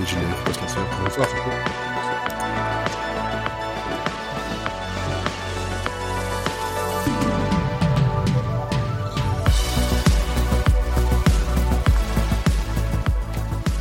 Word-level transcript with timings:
Et 0.00 0.06
générique 0.06 0.44
peut 0.44 0.52
se 0.52 0.60
lancer 0.60 0.78
encore 0.78 1.04
une 1.04 1.10
fois. 1.10 1.26
c'est 1.28 1.42
cool. 1.42 1.52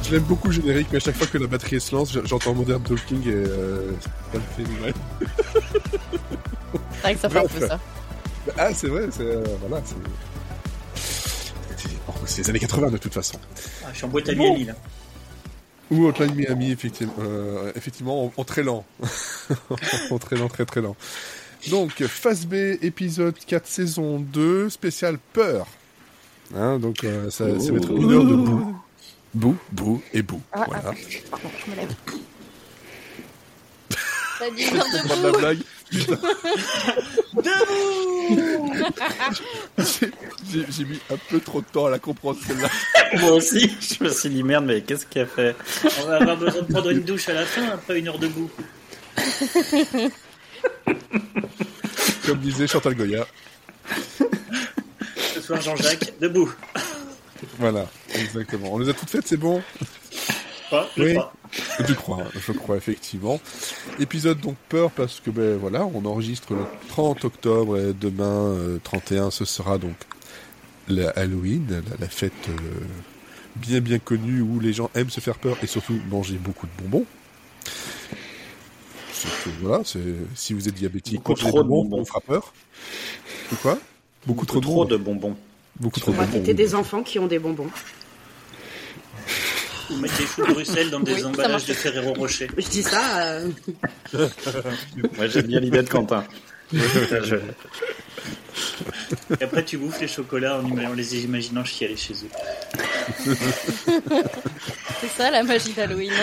Je 0.04 0.16
l'aime 0.16 0.24
beaucoup 0.24 0.48
le 0.50 0.54
générique, 0.54 0.88
mais 0.92 0.98
à 0.98 1.00
chaque 1.00 1.16
fois 1.16 1.28
que 1.28 1.38
la 1.38 1.48
batterie 1.48 1.80
se 1.80 1.96
lance, 1.96 2.18
j'entends 2.26 2.54
Modern 2.54 2.82
Talking 2.84 3.22
et 3.28 3.34
euh, 3.34 3.92
ça 4.34 4.40
me 4.40 4.66
fait 4.66 4.82
mal. 4.82 4.94
C'est 6.74 7.02
vrai 7.02 7.14
que 7.16 7.20
ça 7.22 7.30
fait 7.30 7.40
un 7.40 7.48
peu 7.48 7.68
ça. 7.68 7.80
Ah, 8.58 8.74
c'est 8.74 8.88
vrai, 8.88 9.08
c'est. 9.12 9.22
euh, 9.22 9.44
voilà, 9.66 9.82
c'est. 9.86 9.96
c'est- 11.78 11.90
C'est 12.26 12.42
les 12.44 12.50
années 12.50 12.60
80 12.60 12.92
de 12.92 12.98
toute 12.98 13.14
façon. 13.14 13.38
Ah, 13.92 13.94
je 13.94 13.98
suis 13.98 14.06
en 14.06 14.10
boîte 14.10 14.30
à 14.30 14.36
Bon. 14.36 14.44
Miami 14.54 14.66
là. 14.66 14.74
Ou 15.92 16.06
Hotline 16.08 16.34
Miami, 16.34 16.72
effectivement, 16.72 17.14
euh, 17.20 17.74
effectivement 17.76 18.26
en, 18.26 18.34
en 18.38 18.44
très 18.46 18.64
lent. 18.64 18.86
en 20.10 20.18
très 20.20 20.38
lent, 20.38 20.48
très 20.48 20.64
très 20.66 20.80
lent. 20.80 20.96
Donc, 21.70 22.02
phase 22.06 22.46
B, 22.46 22.54
épisode 22.82 23.36
4, 23.38 23.68
saison 23.68 24.20
2, 24.20 24.70
spécial 24.70 25.18
peur. 25.34 25.68
Hein, 26.56 26.80
donc, 26.80 27.04
euh, 27.04 27.30
ça, 27.30 27.60
ça 27.60 27.72
va 27.72 27.78
être 27.78 27.92
une 27.92 28.12
heure 28.12 28.24
de 28.24 28.36
boue. 28.36 28.76
Boue, 29.34 29.58
boue 29.74 30.02
et 30.14 30.22
boue. 30.22 30.42
Ah, 30.54 30.64
voilà. 30.66 30.90
attends, 30.90 30.96
pardon, 31.30 31.50
je 31.66 31.72
me 31.72 31.76
lève. 31.76 31.94
T'as 34.42 34.50
dit 34.50 34.66
la 35.22 35.32
blague. 35.32 35.60
Putain. 35.92 36.20
J'ai- 39.78 40.86
mis 40.86 41.00
un 41.12 41.18
peu 41.30 41.40
trop 41.40 41.62
de 41.62 41.66
temps 41.68 41.86
à 41.86 41.90
la 41.92 42.00
comprendre 42.00 42.40
celle-là. 42.46 42.70
Moi 43.22 43.32
aussi, 43.34 43.72
je 43.80 44.04
me 44.04 44.10
suis 44.10 44.30
dit 44.30 44.42
merde, 44.44 44.66
mais 44.66 44.82
qu'est-ce 44.82 45.06
qu'il 45.06 45.22
a 45.22 45.26
fait 45.28 45.56
On 46.02 46.06
va 46.08 46.16
avoir 46.18 46.38
besoin 46.38 46.62
de 46.64 46.72
prendre 46.72 46.90
une 46.90 47.02
douche 47.04 47.30
à 47.30 47.34
la 47.34 47.46
fin, 47.46 47.70
après 47.70 48.00
une 48.00 48.08
heure 48.08 48.18
debout. 48.20 48.50
Comme 52.26 52.40
disait 52.40 52.66
Chantal 52.68 52.96
Goya. 52.96 53.28
Ce 55.36 55.42
soir, 55.42 55.62
Jean-Jacques, 55.62 56.14
debout. 56.20 56.52
Voilà, 57.60 57.88
exactement. 58.16 58.74
On 58.74 58.80
les 58.80 58.90
a 58.90 58.94
toutes 58.94 59.10
faites, 59.10 59.28
c'est 59.28 59.38
bon? 59.38 59.62
Pas, 60.72 60.90
je 60.98 61.04
Oui. 61.04 61.14
crois. 61.14 61.34
Je 61.86 61.94
crois, 61.94 62.24
je 62.48 62.52
crois 62.54 62.78
effectivement. 62.78 63.42
Épisode 64.00 64.40
donc 64.40 64.56
peur 64.70 64.90
parce 64.90 65.20
que 65.20 65.30
ben 65.30 65.58
voilà, 65.58 65.86
on 65.86 66.06
enregistre 66.06 66.54
le 66.54 66.62
30 66.88 67.26
octobre 67.26 67.78
et 67.78 67.92
demain 67.94 68.54
euh, 68.56 68.80
31 68.82 69.32
ce 69.32 69.44
sera 69.44 69.78
donc 69.78 69.96
la 70.88 71.10
Halloween, 71.10 71.66
la, 71.70 71.82
la 72.00 72.08
fête 72.08 72.32
euh, 72.48 72.54
bien 73.58 73.82
bien 73.82 74.00
connue 74.00 74.40
où 74.40 74.62
les 74.62 74.72
gens 74.72 74.90
aiment 74.96 75.10
se 75.10 75.20
faire 75.20 75.38
peur 75.40 75.58
et 75.62 75.68
surtout 75.68 76.00
manger 76.10 76.36
beaucoup 76.36 76.68
de 76.68 76.72
bonbons. 76.82 77.06
Que, 79.44 79.50
voilà, 79.62 79.84
si 80.36 80.54
vous 80.54 80.68
êtes 80.70 80.76
diabétique, 80.76 81.18
Beaucoup 81.18 81.34
trop 81.34 81.64
de 81.64 81.68
bonbons, 81.68 81.84
bonbons. 81.84 81.96
ça 81.98 82.00
vous 82.00 82.06
fera 82.08 82.22
peur. 82.22 82.54
Ou 83.52 83.56
quoi? 83.58 83.78
Beaucoup 84.26 84.46
trop 84.46 84.60
de 84.60 84.66
trop 84.66 84.86
bonbons. 84.86 84.90
de 84.90 84.98
bonbons. 84.98 85.38
Beaucoup 85.80 86.00
trop 86.00 86.12
de 86.12 86.16
On 86.18 86.20
va 86.20 86.26
bonbons. 86.28 86.40
têter 86.40 86.54
des 86.54 86.76
enfants 86.76 87.04
qui 87.04 87.20
ont 87.20 87.28
des 87.28 87.40
bonbons. 87.40 87.68
Ou 89.92 89.98
mettre 89.98 90.18
des 90.18 90.26
choux 90.26 90.46
de 90.46 90.54
Bruxelles 90.54 90.90
dans 90.90 91.00
des 91.00 91.14
Oui, 91.16 91.24
emballages 91.26 91.66
de 91.66 91.74
Ferrero 91.74 92.14
Rocher. 92.14 92.48
Je 92.58 92.68
dis 92.68 92.84
ça. 92.84 93.24
euh, 93.24 93.50
Moi, 95.18 95.28
j'aime 95.28 95.48
bien 95.48 95.60
l'idée 95.60 95.84
de 95.84 95.90
Quentin. 95.90 96.24
Et 96.74 96.80
après, 99.44 99.66
tu 99.66 99.78
bouffes 99.78 100.00
les 100.00 100.08
chocolats 100.08 100.62
en, 100.62 100.94
les 100.94 101.24
imaginant 101.24 101.66
chialer 101.66 101.98
chez 101.98 102.14
eux. 102.14 103.26
C'est 105.02 105.10
ça 105.18 105.32
la 105.32 105.44
magie 105.44 105.74
d'Halloween. 105.74 106.14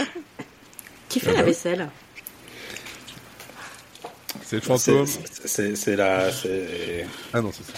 Qui 1.09 1.21
fait 1.21 1.33
la 1.33 1.43
vaisselle? 1.43 1.89
C'est 4.45 4.57
le 4.57 4.63
fantôme. 4.63 5.07
c'est- 5.07 5.97
la, 5.97 6.31
Ah 7.35 7.41
non, 7.43 7.51
c'est 7.53 7.67
ça. 7.67 7.73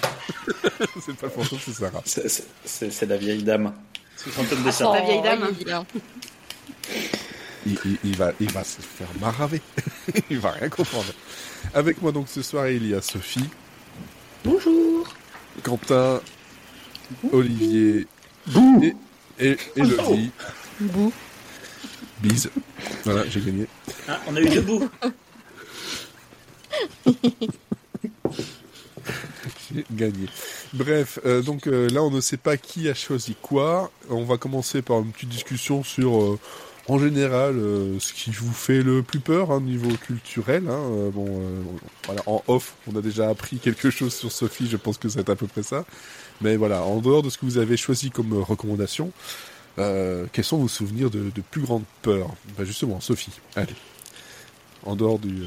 c'est 1.04 1.16
pas 1.16 1.26
le 1.26 1.32
fantôme, 1.32 1.58
c'est 1.64 1.72
Sarah. 1.72 2.02
c'est 2.64 3.06
la 3.06 3.16
vieille 3.16 3.42
dame. 3.42 3.72
Fantôme 4.28 4.62
de 4.62 4.68
Ah, 4.68 4.72
ça. 4.72 4.92
la 4.92 5.00
vieille 5.02 5.22
dame. 5.22 5.50
bien. 5.64 5.86
il, 7.66 7.78
il- 7.84 7.98
il 8.04 8.16
va, 8.16 8.32
il 8.40 8.50
va 8.52 8.64
se 8.64 8.80
faire 8.80 9.08
maraver. 9.20 9.60
il 10.30 10.38
va 10.38 10.50
rien 10.52 10.68
comprendre. 10.68 11.12
Avec 11.74 12.00
moi 12.02 12.12
donc 12.12 12.28
ce 12.28 12.42
soir, 12.42 12.68
il 12.68 12.86
y 12.86 12.94
a 12.94 13.00
Sophie, 13.02 13.48
Bonjour. 14.44 15.06
Quentin, 15.62 16.20
Olivier 17.32 18.06
et, 18.82 18.94
et 19.38 19.56
Elodie. 19.76 20.30
Bouh. 20.80 21.12
Bise. 22.22 22.50
Voilà, 23.04 23.26
j'ai 23.28 23.40
gagné. 23.40 23.66
Ah, 24.08 24.20
on 24.26 24.36
a 24.36 24.40
eu 24.40 24.48
debout. 24.48 24.88
Gagné. 29.90 30.26
Bref, 30.72 31.18
euh, 31.24 31.42
donc 31.42 31.66
euh, 31.66 31.88
là, 31.88 32.02
on 32.02 32.10
ne 32.10 32.20
sait 32.20 32.36
pas 32.36 32.56
qui 32.56 32.88
a 32.88 32.94
choisi 32.94 33.36
quoi. 33.40 33.90
On 34.08 34.24
va 34.24 34.36
commencer 34.36 34.82
par 34.82 35.00
une 35.00 35.12
petite 35.12 35.28
discussion 35.28 35.82
sur, 35.84 36.20
euh, 36.20 36.38
en 36.88 36.98
général, 36.98 37.54
ce 38.00 38.12
qui 38.12 38.30
vous 38.30 38.52
fait 38.52 38.82
le 38.82 39.02
plus 39.02 39.20
peur, 39.20 39.52
hein, 39.52 39.60
niveau 39.60 39.94
culturel. 39.96 40.64
Hein. 40.68 41.10
Bon, 41.14 41.40
en 42.26 42.42
off, 42.48 42.74
on 42.90 42.96
a 42.96 43.00
déjà 43.00 43.28
appris 43.28 43.58
quelque 43.58 43.90
chose 43.90 44.12
sur 44.12 44.32
Sophie. 44.32 44.68
Je 44.68 44.76
pense 44.76 44.98
que 44.98 45.08
c'est 45.08 45.28
à 45.28 45.36
peu 45.36 45.46
près 45.46 45.62
ça. 45.62 45.84
Mais 46.40 46.56
voilà, 46.56 46.82
en 46.82 47.00
dehors 47.00 47.22
de 47.22 47.30
ce 47.30 47.38
que 47.38 47.44
vous 47.44 47.58
avez 47.58 47.76
choisi 47.76 48.10
comme 48.10 48.32
recommandation, 48.42 49.12
quels 49.76 50.44
sont 50.44 50.58
vos 50.58 50.68
souvenirs 50.68 51.10
de, 51.10 51.30
de 51.30 51.42
plus 51.48 51.60
grande 51.60 51.84
peur? 52.02 52.28
Ben 52.58 52.64
Justement, 52.64 53.00
Sophie. 53.00 53.32
Allez. 53.54 53.74
En 54.84 54.96
dehors 54.96 55.20
du 55.20 55.44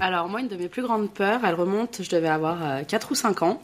alors 0.00 0.28
moi, 0.28 0.40
une 0.40 0.48
de 0.48 0.56
mes 0.56 0.68
plus 0.68 0.82
grandes 0.82 1.10
peurs, 1.12 1.40
elle 1.44 1.54
remonte, 1.54 2.00
je 2.02 2.08
devais 2.10 2.28
avoir 2.28 2.64
euh, 2.64 2.82
4 2.82 3.10
ou 3.12 3.14
5 3.14 3.42
ans. 3.42 3.62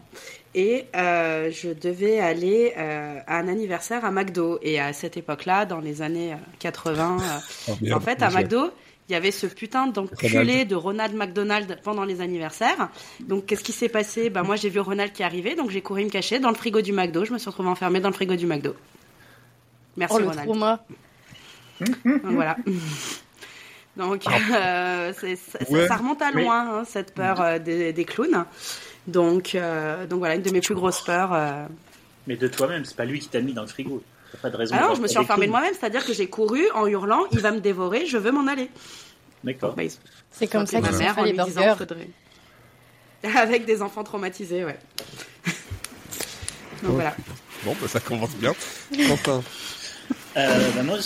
Et 0.55 0.87
euh, 0.97 1.51
je 1.51 1.71
devais 1.71 2.21
aller 2.21 2.75
euh, 2.77 3.19
à 3.27 3.39
un 3.39 3.49
anniversaire 3.49 4.05
à 4.05 4.11
McDo. 4.11 4.59
Et 4.63 4.79
à 4.81 4.93
cette 4.93 5.17
époque-là, 5.17 5.65
dans 5.65 5.81
les 5.81 6.03
années 6.03 6.33
euh, 6.35 6.37
80, 6.59 7.17
euh, 7.21 7.73
Oh, 7.91 7.93
en 7.95 8.01
fait, 8.01 8.23
à 8.23 8.29
McDo, 8.31 8.71
il 9.09 9.13
y 9.13 9.15
avait 9.15 9.31
ce 9.31 9.47
putain 9.47 9.87
d'enculé 9.87 10.39
Ronald. 10.39 10.69
de 10.69 10.75
Ronald 10.75 11.15
McDonald 11.15 11.79
pendant 11.83 12.05
les 12.05 12.21
anniversaires. 12.21 12.89
Donc, 13.21 13.47
qu'est-ce 13.47 13.65
qui 13.65 13.73
s'est 13.73 13.89
passé? 13.89 14.29
Ben 14.31 14.43
moi, 14.43 14.57
j'ai 14.57 14.69
vu 14.69 14.81
Ronald 14.81 15.13
qui 15.13 15.23
arrivait, 15.23 15.55
donc 15.55 15.71
j'ai 15.71 15.81
couru 15.83 16.05
me 16.05 16.11
cacher 16.11 16.39
dans 16.39 16.51
le 16.51 16.55
frigo 16.55 16.81
du 16.83 16.93
McDo. 16.93 17.25
Je 17.25 17.33
me 17.33 17.39
suis 17.39 17.49
retrouvée 17.49 17.69
enfermée 17.71 18.01
dans 18.01 18.09
le 18.09 18.15
frigo 18.15 18.34
du 18.37 18.47
McDo. 18.47 18.75
Merci 19.97 20.17
Oh 20.17 20.21
le 20.21 20.27
Ronald. 20.29 20.47
trauma. 20.49 20.84
Donc, 22.05 22.21
voilà. 22.25 22.57
Donc, 23.97 24.25
euh, 24.26 25.12
c'est- 25.20 25.36
ça, 25.36 25.58
ça- 25.64 25.70
Ouais, 25.70 25.86
ça 25.86 25.97
remonte 25.97 26.22
à 26.22 26.30
mais- 26.32 26.44
loin, 26.44 26.78
hein, 26.80 26.84
cette 26.86 27.12
peur 27.14 27.41
euh, 27.41 27.58
des, 27.58 27.92
des 27.92 28.04
clowns. 28.04 28.44
Donc, 29.06 29.54
euh, 29.54 30.06
donc 30.06 30.20
voilà, 30.20 30.36
une 30.36 30.42
de 30.42 30.50
mes 30.50 30.60
plus 30.60 30.75
grosses 30.75 31.03
peurs. 31.03 31.32
euh. 31.34 31.66
Mais 32.26 32.36
de 32.36 32.48
toi-même, 32.48 32.84
c'est 32.84 32.97
pas 32.97 33.04
lui 33.04 33.19
qui 33.19 33.28
t'a 33.28 33.41
mis 33.41 33.53
dans 33.53 33.62
le 33.62 33.69
frigo. 33.69 34.03
Pas 34.41 34.48
de 34.48 34.56
raison. 34.56 34.75
Ah 34.78 34.88
non, 34.88 34.94
je 34.94 35.03
me 35.03 35.08
suis 35.08 35.19
enfermée 35.19 35.47
de 35.47 35.50
moi-même, 35.50 35.75
c'est-à-dire 35.78 36.06
que 36.06 36.14
j'ai 36.14 36.26
couru 36.28 36.62
en 36.75 36.86
hurlant, 36.86 37.25
il 37.32 37.41
va 37.41 37.50
me 37.50 37.60
dévorer, 37.60 38.06
je 38.06 38.16
veux 38.16 38.30
m'en 38.32 38.47
aller. 38.47 38.70
D'accord. 39.44 39.75
Bah, 39.75 39.82
C'est 40.30 40.47
comme 40.47 40.66
ça 40.66 40.80
ma 40.80 40.88
qu'ils 40.88 40.97
ont 40.97 40.98
mère 41.00 41.19
en 41.19 41.24
les 41.24 41.32
lui 41.32 41.38
disant, 41.44 41.60
burgers. 41.62 41.78
faudrait- 41.78 42.09
Avec 43.38 43.64
des 43.66 43.82
enfants 43.82 44.04
traumatisés, 44.04 44.64
ouais. 44.64 44.78
Donc 46.82 46.92
voilà. 46.92 47.14
Bon, 47.64 47.76
bah, 47.80 47.88
ça 47.88 48.00
commence 48.00 48.34
bien. 48.36 48.54
Quentin. 49.09 49.42
Euh, 50.37 50.70
bah 50.75 50.82
moi, 50.82 50.98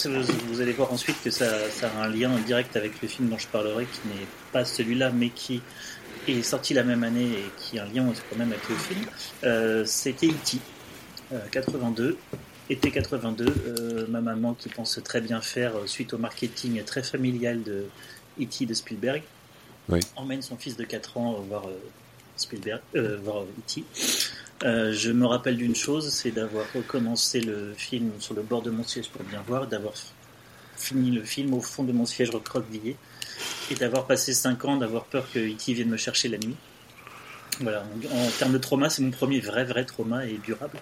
vous 0.49 0.61
allez 0.61 0.73
voir 0.73 0.93
ensuite 0.93 1.21
que 1.23 1.31
ça, 1.31 1.69
ça 1.71 1.91
a 1.91 2.05
un 2.05 2.09
lien 2.09 2.31
direct 2.47 2.77
avec 2.77 3.03
le 3.03 3.09
film 3.09 3.29
dont 3.29 3.39
je 3.39 3.49
parlerai, 3.49 3.85
qui 3.87 4.01
n'est 4.09 4.27
pas 4.53 4.65
celui-là, 4.65 5.11
mais 5.11 5.31
qui 5.31 5.63
est 6.29 6.43
sorti 6.43 6.75
la 6.75 6.85
même 6.85 7.03
année 7.03 7.25
et 7.33 7.51
qui 7.59 7.79
a 7.79 7.85
un 7.85 7.87
lien 7.87 8.07
quand 8.31 8.37
même 8.39 8.53
avec 8.53 8.69
le 8.69 8.77
film. 8.77 9.01
Euh, 9.45 9.85
C'était 9.85 10.29
E.T. 10.29 10.59
euh, 11.33 11.39
82. 11.51 12.17
Été 12.69 12.91
82, 12.91 13.45
euh, 13.47 14.07
ma 14.09 14.21
maman 14.21 14.55
qui 14.55 14.69
pense 14.69 14.99
très 15.05 15.21
bien 15.21 15.41
faire 15.41 15.77
euh, 15.77 15.87
suite 15.87 16.13
au 16.15 16.19
marketing 16.19 16.83
très 16.85 17.03
familial 17.03 17.63
de 17.63 17.87
E.T. 18.41 18.67
de 18.67 18.75
Spielberg, 18.75 19.23
Oui. 19.89 20.01
emmène 20.17 20.43
son 20.43 20.57
fils 20.57 20.77
de 20.77 20.83
4 20.85 21.17
ans 21.17 21.33
voir 21.49 21.67
euh, 21.69 21.79
Spielberg, 22.37 22.81
euh, 22.95 23.19
voir 23.23 23.43
E.T. 23.43 23.85
Euh, 24.65 24.93
je 24.93 25.11
me 25.13 25.27
rappelle 25.27 25.57
d'une 25.57 25.77
chose, 25.77 26.09
c'est 26.11 26.31
d'avoir 26.31 26.65
recommencé 26.75 27.41
le 27.41 27.75
film 27.77 28.11
sur 28.21 28.35
le 28.35 28.43
bord 28.43 28.63
de 28.63 28.71
mon 28.71 28.85
siège 28.85 29.09
pour 29.11 29.23
bien 29.25 29.43
voir, 29.47 29.67
d'avoir 29.67 29.93
fini 30.77 31.11
le 31.11 31.23
film 31.25 31.53
au 31.55 31.61
fond 31.61 31.83
de 31.85 31.93
mon 31.93 32.07
siège 32.07 32.31
recroquevillé, 32.31 32.97
et 33.71 33.75
d'avoir 33.75 34.07
passé 34.07 34.33
5 34.35 34.65
ans, 34.65 34.77
d'avoir 34.77 35.05
peur 35.05 35.27
que 35.33 35.39
E.T. 35.39 35.73
vienne 35.75 35.89
me 35.89 35.97
chercher 35.97 36.29
la 36.29 36.39
nuit. 36.39 36.57
Voilà, 37.61 37.85
en, 38.13 38.19
en 38.19 38.31
termes 38.39 38.53
de 38.53 38.59
trauma, 38.59 38.91
c'est 38.91 39.01
mon 39.03 39.11
premier 39.11 39.41
vrai 39.41 39.65
vrai 39.65 39.85
trauma 39.85 40.27
et 40.27 40.39
durable. 40.45 40.79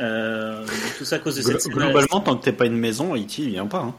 Euh, 0.00 0.66
tout 0.98 1.04
ça 1.06 1.16
à 1.16 1.18
cause 1.18 1.36
de 1.36 1.42
cette 1.42 1.56
Glo- 1.72 1.86
Globalement, 1.86 2.20
tant 2.20 2.36
que 2.36 2.44
t'es 2.44 2.52
pas 2.52 2.66
une 2.66 2.76
maison, 2.76 3.14
E.T. 3.16 3.46
vient 3.46 3.66
pas. 3.66 3.80
hein. 3.80 3.94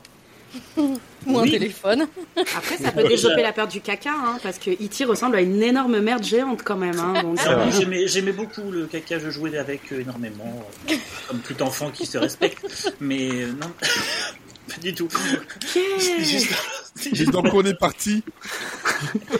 Ou 0.77 1.37
un 1.37 1.43
Oui. 1.43 1.51
téléphone. 1.51 2.07
Après, 2.35 2.77
ça 2.77 2.91
peut 2.91 3.07
développer 3.07 3.41
la 3.43 3.53
peur 3.53 3.67
du 3.67 3.79
caca, 3.79 4.11
hein, 4.11 4.37
parce 4.41 4.57
que 4.57 4.71
E.T. 4.71 5.05
ressemble 5.05 5.35
à 5.37 5.41
une 5.41 5.61
énorme 5.61 5.99
merde 5.99 6.23
géante 6.23 6.61
quand 6.63 6.75
même. 6.77 6.99
Hein, 6.99 7.21
donc, 7.21 7.39
oui, 7.39 7.71
j'aimais, 7.79 8.07
j'aimais 8.07 8.31
beaucoup 8.31 8.71
le 8.71 8.87
caca, 8.87 9.19
je 9.19 9.29
jouais 9.29 9.57
avec 9.57 9.91
énormément, 9.91 10.65
euh, 10.89 10.95
comme 11.27 11.39
tout 11.39 11.61
enfant 11.61 11.89
qui 11.91 12.05
se 12.05 12.17
respecte. 12.17 12.93
Mais 12.99 13.29
euh, 13.43 13.47
non, 13.53 13.71
pas 14.67 14.77
du 14.81 14.93
tout. 14.95 15.07
C'est 15.99 16.23
juste- 16.23 16.51
Et 17.05 17.15
juste 17.15 17.31
donc 17.31 17.47
on 17.53 17.63
est 17.63 17.73
parti. 17.77 18.23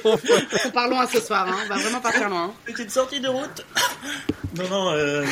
on 0.05 0.69
part 0.73 0.87
loin 0.87 1.05
ce 1.07 1.19
soir, 1.19 1.47
hein, 1.47 1.57
on 1.65 1.67
va 1.67 1.75
vraiment 1.81 1.99
partir 1.99 2.29
loin. 2.29 2.53
une 2.67 2.73
petite 2.73 2.91
sortie 2.91 3.19
de 3.19 3.27
route. 3.27 3.65
Non, 4.57 4.67
non, 4.69 4.91
euh, 4.91 5.23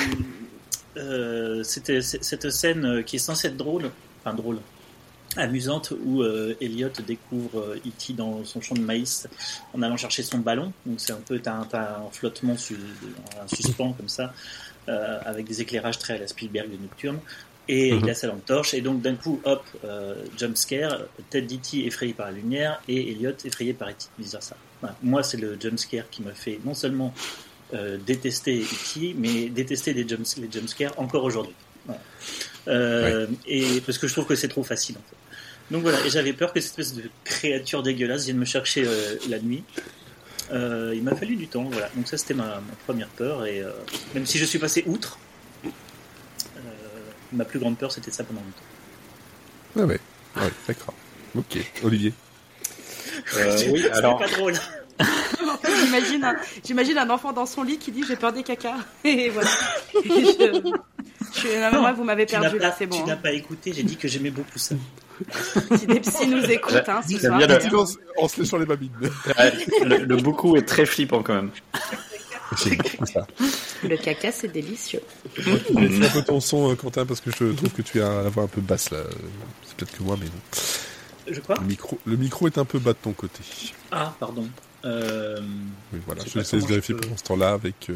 euh, 0.96 1.62
c'était 1.64 2.02
c'est- 2.02 2.24
cette 2.24 2.50
scène 2.52 3.04
qui 3.06 3.18
est 3.18 3.20
censée 3.20 3.48
être 3.48 3.58
drôle, 3.58 3.92
enfin 4.24 4.34
drôle, 4.34 4.60
amusante, 5.38 5.94
où 6.06 6.22
euh, 6.24 6.56
Elliot 6.60 6.90
découvre 7.06 7.60
euh, 7.60 7.76
E.T. 7.86 8.14
dans 8.14 8.44
son 8.46 8.62
champ 8.62 8.76
de 8.76 8.82
maïs 8.82 9.28
en 9.74 9.82
allant 9.82 9.98
chercher 9.98 10.24
son 10.24 10.40
ballon. 10.40 10.74
Donc 10.86 11.00
c'est 11.00 11.12
un 11.14 11.22
peu 11.26 11.40
t'as 11.40 11.54
un, 11.54 11.66
t'as 11.66 11.98
un 12.00 12.10
flottement, 12.12 12.58
su- 12.58 12.76
un 13.42 13.48
suspens 13.48 13.94
comme 13.94 14.10
ça, 14.10 14.34
euh, 14.88 15.20
avec 15.26 15.46
des 15.48 15.62
éclairages 15.62 16.00
très 16.00 16.14
à 16.16 16.18
la 16.18 16.28
Spielberg 16.28 16.70
de 16.72 16.78
Nocturne. 16.78 17.20
Et 17.72 17.90
il 17.90 18.10
a 18.10 18.16
sa 18.16 18.26
lampe 18.26 18.44
torche, 18.48 18.74
et 18.74 18.82
donc 18.82 19.04
d'un 19.04 19.14
coup, 19.14 19.40
hop, 19.44 19.64
euh, 19.86 20.16
jump 20.36 20.58
scare, 20.58 21.02
tête 21.30 21.46
d'E.T. 21.46 21.86
effrayée 21.86 22.14
par 22.14 22.26
la 22.26 22.32
lumière, 22.32 22.82
et 22.88 23.12
Elliot 23.12 23.34
effrayé 23.46 23.74
par 23.74 23.90
E.T. 23.90 24.06
versa. 24.18 24.58
Voilà. 24.82 24.96
Moi, 25.04 25.22
c'est 25.22 25.38
le 25.38 25.56
jump 25.60 25.78
scare 25.78 26.10
qui 26.10 26.24
me 26.24 26.32
fait 26.32 26.60
non 26.66 26.74
seulement 26.74 27.14
euh, 27.76 28.00
détester 28.04 28.60
E.T., 28.64 29.14
mais 29.16 29.50
détester 29.50 29.94
les, 29.94 30.08
jump, 30.08 30.26
les 30.38 30.52
jumpscares 30.52 30.94
encore 30.98 31.24
aujourd'hui. 31.24 31.54
Voilà. 31.86 32.02
Euh, 32.70 33.28
Et 33.48 33.82
parce 33.82 33.98
que 33.98 34.08
je 34.08 34.14
trouve 34.14 34.26
que 34.26 34.36
c'est 34.36 34.48
trop 34.48 34.64
facile. 34.64 34.96
En 34.98 35.02
fait. 35.10 35.16
Donc 35.72 35.84
voilà, 35.84 36.04
et 36.06 36.10
j'avais 36.10 36.34
peur 36.34 36.52
que 36.52 36.60
cette 36.60 36.72
espèce 36.80 36.96
de 36.96 37.10
créature 37.24 37.84
dégueulasse 37.84 38.26
vienne 38.26 38.38
me 38.38 38.46
chercher 38.46 38.84
euh, 38.86 39.16
la 39.30 39.40
nuit. 39.40 39.64
Euh, 40.52 40.94
il 40.96 41.04
m'a 41.04 41.16
fallu 41.16 41.36
du 41.36 41.48
temps, 41.48 41.66
voilà. 41.66 41.90
Donc 41.96 42.08
ça 42.08 42.18
c'était 42.18 42.34
ma, 42.34 42.46
ma 42.56 42.76
première 42.86 43.08
peur, 43.10 43.46
et 43.46 43.62
euh, 43.62 43.72
même 44.16 44.26
si 44.26 44.40
je 44.40 44.46
suis 44.46 44.58
passé 44.58 44.84
outre, 44.88 45.20
euh, 45.66 45.70
ma 47.34 47.46
plus 47.46 47.60
grande 47.60 47.78
peur 47.78 47.92
c'était 47.92 48.10
ça 48.10 48.24
pendant 48.24 48.42
longtemps. 48.42 49.78
Ah 49.78 49.86
ouais, 49.86 50.00
ouais 50.44 50.52
d'accord. 50.68 50.96
Ok, 51.36 51.58
Olivier. 51.84 52.14
Euh, 53.38 53.58
oui, 53.72 53.82
C'est 53.84 53.92
alors, 53.92 54.18
pas 54.18 54.28
drôle. 54.28 54.56
J'imagine 55.86 56.24
un, 56.24 56.36
j'imagine 56.66 56.98
un 56.98 57.10
enfant 57.10 57.32
dans 57.32 57.46
son 57.46 57.62
lit 57.64 57.78
qui 57.78 57.92
dit 57.92 58.04
j'ai 58.08 58.16
peur 58.16 58.34
des 58.34 58.42
caca. 58.44 58.76
Et 59.04 59.30
voilà. 59.30 59.50
Et 60.04 60.10
je, 60.10 60.74
je 61.42 61.48
suis 61.48 61.60
la 61.60 61.72
maman, 61.72 61.94
vous 61.94 62.04
m'avez 62.04 62.26
Tu 62.26 62.36
n'as 62.36 62.42
perdu 62.42 62.60
là, 62.60 62.70
pas, 62.70 62.76
c'est 62.78 62.86
bon. 62.88 62.98
tu 62.98 63.04
n'as 63.08 63.14
hein. 63.14 63.20
pas 63.22 63.32
écouté, 63.32 63.74
j'ai 63.74 63.84
dit 63.84 63.96
que 63.98 64.08
j'aimais 64.08 64.32
beaucoup 64.32 64.58
ça. 64.60 64.76
Si 65.78 65.86
des 65.86 66.00
psys 66.00 66.28
nous 66.28 66.44
écoutent, 66.46 66.88
hein, 66.88 67.02
ce 67.08 67.18
soir. 67.20 67.86
en 68.18 68.28
se 68.28 68.40
léchant 68.42 68.58
les 68.58 68.66
babines. 68.66 68.92
ouais, 69.02 69.54
le, 69.86 69.98
le 70.06 70.16
beaucoup 70.18 70.56
est 70.56 70.62
très 70.66 70.86
flippant 70.86 71.22
quand 71.24 71.34
même. 71.36 71.52
C'est 72.58 72.76
beaucoup 72.78 73.06
ça. 73.06 73.28
Le 73.84 73.96
caca, 73.98 74.32
c'est 74.32 74.48
délicieux. 74.48 75.02
Fais 75.36 75.52
un 76.06 76.10
peu 76.10 76.24
ton 76.24 76.40
son, 76.40 76.72
euh, 76.72 76.76
Quentin, 76.76 77.06
parce 77.06 77.22
que 77.22 77.32
je 77.32 77.52
trouve 77.54 77.70
que 77.70 77.82
tu 77.82 78.02
as 78.02 78.24
la 78.24 78.30
voix 78.30 78.44
un 78.44 78.48
peu 78.48 78.62
basse 78.62 78.90
là. 78.92 79.00
C'est 79.66 79.76
peut-être 79.76 79.98
que 79.98 80.04
moi, 80.04 80.18
mais 80.20 80.26
non. 80.26 80.32
Je 81.32 81.40
crois 81.42 81.56
Le 81.60 81.68
micro, 81.68 82.00
le 82.06 82.16
micro 82.16 82.48
est 82.48 82.58
un 82.58 82.66
peu 82.66 82.80
bas 82.80 82.94
de 82.94 82.98
ton 82.98 83.12
côté. 83.12 83.42
Ah, 83.92 84.16
pardon. 84.20 84.48
Euh, 84.86 85.38
Oui, 85.94 86.00
voilà. 86.08 86.24
Je 86.26 86.40
laisse 86.40 86.50
comment 86.50 86.62
je 86.64 86.68
vérifier 86.68 86.96
peux- 86.96 87.02
pendant 87.02 87.18
ce 87.18 87.24
temps-là 87.26 87.50
avec 87.52 87.76
euh, 87.90 87.94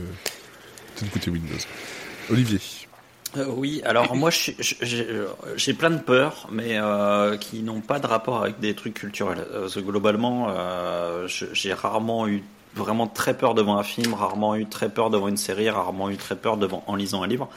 peut-être 0.97 1.11
côté 1.13 1.31
Windows. 1.31 1.55
Olivier. 2.29 2.59
Euh, 3.35 3.45
oui, 3.47 3.81
alors 3.83 4.15
moi 4.15 4.29
euh, 4.29 5.27
j'ai 5.55 5.73
plein 5.73 5.89
de 5.89 5.97
peurs, 5.99 6.47
mais 6.51 6.77
euh, 6.77 7.37
qui 7.37 7.63
n'ont 7.63 7.81
pas 7.81 7.99
de 7.99 8.05
rapport 8.05 8.43
avec 8.43 8.59
des 8.59 8.75
trucs 8.75 8.93
culturels. 8.93 9.45
Euh, 9.51 9.61
parce 9.61 9.77
globalement, 9.79 10.53
j'ai 11.27 11.73
rarement 11.73 12.27
eu 12.27 12.43
vraiment 12.75 13.07
très 13.07 13.37
peur 13.37 13.53
devant 13.53 13.77
un 13.77 13.83
film, 13.83 14.13
rarement 14.13 14.55
eu 14.55 14.65
très 14.65 14.89
peur 14.89 15.09
devant 15.09 15.27
une 15.27 15.37
série, 15.37 15.69
rarement 15.69 16.09
eu 16.09 16.17
très 16.17 16.35
peur 16.35 16.57
devant 16.57 16.83
en 16.87 16.95
lisant 16.95 17.23
un 17.23 17.27
livre. 17.27 17.49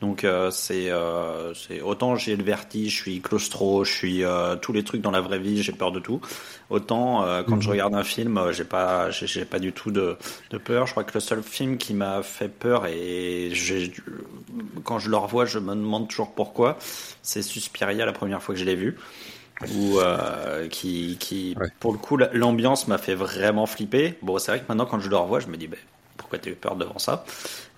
Donc 0.00 0.24
euh, 0.24 0.50
c'est 0.50 0.90
euh, 0.90 1.54
c'est 1.54 1.80
autant 1.80 2.16
j'ai 2.16 2.36
le 2.36 2.42
vertige, 2.42 2.96
je 2.96 3.02
suis 3.02 3.20
claustro, 3.20 3.84
je 3.84 3.92
suis 3.92 4.24
euh, 4.24 4.56
tous 4.56 4.72
les 4.72 4.84
trucs 4.84 5.00
dans 5.00 5.10
la 5.10 5.20
vraie 5.20 5.38
vie, 5.38 5.62
j'ai 5.62 5.72
peur 5.72 5.92
de 5.92 6.00
tout. 6.00 6.20
Autant 6.68 7.24
euh, 7.24 7.42
quand 7.42 7.60
je 7.60 7.70
regarde 7.70 7.94
un 7.94 8.02
film, 8.02 8.36
euh, 8.36 8.52
j'ai 8.52 8.64
pas 8.64 9.10
j'ai 9.10 9.44
pas 9.44 9.58
du 9.58 9.72
tout 9.72 9.90
de, 9.90 10.16
de 10.50 10.58
peur. 10.58 10.86
Je 10.86 10.92
crois 10.92 11.04
que 11.04 11.14
le 11.14 11.20
seul 11.20 11.42
film 11.42 11.78
qui 11.78 11.94
m'a 11.94 12.22
fait 12.22 12.48
peur 12.48 12.86
et 12.86 13.52
quand 14.82 14.98
je 14.98 15.08
le 15.08 15.16
revois, 15.16 15.46
je 15.46 15.58
me 15.58 15.74
demande 15.74 16.08
toujours 16.08 16.34
pourquoi. 16.34 16.76
C'est 17.22 17.42
Suspiria 17.42 18.04
la 18.04 18.12
première 18.12 18.42
fois 18.42 18.54
que 18.54 18.60
je 18.60 18.64
l'ai 18.66 18.76
vu. 18.76 18.96
Ou 19.62 19.98
euh, 20.00 20.68
qui, 20.68 21.16
qui 21.18 21.56
Ouais. 21.56 21.68
pour 21.80 21.92
le 21.92 21.98
coup, 21.98 22.16
la- 22.16 22.32
l'ambiance 22.32 22.88
m'a 22.88 22.98
fait 22.98 23.14
vraiment 23.14 23.66
flipper. 23.66 24.14
Bon, 24.22 24.38
c'est 24.38 24.50
vrai 24.52 24.60
que 24.60 24.66
maintenant, 24.68 24.86
quand 24.86 25.00
je 25.00 25.08
le 25.08 25.16
revois, 25.16 25.40
je 25.40 25.46
me 25.46 25.56
dis, 25.56 25.68
ben, 25.68 25.78
pourquoi 26.16 26.38
t'as 26.38 26.50
eu 26.50 26.54
peur 26.54 26.76
devant 26.76 26.98
ça? 26.98 27.24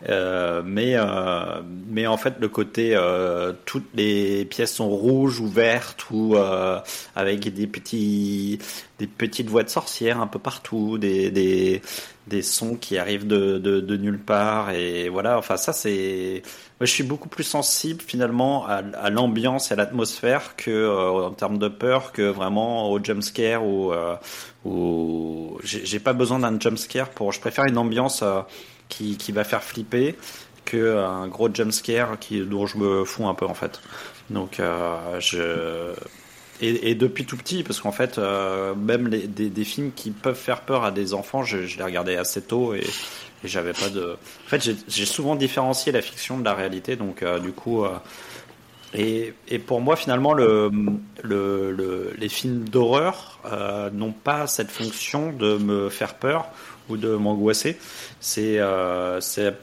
Euh, 0.08 0.62
Mais 0.64 0.94
euh, 0.96 1.62
mais 1.88 2.06
en 2.06 2.16
fait, 2.16 2.34
le 2.40 2.48
côté, 2.48 2.92
euh, 2.94 3.52
toutes 3.66 3.88
les 3.94 4.44
pièces 4.46 4.74
sont 4.74 4.88
rouges 4.88 5.40
ou 5.40 5.48
vertes 5.48 6.06
ou 6.10 6.36
euh, 6.36 6.80
avec 7.14 7.52
des 7.54 7.66
petits, 7.66 8.58
des 8.98 9.06
petites 9.06 9.48
voix 9.48 9.62
de 9.62 9.68
sorcières 9.70 10.20
un 10.20 10.26
peu 10.26 10.38
partout, 10.38 10.98
des 10.98 11.30
des 11.30 11.82
des 12.26 12.42
sons 12.42 12.76
qui 12.76 12.98
arrivent 12.98 13.26
de, 13.26 13.58
de, 13.58 13.80
de 13.80 13.96
nulle 13.96 14.18
part 14.18 14.70
et 14.70 15.08
voilà. 15.08 15.38
Enfin 15.38 15.56
ça 15.56 15.72
c'est 15.72 16.42
moi 16.80 16.86
je 16.86 16.92
suis 16.92 17.04
beaucoup 17.04 17.28
plus 17.28 17.44
sensible 17.44 18.02
finalement 18.02 18.66
à, 18.66 18.82
à 19.00 19.10
l'ambiance 19.10 19.70
et 19.70 19.74
à 19.74 19.76
l'atmosphère 19.76 20.56
que 20.56 20.70
euh, 20.70 21.26
en 21.26 21.30
termes 21.30 21.58
de 21.58 21.68
peur 21.68 22.12
que 22.12 22.22
vraiment 22.22 22.90
au 22.90 23.02
jump 23.02 23.22
scare 23.22 23.64
ou 23.64 23.92
euh, 23.92 24.16
ou 24.64 25.58
j'ai 25.62 26.00
pas 26.00 26.12
besoin 26.12 26.40
d'un 26.40 26.58
jump 26.58 26.78
scare 26.78 27.10
pour 27.10 27.32
je 27.32 27.40
préfère 27.40 27.64
une 27.66 27.78
ambiance 27.78 28.22
euh, 28.22 28.40
qui 28.88 29.16
qui 29.16 29.32
va 29.32 29.44
faire 29.44 29.62
flipper 29.62 30.16
que 30.64 30.98
un 30.98 31.28
gros 31.28 31.48
jump 31.52 31.72
scare 31.72 32.18
qui 32.18 32.40
dont 32.40 32.66
je 32.66 32.76
me 32.78 33.04
fous 33.04 33.26
un 33.26 33.34
peu 33.34 33.46
en 33.46 33.54
fait. 33.54 33.80
Donc 34.30 34.58
euh, 34.60 35.20
je 35.20 35.94
et, 36.60 36.94
depuis 36.94 37.24
tout 37.26 37.36
petit, 37.36 37.62
parce 37.62 37.80
qu'en 37.80 37.92
fait, 37.92 38.18
euh, 38.18 38.74
même 38.74 39.08
des, 39.08 39.64
films 39.64 39.92
qui 39.94 40.10
peuvent 40.10 40.36
faire 40.36 40.62
peur 40.62 40.84
à 40.84 40.90
des 40.90 41.14
enfants, 41.14 41.42
je, 41.42 41.58
les 41.58 41.82
regardais 41.82 42.16
assez 42.16 42.42
tôt 42.42 42.74
et, 42.74 42.84
j'avais 43.44 43.74
pas 43.74 43.90
de. 43.90 44.16
En 44.46 44.48
fait, 44.48 44.70
j'ai- 44.88 45.06
souvent 45.06 45.36
différencié 45.36 45.92
la 45.92 46.02
fiction 46.02 46.38
de 46.38 46.44
la 46.44 46.54
réalité, 46.54 46.96
donc 46.96 47.22
euh, 47.22 47.38
du 47.38 47.52
coup. 47.52 47.84
euh, 47.84 47.90
et, 48.94 49.34
pour 49.58 49.80
moi, 49.82 49.94
finalement, 49.94 50.32
le, 50.32 50.70
le, 51.22 51.70
le- 51.70 52.14
les 52.16 52.28
films 52.30 52.66
d'horreur 52.68 53.40
n'ont 53.92 54.12
pas 54.12 54.46
cette 54.46 54.70
fonction 54.70 55.32
de 55.32 55.58
me 55.58 55.90
faire 55.90 56.14
peur 56.14 56.46
ou 56.88 56.96
de 56.96 57.10
m'angoisser. 57.10 57.76
C'est 58.20 58.58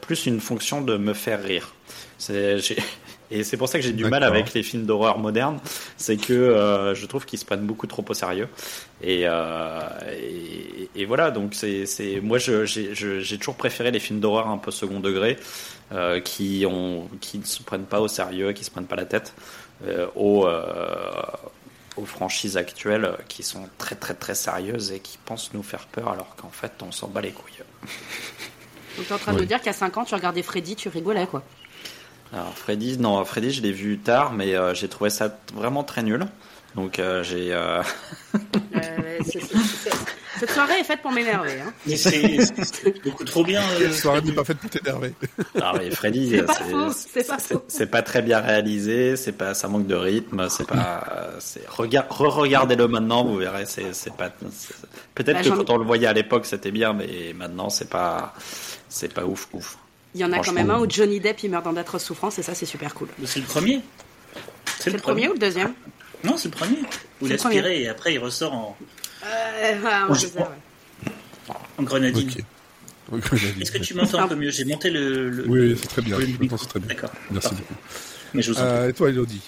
plus 0.02 0.26
une 0.26 0.40
fonction 0.40 0.82
de 0.82 0.96
me 0.96 1.14
faire 1.14 1.42
rire. 1.42 1.74
Et 3.34 3.44
c'est 3.44 3.56
pour 3.56 3.68
ça 3.68 3.78
que 3.78 3.84
j'ai 3.84 3.92
du 3.92 4.04
mal 4.04 4.22
avec 4.22 4.54
les 4.54 4.62
films 4.62 4.86
d'horreur 4.86 5.18
modernes, 5.18 5.58
c'est 5.96 6.16
que 6.16 6.32
euh, 6.32 6.94
je 6.94 7.06
trouve 7.06 7.24
qu'ils 7.26 7.38
se 7.38 7.44
prennent 7.44 7.66
beaucoup 7.66 7.86
trop 7.86 8.04
au 8.08 8.14
sérieux. 8.14 8.48
Et, 9.02 9.22
euh, 9.24 9.80
et, 10.12 10.88
et 10.94 11.04
voilà, 11.04 11.30
donc 11.30 11.54
c'est 11.54 11.84
moi 12.22 12.38
j'ai 12.38 13.38
toujours 13.38 13.56
préféré 13.56 13.90
les 13.90 14.00
films 14.00 14.20
d'horreur 14.20 14.48
un 14.48 14.58
peu 14.58 14.70
second 14.70 15.00
degré, 15.00 15.36
euh, 15.92 16.20
qui 16.20 16.64
ont 16.66 17.08
qui 17.20 17.38
ne 17.38 17.44
se 17.44 17.62
prennent 17.62 17.86
pas 17.86 18.00
au 18.00 18.08
sérieux, 18.08 18.52
qui 18.52 18.64
se 18.64 18.70
prennent 18.70 18.86
pas 18.86 18.96
la 18.96 19.06
tête, 19.06 19.34
euh, 19.86 20.06
aux 20.14 20.46
euh, 20.46 21.10
aux 21.96 22.06
franchises 22.06 22.56
actuelles 22.56 23.12
qui 23.28 23.42
sont 23.42 23.68
très 23.78 23.94
très 23.94 24.14
très 24.14 24.34
sérieuses 24.34 24.90
et 24.92 25.00
qui 25.00 25.18
pensent 25.24 25.50
nous 25.54 25.62
faire 25.62 25.86
peur 25.86 26.08
alors 26.08 26.34
qu'en 26.36 26.50
fait 26.50 26.72
on 26.82 26.90
s'en 26.92 27.08
bat 27.08 27.20
les 27.20 27.30
couilles. 27.32 27.62
Donc 28.96 29.06
t'es 29.08 29.14
en 29.14 29.18
train 29.18 29.32
de 29.32 29.36
Oui. 29.38 29.42
nous 29.42 29.48
dire 29.48 29.60
qu'à 29.60 29.72
5 29.72 29.96
ans, 29.98 30.04
tu 30.04 30.14
regardais 30.14 30.42
Freddy, 30.42 30.76
tu 30.76 30.88
rigolais 30.88 31.26
quoi. 31.26 31.42
Alors 32.32 32.52
Freddy, 32.56 32.98
non, 32.98 33.24
Freddy, 33.24 33.52
je 33.52 33.62
l'ai 33.62 33.72
vu 33.72 33.98
tard, 33.98 34.32
mais 34.32 34.54
euh, 34.56 34.74
j'ai 34.74 34.88
trouvé 34.88 35.10
ça 35.10 35.36
vraiment 35.54 35.84
très 35.84 36.02
nul. 36.02 36.26
Donc 36.74 36.98
euh, 36.98 37.22
j'ai, 37.22 37.52
euh, 37.52 37.82
Euh, 38.74 39.18
Cette 40.40 40.50
soirée 40.50 40.80
est 40.80 40.84
faite 40.84 41.00
pour 41.00 41.12
m'énerver. 41.12 41.60
Hein. 41.60 41.72
Mais 41.86 41.94
c'est 41.96 42.38
beaucoup 43.04 43.22
trop 43.24 43.44
bien. 43.44 43.62
euh, 43.62 43.86
La 43.86 43.92
soirée 43.92 44.20
n'est 44.22 44.32
pas 44.32 44.42
faite 44.42 44.58
pour 44.58 44.68
t'énerver. 44.68 45.14
ah, 45.62 45.74
mais 45.78 45.92
Freddy, 45.92 46.30
C'est 46.30 46.42
pas 46.42 46.54
faux, 46.54 46.90
c'est 46.92 47.26
pas 47.28 47.38
c'est- 47.38 47.54
faux. 47.54 47.64
c'est 47.68 47.86
pas 47.86 48.02
très 48.02 48.20
bien 48.22 48.40
réalisé, 48.40 49.14
c'est 49.16 49.30
pas, 49.32 49.54
ça 49.54 49.68
manque 49.68 49.86
de 49.86 49.94
rythme, 49.94 50.48
c'est 50.48 50.66
pas, 50.66 51.04
euh, 51.16 51.38
re-regardez-le 52.10 52.88
maintenant, 52.88 53.24
vous 53.24 53.36
verrez, 53.36 53.64
c'est, 53.66 53.84
pas, 54.16 54.30
peut-être 55.14 55.36
Bah, 55.36 55.42
que 55.44 55.48
quand 55.50 55.70
on 55.70 55.78
le 55.78 55.84
voyait 55.84 56.08
à 56.08 56.12
l'époque 56.12 56.44
c'était 56.46 56.72
bien, 56.72 56.92
mais 56.92 57.32
maintenant 57.36 57.70
c'est 57.70 57.88
pas, 57.88 58.34
c'est 58.88 59.14
pas 59.14 59.24
ouf 59.24 59.46
ouf. 59.52 59.78
Il 60.14 60.20
y 60.20 60.24
en 60.24 60.32
a 60.32 60.38
quand 60.38 60.52
même 60.52 60.70
un 60.70 60.78
où 60.78 60.88
Johnny 60.88 61.18
Depp 61.20 61.42
il 61.42 61.50
meurt 61.50 61.64
dans 61.64 61.72
d'atroces 61.72 62.04
souffrances 62.04 62.38
et 62.38 62.42
ça 62.42 62.54
c'est 62.54 62.66
super 62.66 62.94
cool. 62.94 63.08
C'est 63.24 63.40
le 63.40 63.46
premier. 63.46 63.80
C'est 64.78 64.90
le 64.90 64.98
premier 64.98 65.28
ou 65.28 65.32
le 65.32 65.38
deuxième? 65.38 65.72
Non, 66.22 66.36
c'est 66.36 66.48
le 66.48 66.54
premier. 66.54 66.78
Où 67.20 67.26
il 67.26 67.32
aspirait 67.32 67.80
et 67.80 67.88
après 67.88 68.14
il 68.14 68.18
ressort 68.18 68.52
en, 68.54 68.76
euh, 69.24 69.26
sais, 70.26 70.30
crois. 70.30 70.50
ouais. 70.50 71.52
en 71.78 71.82
grenadine. 71.82 72.30
Est-ce 73.60 73.72
que 73.72 73.78
tu 73.78 73.94
m'entends 73.94 74.20
un 74.20 74.28
peu 74.28 74.34
mieux? 74.34 74.50
J'ai 74.50 74.64
monté 74.64 74.88
le. 74.90 75.28
le- 75.30 75.44
Oui, 75.48 75.76
c'est 75.80 75.88
très 75.88 76.02
bien. 76.02 76.16
D'accord. 76.88 77.10
Merci 77.30 77.50
beaucoup. 77.50 77.74
Mais 78.32 78.42
je 78.42 78.50
vous 78.52 78.58
en 78.58 78.62
prie. 78.64 78.70
Euh, 78.70 78.88
et 78.88 78.92
toi, 78.94 79.08
Elodie? 79.10 79.42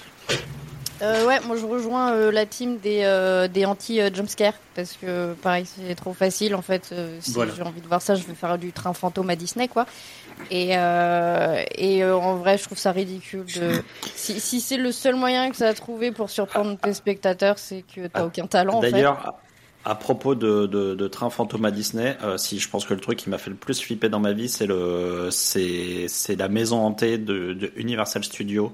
Euh, 1.03 1.27
ouais, 1.27 1.41
moi 1.47 1.57
je 1.57 1.67
rejoins 1.67 2.13
euh, 2.13 2.33
la 2.33 2.47
team 2.47 2.79
des, 2.79 3.03
euh, 3.05 3.49
des 3.49 3.67
anti-jumpscare 3.67 4.55
parce 4.75 4.93
que 4.93 5.35
pareil, 5.35 5.67
c'est 5.67 5.95
trop 5.95 6.15
facile 6.15 6.55
en 6.55 6.63
fait. 6.63 6.89
euh, 6.93 7.19
si 7.21 7.33
Voilà. 7.33 7.53
j'ai 7.55 7.63
envie 7.63 7.81
de 7.81 7.87
voir 7.89 8.01
ça, 8.01 8.15
je 8.15 8.25
vais 8.25 8.35
faire 8.35 8.57
du 8.59 8.73
train 8.73 8.93
fantôme 8.95 9.29
à 9.31 9.37
Disney 9.37 9.69
quoi. 9.69 9.87
Et, 10.51 10.77
euh, 10.77 11.63
et 11.75 12.03
euh, 12.03 12.17
en 12.17 12.37
vrai, 12.37 12.57
je 12.59 12.65
trouve 12.65 12.79
ça 12.79 12.93
ridicule. 12.93 13.45
De... 13.55 13.83
Si, 14.15 14.41
si 14.41 14.61
c'est 14.61 14.77
le 14.79 14.91
seul 14.93 15.15
moyen 15.17 15.51
que 15.51 15.57
ça 15.57 15.69
a 15.69 15.75
trouvé 15.75 16.11
pour 16.13 16.31
surprendre 16.31 16.77
tes 16.79 16.95
spectateurs, 16.95 17.59
c'est 17.59 17.85
que 17.95 18.07
t'as 18.09 18.25
aucun 18.25 18.47
talent 18.47 18.79
en 18.79 18.81
fait. 18.81 18.91
D'ailleurs, 18.91 19.35
à, 19.85 19.95
propos 19.95 20.35
de, 20.35 20.67
de, 20.67 20.95
de 20.95 21.09
train 21.09 21.31
fantôme 21.31 21.65
à 21.65 21.71
Disney, 21.71 22.17
euh, 22.25 22.37
si 22.39 22.59
je 22.59 22.69
pense 22.69 22.85
que 22.87 22.95
le 22.95 23.01
truc 23.01 23.19
qui 23.19 23.31
m'a 23.31 23.39
fait 23.39 23.51
le 23.51 23.57
plus 23.57 23.81
flipper 23.81 24.09
dans 24.09 24.19
ma 24.19 24.33
vie, 24.33 24.49
c'est 24.49 24.67
le, 24.67 25.29
c'est, 25.31 26.07
c'est 26.09 26.35
la 26.37 26.49
maison 26.49 26.81
hantée 26.85 27.19
de, 27.19 27.53
de 27.53 27.71
Universal 27.77 28.25
Studios 28.25 28.73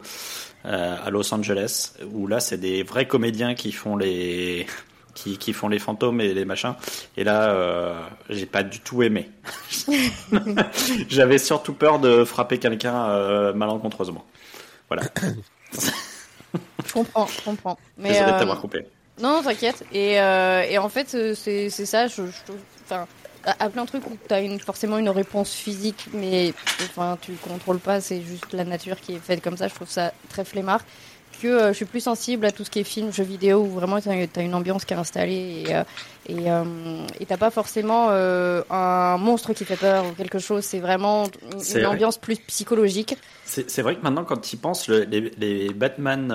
à 0.65 1.11
Los 1.11 1.33
Angeles, 1.35 1.95
où 2.13 2.27
là, 2.27 2.41
c'est 2.41 2.59
des 2.59 2.83
vrais 2.83 3.07
comédiens 3.07 3.55
qui 3.55 3.73
font 3.73 3.97
les, 3.97 4.67
qui, 5.15 5.39
qui 5.39 5.53
font 5.53 5.69
les 5.69 5.79
fantômes 5.79 6.21
et 6.21 6.33
les 6.35 6.45
machins. 6.45 6.75
Et 7.17 7.25
là, 7.25 7.51
euh, 7.51 8.01
j'ai 8.31 8.47
pas 8.47 8.63
du 8.63 8.81
tout 8.81 9.03
aimé. 9.03 9.31
J'avais 11.09 11.39
surtout 11.39 11.75
peur 11.75 11.99
de 11.99 12.25
frapper 12.25 12.59
quelqu'un 12.59 13.09
euh, 13.09 13.53
malencontreusement. 13.53 14.25
Voilà. 14.89 15.05
Je 16.87 16.93
comprends, 16.93 17.27
je 17.27 17.41
comprends. 17.43 17.79
Mais 17.97 18.11
Désolé 18.11 18.31
de 18.31 18.37
euh, 18.37 18.39
t'avoir 18.39 18.61
coupé. 18.61 18.87
Non, 19.21 19.37
non, 19.37 19.43
t'inquiète. 19.43 19.85
Et, 19.93 20.21
euh, 20.21 20.63
et 20.63 20.79
en 20.79 20.89
fait, 20.89 21.15
euh, 21.15 21.35
c'est 21.35 21.71
ça. 21.71 22.07
Je, 22.07 22.27
je 22.27 22.53
enfin, 22.85 23.07
à, 23.45 23.69
plein 23.71 23.83
de 23.83 23.89
trucs 23.89 24.07
où 24.07 24.17
t'as 24.29 24.43
une, 24.43 24.59
forcément 24.61 24.99
une 24.99 25.09
réponse 25.09 25.53
physique, 25.53 26.07
mais 26.13 26.53
enfin, 26.85 27.19
tu 27.21 27.33
contrôles 27.33 27.79
pas. 27.79 28.01
C'est 28.01 28.23
juste 28.23 28.53
la 28.53 28.65
nature 28.65 29.01
qui 29.01 29.15
est 29.15 29.19
faite 29.19 29.43
comme 29.43 29.57
ça. 29.57 29.69
Je 29.69 29.75
trouve 29.75 29.91
ça 29.91 30.13
très 30.29 30.45
flemmard. 30.45 30.81
Que 31.41 31.49
euh, 31.49 31.69
je 31.69 31.73
suis 31.73 31.87
plus 31.87 32.01
sensible 32.01 32.45
à 32.47 32.53
tout 32.53 32.63
ce 32.63 32.71
qui 32.71 32.79
est 32.79 32.85
film, 32.85 33.13
jeux 33.13 33.25
vidéo, 33.25 33.61
où 33.63 33.71
vraiment 33.71 34.01
t'as 34.01 34.13
as 34.13 34.43
une 34.43 34.55
ambiance 34.55 34.85
qui 34.85 34.95
est 34.95 34.97
installée 34.97 35.65
et 35.67 35.75
euh, 35.75 35.83
et 36.29 36.51
euh, 36.51 36.65
t'as 37.27 37.37
pas 37.37 37.51
forcément 37.51 38.09
euh, 38.11 38.63
un 38.71 39.17
monstre 39.17 39.53
qui 39.53 39.65
fait 39.65 39.77
peur 39.77 40.05
ou 40.07 40.13
quelque 40.13 40.39
chose. 40.39 40.63
C'est 40.63 40.79
vraiment 40.79 41.25
une, 41.53 41.59
vrai. 41.59 41.85
ambiance 41.87 42.19
plus 42.19 42.37
psychologique. 42.37 43.17
C'est 43.45 43.83
vrai 43.83 43.97
que 43.97 44.03
maintenant, 44.03 44.25
quand 44.25 44.37
tu 44.37 44.55
y 44.55 44.59
penses, 44.59 44.87
le- 44.87 45.03
les, 45.03 45.33
les 45.39 45.75
Batman, 45.75 46.31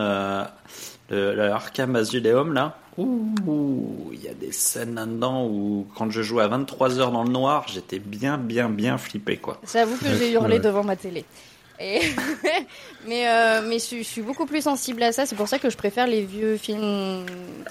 le, 1.09 1.35
le 1.35 1.43
Arkham 1.51 1.95
Asylum, 1.95 2.53
là, 2.53 2.77
ouh, 2.97 4.11
il 4.13 4.23
y 4.23 4.27
a 4.27 4.33
des 4.33 4.51
scènes 4.51 4.95
là-dedans 4.95 5.45
où, 5.45 5.87
quand 5.95 6.09
je 6.09 6.21
jouais 6.21 6.43
à 6.43 6.47
23 6.47 6.99
heures 6.99 7.11
dans 7.11 7.23
le 7.23 7.29
noir, 7.29 7.65
j'étais 7.67 7.99
bien, 7.99 8.37
bien, 8.37 8.69
bien 8.69 8.97
flippé, 8.97 9.37
quoi. 9.37 9.59
J'avoue 9.71 9.97
que 9.97 10.13
j'ai 10.17 10.31
hurlé 10.31 10.59
devant 10.59 10.83
ma 10.83 10.95
télé. 10.95 11.25
Et 11.79 12.01
mais 13.07 13.27
euh, 13.27 13.61
mais 13.67 13.77
je, 13.77 13.97
je 13.97 14.01
suis 14.01 14.23
beaucoup 14.23 14.47
plus 14.47 14.61
sensible 14.61 15.03
à 15.03 15.11
ça. 15.11 15.27
C'est 15.27 15.35
pour 15.35 15.47
ça 15.47 15.59
que 15.59 15.69
je 15.69 15.77
préfère 15.77 16.07
les 16.07 16.23
vieux 16.23 16.57
films 16.57 17.23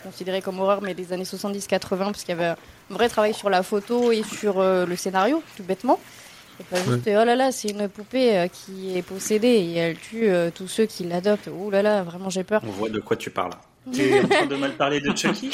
considérés 0.04 0.42
comme 0.42 0.60
horreur, 0.60 0.80
mais 0.80 0.94
des 0.94 1.12
années 1.12 1.24
70-80, 1.24 1.78
parce 1.78 2.22
qu'il 2.22 2.28
y 2.28 2.38
avait 2.38 2.54
un 2.54 2.56
vrai 2.90 3.08
travail 3.08 3.34
sur 3.34 3.50
la 3.50 3.64
photo 3.64 4.12
et 4.12 4.22
sur 4.22 4.60
euh, 4.60 4.86
le 4.86 4.94
scénario, 4.94 5.42
tout 5.56 5.64
bêtement. 5.64 5.98
Pas 6.70 6.76
juste, 6.78 7.02
oh 7.08 7.24
là 7.24 7.36
là, 7.36 7.52
c'est 7.52 7.68
une 7.68 7.88
poupée 7.88 8.36
euh, 8.38 8.46
qui 8.48 8.96
est 8.96 9.02
possédée 9.02 9.48
et 9.48 9.74
elle 9.76 9.96
tue 9.98 10.28
euh, 10.28 10.50
tous 10.54 10.68
ceux 10.68 10.86
qui 10.86 11.04
l'adoptent. 11.04 11.48
Oh 11.48 11.70
là 11.70 11.82
là, 11.82 12.02
vraiment 12.02 12.30
j'ai 12.30 12.44
peur. 12.44 12.62
On 12.66 12.70
voit 12.70 12.88
de 12.88 13.00
quoi 13.00 13.16
tu 13.16 13.30
parles. 13.30 13.52
Tu 13.92 14.02
es 14.02 14.20
en 14.20 14.28
train 14.28 14.46
de 14.46 14.56
mal 14.56 14.72
parler 14.72 15.00
de 15.00 15.16
Chucky? 15.16 15.50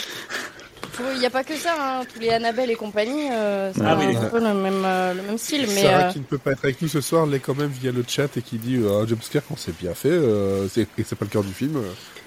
Il 1.15 1.21
n'y 1.21 1.27
a 1.27 1.31
pas 1.31 1.43
que 1.43 1.55
ça, 1.55 1.75
hein. 1.79 2.05
tous 2.13 2.21
les 2.21 2.29
Annabelle 2.31 2.71
et 2.71 2.75
compagnie, 2.75 3.29
euh, 3.33 3.73
c'est 3.75 3.81
Ah 3.83 3.95
un, 3.97 3.99
oui, 4.07 4.15
peu 4.31 4.39
le 4.39 4.53
même, 4.55 4.83
euh, 4.85 5.15
le 5.15 5.23
même 5.23 5.39
style. 5.39 5.63
Mais 5.63 5.83
Sarah 5.83 6.09
euh, 6.09 6.13
qui 6.13 6.19
ne 6.19 6.25
peut 6.25 6.37
pas 6.39 6.53
être 6.53 6.65
avec 6.65 6.83
nous 6.83 6.89
ce 6.89 7.01
soir 7.01 7.25
l'est 7.27 7.39
quand 7.41 7.57
même 7.57 7.71
via 7.71 7.91
le 7.93 8.05
chat 8.07 8.37
et 8.37 8.43
qui 8.43 8.59
dit 8.59 8.77
euh, 8.77 9.01
un 9.03 9.07
jumpscare 9.07 9.43
quand 9.49 9.57
c'est 9.57 9.77
bien 9.77 9.95
fait 9.95 10.11
euh, 10.11 10.69
c'est- 10.69 10.87
et 10.99 11.05
c'est 11.05 11.17
pas 11.17 11.25
le 11.25 11.31
cœur 11.31 11.43
du 11.45 11.53
film, 11.53 11.77
euh, 11.77 11.81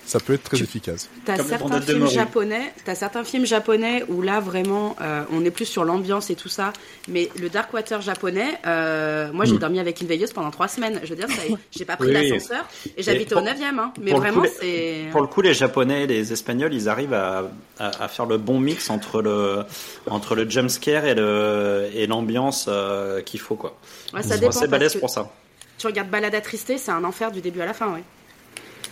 ça 0.06 0.20
peut 0.20 0.34
être 0.34 0.44
très 0.44 0.62
efficace. 0.62 1.10
T'as 1.26 1.38
certains 1.44 1.82
films 1.82 2.08
japonais, 2.08 2.74
t'as 2.86 2.96
certains 2.96 3.24
films 3.24 3.46
japonais 3.46 4.04
où 4.08 4.22
là 4.22 4.40
vraiment 4.40 4.96
euh, 5.02 5.24
on 5.32 5.44
est 5.44 5.52
plus 5.52 5.66
sur 5.66 5.84
l'ambiance 5.84 6.30
et 6.30 6.36
tout 6.36 6.50
ça. 6.50 6.74
Mais 7.08 7.30
le 7.40 7.50
Dark 7.50 7.74
Water 7.74 8.02
japonais, 8.02 8.60
euh, 8.66 9.32
moi 9.34 9.46
j'ai 9.46 9.58
dormi 9.58 9.80
avec 9.80 10.02
une 10.02 10.08
veilleuse 10.08 10.34
pendant 10.34 10.52
trois 10.52 10.68
semaines. 10.68 11.00
Je 11.04 11.10
veux 11.10 11.16
dire, 11.16 11.28
j'ai 11.72 11.86
pas 11.86 11.98
pris 11.98 12.08
Oui, 12.08 12.14
l'ascenseur 12.14 12.66
et 12.98 13.04
j'habitais 13.04 13.36
au 13.36 13.42
9 13.42 13.58
hein. 13.62 13.94
Mais 14.02 14.12
pour 14.12 14.20
le 14.20 14.26
vraiment 14.28 14.42
coup, 14.42 14.54
c'est. 14.60 15.06
Pour 15.12 15.22
le 15.22 15.28
coup, 15.28 15.42
les 15.42 15.54
Japonais 15.54 16.04
et 16.04 16.08
les 16.08 16.34
Espagnols, 16.34 16.74
ils 16.74 16.88
arrivent 16.90 17.14
à, 17.14 17.50
à, 17.80 18.04
à 18.04 18.08
faire 18.08 18.26
le 18.26 18.38
bon 18.38 18.60
mix 18.60 18.90
entre 18.90 19.22
le, 19.22 19.64
entre 20.08 20.36
le 20.36 20.50
jumpscare 20.50 21.06
et 21.06 21.16
le, 21.16 21.90
et 21.94 22.08
l'ambiance 22.08 22.66
euh, 22.68 23.22
qu'il 23.22 23.40
faut, 23.40 23.56
quoi. 23.56 23.78
Ouais, 24.14 24.24
ça 24.24 24.38
dépend. 24.38 24.66
balèzes 24.68 24.94
que 24.94 25.00
pour 25.00 25.10
ça. 25.10 25.32
Tu 25.78 25.88
regardes 25.88 26.10
Balade 26.10 26.36
attristé, 26.36 26.78
c'est 26.78 26.92
un 26.92 27.04
enfer 27.04 27.32
du 27.32 27.42
début 27.42 27.62
à 27.62 27.66
la 27.66 27.74
fin, 27.74 27.94
ouais. 27.94 28.04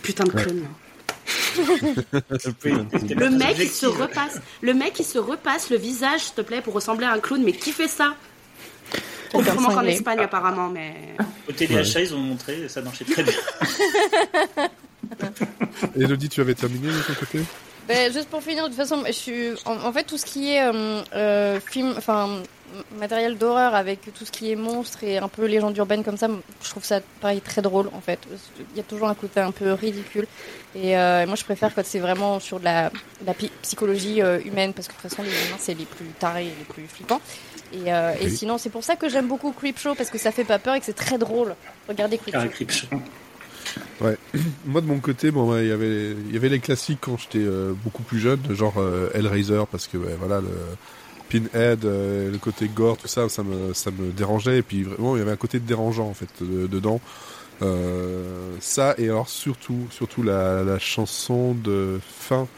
Putain 0.02 0.24
de 0.24 0.30
clown. 0.30 0.66
Le 3.16 3.30
mec 3.30 3.56
il 3.58 3.68
se 3.68 3.86
repasse, 3.86 4.40
le 4.60 4.74
mec 4.74 4.98
il 4.98 5.04
se 5.04 5.18
repasse 5.18 5.70
le 5.70 5.76
visage, 5.76 6.20
s'il 6.22 6.34
te 6.34 6.40
plaît, 6.40 6.60
pour 6.60 6.74
ressembler 6.74 7.06
à 7.06 7.12
un 7.12 7.20
clown. 7.20 7.42
Mais 7.42 7.52
qui 7.52 7.72
fait 7.72 7.88
ça? 7.88 8.14
Autrement 9.32 9.68
qu'en. 9.68 9.82
Espagne 9.82 10.20
apparemment, 10.20 10.68
mais. 10.68 10.94
Au 11.48 11.52
téléachat, 11.52 12.00
ils 12.00 12.14
ont 12.14 12.18
montré, 12.18 12.68
ça 12.68 12.82
marchait 12.82 13.04
très 13.04 13.22
bien. 13.22 13.34
Elodie, 15.96 16.28
tu 16.28 16.40
avais 16.40 16.54
terminé 16.54 16.88
de 16.88 17.00
ton 17.00 17.14
côté? 17.14 17.40
Ben, 17.86 18.12
juste 18.12 18.28
pour 18.28 18.42
finir, 18.42 18.64
de 18.64 18.68
toute 18.68 18.78
façon, 18.78 19.02
je 19.06 19.12
suis 19.12 19.50
en, 19.66 19.76
en 19.76 19.92
fait 19.92 20.04
tout 20.04 20.16
ce 20.16 20.24
qui 20.24 20.52
est 20.52 20.62
euh, 20.62 21.02
euh, 21.14 21.60
film, 21.60 21.94
enfin 21.98 22.42
matériel 22.98 23.36
d'horreur 23.38 23.74
avec 23.74 24.00
tout 24.14 24.24
ce 24.24 24.30
qui 24.30 24.50
est 24.50 24.56
monstre 24.56 25.04
et 25.04 25.18
un 25.18 25.28
peu 25.28 25.44
légende 25.46 25.76
urbaine 25.76 26.02
comme 26.04 26.16
ça, 26.16 26.28
je 26.62 26.68
trouve 26.70 26.84
ça 26.84 27.00
pareil 27.20 27.40
très 27.40 27.62
drôle 27.62 27.88
en 27.92 28.00
fait. 28.00 28.18
Il 28.72 28.76
y 28.76 28.80
a 28.80 28.82
toujours 28.84 29.08
un 29.08 29.14
côté 29.14 29.40
un 29.40 29.50
peu 29.52 29.72
ridicule 29.72 30.26
et 30.74 30.96
euh, 30.98 31.26
moi 31.26 31.36
je 31.36 31.44
préfère 31.44 31.74
quand 31.74 31.84
c'est 31.84 31.98
vraiment 32.00 32.40
sur 32.40 32.58
de 32.60 32.64
la, 32.64 32.90
de 32.90 33.26
la 33.26 33.34
pi- 33.34 33.50
psychologie 33.62 34.22
euh, 34.22 34.38
humaine 34.44 34.72
parce 34.72 34.88
que 34.88 34.92
de 34.94 34.98
toute 35.00 35.10
façon 35.10 35.22
les 35.22 35.28
humains 35.30 35.56
c'est 35.58 35.74
les 35.74 35.84
plus 35.86 36.06
tarés 36.18 36.46
et 36.46 36.54
les 36.58 36.64
plus 36.68 36.86
flippants. 36.86 37.20
Et, 37.72 37.92
euh, 37.92 38.12
et 38.20 38.28
sinon 38.30 38.58
c'est 38.58 38.70
pour 38.70 38.84
ça 38.84 38.96
que 38.96 39.08
j'aime 39.08 39.26
beaucoup 39.28 39.52
Creepshow 39.52 39.94
parce 39.94 40.10
que 40.10 40.18
ça 40.18 40.30
fait 40.32 40.44
pas 40.44 40.58
peur 40.58 40.74
et 40.74 40.80
que 40.80 40.86
c'est 40.86 40.92
très 40.92 41.18
drôle. 41.18 41.54
Regardez 41.88 42.18
Creepshow. 42.18 42.48
Creepshow. 42.48 42.86
Moi 44.66 44.80
de 44.80 44.86
mon 44.86 44.98
côté, 45.00 45.30
bon, 45.30 45.50
ouais, 45.52 45.64
il 45.64 45.68
y 45.68 45.72
avait, 45.72 46.10
il 46.10 46.32
y 46.32 46.36
avait 46.36 46.48
les 46.48 46.60
classiques 46.60 46.98
quand 47.00 47.16
j'étais 47.18 47.38
euh, 47.44 47.72
beaucoup 47.84 48.02
plus 48.02 48.18
jeune, 48.18 48.40
genre 48.50 48.74
euh, 48.78 49.10
Hellraiser, 49.14 49.62
parce 49.70 49.86
que 49.86 49.96
ouais, 49.96 50.14
voilà 50.18 50.40
le 50.40 50.48
Pinhead, 51.28 51.84
euh, 51.84 52.30
le 52.30 52.38
côté 52.38 52.68
gore, 52.68 52.96
tout 52.96 53.08
ça, 53.08 53.28
ça 53.28 53.42
me, 53.42 53.72
ça 53.74 53.90
me 53.90 54.10
dérangeait. 54.12 54.58
Et 54.58 54.62
puis 54.62 54.82
vraiment, 54.82 55.16
il 55.16 55.20
y 55.20 55.22
avait 55.22 55.32
un 55.32 55.36
côté 55.36 55.58
dérangeant 55.60 56.06
en 56.08 56.14
fait 56.14 56.28
de- 56.40 56.66
dedans. 56.66 57.00
Euh, 57.62 58.56
ça 58.60 58.94
et 58.98 59.04
alors 59.08 59.28
surtout, 59.28 59.86
surtout 59.90 60.22
la, 60.22 60.62
la 60.64 60.78
chanson 60.78 61.54
de 61.54 62.00
fin 62.18 62.48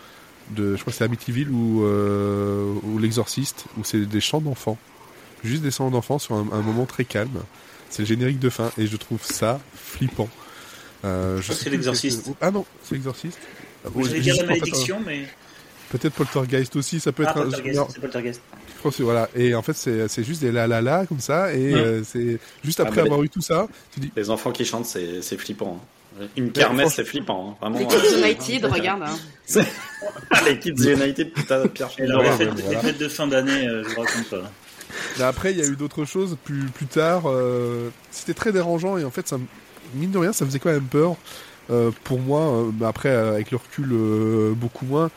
de, 0.50 0.75
je 0.76 0.80
crois 0.80 0.90
que 0.92 0.96
c'est 0.96 1.04
Amityville 1.04 1.50
ou 1.50 1.85
euh, 1.85 2.73
ou 2.85 2.99
l'Exorciste, 2.99 3.66
où 3.78 3.85
c'est 3.85 4.06
des 4.06 4.20
chants 4.20 4.40
d'enfants, 4.40 4.78
juste 5.44 5.62
des 5.62 5.70
chants 5.70 5.90
d'enfants 5.90 6.18
sur 6.18 6.35
un, 6.35 6.46
un 6.52 6.62
moment 6.62 6.87
très 6.87 7.04
calme. 7.04 7.42
C'est 7.90 8.02
le 8.02 8.06
générique 8.08 8.38
de 8.38 8.49
fin 8.50 8.70
et 8.78 8.87
je 8.87 8.96
trouve 8.96 9.23
ça 9.23 9.61
flippant. 9.75 10.28
Crois 11.02 11.37
que 11.37 11.42
sais 11.42 11.54
c'est 11.54 11.70
l'Exorciste. 11.70 12.30
Ah 12.40 12.50
non, 12.50 12.64
c'est 12.82 12.94
l'exorciste. 12.96 13.38
Ah, 13.85 13.90
bon, 13.90 14.02
J'allais 14.02 14.20
dire 14.20 14.37
la 14.37 14.44
malédiction, 14.46 15.00
mais. 15.04 15.26
Peut-être 15.90 16.14
Poltergeist 16.14 16.75
aussi, 16.76 16.99
ça 17.00 17.12
peut 17.12 17.25
Ah, 17.26 17.31
être 17.31 17.38
un- 17.38 17.43
Poltergeist, 17.45 17.81
c'est 17.95 18.00
Poltergeist. 18.00 18.40
je 18.76 18.83
pense 18.83 18.97
que 18.97 19.02
voilà. 19.02 19.28
Et 19.37 19.55
en 19.55 19.62
fait, 19.62 19.75
c'est 19.75 20.09
c'est 20.09 20.25
juste 20.25 20.40
des 20.43 20.50
la 20.52 20.66
la 20.66 20.83
la 20.83 21.07
comme 21.07 21.21
ça. 21.21 21.52
Et 21.55 21.75
euh, 21.75 22.02
c'est 22.05 22.38
juste 22.64 22.81
Ah, 22.81 22.85
après 22.85 22.97
bah, 23.02 23.07
avoir 23.07 23.23
eu 23.23 23.28
tout 23.28 23.40
ça, 23.40 23.69
tu 23.93 24.00
dis 24.00 24.12
Les 24.16 24.31
enfants 24.31 24.50
qui 24.52 24.64
chantent, 24.64 24.87
c'est 24.87 25.23
c'est 25.23 25.37
flippant. 25.38 25.81
hein. 26.21 26.26
Une 26.37 26.50
kermesse, 26.50 26.95
c'est 26.95 27.05
flippant. 27.05 27.50
hein. 27.50 27.57
Vraiment. 27.61 27.78
Les 27.78 27.87
Kids 27.87 28.14
euh, 28.14 28.19
United, 28.19 28.64
regarde. 28.64 29.02
hein. 29.02 29.19
les 30.47 30.59
Kids 30.59 30.75
United, 30.90 31.33
putain, 31.33 31.66
Pierre 31.69 31.90
Et 31.99 32.02
alors, 32.05 32.23
les, 32.23 32.31
fêtes, 32.33 32.55
ouais, 32.55 32.62
voilà. 32.62 32.83
les 32.83 32.87
fêtes 32.88 32.99
de 32.99 33.09
fin 33.09 33.26
d'année, 33.26 33.69
euh, 33.69 33.83
je 33.85 33.88
vous 33.95 34.00
raconte 34.00 34.28
pas. 34.31 34.50
Mais 35.19 35.25
après, 35.25 35.52
il 35.52 35.59
y 35.59 35.62
a 35.62 35.66
eu 35.66 35.76
d'autres 35.76 36.05
choses 36.05 36.37
plus 36.45 36.64
plus 36.66 36.87
tard. 36.87 37.25
euh, 37.26 37.90
C'était 38.11 38.35
très 38.35 38.52
dérangeant 38.52 38.99
et 38.99 39.05
en 39.05 39.11
fait, 39.11 39.28
ça, 39.28 39.38
mine 39.95 40.11
de 40.11 40.19
rien, 40.19 40.33
ça 40.33 40.45
faisait 40.47 40.59
quand 40.59 40.71
même 40.71 40.83
peur 40.88 41.16
euh, 41.71 41.90
pour 42.05 42.19
moi. 42.21 42.40
euh, 42.43 42.71
mais 42.78 42.87
après, 42.87 43.11
euh, 43.11 43.35
avec 43.35 43.50
le 43.50 43.57
recul, 43.59 43.88
euh, 43.93 44.52
beaucoup 44.55 44.87
moins. 44.87 45.11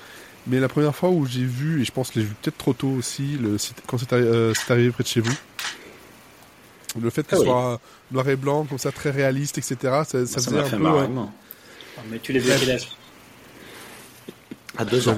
Mais 0.48 0.60
la 0.60 0.67
première 0.67 0.96
fois 0.96 1.10
où 1.10 1.25
j'ai 1.25 1.43
vu, 1.43 1.81
et 1.81 1.86
je 1.86 1.91
pense 1.91 2.10
que 2.10 2.19
j'ai 2.19 2.25
vu 2.25 2.34
peut-être 2.41 2.58
trop 2.58 2.74
tôt 2.74 2.89
aussi, 2.89 3.38
le, 3.38 3.58
quand 3.88 3.98
c'est 3.98 4.12
arri- 4.12 4.24
euh, 4.24 4.53
arrivé 4.69 4.89
près 4.91 5.03
de 5.03 5.08
chez 5.08 5.19
vous, 5.22 5.34
le 7.00 7.10
fait 7.10 7.24
que 7.24 7.34
Ah 7.34 7.36
ce 7.36 7.41
oui. 7.43 7.48
soit 7.48 7.79
noir 8.12 8.27
et 8.29 8.36
blanc, 8.36 8.65
comme 8.65 8.79
ça, 8.79 8.91
très 8.91 9.12
réaliste, 9.12 9.58
etc., 9.58 9.77
ça, 10.05 10.25
ça 10.25 10.25
Ça 10.25 10.41
faisait 10.41 10.60
un 10.60 10.63
fait 10.63 10.77
peu. 10.77 10.84
marrer, 10.84 11.03
euh, 11.03 11.08
moi. 11.08 11.29
Mais 12.10 12.19
tu 12.19 12.34
les 12.34 12.39
vu 12.39 12.51
à 12.51 12.58
quel 12.58 12.72
âge? 12.72 12.88
À 14.77 14.86
deux 14.86 15.08
ans. 15.10 15.17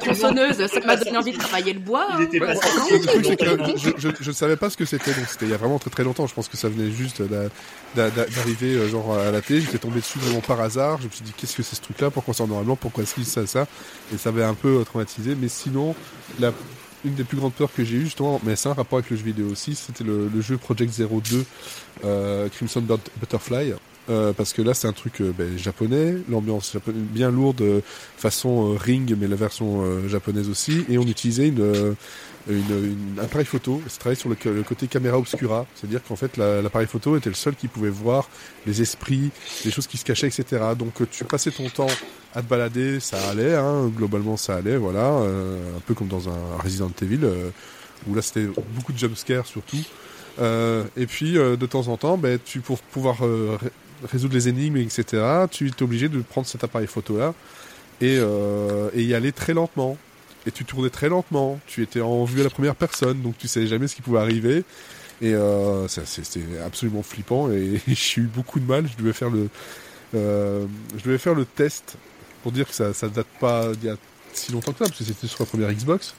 Tronçonneuse, 0.00 0.66
ça 0.66 0.80
m'a 0.80 0.96
donné 0.96 1.16
envie 1.16 1.32
de 1.32 1.38
travailler 1.38 1.72
le 1.72 1.80
bois. 1.80 2.06
Hein. 2.10 2.18
Ouais, 2.18 2.54
longtemps. 3.56 3.74
je, 3.76 4.28
ne 4.28 4.32
savais 4.34 4.56
pas 4.56 4.70
ce 4.70 4.76
que 4.76 4.84
c'était, 4.84 5.12
donc 5.12 5.24
c'était 5.28 5.46
il 5.46 5.50
y 5.50 5.54
a 5.54 5.56
vraiment 5.56 5.78
très 5.78 5.90
très 5.90 6.04
longtemps. 6.04 6.26
Je 6.26 6.34
pense 6.34 6.48
que 6.48 6.56
ça 6.56 6.68
venait 6.68 6.90
juste 6.90 7.22
d'a- 7.22 7.48
d'a- 7.94 8.10
d'a- 8.10 8.26
d'arriver 8.26 8.74
euh, 8.74 8.88
genre 8.88 9.16
à 9.18 9.30
la 9.30 9.40
télé. 9.40 9.60
J'étais 9.60 9.78
tombé 9.78 10.00
dessus 10.00 10.18
vraiment 10.18 10.40
par 10.40 10.60
hasard. 10.60 10.98
Je 11.00 11.06
me 11.06 11.10
suis 11.12 11.22
dit 11.24 11.32
qu'est-ce 11.36 11.56
que 11.56 11.62
c'est 11.62 11.76
ce 11.76 11.80
truc-là? 11.82 12.10
Pourquoi 12.10 12.34
c'est 12.34 12.42
en 12.42 12.46
noir 12.46 12.62
et 12.62 12.64
blanc 12.64 12.76
Pourquoi 12.76 13.04
ci, 13.06 13.24
ça, 13.24 13.46
ça? 13.46 13.66
Et 14.14 14.18
ça 14.18 14.28
avait 14.30 14.44
un 14.44 14.54
peu 14.54 14.80
euh, 14.80 14.84
traumatisé. 14.84 15.34
Mais 15.40 15.48
sinon, 15.48 15.94
la 16.38 16.52
une 17.02 17.14
des 17.14 17.24
plus 17.24 17.38
grandes 17.38 17.54
peurs 17.54 17.72
que 17.72 17.82
j'ai 17.82 17.96
eues 17.96 18.04
justement, 18.04 18.42
mais 18.44 18.56
c'est 18.56 18.68
un 18.68 18.74
rapport 18.74 18.98
avec 18.98 19.10
le 19.10 19.16
jeu 19.16 19.22
vidéo 19.24 19.46
aussi, 19.50 19.74
c'était 19.74 20.04
le, 20.04 20.28
le 20.32 20.40
jeu 20.42 20.58
Project 20.58 20.92
02 21.00 21.46
euh, 22.04 22.46
Crimson 22.50 22.82
But- 22.82 23.10
Butterfly. 23.18 23.72
Euh, 24.10 24.32
parce 24.32 24.52
que 24.52 24.60
là 24.60 24.74
c'est 24.74 24.88
un 24.88 24.92
truc 24.92 25.20
euh, 25.20 25.32
ben, 25.36 25.56
japonais, 25.56 26.16
l'ambiance 26.28 26.76
bien 26.86 27.30
lourde, 27.30 27.60
euh, 27.60 27.80
façon 28.16 28.74
Ring, 28.74 29.14
mais 29.16 29.28
la 29.28 29.36
version 29.36 30.08
japonaise 30.08 30.48
aussi, 30.48 30.84
et 30.88 30.98
on 30.98 31.02
utilisait 31.02 31.48
une, 31.48 31.94
un 32.50 33.22
appareil 33.22 33.46
photo, 33.46 33.80
c'est 33.86 33.98
travaillé 33.98 34.18
sur 34.18 34.28
le, 34.30 34.62
côté 34.62 34.88
caméra 34.88 35.16
obscura, 35.16 35.66
c'est-à-dire 35.74 36.02
qu'en 36.02 36.16
fait 36.16 36.36
la- 36.36 36.60
l'appareil 36.60 36.88
photo 36.88 37.16
était 37.16 37.28
le 37.28 37.36
seul 37.36 37.54
qui 37.54 37.68
pouvait 37.68 37.90
voir 37.90 38.28
les 38.66 38.82
esprits, 38.82 39.30
les 39.64 39.70
choses 39.70 39.86
qui 39.86 39.96
se 39.96 40.04
cachaient, 40.04 40.26
etc. 40.26 40.64
Donc 40.76 40.94
tu 41.10 41.24
passais 41.24 41.52
ton 41.52 41.68
temps 41.68 41.86
à 42.34 42.42
te 42.42 42.48
balader, 42.48 42.98
ça 42.98 43.28
allait, 43.28 43.54
hein, 43.54 43.90
globalement 43.94 44.36
ça 44.36 44.56
allait, 44.56 44.76
voilà, 44.76 45.06
un 45.06 45.80
peu 45.86 45.94
comme 45.94 46.08
dans 46.08 46.28
un 46.28 46.56
Resident 46.62 46.90
Evil, 47.02 47.20
où 48.08 48.14
là 48.14 48.22
c'était 48.22 48.48
beaucoup 48.74 48.92
de 48.92 48.98
jumpscares 48.98 49.46
surtout. 49.46 49.84
Et 50.38 51.06
puis 51.06 51.34
de 51.34 51.66
temps 51.66 51.88
en 51.88 51.96
temps, 51.96 52.18
ben, 52.18 52.38
tu 52.44 52.60
pour 52.60 52.78
pouvoir 52.78 53.18
résoudre 54.04 54.34
les 54.34 54.48
énigmes, 54.48 54.76
etc., 54.76 55.22
tu 55.50 55.68
es 55.68 55.82
obligé 55.82 56.08
de 56.08 56.20
prendre 56.20 56.46
cet 56.46 56.64
appareil 56.64 56.86
photo 56.86 57.18
là 57.18 57.34
et, 58.00 58.16
euh, 58.18 58.90
et 58.94 59.02
y 59.02 59.14
aller 59.14 59.32
très 59.32 59.54
lentement. 59.54 59.96
Et 60.46 60.50
tu 60.50 60.64
tournais 60.64 60.88
très 60.88 61.10
lentement, 61.10 61.60
tu 61.66 61.82
étais 61.82 62.00
en 62.00 62.24
vue 62.24 62.40
à 62.40 62.44
la 62.44 62.50
première 62.50 62.74
personne, 62.74 63.20
donc 63.20 63.36
tu 63.36 63.46
savais 63.46 63.66
jamais 63.66 63.88
ce 63.88 63.94
qui 63.94 64.02
pouvait 64.02 64.20
arriver. 64.20 64.64
Et 65.20 65.34
euh, 65.34 65.86
c'était 65.86 66.40
absolument 66.64 67.02
flippant 67.02 67.50
et 67.50 67.78
j'ai 67.88 68.22
eu 68.22 68.26
beaucoup 68.26 68.58
de 68.58 68.64
mal. 68.64 68.88
Je 68.88 68.96
devais 68.96 69.12
faire 69.12 69.28
le, 69.28 69.50
euh, 70.14 70.64
je 70.96 71.04
devais 71.04 71.18
faire 71.18 71.34
le 71.34 71.44
test 71.44 71.96
pour 72.42 72.52
dire 72.52 72.66
que 72.66 72.74
ça, 72.74 72.94
ça 72.94 73.08
date 73.08 73.26
pas 73.38 73.72
d'il 73.74 73.90
y 73.90 73.92
a 73.92 73.96
si 74.32 74.52
longtemps 74.52 74.72
que 74.72 74.78
ça, 74.78 74.84
parce 74.86 74.98
que 74.98 75.04
c'était 75.04 75.26
sur 75.26 75.40
la 75.40 75.46
première 75.46 75.72
Xbox. 75.72 76.14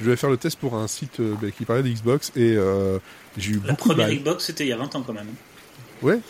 Je 0.00 0.04
devais 0.04 0.16
faire 0.16 0.30
le 0.30 0.36
test 0.36 0.58
pour 0.58 0.74
un 0.74 0.86
site 0.86 1.20
euh, 1.20 1.34
ben, 1.40 1.50
qui 1.50 1.64
parlait 1.64 1.82
de 1.82 1.88
Xbox 1.88 2.30
et 2.36 2.54
euh, 2.56 2.98
j'ai 3.36 3.52
eu 3.52 3.54
La 3.54 3.72
beaucoup 3.72 3.88
de 3.88 3.94
première 3.94 4.08
mal. 4.08 4.16
Xbox, 4.16 4.44
c'était 4.44 4.64
il 4.64 4.68
y 4.68 4.72
a 4.72 4.76
20 4.76 4.94
ans 4.94 5.02
quand 5.02 5.12
même. 5.12 5.26
Ouais, 6.02 6.20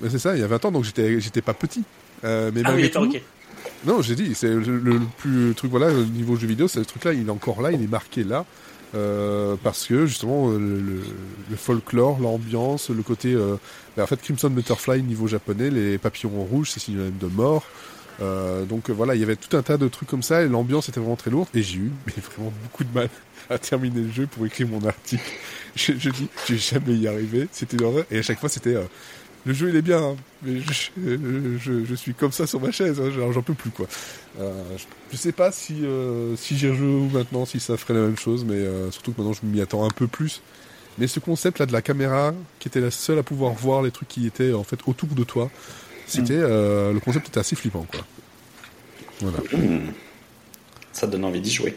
mais 0.00 0.08
c'est 0.10 0.18
ça, 0.18 0.34
il 0.36 0.40
y 0.40 0.44
a 0.44 0.46
20 0.46 0.64
ans, 0.66 0.70
donc 0.72 0.84
j'étais 0.84 1.20
j'étais 1.20 1.42
pas 1.42 1.54
petit. 1.54 1.82
Euh, 2.24 2.50
mais 2.54 2.62
Ah 2.64 2.70
oui, 2.74 2.82
malgré 2.82 2.90
tout, 2.90 2.98
ok. 3.00 3.22
non, 3.86 4.02
j'ai 4.02 4.14
dit, 4.14 4.34
c'est 4.34 4.48
le, 4.48 4.78
le- 4.78 5.00
plus 5.18 5.48
le 5.48 5.54
truc 5.54 5.70
voilà, 5.70 5.88
au 5.88 6.04
niveau 6.04 6.36
jeu 6.36 6.46
vidéo, 6.46 6.68
c'est 6.68 6.78
le 6.80 6.84
truc 6.86 7.04
là, 7.04 7.12
il 7.12 7.26
est 7.26 7.30
encore 7.30 7.62
là, 7.62 7.72
il 7.72 7.82
est 7.82 7.86
marqué 7.90 8.24
là. 8.24 8.44
euh, 8.94 9.56
parce 9.62 9.86
que 9.86 10.06
justement 10.06 10.50
euh, 10.50 10.58
le, 10.58 10.80
le- 10.80 11.02
le 11.50 11.56
folklore, 11.56 12.18
l'ambiance, 12.20 12.90
le 12.90 13.02
côté, 13.02 13.34
euh, 13.34 13.56
ben, 13.96 14.04
en 14.04 14.06
fait 14.06 14.20
Crimson 14.20 14.48
Butterfly 14.50 15.02
niveau 15.02 15.26
japonais, 15.26 15.70
les 15.70 15.98
papillons 15.98 16.30
rouges, 16.30 16.70
c'est 16.70 16.80
synonyme 16.80 17.18
de 17.20 17.26
mort. 17.26 17.64
Euh, 18.20 18.64
donc 18.64 18.90
euh, 18.90 18.92
voilà, 18.92 19.14
il 19.14 19.20
y 19.20 19.24
avait 19.24 19.36
tout 19.36 19.56
un 19.56 19.62
tas 19.62 19.76
de 19.76 19.86
trucs 19.88 20.08
comme 20.08 20.22
ça 20.24 20.42
et 20.42 20.48
l'ambiance 20.48 20.88
était 20.88 20.98
vraiment 21.00 21.16
très 21.16 21.30
lourde 21.30 21.48
et 21.54 21.62
j'ai 21.62 21.76
eu 21.78 21.92
mais 22.06 22.12
vraiment 22.32 22.52
beaucoup 22.64 22.82
de 22.84 22.92
mal 22.92 23.08
à 23.48 23.58
terminer 23.58 24.00
le 24.00 24.10
jeu 24.10 24.26
pour 24.26 24.44
écrire 24.46 24.66
mon 24.68 24.84
article. 24.84 25.22
Je, 25.76 25.92
je 25.96 26.10
dis, 26.10 26.26
je 26.48 26.54
vais 26.54 26.58
jamais 26.58 26.94
y 26.94 27.06
arriver, 27.06 27.46
c'était 27.52 27.76
une 27.76 27.84
horreur 27.84 28.04
et 28.10 28.18
à 28.18 28.22
chaque 28.22 28.40
fois 28.40 28.48
c'était 28.48 28.74
euh, 28.74 28.82
le 29.46 29.52
jeu 29.54 29.70
il 29.70 29.76
est 29.76 29.82
bien, 29.82 30.02
hein, 30.02 30.16
mais 30.42 30.60
je, 30.60 30.90
je, 31.58 31.84
je- 31.84 31.94
suis 31.94 32.14
comme 32.14 32.32
ça 32.32 32.46
sur 32.46 32.60
ma 32.60 32.72
chaise, 32.72 33.00
hein, 33.00 33.10
j'en 33.32 33.42
peux 33.42 33.54
plus 33.54 33.70
quoi. 33.70 33.86
Euh, 34.40 34.52
je, 34.76 34.84
je 35.12 35.16
sais 35.16 35.32
pas 35.32 35.52
si 35.52 35.84
euh, 35.84 36.36
si 36.36 36.58
j'y 36.58 36.68
rejoue 36.68 37.08
maintenant, 37.12 37.46
si 37.46 37.60
ça 37.60 37.76
ferait 37.76 37.94
la 37.94 38.00
même 38.00 38.16
chose, 38.18 38.44
mais 38.44 38.54
euh, 38.56 38.90
surtout 38.90 39.12
que 39.12 39.20
maintenant 39.20 39.34
je 39.34 39.46
m'y 39.46 39.60
attends 39.60 39.84
un 39.84 39.90
peu 39.90 40.06
plus. 40.08 40.42
Mais 40.98 41.06
ce 41.06 41.20
concept 41.20 41.60
là 41.60 41.66
de 41.66 41.72
la 41.72 41.82
caméra, 41.82 42.34
qui 42.58 42.68
était 42.68 42.80
la 42.80 42.90
seule 42.90 43.18
à 43.18 43.22
pouvoir 43.22 43.52
voir 43.52 43.82
les 43.82 43.90
trucs 43.92 44.08
qui 44.08 44.26
étaient 44.26 44.52
en 44.52 44.64
fait 44.64 44.80
autour 44.86 45.08
de 45.10 45.24
toi, 45.24 45.50
c'était 46.08 46.34
euh, 46.34 46.92
le 46.92 47.00
concept 47.00 47.28
était 47.28 47.40
assez 47.40 47.56
flippant 47.56 47.86
quoi. 47.90 48.00
Voilà. 49.20 49.38
Ça 50.92 51.06
donne 51.06 51.24
envie 51.24 51.40
d'y 51.40 51.50
jouer. 51.50 51.76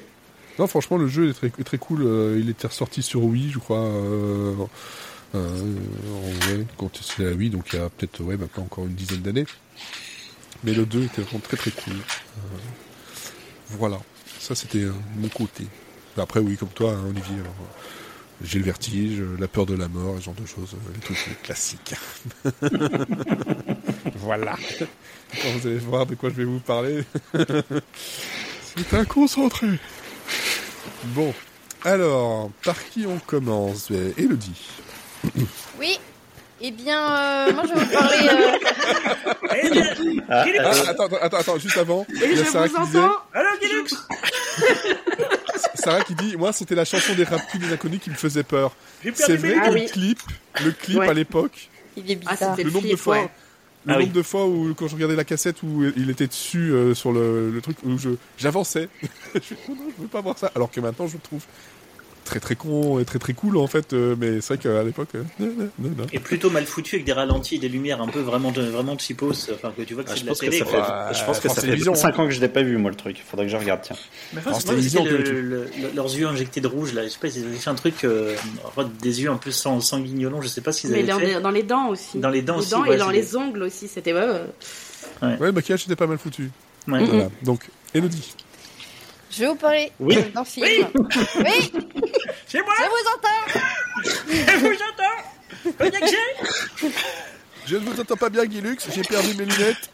Non, 0.60 0.68
franchement, 0.68 0.98
le 0.98 1.08
jeu 1.08 1.30
est 1.30 1.64
très, 1.64 1.78
cool. 1.78 2.04
euh, 2.04 2.38
il 2.40 2.50
était 2.50 2.68
ressorti 2.68 3.02
sur 3.02 3.24
Wii, 3.24 3.52
je 3.52 3.60
crois. 3.60 3.80
Euh, 3.80 4.54
euh, 5.34 5.76
ouais, 6.48 6.66
quand 6.78 6.90
c'est 7.02 7.24
la 7.24 7.32
Wii, 7.32 7.50
donc 7.50 7.70
il 7.74 7.80
y 7.80 7.82
a 7.82 7.90
peut-être 7.90 8.22
ouais, 8.22 8.38
maintenant 8.38 8.64
encore 8.64 8.86
une 8.86 8.94
dizaine 8.94 9.22
d'années. 9.22 9.46
Mais 10.64 10.74
le 10.74 10.86
2 10.86 11.06
était 11.06 11.22
vraiment 11.22 11.40
très 11.40 11.58
très 11.58 11.72
cool. 11.72 11.96
Voilà, 13.70 14.00
ça 14.40 14.54
c'était 14.54 14.86
mon 15.16 15.30
côté. 15.30 15.66
Après, 16.18 16.42
oui, 16.42 16.58
comme 16.58 16.70
toi, 16.70 16.92
hein, 16.92 17.06
Olivier, 17.10 17.40
alors, 17.40 17.56
j'ai 18.44 18.60
le 18.60 18.66
vertige, 18.66 19.24
la 19.40 19.48
peur 19.48 19.66
de 19.66 19.74
la 19.74 19.88
mort, 19.88 20.18
ce 20.20 20.26
genre 20.26 20.36
de 20.36 20.46
choses, 20.46 20.76
les 20.94 21.00
trucs 21.00 21.42
classiques. 21.42 21.96
voilà. 24.16 24.56
Quand 25.42 25.48
vous 25.58 25.68
allez 25.68 25.78
voir 25.78 26.06
de 26.06 26.16
quoi 26.16 26.30
je 26.30 26.36
vais 26.36 26.44
vous 26.46 26.60
parler, 26.60 27.04
c'est 27.34 28.94
un 28.94 29.06
concentré. 29.06 29.68
Bon, 31.06 31.34
alors, 31.84 32.50
par 32.64 32.78
qui 32.90 33.06
on 33.08 33.18
commence? 33.20 33.90
Euh, 33.92 34.14
Elodie. 34.18 34.68
Oui. 35.80 36.00
Eh 36.64 36.70
bien, 36.72 37.00
euh, 37.00 37.54
moi 37.54 37.64
je 37.68 37.74
vais 37.74 37.80
vous 37.86 37.92
parler. 37.92 38.30
euh, 38.30 39.34
Eh 39.64 39.70
bien, 39.72 39.86
Ah, 40.30 40.46
Ah, 40.60 40.90
attends, 40.90 41.06
attends, 41.20 41.38
attends, 41.38 41.58
juste 41.58 41.78
avant, 41.78 42.06
Et 42.22 42.26
il 42.26 42.38
y 42.38 42.42
a 42.42 42.44
je 42.44 42.50
Sarah 42.52 42.68
vous 42.68 42.76
qui 42.78 42.86
disait, 42.86 43.00
Guilux 43.62 43.88
Sarah 45.76 46.04
qui 46.04 46.14
dit, 46.16 46.38
moi 46.38 46.54
c'était 46.54 46.76
la 46.76 46.86
chanson 46.86 47.14
des 47.16 47.24
Raptus 47.24 47.60
des 47.60 47.74
Inconnus 47.74 48.00
qui 48.04 48.10
me 48.12 48.16
faisait 48.16 48.44
peur. 48.44 48.76
C'est 49.16 49.38
vrai 49.38 49.54
que 49.54 49.60
Ah 49.64 49.70
le 49.70 49.74
oui. 49.82 49.86
clip, 49.88 50.20
le 50.64 50.72
clip 50.72 50.98
Ouais. 51.00 51.10
à 51.10 51.14
l'époque, 51.14 51.70
il 51.98 52.12
est 52.12 52.20
Ah, 52.28 52.32
bizarre. 52.34 52.52
c'était 52.56 52.64
le 52.64 52.72
nombre 52.72 52.88
de 52.90 52.96
fois, 52.96 53.22
ouais. 53.22 53.30
Le 53.86 53.94
Ah 53.94 53.98
nombre 53.98 54.08
oui. 54.08 54.14
de 54.14 54.22
fois 54.22 54.48
où 54.48 54.74
quand 54.76 54.88
je 54.88 54.96
regardais 54.96 55.16
la 55.16 55.24
cassette 55.24 55.64
où 55.64 55.84
il 55.96 56.10
était 56.10 56.28
dessus 56.28 56.72
euh, 56.72 56.94
sur 56.94 57.12
le, 57.12 57.50
le 57.52 57.62
truc 57.62 57.78
où 57.84 57.98
je 57.98 58.12
j'avançais, 58.38 58.90
je 59.36 59.56
oh 59.70 59.76
non, 59.76 59.92
je 59.98 60.02
veux 60.04 60.08
pas 60.08 60.22
voir 60.22 60.38
ça. 60.38 60.52
Alors 60.56 60.70
que 60.72 60.80
maintenant 60.80 61.08
je 61.08 61.14
le 61.14 61.20
trouve 61.22 61.44
très 62.32 62.40
très 62.40 62.56
con 62.56 62.98
et 63.00 63.04
très 63.06 63.20
très 63.20 63.34
cool 63.34 63.58
en 63.58 63.68
fait, 63.68 63.92
euh, 63.92 64.16
mais 64.18 64.40
c'est 64.40 64.54
vrai 64.56 64.58
qu'à 64.64 64.84
l'époque, 64.84 65.10
euh. 65.16 65.24
Et 66.14 66.20
plutôt 66.20 66.50
mal 66.50 66.66
foutu 66.66 66.96
avec 66.96 67.06
des 67.06 67.12
ralentis 67.12 67.56
et 67.56 67.60
des 67.60 67.68
lumières 67.68 68.02
un 68.02 68.08
peu 68.08 68.20
vraiment, 68.22 68.52
vraiment 68.52 68.98
cheapos, 68.98 69.50
enfin 69.54 69.74
que 69.76 69.82
tu 69.82 69.94
vois 69.96 70.04
que 70.04 70.10
Ah, 70.12 70.14
c'est 70.14 70.20
je 70.20 70.24
de 70.24 70.28
la 70.28 70.32
pense 70.32 70.40
que 70.40 70.46
télé. 70.46 70.58
fait, 70.60 70.66
je 70.66 71.26
pense 71.26 71.40
que 71.40 71.44
France 71.44 71.56
ça 71.56 71.62
fait 71.62 71.68
Télévisions, 71.68 71.94
5 71.94 72.18
ans 72.20 72.26
que 72.26 72.32
je 72.32 72.40
l'ai 72.40 72.48
pas 72.48 72.64
vu, 72.64 72.78
moi, 72.78 72.90
le 72.90 72.96
truc. 72.96 73.22
Faudrait 73.30 73.48
que 73.48 73.52
je 73.52 73.58
regarde, 73.58 73.82
tiens. 73.84 73.98
Mais 74.34 74.40
France 74.42 74.66
moi, 74.66 74.76
le- 74.76 75.18
le- 75.18 75.42
le- 75.42 75.70
leurs 75.94 76.16
yeux 76.16 76.28
injectés 76.28 76.62
de 76.62 76.68
rouge 76.68 76.94
là. 76.94 77.04
Je 77.04 77.10
sais 77.10 77.20
pas, 77.20 77.28
ils 77.28 77.44
avaient 77.46 77.56
fait 77.58 77.70
un 77.70 77.76
truc, 77.76 78.04
euh, 78.06 78.36
des 79.02 79.22
yeux 79.24 79.30
un 79.30 79.36
peu 79.38 79.52
sang- 79.52 79.82
sanguignolants. 79.82 80.42
Je 80.42 80.48
sais 80.48 80.62
pas 80.62 80.72
s'ils 80.72 80.92
Mais 80.92 81.00
avaient 81.00 81.08
dans, 81.08 81.20
fait. 81.20 81.34
les- 81.36 81.42
dans 81.42 81.52
les 81.52 81.64
dents 81.64 81.90
aussi. 81.90 82.18
Dans 82.18 82.30
les 82.30 82.42
dents 82.42 82.58
aussi, 82.60 82.74
ouais, 82.76 82.96
et 82.96 82.98
dans 82.98 83.08
c'est- 83.08 83.14
les 83.14 83.36
ongles 83.36 83.64
aussi. 83.64 83.88
C'était. 83.90 84.14
ouais, 84.14 84.20
ouais. 85.22 85.28
Ouais, 85.40 85.48
le 85.48 85.52
maquillage 85.52 85.84
était 85.84 85.96
pas 85.98 86.08
mal 86.08 86.18
foutu. 86.18 86.50
Ouais. 86.88 87.04
Voilà. 87.06 87.30
Donc, 87.44 87.68
Elodie. 87.94 88.34
Je 89.32 89.40
vais 89.40 89.48
vous 89.48 89.56
parler 89.56 89.92
Oui. 90.00 90.18
d'un 90.34 90.44
film. 90.44 90.66
Oui. 90.66 91.72
C'est 92.48 92.62
moi, 92.62 92.74
Je 92.78 92.84
vous 92.90 93.06
entends. 93.16 93.44
je 94.04 94.58
vous 94.58 94.74
entends. 94.74 95.20
Je 97.66 97.76
ne 97.76 97.80
vous 97.82 98.00
entends 98.02 98.16
pas 98.18 98.30
bien, 98.30 98.46
Guilux, 98.46 98.78
j'ai 98.94 99.02
perdu 99.04 99.34
mes 99.36 99.46
lunettes. 99.46 99.90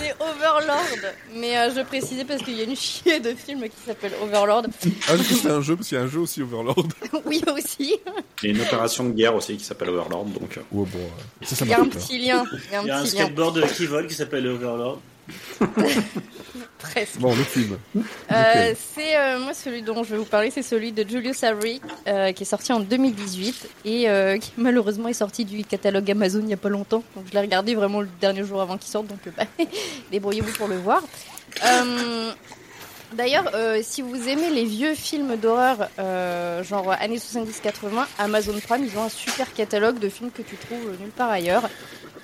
C'est 0.00 0.12
Overlord. 0.18 1.12
Mais 1.34 1.56
euh, 1.56 1.70
je 1.76 1.82
précisais 1.82 2.24
parce 2.24 2.42
qu'il 2.42 2.56
y 2.56 2.60
a 2.62 2.64
une 2.64 2.74
chier 2.74 3.20
de 3.20 3.32
film 3.34 3.62
qui 3.68 3.76
s'appelle 3.86 4.12
Overlord. 4.20 4.64
Ah, 5.08 5.16
du 5.16 5.22
coup, 5.24 5.34
c'est 5.40 5.50
un 5.50 5.60
jeu, 5.60 5.76
parce 5.76 5.88
qu'il 5.88 5.96
y 5.98 6.00
a 6.00 6.04
un 6.04 6.08
jeu 6.08 6.18
aussi 6.18 6.42
Overlord. 6.42 6.88
oui, 7.24 7.40
aussi. 7.54 7.94
Il 8.42 8.48
y 8.48 8.52
a 8.52 8.56
une 8.56 8.60
opération 8.62 9.04
de 9.04 9.12
guerre 9.12 9.36
aussi 9.36 9.56
qui 9.56 9.64
s'appelle 9.64 9.90
Overlord, 9.90 10.24
donc. 10.24 10.56
euh, 10.58 10.62
Ouais, 10.72 10.86
bon, 10.92 11.10
ça, 11.42 11.54
ça 11.54 11.64
Il 11.64 11.70
y 11.70 11.74
a 11.74 11.80
un 11.80 11.84
petit 11.86 12.18
lien. 12.18 12.44
Il 12.52 12.72
y 12.72 12.74
a 12.74 12.80
un 12.80 12.82
Il 12.82 12.88
y 12.88 12.90
a 12.90 12.98
un 12.98 13.02
petit 13.04 13.16
lien. 13.16 13.22
skateboard 13.26 13.72
qui 13.72 13.86
vole 13.86 14.06
qui 14.08 14.14
s'appelle 14.14 14.46
Overlord. 14.48 15.00
Presque. 16.78 17.18
Bon, 17.18 17.34
le 17.34 17.42
film. 17.42 17.76
Euh, 17.96 18.74
c'est 18.94 19.16
euh, 19.16 19.40
moi 19.40 19.52
celui 19.52 19.82
dont 19.82 20.04
je 20.04 20.12
vais 20.12 20.16
vous 20.16 20.24
parler, 20.24 20.50
c'est 20.50 20.62
celui 20.62 20.92
de 20.92 21.06
Julius 21.08 21.42
Avery 21.42 21.80
euh, 22.06 22.32
qui 22.32 22.44
est 22.44 22.46
sorti 22.46 22.72
en 22.72 22.80
2018 22.80 23.68
et 23.84 24.06
qui 24.40 24.52
malheureusement 24.56 25.08
est 25.08 25.14
sorti 25.14 25.44
du 25.44 25.64
catalogue 25.64 26.08
Amazon 26.10 26.40
il 26.40 26.46
n'y 26.46 26.54
a 26.54 26.58
pas 26.58 26.68
longtemps. 26.68 27.02
Donc 27.16 27.26
je 27.28 27.32
l'ai 27.32 27.40
regardé 27.40 27.74
vraiment 27.74 28.00
le 28.00 28.08
dernier 28.20 28.44
jour 28.44 28.60
avant 28.60 28.78
qu'il 28.78 28.90
sorte, 28.90 29.08
donc 29.08 29.18
bah, 29.36 29.44
débrouillez-vous 30.12 30.52
pour 30.52 30.68
le 30.68 30.76
voir. 30.76 31.02
D'ailleurs, 33.14 33.50
si 33.82 34.02
vous 34.02 34.28
aimez 34.28 34.50
les 34.50 34.66
vieux 34.66 34.94
films 34.94 35.36
d'horreur, 35.36 35.88
genre 36.62 36.92
années 37.00 37.16
70-80, 37.16 38.04
Amazon 38.18 38.54
Prime, 38.66 38.84
ils 38.84 38.98
ont 38.98 39.04
un 39.04 39.08
super 39.08 39.52
catalogue 39.52 39.98
de 39.98 40.08
films 40.08 40.30
que 40.30 40.42
tu 40.42 40.56
trouves 40.56 40.90
nulle 41.00 41.10
part 41.10 41.30
ailleurs. 41.30 41.68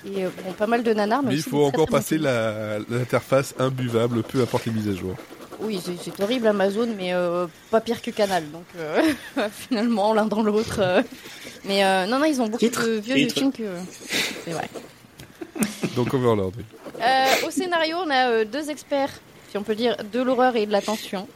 Et 0.05 0.25
euh, 0.25 0.29
bon, 0.45 0.51
pas 0.53 0.67
mal 0.67 0.83
de 0.83 0.93
nanars, 0.93 1.23
mais, 1.23 1.29
Mais 1.29 1.35
il 1.35 1.43
faut 1.43 1.63
encore 1.65 1.87
passer 1.87 2.17
la- 2.17 2.77
l'interface 2.89 3.53
imbuvable, 3.59 4.21
peu 4.23 4.41
importe 4.41 4.65
les 4.65 4.71
mises 4.71 4.87
à 4.87 4.93
jour. 4.93 5.15
Oui, 5.61 5.79
c'est- 5.83 6.21
horrible 6.21 6.47
Amazon, 6.47 6.87
mais 6.97 7.13
euh, 7.13 7.47
pas 7.71 7.79
pire 7.81 8.01
que 8.01 8.11
Canal. 8.11 8.43
Donc 8.51 8.65
euh, 8.77 9.01
finalement, 9.51 10.13
l'un 10.13 10.25
dans 10.25 10.43
l'autre. 10.43 10.79
euh. 10.79 11.01
Mais 11.63 11.83
euh, 11.83 12.05
non, 12.07 12.19
non, 12.19 12.25
ils 12.25 12.41
ont 12.41 12.45
beaucoup 12.47 12.57
Titre. 12.59 12.85
de 12.85 12.93
vieux, 12.99 13.15
Titre. 13.15 13.33
films 13.35 13.51
que. 13.51 13.63
C'est 14.43 14.51
vrai. 14.51 14.69
Donc 15.95 16.13
Overlord, 16.13 16.51
oui. 16.57 16.63
Euh, 17.01 17.47
au 17.47 17.51
scénario, 17.51 17.97
on 18.05 18.09
a 18.09 18.29
euh, 18.29 18.45
deux 18.45 18.69
experts, 18.69 19.11
si 19.49 19.57
on 19.57 19.63
peut 19.63 19.75
dire, 19.75 19.95
de 20.11 20.21
l'horreur 20.21 20.55
et 20.55 20.65
de 20.65 20.71
l'attention. 20.71 21.27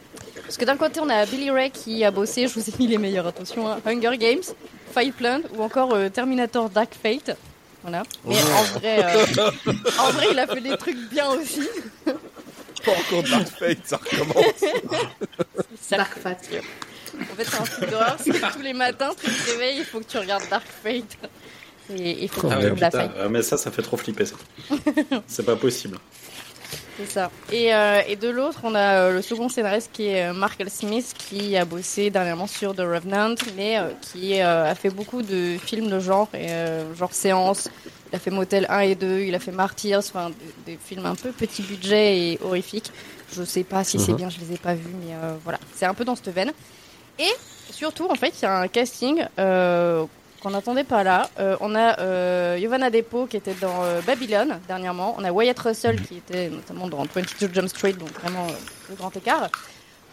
Parce 0.43 0.57
que 0.57 0.65
d'un 0.65 0.77
côté, 0.77 0.99
on 0.99 1.09
a 1.09 1.25
Billy 1.25 1.49
Ray 1.51 1.71
qui 1.71 2.03
a 2.03 2.11
bossé, 2.11 2.47
je 2.47 2.53
vous 2.59 2.69
ai 2.69 2.73
mis 2.79 2.87
les 2.87 2.97
meilleurs, 2.97 3.27
attention, 3.27 3.67
hein, 3.69 3.79
Hunger 3.85 4.17
Games, 4.17 4.41
Fireplace 4.93 5.41
ou 5.57 5.61
encore 5.63 5.93
euh, 5.93 6.09
Terminator 6.09 6.69
Dark 6.69 6.93
Fate. 7.01 7.37
Voilà. 7.81 8.03
Mais 8.25 8.35
en 8.41 8.63
vrai, 8.63 9.03
euh, 9.05 9.51
en 9.99 10.11
vrai, 10.11 10.27
il 10.31 10.39
a 10.39 10.47
fait 10.47 10.61
des 10.61 10.75
trucs 10.77 11.09
bien 11.09 11.29
aussi. 11.29 11.67
Pas 12.05 12.91
encore 12.91 13.23
Dark 13.23 13.47
Fate, 13.47 13.79
ça 13.85 13.97
recommence. 13.97 14.45
Ça- 15.81 15.97
Dark 15.97 16.17
Fate. 16.19 16.49
En 17.19 17.35
fait, 17.35 17.43
c'est 17.45 17.59
un 17.59 17.63
truc 17.63 17.89
d'horreur, 17.89 18.17
c'est 18.23 18.31
que 18.31 18.53
tous 18.53 18.61
les 18.61 18.73
matins, 18.73 19.11
tu 19.21 19.29
te 19.31 19.51
réveilles, 19.51 19.79
il 19.79 19.85
faut 19.85 19.99
que 19.99 20.05
tu 20.05 20.17
regardes 20.17 20.47
Dark 20.49 20.65
Fate. 20.83 21.17
Et 21.91 22.23
il 22.23 22.29
faut 22.29 22.41
que 22.41 22.47
Oh, 22.47 22.49
tu 22.49 22.55
Ah 22.55 22.59
ouais, 22.59 22.75
la 22.79 23.23
euh, 23.23 23.29
mais 23.29 23.41
ça, 23.41 23.57
ça 23.57 23.71
fait 23.71 23.81
trop 23.81 23.97
flipper 23.97 24.25
ça. 24.25 24.35
c'est 25.27 25.45
pas 25.45 25.55
possible. 25.55 25.97
C'est 26.99 27.09
ça. 27.11 27.31
Et, 27.51 27.73
euh, 27.73 28.01
et 28.07 28.17
de 28.17 28.27
l'autre, 28.27 28.59
on 28.63 28.75
a 28.75 28.95
euh, 29.05 29.13
le 29.13 29.21
second 29.21 29.47
scénariste 29.47 29.89
qui 29.93 30.07
est 30.07 30.25
euh, 30.29 30.33
Mark 30.33 30.59
L. 30.59 30.69
Smith, 30.69 31.15
qui 31.17 31.55
a 31.55 31.63
bossé 31.63 32.09
dernièrement 32.09 32.45
sur 32.45 32.75
The 32.75 32.79
Revenant, 32.79 33.35
mais 33.55 33.77
euh, 33.77 33.91
qui 34.01 34.39
a 34.41 34.75
fait 34.75 34.89
beaucoup 34.89 35.21
de 35.21 35.55
films 35.63 35.89
de 35.89 35.99
genre, 35.99 36.27
et, 36.33 36.49
genre 36.97 37.13
séance. 37.13 37.69
Il 38.11 38.15
a 38.15 38.19
fait 38.19 38.31
Motel 38.31 38.65
1 38.69 38.79
et 38.81 38.95
2, 38.95 39.19
il 39.21 39.33
a 39.35 39.39
fait 39.39 39.51
Martyrs, 39.51 39.99
enfin 39.99 40.29
des, 40.65 40.73
des 40.73 40.79
films 40.83 41.05
un 41.05 41.15
peu 41.15 41.31
petit 41.31 41.61
budget 41.61 42.17
et 42.17 42.39
horrifiques. 42.43 42.91
Je 43.33 43.43
sais 43.43 43.63
pas 43.63 43.83
si 43.85 43.97
c'est 43.99 44.11
Mhm. 44.11 44.17
bien, 44.17 44.29
je 44.29 44.39
les 44.39 44.55
ai 44.55 44.57
pas 44.57 44.73
vus, 44.73 44.93
mais 45.05 45.13
voilà, 45.43 45.59
c'est 45.75 45.85
un 45.85 45.93
peu 45.93 46.03
dans 46.03 46.15
cette 46.15 46.33
veine. 46.33 46.51
Et 47.19 47.31
surtout, 47.71 48.07
en 48.09 48.15
fait, 48.15 48.33
il 48.39 48.43
y 48.43 48.45
a 48.45 48.57
un 48.59 48.67
casting 48.67 49.23
qu'on 50.39 50.51
n'attendait 50.51 50.83
pas 50.83 51.03
là. 51.03 51.29
Euh, 51.39 51.55
on 51.61 51.75
a 51.75 51.99
euh, 51.99 52.57
Giovanna 52.57 52.89
Depo 52.89 53.25
qui 53.25 53.37
était 53.37 53.53
dans 53.55 53.83
euh, 53.83 54.01
Babylone 54.01 54.59
dernièrement. 54.67 55.15
On 55.17 55.23
a 55.23 55.31
Wyatt 55.31 55.59
Russell 55.59 56.01
qui 56.01 56.17
était 56.17 56.49
notamment 56.49 56.87
dans 56.87 57.03
22 57.03 57.53
Jump 57.53 57.67
Street, 57.69 57.93
donc 57.93 58.11
vraiment 58.21 58.45
euh, 58.45 58.53
le 58.89 58.95
grand 58.95 59.15
écart. 59.15 59.49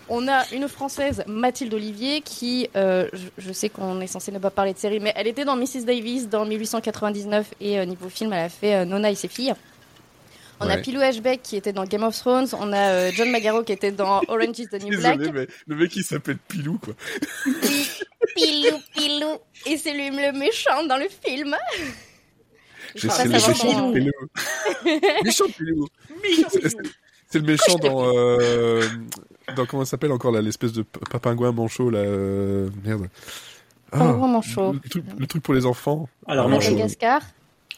On 0.09 0.29
a 0.29 0.45
une 0.53 0.69
française, 0.69 1.25
Mathilde 1.27 1.75
Olivier, 1.75 2.21
qui, 2.21 2.69
euh, 2.77 3.09
je, 3.39 3.53
sais 3.53 3.69
qu'on 3.69 4.01
est 4.01 4.07
censé 4.07 4.31
ne 4.31 4.39
pas 4.39 4.51
parler 4.51 4.73
de 4.73 4.79
série, 4.79 5.01
mais 5.01 5.13
elle 5.17 5.27
était 5.27 5.45
dans 5.45 5.57
Mrs. 5.57 5.85
Davis 5.85 6.29
dans 6.29 6.45
1899 6.45 7.55
et 7.61 7.81
euh, 7.81 7.85
niveau 7.85 8.09
film, 8.09 8.33
elle 8.33 8.45
a 8.45 8.49
fait 8.49 8.75
euh, 8.77 8.85
Nona 8.85 9.11
et 9.11 9.17
ses 9.17 9.27
filles. 9.27 9.55
On 10.61 10.69
a. 10.69 10.79
Pilou 10.79 11.01
Ashbeck 11.01 11.43
qui 11.43 11.57
était 11.57 11.73
dans 11.73 11.85
Game 11.85 12.03
of 12.03 12.17
Thrones. 12.17 12.49
On 12.59 12.73
a 12.73 12.91
euh, 12.91 13.11
John 13.13 13.31
Magaro 13.31 13.63
qui 13.63 13.73
était 13.73 13.93
dans 13.93 14.23
Orange 14.29 14.59
is 14.59 14.69
the 14.69 14.83
New 14.83 14.99
Black. 14.99 15.19
Désolé, 15.19 15.33
mais 15.41 15.49
le 15.67 15.77
mec 15.77 15.95
il 15.97 16.05
s'appelle 16.05 16.39
Pilou 16.49 16.79
quoi. 16.79 16.95
Pilou, 18.35 18.79
Pilou. 18.95 19.39
Et 19.67 19.77
c'est 19.77 19.93
lui 19.93 20.11
le 20.11 20.33
méchant 20.33 20.85
dans 20.87 20.97
le 20.97 21.09
film. 21.09 21.57
Je 22.95 23.09
sais 23.09 23.25
le 23.27 23.39
savoir 23.39 23.89
méchant 23.91 23.93
Pilou. 23.93 24.11
méchant 25.25 25.45
Pilou. 25.57 25.89
C'est- 27.29 27.39
le 27.39 27.43
méchant 27.43 27.75
dans 27.77 28.15
euh, 28.17 28.83
dans 29.57 29.67
comment 29.67 29.85
ça 29.85 29.91
s'appelle 29.93 30.13
encore 30.13 30.33
là 30.33 30.41
l'espèce 30.41 30.73
de 30.73 30.83
papingouin 30.83 31.53
manchot 31.53 31.91
là 31.91 31.99
euh, 31.99 32.71
merde. 32.85 33.09
Ah, 33.93 34.05
manchot. 34.05 34.73
Le, 34.73 34.89
truc, 34.89 35.05
le 35.19 35.27
truc 35.27 35.43
pour 35.43 35.55
les 35.55 35.67
enfants. 35.67 36.09
Alors, 36.27 36.49
manchot. 36.49 36.71
Madagascar. 36.71 37.23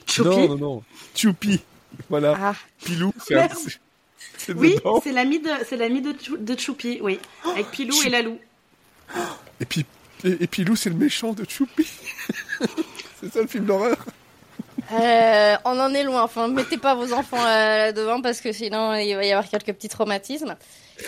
Choupi. 0.06 0.28
Non 0.28 0.48
non 0.48 0.56
non. 0.56 0.82
Choupi. 1.14 1.60
Voilà. 2.09 2.35
Ah, 2.40 2.55
Pilou. 2.85 3.12
C'est 3.27 3.35
un- 3.37 3.48
Oui, 4.57 4.77
c'est 5.03 5.12
l'ami 5.12 5.38
de, 5.40 5.51
c'est 5.68 5.77
l'ami 5.77 6.01
de, 6.03 6.14
Chou- 6.20 6.37
de 6.37 6.59
Choupi, 6.59 6.98
oui. 7.03 7.18
Avec 7.53 7.70
Pilou 7.70 7.94
et 8.05 8.09
Lalou. 8.11 8.38
Et 9.61 9.64
puis 9.64 9.85
et, 10.24 10.37
et 10.44 10.46
Pilou 10.46 10.74
c'est 10.77 10.90
le 10.90 10.96
méchant 10.96 11.33
de 11.33 11.44
Choupi. 11.48 11.87
c'est 13.20 13.33
ça 13.33 13.40
le 13.40 13.46
film 13.46 13.64
d'horreur. 13.66 13.96
Euh, 14.92 15.57
on 15.64 15.79
en 15.79 15.92
est 15.94 16.03
loin. 16.05 16.22
Enfin, 16.22 16.48
mettez 16.48 16.79
pas 16.79 16.94
vos 16.94 17.12
enfants 17.12 17.42
là, 17.42 17.79
là 17.79 17.92
devant 17.92 18.20
parce 18.22 18.40
que 18.40 18.53
sinon 18.53 18.94
il 18.94 19.14
va 19.14 19.24
y 19.24 19.31
avoir 19.33 19.48
quelques 19.48 19.72
petits 19.74 19.88
traumatismes. 19.88 20.57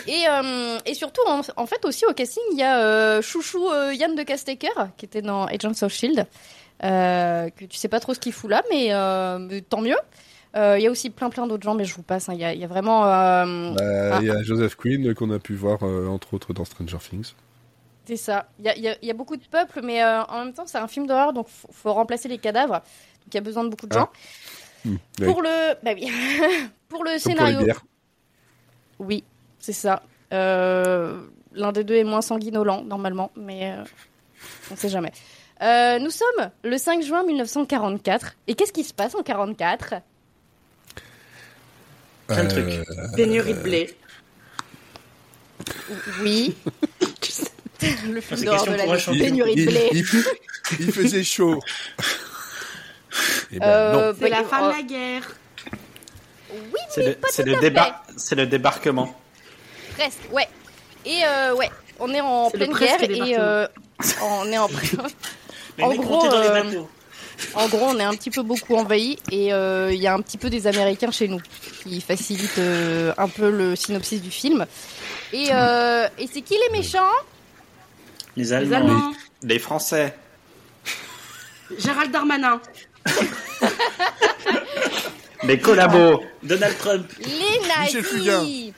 Et, 0.07 0.23
euh, 0.29 0.77
et 0.85 0.93
surtout, 0.93 1.21
en, 1.27 1.41
en 1.57 1.65
fait, 1.65 1.83
aussi 1.83 2.05
au 2.05 2.13
casting, 2.13 2.43
il 2.53 2.59
y 2.59 2.63
a 2.63 2.79
euh, 2.79 3.21
Chouchou 3.21 3.67
euh, 3.69 3.93
Yann 3.93 4.15
de 4.15 4.23
Castecker 4.23 4.69
qui 4.97 5.05
était 5.05 5.21
dans 5.21 5.45
Agents 5.45 5.73
of 5.81 5.91
Shield. 5.91 6.25
Euh, 6.83 7.49
que 7.49 7.65
tu 7.65 7.77
sais 7.77 7.89
pas 7.89 7.99
trop 7.99 8.13
ce 8.13 8.19
qu'il 8.19 8.33
fout 8.33 8.49
là, 8.49 8.63
mais, 8.71 8.87
euh, 8.91 9.37
mais 9.39 9.61
tant 9.61 9.81
mieux. 9.81 9.97
Euh, 10.55 10.77
Il 10.77 10.83
y 10.83 10.87
a 10.87 10.91
aussi 10.91 11.09
plein 11.09 11.29
plein 11.29 11.47
d'autres 11.47 11.63
gens, 11.63 11.75
mais 11.75 11.85
je 11.85 11.95
vous 11.95 12.03
passe. 12.03 12.27
hein. 12.29 12.33
Il 12.33 12.39
y, 12.39 12.45
a, 12.45 12.53
il 12.53 12.59
y 12.59 12.63
a 12.63 12.67
vraiment. 12.67 13.05
euh, 13.05 13.73
Bah, 13.73 14.15
Ah. 14.15 14.19
Il 14.21 14.27
y 14.27 14.31
a 14.31 14.43
Joseph 14.43 14.75
Quinn 14.75 15.07
euh, 15.07 15.13
qu'on 15.13 15.31
a 15.31 15.39
pu 15.39 15.53
voir 15.55 15.81
entre 15.83 16.33
autres 16.33 16.53
dans 16.53 16.65
Stranger 16.65 16.97
Things. 16.97 17.33
C'est 18.05 18.17
ça. 18.17 18.47
Il 18.59 18.65
y 18.65 18.69
a, 18.69 18.77
y 18.77 18.97
y 19.07 19.13
beaucoup 19.13 19.37
de 19.37 19.45
peuples, 19.45 19.81
mais 19.83 20.03
en 20.03 20.43
même 20.43 20.53
temps, 20.53 20.65
c'est 20.65 20.77
un 20.79 20.87
film 20.87 21.07
d'horreur, 21.07 21.33
donc 21.33 21.47
faut, 21.47 21.69
faut 21.71 21.93
remplacer 21.93 22.27
les 22.27 22.37
cadavres. 22.39 22.73
Donc 22.73 23.27
il 23.27 23.35
y 23.35 23.37
a 23.37 23.41
besoin 23.41 23.63
de 23.63 23.69
beaucoup 23.69 23.87
de 23.87 23.95
Ah. 23.95 23.99
gens. 23.99 24.09
Hmm, 24.83 24.95
oui. 25.19 25.25
Pour 25.27 25.41
le, 25.43 25.75
bah 25.83 25.91
oui, 25.95 26.09
pour 26.89 27.03
le 27.03 27.11
pour 27.11 27.19
scénario, 27.21 27.59
oui, 28.99 29.23
c'est 29.59 29.73
ça. 29.73 30.01
Euh, 30.33 31.21
L'un 31.53 31.71
des 31.73 31.83
deux 31.83 31.95
est 31.95 32.03
moins 32.05 32.21
sanguinolent 32.21 32.81
normalement, 32.83 33.29
mais 33.35 33.73
euh, 33.73 33.83
on 34.71 34.75
sait 34.77 34.87
jamais. 34.89 35.11
Euh, 35.61 35.99
nous 35.99 36.09
sommes 36.11 36.49
le 36.63 36.77
5 36.77 37.03
juin 37.03 37.23
1944. 37.25 38.35
Et 38.47 38.55
qu'est-ce 38.55 38.71
qui 38.71 38.83
se 38.85 38.93
passe 38.93 39.15
en 39.15 39.21
44 39.21 39.95
Plein 42.33 42.43
de 42.43 42.49
trucs. 42.49 42.67
Euh, 42.89 43.15
Pénurie 43.15 43.53
de 43.53 43.59
blé. 43.59 43.95
Oui, 46.21 46.55
Tu 47.19 47.31
sais. 47.31 47.43
le 48.07 48.21
film 48.21 48.39
c'est 48.39 48.45
d'horreur 48.45 48.65
question 48.65 49.11
de 49.13 49.17
la 49.17 49.25
pénurie 49.25 49.55
de 49.55 49.65
blé. 49.65 49.89
Il, 49.91 49.97
il- 49.99 50.85
il 50.87 50.91
faisait 50.91 51.23
chaud. 51.23 51.59
Eh 53.53 53.59
ben, 53.59 53.65
Euh. 53.67 54.13
C'est 54.17 54.29
la 54.29 54.43
fin 54.45 54.59
oh, 54.63 54.71
de 54.71 54.77
la 54.77 54.83
guerre. 54.83 55.29
Oui, 56.53 56.79
C'est 56.89 57.03
le, 57.05 57.17
c'est 57.29 57.43
le, 57.45 57.55
débar- 57.55 58.01
c'est 58.15 58.35
le 58.35 58.45
débarquement. 58.45 59.13
Presque, 59.97 60.19
ouais. 60.31 60.47
Et 61.05 61.19
euh, 61.25 61.53
ouais, 61.55 61.69
on 61.99 62.13
est 62.13 62.21
en 62.21 62.49
C'est 62.49 62.57
le 62.57 62.67
pleine 62.67 62.77
guerre 62.77 63.03
et 63.03 63.37
euh, 63.37 63.67
on 64.23 64.45
est 64.49 64.57
en 64.57 64.69
En 65.81 65.89
mecs 65.89 65.99
gros, 65.99 66.25
dans 66.29 66.39
les 66.41 66.47
euh, 66.47 66.63
bateaux. 66.63 66.89
En 67.55 67.67
gros 67.67 67.85
on 67.89 67.97
est 67.99 68.03
un 68.03 68.13
petit 68.13 68.29
peu 68.29 68.41
beaucoup 68.43 68.75
envahi 68.75 69.17
et 69.31 69.53
euh, 69.53 69.91
il 69.93 69.99
y 70.01 70.07
a 70.07 70.13
un 70.13 70.21
petit 70.21 70.37
peu 70.37 70.49
des 70.49 70.67
Américains 70.67 71.11
chez 71.11 71.27
nous 71.27 71.41
qui 71.83 71.99
facilitent 72.01 72.57
euh, 72.59 73.13
un 73.17 73.27
peu 73.27 73.49
le 73.51 73.75
synopsis 73.75 74.21
du 74.21 74.31
film. 74.31 74.65
Et, 75.33 75.47
euh, 75.51 76.07
et 76.17 76.27
c'est 76.31 76.41
qui 76.41 76.53
les 76.55 76.69
méchants? 76.77 76.99
Les 78.37 78.43
Les 78.43 78.53
Allemands. 78.73 79.11
Les 79.43 79.59
Français. 79.59 80.15
Gérald 81.77 82.11
Darmanin. 82.11 82.59
Les 85.43 85.59
collabos. 85.59 86.21
Donald 86.43 86.77
Trump. 86.77 87.11
Les 87.19 87.59
Michel 87.81 88.03
Fugain. 88.03 88.39
nazis. 88.41 88.73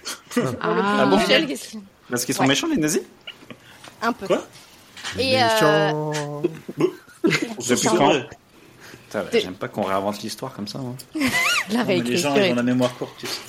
Ah, 0.61 1.05
bon 1.05 1.17
Michel, 1.17 1.45
qu'est-ce 1.47 1.69
qu'il- 1.69 1.81
Parce 2.09 2.23
qu'ils 2.25 2.35
sont 2.35 2.43
Ouais. 2.43 2.47
méchants, 2.47 2.67
les 2.67 2.77
nazis? 2.77 3.01
Un 4.01 4.13
peu. 4.13 4.27
Quoi? 4.27 4.47
Et 5.19 5.41
euh, 5.41 6.11
Méchant. 7.69 8.23
J'aime 9.31 9.53
pas 9.55 9.67
qu'on 9.67 9.83
réinvente 9.83 10.21
l'histoire 10.21 10.53
comme 10.53 10.67
ça. 10.67 10.79
hein. 10.79 10.95
la 11.69 11.79
Non, 11.79 11.85
mais 11.87 12.01
les 12.01 12.17
gens, 12.17 12.35
ils 12.35 12.51
ont 12.51 12.55
la 12.55 12.63
mémoire 12.63 12.93
courte. 12.95 13.15
tu 13.19 13.27
sais. 13.27 13.39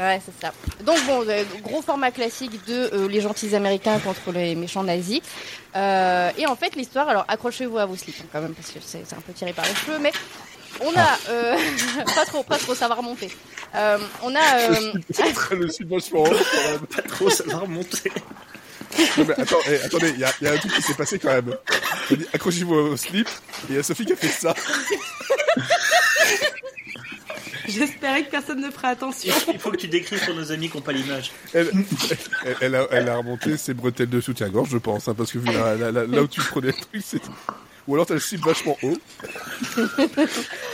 Ouais, 0.00 0.20
c'est 0.24 0.44
ça. 0.44 0.52
Donc 0.84 0.98
bon, 1.06 1.24
euh, 1.28 1.44
gros 1.62 1.82
format 1.82 2.10
classique 2.10 2.64
de 2.66 2.90
euh, 2.92 3.08
les 3.08 3.20
gentils 3.20 3.54
américains 3.54 3.98
contre 4.00 4.32
les 4.32 4.54
méchants 4.54 4.82
nazis. 4.82 5.20
Euh, 5.76 6.30
et 6.36 6.46
en 6.46 6.56
fait, 6.56 6.74
l'histoire, 6.74 7.08
alors 7.08 7.24
accrochez-vous 7.28 7.78
à 7.78 7.86
vos 7.86 7.96
slips 7.96 8.16
hein, 8.20 8.26
quand 8.32 8.40
même 8.40 8.54
parce 8.54 8.70
que 8.70 8.78
c'est 8.84 9.12
un 9.12 9.20
peu 9.20 9.32
tiré 9.32 9.52
par 9.52 9.64
les 9.66 9.74
cheveux, 9.74 9.98
mais 10.00 10.12
on 10.80 10.92
a 10.96 11.18
euh, 11.30 11.56
pas 12.14 12.24
trop, 12.24 12.42
pas 12.42 12.58
trop, 12.58 12.74
ça 12.74 12.88
va 12.88 12.94
remonter. 12.94 13.30
Euh, 13.74 13.98
on 14.22 14.34
a 14.34 14.58
euh, 14.58 14.92
le. 14.94 15.00
Pas 16.86 17.02
trop, 17.02 17.30
ça 17.30 17.44
va 17.46 17.58
remonter. 17.58 18.10
Non, 19.16 19.24
mais 19.26 19.34
attends, 19.40 19.58
eh, 19.68 19.76
attendez, 19.82 20.10
il 20.10 20.20
y, 20.20 20.24
a- 20.24 20.32
il 20.40 20.44
y 20.46 20.50
a 20.50 20.52
un 20.54 20.56
truc 20.56 20.72
qui 20.74 20.82
s'est 20.82 20.94
passé 20.94 21.18
quand 21.18 21.28
même. 21.32 21.54
Accrochez-vous 22.32 22.74
au 22.74 22.96
slip, 22.96 23.28
et 23.28 23.32
il 23.70 23.74
y 23.76 23.78
a 23.78 23.82
Sophie 23.82 24.06
qui 24.06 24.12
a 24.12 24.16
fait 24.16 24.28
ça. 24.28 24.54
J'espérais 27.68 28.24
que 28.24 28.30
personne 28.30 28.60
ne 28.62 28.70
ferait 28.70 28.88
attention. 28.88 29.34
Il 29.52 29.58
faut 29.58 29.70
que 29.70 29.76
tu 29.76 29.88
décrives 29.88 30.24
pour 30.24 30.34
nos 30.34 30.50
amis 30.52 30.70
qui 30.70 30.76
n'ont 30.78 30.82
pas 30.82 30.92
l'image. 30.92 31.32
Elle, 31.52 31.70
elle, 32.46 32.56
elle 32.62 32.74
a, 32.74 32.86
elle 32.90 33.08
a 33.10 33.16
remonté 33.16 33.56
ses 33.58 33.74
bretelles 33.74 34.08
de 34.08 34.20
soutien-gorge, 34.22 34.70
je 34.70 34.78
pense, 34.78 35.06
hein, 35.06 35.14
parce 35.14 35.30
que 35.32 35.38
vu 35.38 35.52
la- 35.52 35.74
la- 35.76 35.92
la- 35.92 36.06
là 36.06 36.22
où 36.22 36.26
tu 36.28 36.40
prenais 36.40 36.68
le 36.68 36.72
truc, 36.72 37.02
c'est. 37.04 37.20
Ou 37.86 37.94
alors 37.94 38.06
t'as 38.06 38.14
le 38.14 38.20
slip 38.20 38.42
vachement 38.44 38.76
haut. 38.82 38.98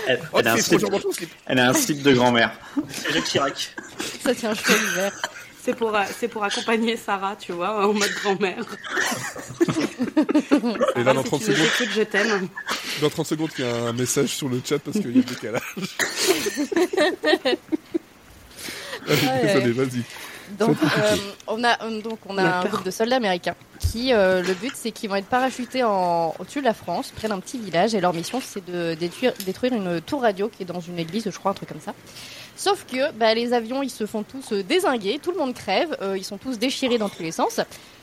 Elle, 0.07 0.21
Oh, 0.33 0.39
Elle 0.41 0.49
a 0.49 0.53
un 0.53 0.57
c'est 0.57 0.79
slip. 0.79 1.31
Elle 1.47 1.59
a 1.59 1.69
un 1.71 1.73
slip 1.75 2.03
de 2.03 2.13
grand-mère. 2.13 2.53
c'est 2.89 3.13
Jacques 3.13 3.25
Chirac. 3.25 3.75
ça 4.23 4.35
tient 4.35 4.51
un 4.51 4.55
cheveu 4.55 4.75
l'hiver. 4.87 5.13
C'est 5.65 5.75
pour, 5.75 5.97
euh, 5.97 6.03
c'est 6.19 6.29
pour 6.29 6.45
accompagner 6.45 6.97
Sarah, 6.97 7.37
tu 7.37 7.53
vois, 7.53 7.89
en 7.89 7.95
mode 7.95 8.13
grand-mère. 8.23 8.65
Et 10.97 11.03
là, 11.03 11.15
dans 11.15 11.23
si 11.23 11.29
30 11.29 11.41
tu 11.41 11.53
veux 11.53 11.67
secondes, 11.67 11.89
je 11.95 12.03
t'aime. 12.03 12.49
dans 13.01 13.09
30 13.09 13.27
secondes, 13.27 13.51
il 13.59 13.65
y 13.65 13.69
a 13.69 13.75
un 13.87 13.93
message 13.95 14.29
sur 14.29 14.49
le 14.49 14.61
chat 14.63 14.79
parce 14.79 14.99
qu'il 14.99 15.11
y 15.11 15.15
a 15.15 15.17
le 15.17 15.23
décalage. 15.23 15.63
ouais. 19.09 19.43
Désolé, 19.43 19.73
vas-y. 19.73 20.03
Donc, 20.59 20.77
euh, 20.83 21.17
on 21.47 21.65
a 21.65 21.83
euh, 21.85 22.03
donc 22.03 22.19
on 22.27 22.37
a 22.37 22.43
un 22.43 22.63
peur. 22.63 22.73
groupe 22.73 22.85
de 22.85 22.91
soldats 22.91 23.17
américains 23.17 23.55
qui 23.79 24.13
euh, 24.13 24.43
le 24.43 24.55
but 24.55 24.73
c'est 24.75 24.91
qu'ils 24.93 25.09
vont 25.09 25.17
être 25.17 25.27
parachutés 25.27 25.83
en, 25.83 26.35
au-dessus 26.39 26.61
de 26.61 26.65
la 26.65 26.75
France, 26.75 27.13
près 27.17 27.29
d'un 27.29 27.41
petit 27.41 27.59
village, 27.59 27.95
et 27.95 28.01
leur 28.01 28.13
mission 28.13 28.41
c'est 28.45 28.65
de 28.65 28.95
détruire, 28.95 29.33
détruire 29.47 29.73
une 29.73 30.01
tour 30.01 30.23
radio 30.23 30.49
qui 30.49 30.63
est 30.63 30.67
dans 30.67 30.81
une 30.81 30.99
église, 30.99 31.25
je 31.25 31.39
crois, 31.39 31.53
un 31.53 31.55
truc 31.55 31.71
comme 31.71 31.81
ça. 31.81 31.95
Sauf 32.57 32.87
que 32.87 33.13
bah, 33.13 33.35
les 33.35 33.53
avions 33.53 33.83
ils 33.83 33.91
se 33.91 34.07
font 34.07 34.23
tous 34.23 34.53
euh, 34.53 34.63
désinguer, 34.63 35.19
tout 35.23 35.33
le 35.33 35.39
monde 35.39 35.55
crève, 35.55 35.97
euh, 36.03 36.17
ils 36.17 36.25
sont 36.25 36.39
tous 36.39 36.59
déchirés 36.59 36.99
dans 36.99 37.09
tous 37.09 37.23
les 37.23 37.33
sens. 37.33 37.61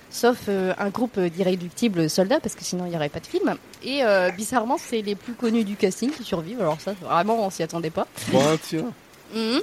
Sauf 0.10 0.38
euh, 0.50 0.74
un 0.78 0.90
groupe 0.90 1.18
d'irréductibles 1.18 2.10
soldats, 2.10 2.42
parce 2.42 2.54
que 2.56 2.66
sinon 2.66 2.86
il 2.86 2.90
n'y 2.90 2.98
aurait 2.98 3.08
pas 3.08 3.22
de 3.22 3.28
film. 3.28 3.56
Et 3.82 4.04
euh, 4.04 4.30
bizarrement, 4.32 4.78
c'est 4.78 5.02
les 5.02 5.16
plus 5.16 5.34
connus 5.34 5.64
du 5.64 5.78
casting 5.78 6.12
qui 6.12 6.26
survivent. 6.26 6.60
Alors 6.60 6.82
ça, 6.82 6.92
vraiment, 7.02 7.46
on 7.46 7.50
s'y 7.50 7.64
attendait 7.64 7.90
pas. 7.92 8.08
Bon, 8.32 8.42
tiens. 8.62 8.92
Mhm. 9.34 9.62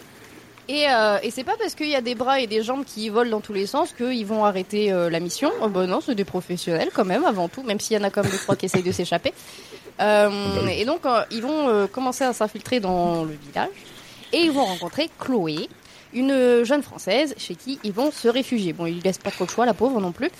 Et, 0.70 0.86
euh, 0.88 1.18
et 1.22 1.30
c'est 1.30 1.44
pas 1.44 1.56
parce 1.58 1.74
qu'il 1.74 1.90
y 1.90 1.94
a 1.94 2.00
des 2.00 2.14
bras 2.14 2.40
et 2.40 2.46
des 2.46 2.62
jambes 2.62 2.84
qui 2.86 3.10
volent 3.10 3.30
dans 3.30 3.40
tous 3.42 3.52
les 3.52 3.66
sens 3.66 3.92
qu'ils 3.92 4.24
vont 4.24 4.46
arrêter 4.46 4.90
euh, 4.90 5.10
la 5.10 5.20
mission. 5.20 5.50
Oh, 5.62 5.68
bah 5.68 5.86
non, 5.86 6.00
c'est 6.00 6.14
des 6.14 6.24
professionnels 6.24 6.88
quand 6.94 7.04
même 7.04 7.24
avant 7.26 7.48
tout, 7.48 7.62
même 7.62 7.78
s'il 7.78 7.94
y 7.98 8.00
en 8.00 8.04
a 8.04 8.08
comme 8.10 8.26
deux 8.26 8.38
trois 8.38 8.56
qui 8.56 8.64
essayent 8.64 8.82
de 8.82 8.92
s'échapper. 8.92 9.34
Euh, 10.00 10.30
Et 10.70 10.86
donc 10.86 11.02
ils 11.30 11.42
vont 11.42 11.86
commencer 11.88 12.24
à 12.24 12.32
s'infiltrer 12.32 12.80
dans 12.80 13.24
le 13.24 13.32
village 13.46 13.68
et 14.32 14.38
ils 14.38 14.52
vont 14.52 14.64
rencontrer 14.64 15.10
Chloé, 15.18 15.68
une 16.12 16.64
jeune 16.64 16.82
française 16.82 17.34
chez 17.36 17.54
qui 17.54 17.78
ils 17.84 17.92
vont 17.92 18.10
se 18.10 18.28
réfugier. 18.28 18.72
Bon, 18.72 18.86
ils 18.86 18.94
lui 18.94 19.02
laissent 19.02 19.18
pas 19.18 19.30
trop 19.30 19.44
le 19.44 19.50
choix, 19.50 19.66
la 19.66 19.74
pauvre 19.74 20.00
non 20.00 20.12
plus. 20.12 20.30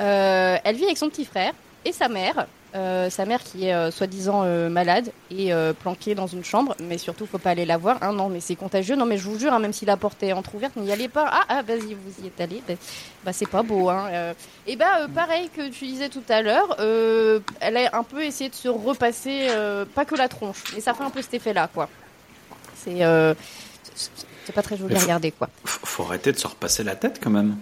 Euh, 0.00 0.56
elle 0.62 0.76
vit 0.76 0.84
avec 0.84 0.98
son 0.98 1.08
petit 1.08 1.24
frère 1.24 1.52
et 1.84 1.92
sa 1.92 2.08
mère. 2.08 2.46
Euh, 2.74 3.08
sa 3.08 3.24
mère 3.24 3.42
qui 3.42 3.66
est 3.66 3.72
euh, 3.72 3.90
soi-disant 3.90 4.44
malade 4.68 5.10
et 5.30 5.50
planquée 5.80 6.14
dans 6.14 6.26
une 6.26 6.44
chambre, 6.44 6.76
mais 6.80 6.98
surtout 6.98 7.26
faut 7.26 7.38
pas 7.38 7.50
aller 7.50 7.64
la 7.64 7.78
voir. 7.78 7.98
Hein, 8.02 8.12
non, 8.12 8.28
mais 8.28 8.40
c'est 8.40 8.56
contagieux. 8.56 8.96
Non, 8.96 9.06
mais 9.06 9.16
je 9.16 9.24
vous 9.28 9.38
jure, 9.38 9.52
hein, 9.52 9.58
même 9.58 9.72
si 9.72 9.86
la 9.86 9.96
porte 9.96 10.22
est 10.22 10.32
entrouverte, 10.32 10.76
n'y 10.76 10.92
allez 10.92 11.08
pas. 11.08 11.28
Ah, 11.30 11.44
ah 11.48 11.62
vas-y, 11.62 11.94
vous 11.94 12.24
y 12.24 12.26
êtes 12.26 12.40
allé. 12.40 12.62
Ben, 12.66 12.76
bah, 13.24 13.32
c'est 13.32 13.48
pas 13.48 13.62
beau. 13.62 13.88
Hein. 13.88 14.34
Et 14.66 14.76
bah, 14.76 15.06
pareil 15.14 15.48
que 15.56 15.68
tu 15.68 15.86
disais 15.86 16.08
tout 16.08 16.24
à 16.28 16.42
l'heure, 16.42 16.76
elle 17.60 17.76
a 17.76 17.96
un 17.96 18.02
peu 18.02 18.22
essayé 18.22 18.50
de 18.50 18.54
se 18.54 18.68
repasser, 18.68 19.48
pas 19.94 20.04
que 20.04 20.14
la 20.14 20.28
tronche, 20.28 20.62
mais 20.74 20.80
ça 20.80 20.94
fait 20.94 21.04
un 21.04 21.10
peu 21.10 21.22
cet 21.22 21.34
effet-là, 21.34 21.70
quoi. 21.72 21.88
C'est 22.86 23.02
euh, 23.04 23.34
c'est- 23.94 24.52
pas 24.52 24.62
très 24.62 24.76
joli 24.76 24.94
à 24.94 25.00
regarder, 25.00 25.32
quoi. 25.32 25.48
Faut, 25.64 25.84
faut 25.86 26.02
arrêter 26.04 26.30
de 26.32 26.38
se 26.38 26.46
repasser 26.46 26.84
la 26.84 26.94
tête 26.94 27.18
quand 27.22 27.30
même. 27.30 27.56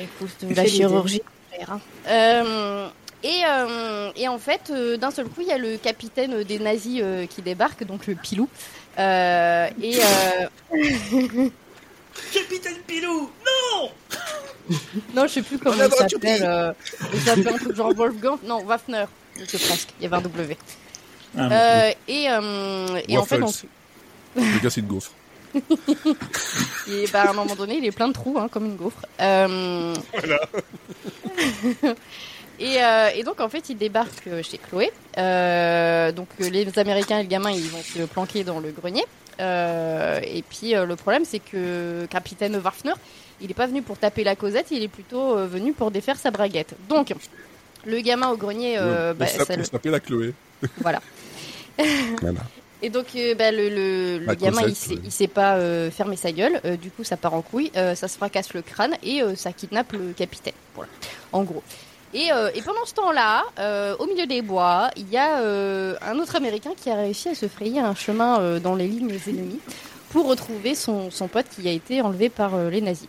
Écoute, 0.00 0.30
C'est 0.38 0.46
de 0.46 0.54
la 0.54 0.64
chirurgie. 0.66 1.22
hein. 1.66 1.80
Euh, 2.06 2.88
et, 3.24 3.42
euh, 3.48 4.10
et 4.14 4.28
en 4.28 4.38
fait, 4.38 4.70
euh, 4.70 4.96
d'un 4.96 5.10
seul 5.10 5.26
coup, 5.26 5.40
il 5.40 5.48
y 5.48 5.52
a 5.52 5.58
le 5.58 5.76
capitaine 5.76 6.44
des 6.44 6.60
nazis 6.60 7.00
euh, 7.02 7.26
qui 7.26 7.42
débarque, 7.42 7.84
donc 7.84 8.06
le 8.06 8.14
Pilou. 8.14 8.48
Euh, 9.00 9.68
et 9.82 9.98
euh, 10.00 10.46
Capitaine 12.32 12.76
Pilou 12.86 13.30
Non 13.44 13.90
non, 15.14 15.22
je 15.26 15.32
sais 15.34 15.42
plus 15.42 15.58
comment 15.58 15.82
il 15.82 15.90
s'appelle. 15.92 16.44
Euh, 16.44 16.72
il 17.14 17.20
s'appelle 17.20 17.48
un 17.48 17.56
truc 17.58 17.74
genre 17.74 17.92
Wolfgang. 17.94 18.38
Non, 18.44 18.62
Wafner. 18.64 19.06
C'est 19.48 19.60
presque. 19.66 19.88
Il 19.98 20.04
y 20.04 20.06
avait 20.06 20.16
un 20.16 20.20
W. 20.20 20.56
Ah, 21.36 21.48
Euh, 21.50 21.90
et, 22.06 22.28
euh, 22.30 23.00
et 23.08 23.16
en 23.18 23.24
fait, 23.24 23.42
on- 23.42 23.52
Le 24.54 24.60
gars, 24.62 24.70
c'est 24.70 24.80
une 24.80 24.86
gaufre. 24.86 25.12
Et 26.90 27.06
bah, 27.12 27.22
à 27.22 27.30
un 27.30 27.32
moment 27.32 27.54
donné, 27.54 27.76
il 27.78 27.84
est 27.84 27.90
plein 27.92 28.08
de 28.08 28.12
trous, 28.12 28.36
hein, 28.38 28.48
comme 28.50 28.66
une 28.66 28.76
gaufre. 28.76 29.00
Euh... 29.20 29.94
et, 32.60 32.82
euh, 32.82 33.08
et 33.14 33.22
donc, 33.22 33.40
en 33.40 33.48
fait, 33.48 33.68
il 33.70 33.76
débarque 33.78 34.26
euh, 34.26 34.42
chez 34.42 34.58
Chloé. 34.58 34.90
Euh, 35.16 36.12
donc, 36.12 36.28
les 36.38 36.78
Américains 36.78 37.18
et 37.18 37.22
le 37.22 37.28
gamin, 37.28 37.50
ils 37.50 37.68
vont 37.68 37.82
se 37.82 38.02
planquer 38.04 38.44
dans 38.44 38.60
le 38.60 38.70
grenier. 38.70 39.04
Euh, 39.40 40.20
et 40.24 40.42
puis, 40.42 40.74
euh, 40.74 40.84
le 40.84 40.96
problème, 40.96 41.24
c'est 41.24 41.38
que 41.38 42.06
Capitaine 42.10 42.56
Warfner, 42.62 42.94
il 43.40 43.48
n'est 43.48 43.54
pas 43.54 43.66
venu 43.66 43.82
pour 43.82 43.96
taper 43.98 44.24
la 44.24 44.34
causette, 44.36 44.66
il 44.72 44.82
est 44.82 44.88
plutôt 44.88 45.36
euh, 45.38 45.46
venu 45.46 45.72
pour 45.72 45.90
défaire 45.90 46.16
sa 46.18 46.30
braguette. 46.30 46.74
Donc, 46.88 47.14
le 47.86 48.00
gamin 48.00 48.30
au 48.30 48.36
grenier, 48.36 48.76
euh, 48.78 49.12
Ouais, 49.12 49.18
bah, 49.18 49.26
s'appelle- 49.28 49.64
ça 49.64 49.78
le- 49.82 49.90
la 49.90 50.00
Chloé. 50.00 50.34
voilà. 50.80 51.00
Voilà. 52.20 52.40
Et 52.82 52.90
donc, 52.90 53.06
euh, 53.16 53.34
bah, 53.34 53.50
le, 53.50 53.68
le, 53.68 54.18
le 54.18 54.34
gamin, 54.34 54.62
il 54.66 54.74
sait, 54.76 54.94
ouais. 54.94 55.00
il 55.04 55.10
sait 55.10 55.26
pas 55.26 55.56
euh, 55.56 55.90
fermer 55.90 56.16
sa 56.16 56.30
gueule. 56.30 56.60
Euh, 56.64 56.76
du 56.76 56.90
coup, 56.90 57.02
ça 57.02 57.16
part 57.16 57.34
en 57.34 57.42
couille, 57.42 57.72
euh, 57.76 57.94
ça 57.94 58.06
se 58.06 58.16
fracasse 58.16 58.54
le 58.54 58.62
crâne 58.62 58.96
et 59.02 59.22
euh, 59.22 59.34
ça 59.34 59.52
kidnappe 59.52 59.92
le 59.92 60.12
capitaine. 60.16 60.54
Voilà, 60.74 60.90
en 61.32 61.42
gros. 61.42 61.62
Et, 62.14 62.32
euh, 62.32 62.50
et 62.54 62.62
pendant 62.62 62.86
ce 62.86 62.94
temps-là, 62.94 63.44
euh, 63.58 63.96
au 63.98 64.06
milieu 64.06 64.26
des 64.26 64.42
bois, 64.42 64.90
il 64.96 65.08
y 65.10 65.16
a 65.16 65.40
euh, 65.40 65.94
un 66.02 66.18
autre 66.18 66.36
Américain 66.36 66.70
qui 66.76 66.88
a 66.88 66.94
réussi 66.94 67.28
à 67.28 67.34
se 67.34 67.48
frayer 67.48 67.80
un 67.80 67.94
chemin 67.94 68.40
euh, 68.40 68.60
dans 68.60 68.74
les 68.76 68.86
lignes 68.88 69.18
ennemies 69.26 69.60
pour 70.10 70.26
retrouver 70.26 70.74
son, 70.74 71.10
son 71.10 71.28
pote 71.28 71.46
qui 71.50 71.68
a 71.68 71.72
été 71.72 72.00
enlevé 72.00 72.30
par 72.30 72.54
euh, 72.54 72.70
les 72.70 72.80
nazis. 72.80 73.08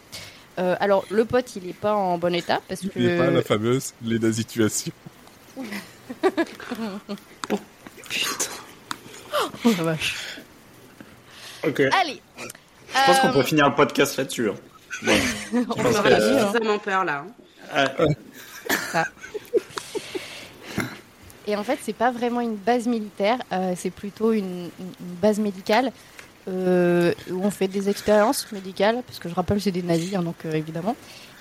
Euh, 0.57 0.75
alors, 0.81 1.05
le 1.09 1.23
pote, 1.23 1.55
il 1.55 1.69
est 1.69 1.73
pas 1.73 1.93
en 1.93 2.17
bon 2.17 2.33
état 2.35 2.59
parce 2.67 2.81
que... 2.81 2.87
Il 2.97 3.05
n'est 3.07 3.17
pas 3.17 3.29
la 3.29 3.41
fameuse 3.41 3.93
les 4.03 4.33
situations. 4.33 4.91
Oh, 7.51 7.59
la 9.65 9.83
vache. 9.83 10.15
Ok. 11.65 11.81
Allez 11.91 12.21
Je 12.37 13.05
pense 13.05 13.19
qu'on 13.19 13.31
peut 13.33 13.43
finir 13.43 13.69
le 13.69 13.75
podcast 13.75 14.17
là-dessus. 14.17 14.49
hein. 14.49 14.55
on 15.53 15.85
aura 15.85 16.03
pas 16.03 16.09
dire, 16.09 16.19
hein. 16.19 16.51
suffisamment 16.51 16.79
peur 16.79 17.05
là. 17.05 17.25
hein. 17.73 17.85
Ah, 18.93 19.05
Et 21.47 21.55
en 21.55 21.63
fait, 21.63 21.79
c'est 21.81 21.93
pas 21.95 22.11
vraiment 22.11 22.41
une 22.41 22.55
base 22.55 22.85
militaire, 22.87 23.39
euh, 23.51 23.73
c'est 23.75 23.89
plutôt 23.89 24.33
une, 24.33 24.69
base 25.21 25.39
médicale 25.39 25.91
euh, 26.47 27.13
où 27.31 27.43
on 27.43 27.49
fait 27.49 27.67
des 27.67 27.89
expériences 27.89 28.51
médicales, 28.51 29.01
parce 29.05 29.17
que 29.19 29.29
je 29.29 29.33
rappelle, 29.35 29.59
c'est 29.59 29.71
des 29.71 29.81
nazis, 29.81 30.13
hein, 30.15 30.21
donc 30.21 30.35
euh, 30.45 30.51
évidemment. 30.53 30.95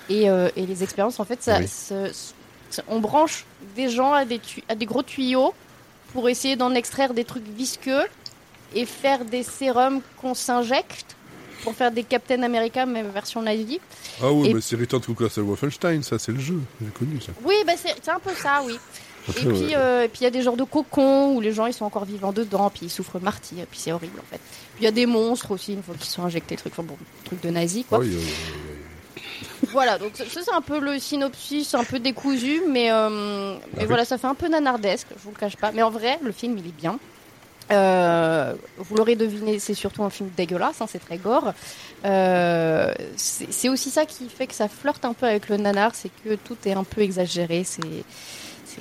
Et, 0.09 0.27
euh, 0.29 0.49
et 0.55 0.65
les 0.65 0.81
expériences, 0.83 1.19
en 1.19 1.25
fait, 1.25 1.43
ça, 1.43 1.59
Oui. 1.59 2.11
on 2.87 2.99
branche 2.99 3.45
des 3.75 3.89
gens 3.89 4.13
à 4.13 4.25
des, 4.25 4.39
tu- 4.39 4.63
à 4.67 4.73
des 4.75 4.85
gros 4.87 5.03
tuyaux 5.03 5.53
pour 6.13 6.29
essayer 6.29 6.55
d'en 6.55 6.73
extraire 6.73 7.13
des 7.13 7.23
trucs 7.25 7.47
visqueux 7.47 8.03
et 8.75 8.85
faire 8.85 9.25
des 9.25 9.43
sérums 9.43 10.01
qu'on 10.17 10.33
s'injecte 10.33 11.15
pour 11.63 11.73
faire 11.75 11.91
des 11.91 12.03
Captain 12.03 12.41
America, 12.43 12.85
même 12.85 13.09
version 13.09 13.41
nazie. 13.41 13.79
Ah 14.21 14.31
oui, 14.31 14.49
Et- 14.49 14.53
mais 14.53 14.61
c'est 14.61 14.75
Return 14.77 15.01
to 15.01 15.13
Castle 15.13 15.41
Wolfenstein, 15.41 16.01
ça, 16.03 16.17
c'est 16.17 16.31
le 16.31 16.39
jeu. 16.39 16.59
J'ai 16.81 16.87
connu 16.91 17.19
ça. 17.19 17.31
Oui, 17.43 17.55
bah 17.65 17.73
c'est 17.75 18.09
un 18.09 18.19
peu 18.19 18.31
ça, 18.33 18.61
oui. 18.65 18.77
Et 19.27 19.31
puis, 19.33 19.75
euh, 19.75 20.05
et 20.05 20.07
puis 20.07 20.21
il 20.21 20.23
y 20.23 20.27
a 20.27 20.31
des 20.31 20.41
genres 20.41 20.55
de 20.57 20.63
cocons 20.63 21.35
où 21.35 21.41
les 21.41 21.51
gens 21.51 21.65
ils 21.67 21.73
sont 21.73 21.85
encore 21.85 22.05
vivants 22.05 22.31
dedans, 22.31 22.69
puis 22.69 22.85
ils 22.85 22.89
souffrent 22.89 23.19
martyr, 23.19 23.65
puis 23.69 23.79
c'est 23.79 23.91
horrible 23.91 24.17
en 24.19 24.23
fait. 24.31 24.39
Puis 24.75 24.81
il 24.81 24.83
y 24.85 24.87
a 24.87 24.91
des 24.91 25.05
monstres 25.05 25.51
aussi 25.51 25.73
une 25.73 25.83
fois 25.83 25.93
qu'ils 25.95 26.09
sont 26.09 26.23
injectés, 26.23 26.55
trucs, 26.55 26.73
enfin 26.73 26.83
bon, 26.83 26.97
trucs 27.25 27.41
de 27.41 27.49
nazis 27.49 27.83
quoi. 27.87 27.99
Oui, 27.99 28.07
oui, 28.09 28.15
oui. 28.17 28.33
Voilà, 29.71 29.97
donc 29.97 30.15
ça 30.15 30.25
c'est 30.43 30.53
un 30.53 30.61
peu 30.61 30.79
le 30.79 30.99
synopsis, 30.99 31.73
un 31.75 31.83
peu 31.83 31.99
décousu, 31.99 32.61
mais, 32.67 32.91
euh, 32.91 33.55
mais 33.73 33.81
oui. 33.81 33.85
voilà, 33.85 34.05
ça 34.05 34.17
fait 34.17 34.27
un 34.27 34.35
peu 34.35 34.47
nanardesque, 34.47 35.07
je 35.17 35.23
vous 35.23 35.31
le 35.31 35.39
cache 35.39 35.57
pas. 35.57 35.71
Mais 35.71 35.81
en 35.83 35.89
vrai, 35.89 36.19
le 36.21 36.31
film 36.31 36.57
il 36.57 36.67
est 36.67 36.75
bien. 36.75 36.99
Euh, 37.71 38.55
vous 38.77 38.95
l'aurez 38.95 39.15
deviné, 39.15 39.59
c'est 39.59 39.75
surtout 39.75 40.03
un 40.03 40.09
film 40.09 40.29
dégueulasse, 40.35 40.81
hein, 40.81 40.87
c'est 40.87 40.99
très 40.99 41.17
gore. 41.17 41.53
Euh, 42.05 42.93
c'est 43.15 43.51
c'est 43.51 43.69
aussi 43.69 43.91
ça 43.91 44.05
qui 44.05 44.27
fait 44.27 44.47
que 44.47 44.55
ça 44.55 44.67
flirte 44.67 45.05
un 45.05 45.13
peu 45.13 45.27
avec 45.27 45.49
le 45.49 45.57
nanar, 45.57 45.93
c'est 45.93 46.09
que 46.23 46.35
tout 46.35 46.57
est 46.65 46.73
un 46.73 46.83
peu 46.83 47.01
exagéré, 47.01 47.63
c'est 47.63 48.03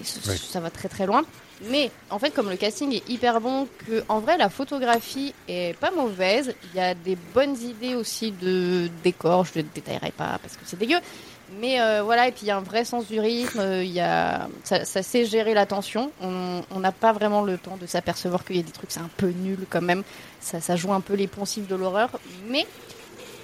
ça 0.04 0.60
va 0.60 0.70
très 0.70 0.88
très 0.88 1.06
loin. 1.06 1.24
Mais 1.70 1.90
en 2.10 2.18
fait, 2.18 2.30
comme 2.30 2.48
le 2.48 2.56
casting 2.56 2.92
est 2.92 3.08
hyper 3.08 3.40
bon, 3.40 3.66
que 3.86 4.04
en 4.08 4.20
vrai 4.20 4.36
la 4.38 4.48
photographie 4.48 5.34
est 5.48 5.76
pas 5.78 5.90
mauvaise, 5.90 6.54
il 6.72 6.78
y 6.78 6.80
a 6.80 6.94
des 6.94 7.16
bonnes 7.34 7.56
idées 7.60 7.94
aussi 7.96 8.30
de 8.30 8.88
décor. 9.02 9.44
Je 9.44 9.58
ne 9.58 9.64
détaillerai 9.74 10.12
pas 10.12 10.38
parce 10.40 10.56
que 10.56 10.62
c'est 10.64 10.78
dégueu. 10.78 10.98
Mais 11.60 11.80
euh, 11.80 12.02
voilà, 12.04 12.28
et 12.28 12.32
puis 12.32 12.42
il 12.42 12.48
y 12.48 12.50
a 12.50 12.58
un 12.58 12.62
vrai 12.62 12.84
sens 12.84 13.06
du 13.06 13.18
rythme. 13.18 13.60
Il 13.82 13.90
y 13.90 14.00
a 14.00 14.48
ça, 14.64 14.84
ça 14.84 15.02
sait 15.02 15.24
gérer 15.24 15.54
la 15.54 15.66
tension. 15.66 16.12
On 16.20 16.62
on 16.70 16.78
n'a 16.78 16.92
pas 16.92 17.12
vraiment 17.12 17.42
le 17.42 17.58
temps 17.58 17.76
de 17.80 17.86
s'apercevoir 17.86 18.44
qu'il 18.44 18.56
y 18.56 18.60
a 18.60 18.62
des 18.62 18.70
trucs 18.70 18.90
c'est 18.92 19.00
un 19.00 19.10
peu 19.16 19.28
nul 19.28 19.66
quand 19.68 19.82
même. 19.82 20.04
Ça 20.40 20.60
ça 20.60 20.76
joue 20.76 20.92
un 20.92 21.00
peu 21.00 21.14
les 21.14 21.26
poncifs 21.26 21.66
de 21.66 21.74
l'horreur, 21.74 22.10
mais 22.48 22.66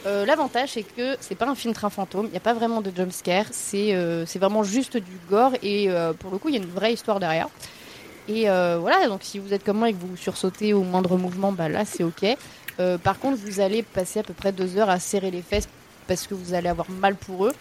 euh, 0.06 0.26
L'avantage, 0.26 0.70
c'est 0.72 0.82
que 0.82 1.16
c'est 1.20 1.34
pas 1.34 1.46
un 1.46 1.54
film 1.54 1.74
train 1.74 1.90
fantôme, 1.90 2.26
il 2.26 2.30
n'y 2.30 2.36
a 2.36 2.40
pas 2.40 2.54
vraiment 2.54 2.80
de 2.80 2.90
jumpscare, 2.94 3.46
c'est 3.50 3.94
euh, 3.94 4.24
vraiment 4.36 4.62
juste 4.62 4.96
du 4.96 5.18
gore 5.30 5.52
et 5.62 5.88
euh, 5.88 6.12
pour 6.12 6.30
le 6.30 6.38
coup, 6.38 6.48
il 6.48 6.54
y 6.54 6.58
a 6.58 6.62
une 6.62 6.70
vraie 6.70 6.92
histoire 6.92 7.20
derrière. 7.20 7.48
Et 8.26 8.44
voilà, 8.44 9.06
donc 9.08 9.20
si 9.22 9.38
vous 9.38 9.52
êtes 9.52 9.64
comme 9.64 9.78
moi 9.78 9.90
et 9.90 9.92
que 9.92 9.98
vous 9.98 10.16
sursautez 10.16 10.72
au 10.72 10.82
moindre 10.82 11.18
mouvement, 11.18 11.52
bah 11.52 11.68
là 11.68 11.84
c'est 11.84 12.04
ok. 12.04 12.24
Par 13.02 13.18
contre, 13.18 13.36
vous 13.36 13.60
allez 13.60 13.82
passer 13.82 14.20
à 14.20 14.22
peu 14.22 14.32
près 14.32 14.50
deux 14.50 14.78
heures 14.78 14.88
à 14.88 14.98
serrer 14.98 15.30
les 15.30 15.42
fesses 15.42 15.68
parce 16.06 16.26
que 16.26 16.32
vous 16.32 16.54
allez 16.54 16.70
avoir 16.70 16.90
mal 16.90 17.16
pour 17.16 17.44
eux. 17.46 17.52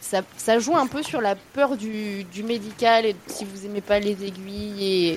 Ça, 0.00 0.20
ça 0.36 0.58
joue 0.58 0.76
un 0.76 0.86
peu 0.86 1.02
sur 1.02 1.20
la 1.20 1.34
peur 1.34 1.76
du, 1.76 2.24
du 2.24 2.42
médical 2.42 3.06
et 3.06 3.16
si 3.26 3.44
vous 3.44 3.64
aimez 3.64 3.80
pas 3.80 3.98
les 3.98 4.22
aiguilles 4.24 4.84
et, 4.84 5.12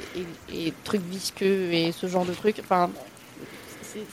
et, 0.50 0.68
et 0.68 0.74
trucs 0.84 1.04
visqueux 1.04 1.74
et 1.74 1.92
ce 1.92 2.08
genre 2.08 2.26
de 2.26 2.34
trucs. 2.34 2.60
Enfin, 2.60 2.90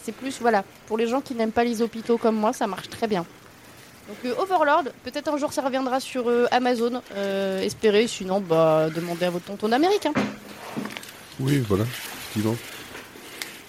c'est 0.03 0.12
plus, 0.12 0.40
voilà, 0.40 0.64
pour 0.87 0.99
les 0.99 1.07
gens 1.07 1.20
qui 1.20 1.35
n'aiment 1.35 1.53
pas 1.53 1.64
les 1.64 1.83
hôpitaux 1.83 2.18
comme 2.18 2.37
moi, 2.37 2.53
ça 2.53 2.66
marche 2.66 2.88
très 2.88 3.07
bien. 3.07 3.25
Donc 4.09 4.38
Overlord, 4.38 4.85
peut-être 5.03 5.29
un 5.29 5.38
jour 5.38 5.53
ça 5.53 5.62
reviendra 5.62 5.99
sur 5.99 6.29
euh, 6.29 6.47
Amazon, 6.51 7.01
euh, 7.14 7.62
espérez, 7.62 8.07
sinon 8.07 8.40
bah 8.40 8.88
demandez 8.94 9.25
à 9.25 9.31
votre 9.31 9.47
tonton 9.47 9.73
américain. 9.73 10.12
Oui, 11.40 11.62
voilà, 11.66 11.85
effectivement. 11.85 12.57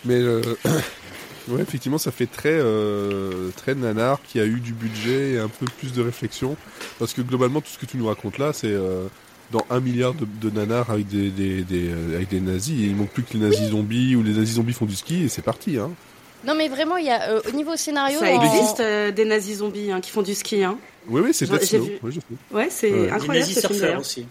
Mais 0.04 0.16
euh, 0.16 0.42
ouais, 1.48 1.62
effectivement, 1.62 1.98
ça 1.98 2.12
fait 2.12 2.28
très 2.28 2.50
euh, 2.52 3.50
très 3.56 3.76
nanar 3.76 4.22
qui 4.24 4.42
a 4.42 4.46
eu 4.46 4.60
du 4.60 4.74
budget 4.74 5.32
et 5.34 5.40
un 5.40 5.48
peu 5.48 5.66
plus 5.78 5.94
de 5.94 6.02
réflexion, 6.02 6.58
parce 7.00 7.14
que 7.14 7.22
globalement, 7.22 7.62
tout 7.62 7.70
ce 7.70 7.78
que 7.78 7.86
tu 7.86 7.98
nous 7.98 8.08
racontes 8.08 8.38
là, 8.38 8.52
c'est 8.52 8.76
dans 9.52 9.66
un 9.70 9.80
milliard 9.80 10.14
de, 10.14 10.26
de 10.42 10.50
nanars 10.50 10.90
avec 10.90 11.08
des, 11.08 11.30
des, 11.30 11.62
des, 11.64 11.90
euh, 11.90 12.16
avec 12.16 12.30
des 12.30 12.40
nazis. 12.40 12.80
Et 12.80 12.86
il 12.86 12.96
manque 12.96 13.10
plus 13.10 13.24
que 13.24 13.34
les 13.34 13.40
nazis 13.40 13.70
zombies 13.70 14.16
ou 14.16 14.24
les 14.24 14.32
nazis 14.34 14.56
zombies 14.56 14.74
font 14.74 14.86
du 14.86 14.96
ski 14.96 15.24
et 15.24 15.30
c'est 15.30 15.42
parti. 15.44 15.78
Hein. 15.78 15.92
Non 16.46 16.54
mais 16.56 16.68
vraiment, 16.70 16.98
il 16.98 17.06
y 17.06 17.10
a 17.10 17.30
euh, 17.32 17.42
au 17.48 17.52
niveau 17.56 17.76
scénario, 17.76 18.20
Ça 18.20 18.32
existe 18.34 18.80
euh, 18.80 19.12
des 19.12 19.26
nazis 19.26 19.58
zombies 19.60 19.92
hein, 19.92 20.02
qui 20.02 20.12
font 20.12 20.22
du 20.22 20.34
ski. 20.36 20.64
Hein. 20.64 20.78
Oui, 21.08 21.22
oui, 21.24 21.30
c'est 21.34 21.46
J'ai- 21.46 21.52
Death 21.54 21.62
j'ai 21.62 21.78
Snow. 21.78 21.86
vu. 21.86 22.00
Oui, 22.04 22.12
je 22.12 22.20
sais. 22.20 22.56
Ouais, 22.56 22.68
c'est 22.70 22.92
Ouais. 22.92 22.98
les 23.06 23.10
incroyable 23.12 23.40
nazis 23.40 23.56
ce 23.56 23.60
film 23.62 23.72
surfeurs 23.74 23.88
d'ailleurs. 23.88 24.02
aussi. 24.02 24.26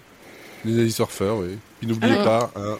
Les 0.64 0.72
nazis 0.72 0.94
surfeurs, 0.94 1.36
oui. 1.38 1.48
Puis 1.80 1.88
n'oubliez 1.88 2.16
Ah. 2.20 2.24
pas, 2.24 2.52
hein, 2.56 2.78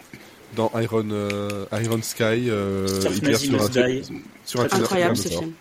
dans 0.57 0.70
Iron, 0.81 1.05
euh, 1.11 1.66
Iron 1.83 2.01
Sky, 2.03 2.49
euh, 2.49 3.01
Surf 3.01 3.16
Hitler 3.16 3.33
nazi 3.33 3.47
sur 3.47 3.55
un, 3.55 3.62
must 3.62 3.73
die. 3.73 4.03
sur 4.44 4.61
un 4.61 4.64
Incroyable 4.64 5.16
ce 5.16 5.29
film. 5.29 5.53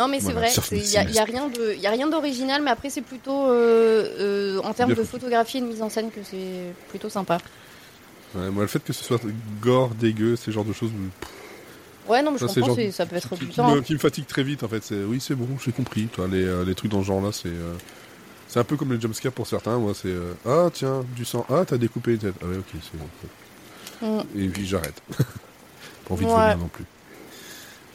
Non, 0.00 0.08
mais 0.08 0.18
c'est 0.20 0.32
Voilà, 0.32 0.48
vrai, 0.48 0.62
il 0.72 0.82
n'y 0.82 0.96
a, 0.96 1.04
y 1.10 1.18
a 1.18 1.24
rien 1.24 1.48
de, 1.48 1.74
y 1.74 1.86
a 1.86 1.90
rien 1.90 2.06
d'original, 2.08 2.62
mais 2.62 2.70
après 2.70 2.88
c'est 2.88 3.02
plutôt 3.02 3.48
euh, 3.50 4.08
euh, 4.18 4.60
en 4.64 4.72
termes 4.72 4.94
de 4.94 5.04
photographie 5.04 5.58
et 5.58 5.60
de 5.60 5.66
mise 5.66 5.82
en 5.82 5.90
scène 5.90 6.10
que 6.10 6.20
c'est 6.22 6.72
plutôt 6.88 7.10
sympa. 7.10 7.36
Ouais, 8.34 8.48
moi, 8.50 8.62
le 8.62 8.68
fait 8.68 8.82
que 8.82 8.92
ce 8.94 9.04
soit 9.04 9.20
gore, 9.60 9.90
dégueu, 9.90 10.36
ces 10.36 10.52
genres 10.52 10.64
de 10.64 10.72
choses, 10.72 10.90
Ouais, 12.08 12.22
non, 12.22 12.30
mais 12.32 12.38
je 12.38 12.46
Ça, 12.46 12.60
comprends, 12.60 12.74
genre- 12.74 12.92
ça 12.94 13.04
peut 13.06 13.16
être 13.16 13.28
rebutant. 13.30 13.74
me, 13.74 13.80
qui 13.82 13.92
me 13.92 13.98
fatigue 13.98 14.26
très 14.26 14.42
vite 14.42 14.62
en 14.62 14.68
fait. 14.68 14.82
C'est 14.82 15.04
oui, 15.04 15.20
c'est 15.20 15.34
bon, 15.34 15.46
j'ai 15.62 15.70
compris. 15.70 16.06
Toi, 16.06 16.26
les, 16.28 16.44
euh, 16.44 16.64
les 16.64 16.74
trucs 16.74 16.90
dans 16.90 17.02
ce 17.02 17.06
genre-là, 17.08 17.30
c'est 17.32 17.52
c'est 18.48 18.58
un 18.58 18.64
peu 18.64 18.76
comme 18.76 18.92
les 18.92 19.00
jumpscares 19.00 19.32
pour 19.32 19.46
certains. 19.46 19.78
Moi, 19.78 19.92
c'est 19.94 20.08
euh, 20.08 20.32
ah 20.46 20.70
tiens 20.72 21.04
du 21.14 21.24
sang, 21.26 21.44
ah 21.50 21.64
t'as 21.66 21.76
découpé 21.76 22.12
une 22.12 22.18
tête. 22.18 22.34
Ah 22.42 22.46
ouais, 22.46 22.56
ok, 22.56 22.80
c'est 22.82 22.98
bon. 22.98 24.18
Mm. 24.22 24.22
Et 24.40 24.48
puis 24.48 24.66
j'arrête. 24.66 25.00
Pas 26.08 26.14
envie 26.14 26.24
de 26.24 26.30
Ouais. 26.30 26.36
vomir 26.36 26.58
non 26.58 26.68
plus. 26.68 26.84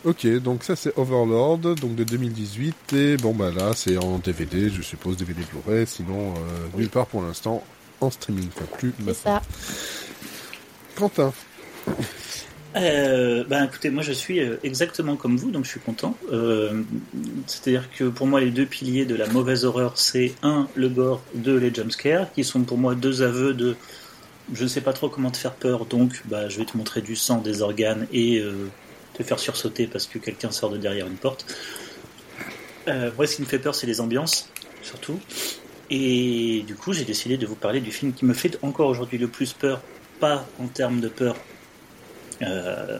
Ok, 0.05 0.27
donc 0.39 0.63
ça 0.63 0.75
c'est 0.75 0.95
Overlord, 0.97 1.57
donc 1.57 1.95
de 1.95 2.03
2018 2.03 2.93
et 2.93 3.17
bon 3.17 3.33
bah 3.33 3.49
là 3.55 3.71
c'est 3.75 3.97
en 3.97 4.19
DVD, 4.19 4.69
je 4.69 4.83
suppose 4.83 5.17
DVD 5.17 5.41
Blu-ray, 5.51 5.87
sinon 5.87 6.33
euh, 6.35 6.77
nulle 6.77 6.89
part 6.89 7.07
pour 7.07 7.23
l'instant 7.23 7.63
en 8.01 8.11
streaming, 8.11 8.47
enfin 8.55 8.65
plus 8.77 8.93
C'est 8.99 9.03
maintenant. 9.03 9.41
ça. 9.41 9.41
Quentin, 10.95 11.33
Euh, 12.75 13.45
ben 13.45 13.63
écoutez, 13.65 13.89
moi 13.89 14.03
je 14.03 14.11
suis 14.11 14.41
euh, 14.41 14.57
exactement 14.63 15.15
comme 15.15 15.37
vous, 15.37 15.49
donc 15.49 15.63
je 15.65 15.69
suis 15.71 15.79
content. 15.79 16.15
Euh, 16.31 16.83
C'est-à-dire 17.47 17.89
que 17.89 18.03
pour 18.03 18.27
moi 18.27 18.41
les 18.41 18.51
deux 18.51 18.65
piliers 18.65 19.05
de 19.05 19.15
la 19.15 19.27
mauvaise 19.27 19.63
horreur, 19.65 19.97
c'est 19.97 20.33
un 20.43 20.67
le 20.75 20.89
gore, 20.89 21.21
deux 21.35 21.57
les 21.57 21.73
jumpscares, 21.73 22.31
qui 22.33 22.43
sont 22.43 22.61
pour 22.63 22.77
moi 22.77 22.93
deux 22.93 23.21
aveux 23.23 23.53
de 23.53 23.75
je 24.53 24.63
ne 24.63 24.67
sais 24.67 24.81
pas 24.81 24.93
trop 24.93 25.09
comment 25.09 25.31
te 25.31 25.37
faire 25.37 25.53
peur, 25.55 25.85
donc 25.85 26.21
bah, 26.25 26.49
je 26.49 26.59
vais 26.59 26.65
te 26.65 26.77
montrer 26.77 27.01
du 27.01 27.15
sang, 27.15 27.39
des 27.41 27.61
organes 27.63 28.05
et 28.13 28.37
euh, 28.39 28.67
te 29.17 29.23
faire 29.23 29.39
sursauter 29.39 29.87
parce 29.87 30.07
que 30.07 30.19
quelqu'un 30.19 30.51
sort 30.51 30.69
de 30.69 30.77
derrière 30.77 31.07
une 31.07 31.17
porte. 31.17 31.45
Euh, 32.87 33.11
moi 33.15 33.25
ce 33.25 33.37
qui 33.37 33.41
me 33.41 33.47
fait 33.47 33.59
peur 33.59 33.73
c'est 33.73 33.87
les 33.87 34.01
ambiances, 34.01 34.49
surtout. 34.81 35.19
Et 35.89 36.63
du 36.67 36.75
coup 36.75 36.93
j'ai 36.93 37.05
décidé 37.05 37.37
de 37.37 37.45
vous 37.45 37.55
parler 37.55 37.81
du 37.81 37.91
film 37.91 38.13
qui 38.13 38.25
me 38.25 38.33
fait 38.33 38.57
encore 38.61 38.89
aujourd'hui 38.89 39.17
le 39.17 39.27
plus 39.27 39.53
peur, 39.53 39.81
pas 40.19 40.45
en 40.59 40.67
termes 40.67 40.99
de 40.99 41.07
peur 41.07 41.35
euh, 42.41 42.99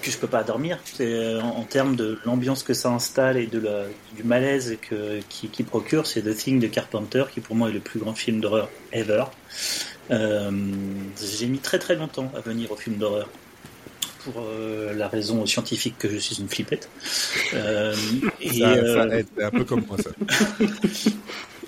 que 0.00 0.10
je 0.10 0.16
peux 0.16 0.26
pas 0.26 0.42
dormir. 0.42 0.78
C'est 0.84 1.12
euh, 1.12 1.40
en, 1.40 1.64
termes 1.64 1.96
de 1.96 2.18
l'ambiance 2.24 2.62
que 2.62 2.74
ça 2.74 2.90
installe 2.90 3.36
et 3.36 3.46
de 3.46 3.58
la, 3.58 3.84
du 4.16 4.24
malaise 4.24 4.78
que, 4.80 5.20
qui, 5.28 5.48
qui 5.48 5.62
procure, 5.62 6.06
c'est 6.06 6.22
The 6.22 6.34
Thing 6.34 6.60
de 6.60 6.66
Carpenter, 6.66 7.24
qui 7.32 7.40
pour 7.40 7.56
moi 7.56 7.68
est 7.68 7.72
le 7.72 7.80
plus 7.80 8.00
grand 8.00 8.14
film 8.14 8.40
d'horreur 8.40 8.68
ever. 8.92 9.24
Euh, 10.10 10.50
J'ai 11.38 11.46
mis 11.46 11.58
très 11.58 11.78
très 11.78 11.96
longtemps 11.96 12.32
à 12.36 12.40
venir 12.40 12.72
au 12.72 12.76
film 12.76 12.96
d'horreur 12.96 13.28
pour 14.24 14.42
euh, 14.42 14.94
la 14.94 15.08
raison 15.08 15.44
scientifique 15.46 15.96
que 15.98 16.08
je 16.08 16.18
suis 16.18 16.36
une 16.40 16.48
flippette. 16.48 16.88
Euh, 17.54 17.94
et, 18.40 18.60
ça, 18.60 18.68
euh, 18.70 19.08
ça 19.08 19.16
aide, 19.16 19.26
c'est 19.36 19.44
un 19.44 19.50
peu 19.50 19.64
comme 19.64 19.84
moi 19.86 19.96
ça. 19.98 20.10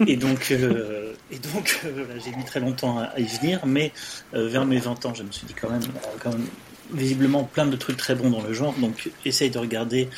et 0.07 0.17
donc, 0.17 0.51
euh, 0.51 1.12
et 1.31 1.38
donc 1.38 1.81
euh, 1.85 2.05
j'ai 2.25 2.35
mis 2.37 2.45
très 2.45 2.61
longtemps 2.61 2.99
à, 2.99 3.19
y 3.19 3.25
venir, 3.25 3.61
mais 3.67 3.93
euh, 4.35 4.49
vers 4.49 4.65
mes 4.65 4.79
20 4.79 5.07
ans, 5.07 5.15
je 5.15 5.23
me 5.23 5.33
suis 5.33 5.47
dit 5.47 5.55
quand 5.55 5.71
même, 5.71 5.83
euh, 5.83 6.09
quand 6.23 6.31
même, 6.31 6.47
visiblement 6.93 7.45
plein 7.45 7.67
de 7.67 7.77
trucs 7.77 7.97
très 7.97 8.15
bons 8.15 8.31
dans 8.31 8.43
le 8.43 8.53
genre, 8.53 8.75
donc 8.75 9.11
essaye 9.25 9.51
de 9.51 9.59
regarder 9.59 10.09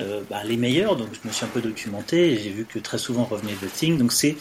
euh, 0.00 0.20
bah, 0.28 0.42
les 0.44 0.56
meilleurs, 0.56 0.96
donc 0.96 1.08
je 1.12 1.26
me 1.26 1.32
suis 1.32 1.44
un 1.44 1.48
peu 1.48 1.60
documenté, 1.60 2.32
et 2.32 2.38
j'ai 2.38 2.50
vu 2.50 2.64
que 2.64 2.78
très 2.78 2.98
souvent 2.98 3.24
revenait 3.24 3.54
The 3.54 3.72
Thing, 3.72 3.98
donc 3.98 4.12
c'est 4.12 4.36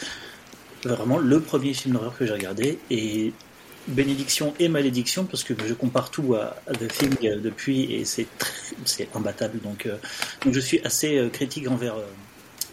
vraiment 0.84 1.18
le 1.18 1.40
premier 1.40 1.74
film 1.74 1.96
d'horreur 1.96 2.18
que 2.18 2.26
j'ai 2.26 2.34
regardé, 2.34 2.80
et 2.90 3.34
bénédiction 3.88 4.54
et 4.60 4.70
malédiction, 4.70 5.26
parce 5.26 5.44
que 5.44 5.54
je 5.66 5.74
compare 5.74 6.12
tout 6.12 6.36
à, 6.36 6.56
The 6.74 6.88
Thing 6.88 7.16
euh, 7.24 7.40
depuis, 7.40 7.94
et 7.94 8.06
c'est 8.06 8.28
c'est 8.86 9.08
imbattable, 9.16 9.60
donc, 9.62 9.86
euh, 9.86 9.98
donc 10.44 10.54
je 10.54 10.60
suis 10.60 10.80
assez 10.84 11.18
euh, 11.18 11.30
critique 11.30 11.68
envers... 11.68 11.96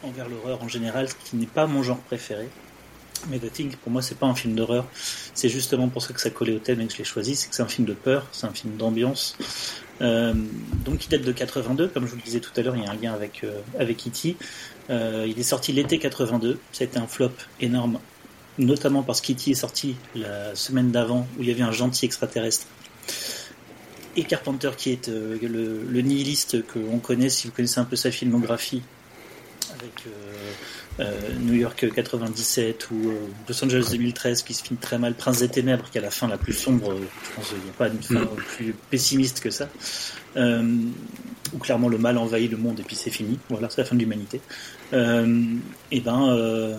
envers 0.02 0.28
l'horreur 0.28 0.62
en 0.62 0.68
général, 0.68 1.08
ce 1.08 1.14
qui 1.14 1.36
n'est 1.36 1.46
pas 1.46 1.66
mon 1.66 1.82
genre 1.82 1.98
préféré. 1.98 2.48
Mais 3.28 3.38
The 3.38 3.50
Thing, 3.50 3.74
pour 3.76 3.90
moi, 3.90 4.02
c'est 4.02 4.18
pas 4.18 4.26
un 4.26 4.34
film 4.34 4.54
d'horreur. 4.54 4.86
C'est 5.34 5.48
justement 5.48 5.88
pour 5.88 6.02
ça 6.02 6.12
que 6.12 6.20
ça 6.20 6.28
collait 6.28 6.52
au 6.52 6.58
thème 6.58 6.82
et 6.82 6.86
que 6.86 6.92
je 6.92 6.98
l'ai 6.98 7.04
choisi. 7.04 7.34
C'est 7.34 7.48
que 7.48 7.54
c'est 7.54 7.62
un 7.62 7.68
film 7.68 7.86
de 7.86 7.94
peur, 7.94 8.26
c'est 8.30 8.46
un 8.46 8.52
film 8.52 8.76
d'ambiance. 8.76 9.38
Donc, 10.00 11.06
il 11.06 11.08
date 11.08 11.22
de 11.22 11.32
82, 11.32 11.88
comme 11.88 12.04
je 12.04 12.10
vous 12.10 12.16
le 12.16 12.22
disais 12.22 12.40
tout 12.40 12.50
à 12.54 12.60
l'heure, 12.60 12.76
il 12.76 12.84
y 12.84 12.86
a 12.86 12.90
un 12.90 12.94
lien 12.94 13.14
avec 13.14 13.44
avec 13.78 14.06
E.T. 14.06 14.36
Il 14.90 15.38
est 15.38 15.42
sorti 15.42 15.72
l'été 15.72 15.98
82. 15.98 16.60
Ça 16.72 16.84
a 16.84 16.86
été 16.86 16.98
un 16.98 17.06
flop 17.06 17.32
énorme, 17.58 17.98
notamment 18.58 19.02
parce 19.02 19.20
qu'E.T. 19.20 19.50
est 19.50 19.54
sorti 19.54 19.96
la 20.14 20.54
semaine 20.54 20.90
d'avant 20.90 21.26
où 21.38 21.42
il 21.42 21.48
y 21.48 21.50
avait 21.50 21.62
un 21.62 21.72
gentil 21.72 22.06
extraterrestre. 22.06 22.66
Et 24.16 24.24
Carpenter, 24.24 24.70
qui 24.76 24.90
est 24.90 25.08
euh, 25.08 25.36
le, 25.42 25.82
le 25.82 26.00
nihiliste 26.00 26.66
que 26.66 26.78
on 26.90 26.98
connaît, 26.98 27.28
si 27.28 27.46
vous 27.46 27.52
connaissez 27.52 27.80
un 27.80 27.84
peu 27.84 27.96
sa 27.96 28.10
filmographie, 28.10 28.82
avec 29.78 29.92
euh, 30.06 30.52
euh, 31.00 31.12
New 31.40 31.52
York 31.52 31.86
97 31.94 32.90
ou 32.90 33.12
Los 33.46 33.62
Angeles 33.62 33.88
2013 33.90 34.42
qui 34.42 34.54
se 34.54 34.62
finit 34.62 34.78
très 34.78 34.98
mal, 34.98 35.12
Prince 35.12 35.40
des 35.40 35.48
Ténèbres 35.48 35.90
qui 35.90 35.98
a 35.98 36.00
la 36.00 36.10
fin 36.10 36.28
la 36.28 36.38
plus 36.38 36.54
sombre, 36.54 36.96
je 36.96 37.34
pense 37.34 37.48
qu'il 37.48 37.58
n'y 37.58 37.68
a 37.68 37.72
pas 37.74 37.88
une 37.88 38.02
fin 38.02 38.26
plus 38.56 38.74
pessimiste 38.90 39.40
que 39.40 39.50
ça, 39.50 39.68
où 40.36 41.58
clairement 41.58 41.88
le 41.88 41.98
mal 41.98 42.16
envahit 42.16 42.50
le 42.50 42.56
monde 42.56 42.80
et 42.80 42.84
puis 42.84 42.96
c'est 42.96 43.10
fini, 43.10 43.38
voilà, 43.50 43.68
c'est 43.68 43.82
la 43.82 43.84
fin 43.84 43.96
de 43.96 44.00
l'humanité. 44.00 44.40
Et 44.92 46.00
ben, 46.00 46.78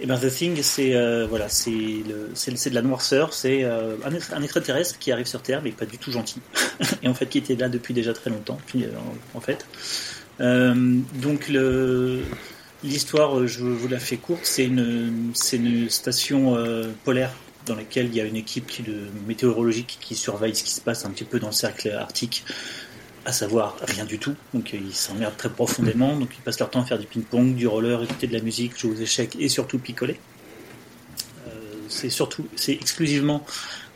et 0.00 0.06
ben 0.06 0.18
The 0.18 0.28
Thing, 0.30 0.62
c'est 0.62 0.94
euh, 0.94 1.26
voilà, 1.28 1.48
c'est 1.48 1.70
de 1.70 2.74
la 2.74 2.82
noirceur, 2.82 3.32
c'est 3.32 3.64
euh, 3.64 3.96
un, 4.04 4.12
ex- 4.14 4.32
un 4.32 4.42
extraterrestre 4.42 4.98
qui 4.98 5.10
arrive 5.12 5.26
sur 5.26 5.42
Terre 5.42 5.62
mais 5.62 5.70
pas 5.72 5.86
du 5.86 5.98
tout 5.98 6.12
gentil, 6.12 6.40
et 7.02 7.08
en 7.08 7.14
fait 7.14 7.26
qui 7.26 7.38
était 7.38 7.56
là 7.56 7.68
depuis 7.68 7.94
déjà 7.94 8.12
très 8.12 8.30
longtemps, 8.30 8.58
euh, 8.74 8.90
en, 9.34 9.40
fait. 9.40 9.66
Euh, 10.40 10.74
donc 11.14 11.50
l'histoire, 12.84 13.38
euh, 13.38 13.46
je 13.46 13.60
vous 13.64 13.88
la 13.88 13.98
fais 13.98 14.16
courte, 14.16 14.44
c'est 14.44 14.66
une 14.66 15.32
une 15.52 15.90
station 15.90 16.56
euh, 16.56 16.84
polaire 17.04 17.32
dans 17.66 17.74
laquelle 17.74 18.06
il 18.06 18.14
y 18.14 18.20
a 18.20 18.24
une 18.24 18.36
équipe 18.36 18.66
qui, 18.68 18.82
de 18.82 19.08
météorologique 19.26 19.98
qui 20.00 20.14
surveille 20.14 20.54
ce 20.54 20.62
qui 20.62 20.70
se 20.70 20.80
passe 20.80 21.04
un 21.04 21.10
petit 21.10 21.24
peu 21.24 21.40
dans 21.40 21.48
le 21.48 21.52
cercle 21.52 21.90
arctique, 21.90 22.44
à 23.26 23.32
savoir 23.32 23.76
rien 23.82 24.04
du 24.04 24.18
tout. 24.18 24.36
Donc 24.54 24.72
ils 24.72 24.94
s'emmerdent 24.94 25.36
très 25.36 25.50
profondément, 25.50 26.16
donc 26.16 26.30
ils 26.38 26.40
passent 26.40 26.60
leur 26.60 26.70
temps 26.70 26.82
à 26.82 26.84
faire 26.84 26.98
du 26.98 27.06
ping-pong, 27.06 27.56
du 27.56 27.66
roller, 27.66 28.02
écouter 28.04 28.28
de 28.28 28.32
la 28.32 28.40
musique, 28.40 28.78
jouer 28.78 28.92
aux 28.92 29.00
échecs 29.00 29.36
et 29.38 29.48
surtout 29.48 29.78
picoler. 29.78 30.18
Euh, 31.48 31.50
c'est 31.88 32.08
surtout, 32.08 32.46
c'est 32.54 32.72
exclusivement 32.72 33.44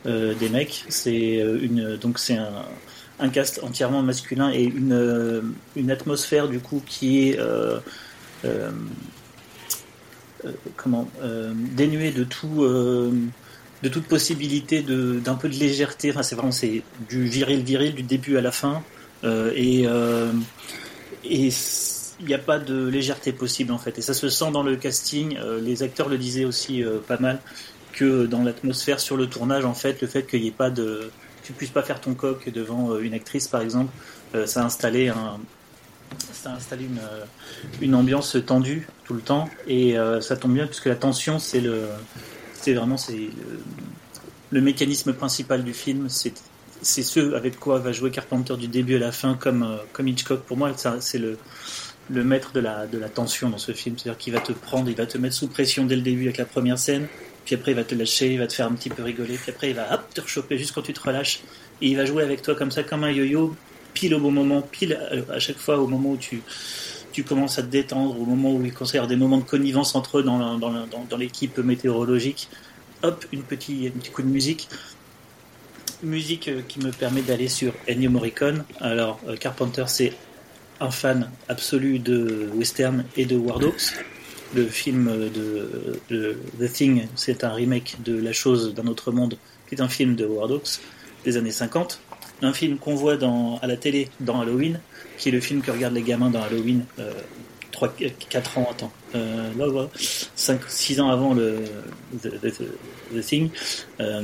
euh, 0.05 0.35
des 0.35 0.49
mecs. 0.49 0.83
C'est 0.89 1.41
euh, 1.41 1.57
une 1.61 1.95
donc 1.95 2.19
c'est 2.19 2.37
un 3.19 3.29
cast 3.29 3.63
entièrement 3.63 4.03
masculin 4.03 4.51
et 4.51 4.63
une, 4.63 5.53
une 5.77 5.91
atmosphère 5.91 6.49
du 6.49 6.59
coup 6.59 6.83
qui 6.85 7.29
est 7.29 7.39
comment 10.75 11.07
dénuée 11.77 12.11
de 12.11 12.23
tout 12.23 12.65
de 12.65 13.89
toute 13.89 14.05
possibilité 14.05 14.81
d'un 14.81 15.35
peu 15.35 15.49
de 15.49 15.53
légèreté 15.53 16.09
enfin 16.09 16.23
c'est 16.23 16.33
vraiment 16.33 16.51
c'est 16.51 16.81
du 17.07 17.25
viril 17.25 17.61
viril 17.61 17.93
du 17.93 18.01
début 18.01 18.37
à 18.37 18.41
la 18.41 18.51
fin 18.51 18.81
et 19.23 19.83
euh, 19.87 20.31
et 21.23 21.49
il 22.21 22.27
n'y 22.27 22.33
a 22.33 22.39
pas 22.39 22.59
de 22.59 22.87
légèreté 22.87 23.31
possible 23.33 23.71
en 23.71 23.77
fait. 23.77 23.97
Et 23.97 24.01
ça 24.01 24.13
se 24.13 24.29
sent 24.29 24.51
dans 24.51 24.63
le 24.63 24.75
casting. 24.75 25.37
Euh, 25.37 25.59
les 25.59 25.83
acteurs 25.83 26.07
le 26.07 26.17
disaient 26.17 26.45
aussi 26.45 26.83
euh, 26.83 26.99
pas 26.99 27.17
mal 27.17 27.39
que 27.93 28.25
dans 28.25 28.43
l'atmosphère 28.43 28.99
sur 28.99 29.17
le 29.17 29.27
tournage 29.27 29.65
en 29.65 29.73
fait 29.73 30.01
le 30.01 30.07
fait 30.07 30.23
qu'il 30.23 30.41
n'y 30.41 30.47
ait 30.47 30.51
pas 30.51 30.69
de 30.69 31.11
tu 31.43 31.53
puisses 31.53 31.71
pas 31.71 31.81
faire 31.81 31.99
ton 31.99 32.13
coq 32.13 32.49
devant 32.49 32.91
euh, 32.91 33.01
une 33.01 33.13
actrice 33.13 33.47
par 33.47 33.61
exemple 33.61 33.91
euh, 34.35 34.45
ça 34.45 34.61
a 34.61 34.65
installé 34.65 35.11
ça 36.31 36.51
a 36.51 36.75
une, 36.75 36.99
euh, 36.99 37.25
une 37.81 37.95
ambiance 37.95 38.37
tendue 38.45 38.87
tout 39.05 39.13
le 39.13 39.21
temps. 39.21 39.49
Et 39.67 39.97
euh, 39.97 40.21
ça 40.21 40.37
tombe 40.37 40.53
bien 40.53 40.67
puisque 40.67 40.85
la 40.85 40.95
tension 40.95 41.39
c'est 41.39 41.61
le 41.61 41.87
c'est 42.53 42.73
vraiment 42.73 42.97
c'est 42.97 43.13
le, 43.13 43.59
le 44.51 44.61
mécanisme 44.61 45.13
principal 45.13 45.63
du 45.63 45.73
film 45.73 46.07
c'est 46.07 46.33
c'est 46.81 47.03
ce 47.03 47.33
avec 47.33 47.59
quoi 47.59 47.79
va 47.79 47.91
jouer 47.91 48.11
Carpenter 48.11 48.55
du 48.57 48.67
début 48.67 48.95
à 48.95 48.99
la 48.99 49.11
fin 49.11 49.35
comme 49.35 49.63
euh, 49.63 50.03
Hitchcock. 50.03 50.41
Pour 50.41 50.57
moi 50.57 50.71
c'est 50.99 51.19
le 51.19 51.37
maître 52.23 52.51
de 52.53 52.59
la 52.59 53.09
tension 53.09 53.49
dans 53.49 53.57
ce 53.57 53.71
film. 53.71 53.97
C'est-à-dire 53.97 54.17
qu'il 54.17 54.33
va 54.33 54.39
te 54.39 54.51
prendre 54.51 54.89
il 54.89 54.95
va 54.95 55.05
te 55.05 55.17
mettre 55.17 55.35
sous 55.35 55.47
pression 55.47 55.85
dès 55.85 55.95
le 55.95 56.01
début 56.01 56.23
avec 56.23 56.37
la 56.37 56.45
première 56.45 56.77
scène 56.77 57.07
puis 57.45 57.55
après 57.55 57.71
il 57.71 57.75
va 57.75 57.83
te 57.83 57.95
lâcher 57.95 58.33
il 58.33 58.39
va 58.39 58.47
te 58.47 58.53
faire 58.53 58.67
un 58.67 58.73
petit 58.73 58.89
peu 58.89 59.03
rigoler 59.03 59.35
puis 59.35 59.51
après 59.51 59.69
il 59.71 59.75
va 59.75 60.03
te 60.13 60.21
rechoper 60.21 60.57
juste 60.57 60.73
quand 60.73 60.81
tu 60.81 60.93
te 60.93 61.01
relâches. 61.01 61.41
Et 61.81 61.87
il 61.87 61.97
va 61.97 62.05
jouer 62.05 62.23
avec 62.23 62.41
toi 62.41 62.55
comme 62.55 62.71
ça 62.71 62.83
comme 62.83 63.03
un 63.03 63.11
yo-yo 63.11 63.55
pile 63.93 64.15
au 64.15 64.19
bon 64.19 64.31
moment 64.31 64.61
pile 64.61 64.93
à, 65.29 65.33
à 65.33 65.39
chaque 65.39 65.57
fois 65.57 65.77
au 65.77 65.87
moment 65.87 66.11
où 66.11 66.17
tu 66.17 67.23
commences 67.23 67.59
à 67.59 67.63
te 67.63 67.67
détendre 67.67 68.19
au 68.19 68.25
moment 68.25 68.53
où 68.53 68.65
il 68.65 68.73
commence 68.73 68.93
des 68.93 69.15
moments 69.15 69.37
de 69.37 69.43
connivence 69.43 69.95
entre 69.95 70.19
eux 70.19 70.23
dans 70.23 71.17
l'équipe 71.17 71.57
météorologique. 71.59 72.49
Hop 73.03 73.25
une 73.31 73.41
petite 73.41 73.95
un 73.95 73.99
petit 73.99 74.11
coup 74.11 74.21
de 74.21 74.27
musique 74.27 74.67
musique 76.03 76.47
euh, 76.47 76.61
qui 76.67 76.79
me 76.79 76.91
permet 76.91 77.21
d'aller 77.21 77.47
sur 77.47 77.73
Ennio 77.87 78.09
Morricone 78.09 78.63
alors 78.79 79.19
euh, 79.27 79.35
Carpenter 79.35 79.83
c'est 79.87 80.13
un 80.79 80.91
fan 80.91 81.29
absolu 81.47 81.99
de 81.99 82.49
western 82.55 83.05
et 83.17 83.25
de 83.25 83.37
War 83.37 83.59
Dogs 83.59 83.93
le 84.53 84.67
film 84.67 85.29
de, 85.29 85.99
de 86.09 86.37
The 86.59 86.71
Thing, 86.71 87.07
c'est 87.15 87.43
un 87.43 87.53
remake 87.53 87.97
de 88.03 88.19
La 88.19 88.33
chose 88.33 88.73
d'un 88.73 88.87
autre 88.87 89.11
monde, 89.11 89.37
qui 89.67 89.75
est 89.75 89.81
un 89.81 89.87
film 89.87 90.15
de 90.15 90.25
War 90.25 90.47
Dogs 90.47 90.79
des 91.23 91.37
années 91.37 91.51
50. 91.51 91.99
un 92.41 92.53
film 92.53 92.77
qu'on 92.77 92.95
voit 92.95 93.17
à 93.61 93.67
la 93.67 93.77
télé 93.77 94.09
dans 94.19 94.41
Halloween, 94.41 94.79
qui 95.17 95.29
est 95.29 95.31
le 95.31 95.39
film 95.39 95.61
que 95.61 95.71
regardent 95.71 95.93
les 95.93 96.01
gamins 96.01 96.29
dans 96.29 96.41
Halloween, 96.41 96.85
euh, 96.99 97.13
3, 97.71 97.93
4 98.29 98.57
ans, 98.57 98.67
attends, 98.69 98.91
euh, 99.15 99.49
là, 99.57 99.67
voilà, 99.67 99.89
5, 100.35 100.59
6 100.67 100.99
ans 100.99 101.09
avant 101.09 101.33
le 101.33 101.59
The, 102.21 103.21
Thing. 103.21 103.49
Euh, 103.99 104.23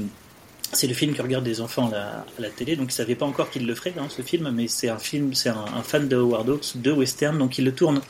c'est 0.73 0.87
le 0.87 0.93
film 0.93 1.13
que 1.13 1.21
regardent 1.21 1.45
les 1.45 1.61
enfants 1.61 1.89
à 1.93 2.25
la, 2.39 2.49
télé, 2.49 2.75
donc 2.75 2.91
ils 2.91 2.95
savaient 2.95 3.15
pas 3.15 3.25
encore 3.25 3.49
qu'il 3.49 3.65
le 3.65 3.75
ferait, 3.75 3.93
hein, 3.97 4.07
ce 4.09 4.21
film, 4.21 4.51
mais 4.51 4.67
c'est 4.67 4.89
un 4.89 4.97
film, 4.97 5.33
c'est 5.33 5.49
un, 5.49 5.81
fan 5.83 6.07
de 6.07 6.15
Howard 6.15 6.49
Hawks, 6.49 6.73
de 6.75 6.91
western, 6.91 7.37
donc 7.37 7.57
il 7.57 7.65
le 7.65 7.73
tourne 7.73 8.01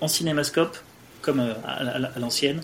en 0.00 0.08
cinémascope, 0.08 0.76
comme 1.22 1.40
euh, 1.40 1.54
à, 1.64 2.18
l'ancienne, 2.18 2.60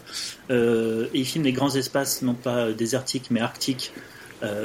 euh, 0.51 1.07
et 1.15 1.21
il 1.21 1.27
filme 1.27 1.45
des 1.45 1.53
grands 1.53 1.75
espaces, 1.75 2.23
non 2.23 2.35
pas 2.35 2.57
euh, 2.57 2.73
désertiques, 2.73 3.31
mais 3.31 3.41
arctiques, 3.41 3.93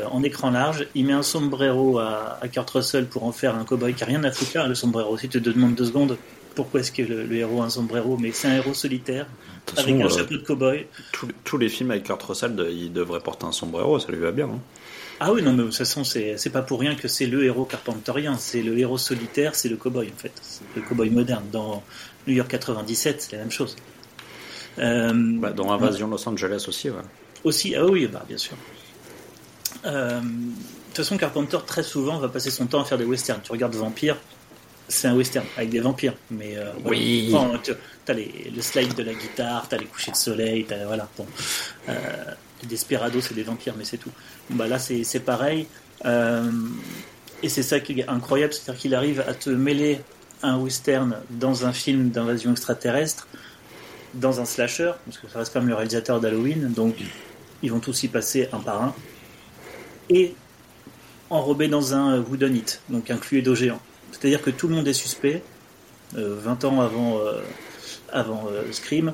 en 0.09 0.24
écran 0.24 0.51
large. 0.51 0.88
Il 0.95 1.05
met 1.05 1.11
un 1.11 1.22
sombrero 1.22 1.99
à, 1.99 2.39
Kurt 2.49 2.70
Russell 2.70 3.07
pour 3.07 3.26
en 3.26 3.34
faire 3.34 3.55
un 3.55 3.66
cowboy 3.66 3.93
qui 3.93 4.05
a 4.05 4.07
rien 4.07 4.24
à 4.24 4.32
foutre 4.32 4.55
là, 4.55 4.70
le 4.70 4.74
sombrero. 4.74 5.18
Si 5.18 5.28
tu 5.28 5.41
te 5.41 5.49
demandes 5.49 5.76
deux 5.76 5.88
secondes 5.88 6.18
pourquoi 6.55 6.80
est-ce 6.80 6.93
que 6.93 7.01
le, 7.01 7.26
le 7.26 7.36
héros 7.36 7.61
a 7.61 7.66
un 7.66 7.70
sombrero, 7.70 8.18
mais 8.18 8.32
c'est 8.32 8.47
un 8.47 8.55
héros 8.55 8.74
solitaire, 8.74 9.28
Avec 9.78 9.95
un 9.95 10.05
euh, 10.05 10.09
chapeau 10.09 10.34
de 10.36 10.38
cowboy. 10.43 10.88
tous, 11.43 11.57
les 11.57 11.70
films 11.70 11.91
avec 11.91 12.03
Kurt 12.03 12.22
Russell, 12.24 12.55
de- 12.55 12.70
il 12.70 12.93
devrait 12.93 13.20
porter 13.20 13.45
un 13.45 13.51
sombrero, 13.51 13.99
ça 13.99 14.11
lui 14.11 14.20
va 14.20 14.32
bien. 14.32 14.45
hein. 14.47 14.59
Ah 15.20 15.32
oui, 15.32 15.41
non, 15.41 15.51
mais 15.53 15.59
de 15.59 15.63
toute 15.70 15.76
façon, 15.78 16.03
c'est 16.03 16.49
pas 16.51 16.61
pour 16.61 16.80
rien 16.80 16.93
que 16.95 17.07
c'est 17.07 17.26
le 17.26 17.45
héros 17.45 17.63
carpenterien. 17.66 18.38
C'est 18.38 18.61
le 18.61 18.78
héros 18.78 18.97
solitaire, 18.97 19.55
c'est 19.55 19.70
le 19.70 19.78
cowboy, 19.78 20.11
en 20.13 20.18
fait. 20.20 20.34
C'est 20.41 20.63
le 20.76 20.82
cowboy 20.82 21.09
moderne. 21.09 21.45
Dans 21.53 21.84
New 22.28 22.34
York 22.34 22.49
97, 22.49 23.22
c'est 23.22 23.32
la 23.34 23.38
même 23.43 23.51
chose. 23.51 23.76
Euh, 24.78 25.13
Bah, 25.39 25.51
dans 25.51 25.72
Invasion 25.72 26.09
Los 26.09 26.28
Angeles 26.28 26.66
aussi, 26.68 26.89
ouais. 26.89 26.97
Aussi, 27.45 27.76
ah 27.76 27.86
oui, 27.86 28.07
bah, 28.07 28.26
bien 28.28 28.38
sûr. 28.38 28.57
Euh, 29.86 30.20
de 30.20 30.26
toute 30.89 30.97
façon, 30.97 31.18
Carpenter, 31.18 31.59
très 31.66 31.84
souvent, 31.84 32.20
va 32.20 32.28
passer 32.28 32.51
son 32.51 32.66
temps 32.68 32.82
à 32.82 32.86
faire 32.86 32.97
des 32.97 33.05
westerns. 33.05 33.39
Tu 33.43 33.51
regardes 33.53 33.76
Vampire, 33.76 34.18
c'est 34.88 35.07
un 35.07 35.15
western 35.15 35.45
avec 35.57 35.69
des 35.69 35.79
vampires. 35.79 36.15
Mais 36.31 36.57
euh, 36.57 36.71
voilà. 36.83 36.99
Oui. 36.99 37.31
Enfin, 37.33 37.59
tu 37.63 37.71
as 38.07 38.13
les, 38.13 38.51
le 38.55 38.61
slide 38.61 38.93
de 38.95 39.03
la 39.03 39.13
guitare, 39.13 39.67
t'as 39.67 39.77
les 39.77 39.86
couchers 39.86 40.11
de 40.11 40.17
soleil, 40.17 40.65
t'as 40.65 40.86
voilà. 40.86 41.07
Bon, 41.17 41.25
euh, 41.89 41.93
c'est 42.69 43.33
des 43.33 43.43
vampires, 43.43 43.75
mais 43.77 43.86
c'est 43.86 43.97
tout. 43.97 44.11
Bah 44.49 44.67
là, 44.67 44.79
c'est 44.79 45.03
c'est 45.03 45.19
pareil. 45.19 45.67
Euh, 46.05 46.51
et 47.43 47.49
c'est 47.49 47.63
ça 47.63 47.79
qui 47.79 47.99
est 47.99 48.07
incroyable, 48.07 48.53
c'est-à-dire 48.53 48.81
qu'il 48.81 48.95
arrive 48.95 49.23
à 49.27 49.33
te 49.33 49.49
mêler 49.49 50.01
un 50.41 50.57
western 50.57 51.17
dans 51.29 51.65
un 51.65 51.73
film 51.73 52.09
d'invasion 52.09 52.51
extraterrestre, 52.51 53.27
dans 54.13 54.39
un 54.39 54.45
slasher, 54.45 54.93
parce 55.05 55.17
que 55.17 55.27
ça 55.27 55.39
reste 55.39 55.53
quand 55.53 55.59
même 55.59 55.69
le 55.69 55.75
réalisateur 55.75 56.19
d'Halloween, 56.19 56.71
donc 56.73 56.95
ils 57.61 57.71
vont 57.71 57.79
tous 57.79 58.03
y 58.03 58.07
passer 58.07 58.49
un 58.53 58.59
par 58.59 58.81
un, 58.81 58.95
et 60.09 60.36
enrobé 61.29 61.67
dans 61.67 61.93
un 61.93 62.19
wooden 62.19 62.59
donc 62.89 63.09
un 63.09 63.17
Cluedo 63.17 63.55
géant. 63.55 63.81
C'est-à-dire 64.16 64.41
que 64.41 64.49
tout 64.49 64.68
le 64.68 64.76
monde 64.76 64.88
est 64.88 64.93
suspect, 64.93 65.43
euh, 66.18 66.38
20 66.39 66.63
ans 66.66 66.82
avant, 66.82 67.18
euh, 67.20 67.41
avant 68.11 68.47
euh, 68.49 68.72
Scream, 68.72 69.13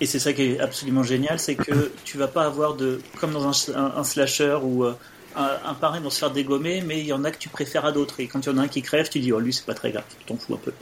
et 0.00 0.06
c'est 0.06 0.18
ça 0.18 0.32
qui 0.32 0.42
est 0.42 0.60
absolument 0.60 1.02
génial, 1.02 1.40
c'est 1.40 1.56
que 1.56 1.90
tu 2.04 2.18
vas 2.18 2.28
pas 2.28 2.44
avoir 2.44 2.74
de, 2.74 3.00
comme 3.18 3.32
dans 3.32 3.48
un, 3.48 4.04
slasher 4.04 4.58
où 4.62 4.84
euh, 4.84 4.94
un, 5.34 5.74
parrain 5.74 6.00
va 6.00 6.10
se 6.10 6.20
faire 6.20 6.30
dégommer, 6.30 6.82
mais 6.82 7.00
il 7.00 7.06
y 7.06 7.12
en 7.12 7.24
a 7.24 7.30
que 7.32 7.38
tu 7.38 7.48
préfères 7.48 7.84
à 7.84 7.90
d'autres. 7.90 8.20
Et 8.20 8.28
quand 8.28 8.46
il 8.46 8.50
y 8.50 8.52
en 8.52 8.58
a 8.58 8.62
un 8.62 8.68
qui 8.68 8.82
crève, 8.82 9.08
tu 9.08 9.18
dis, 9.18 9.32
oh 9.32 9.40
lui 9.40 9.52
c'est 9.52 9.66
pas 9.66 9.74
très 9.74 9.90
grave, 9.90 10.04
tu 10.08 10.24
t'en 10.24 10.36
fous 10.36 10.54
un 10.54 10.58
peu. 10.58 10.72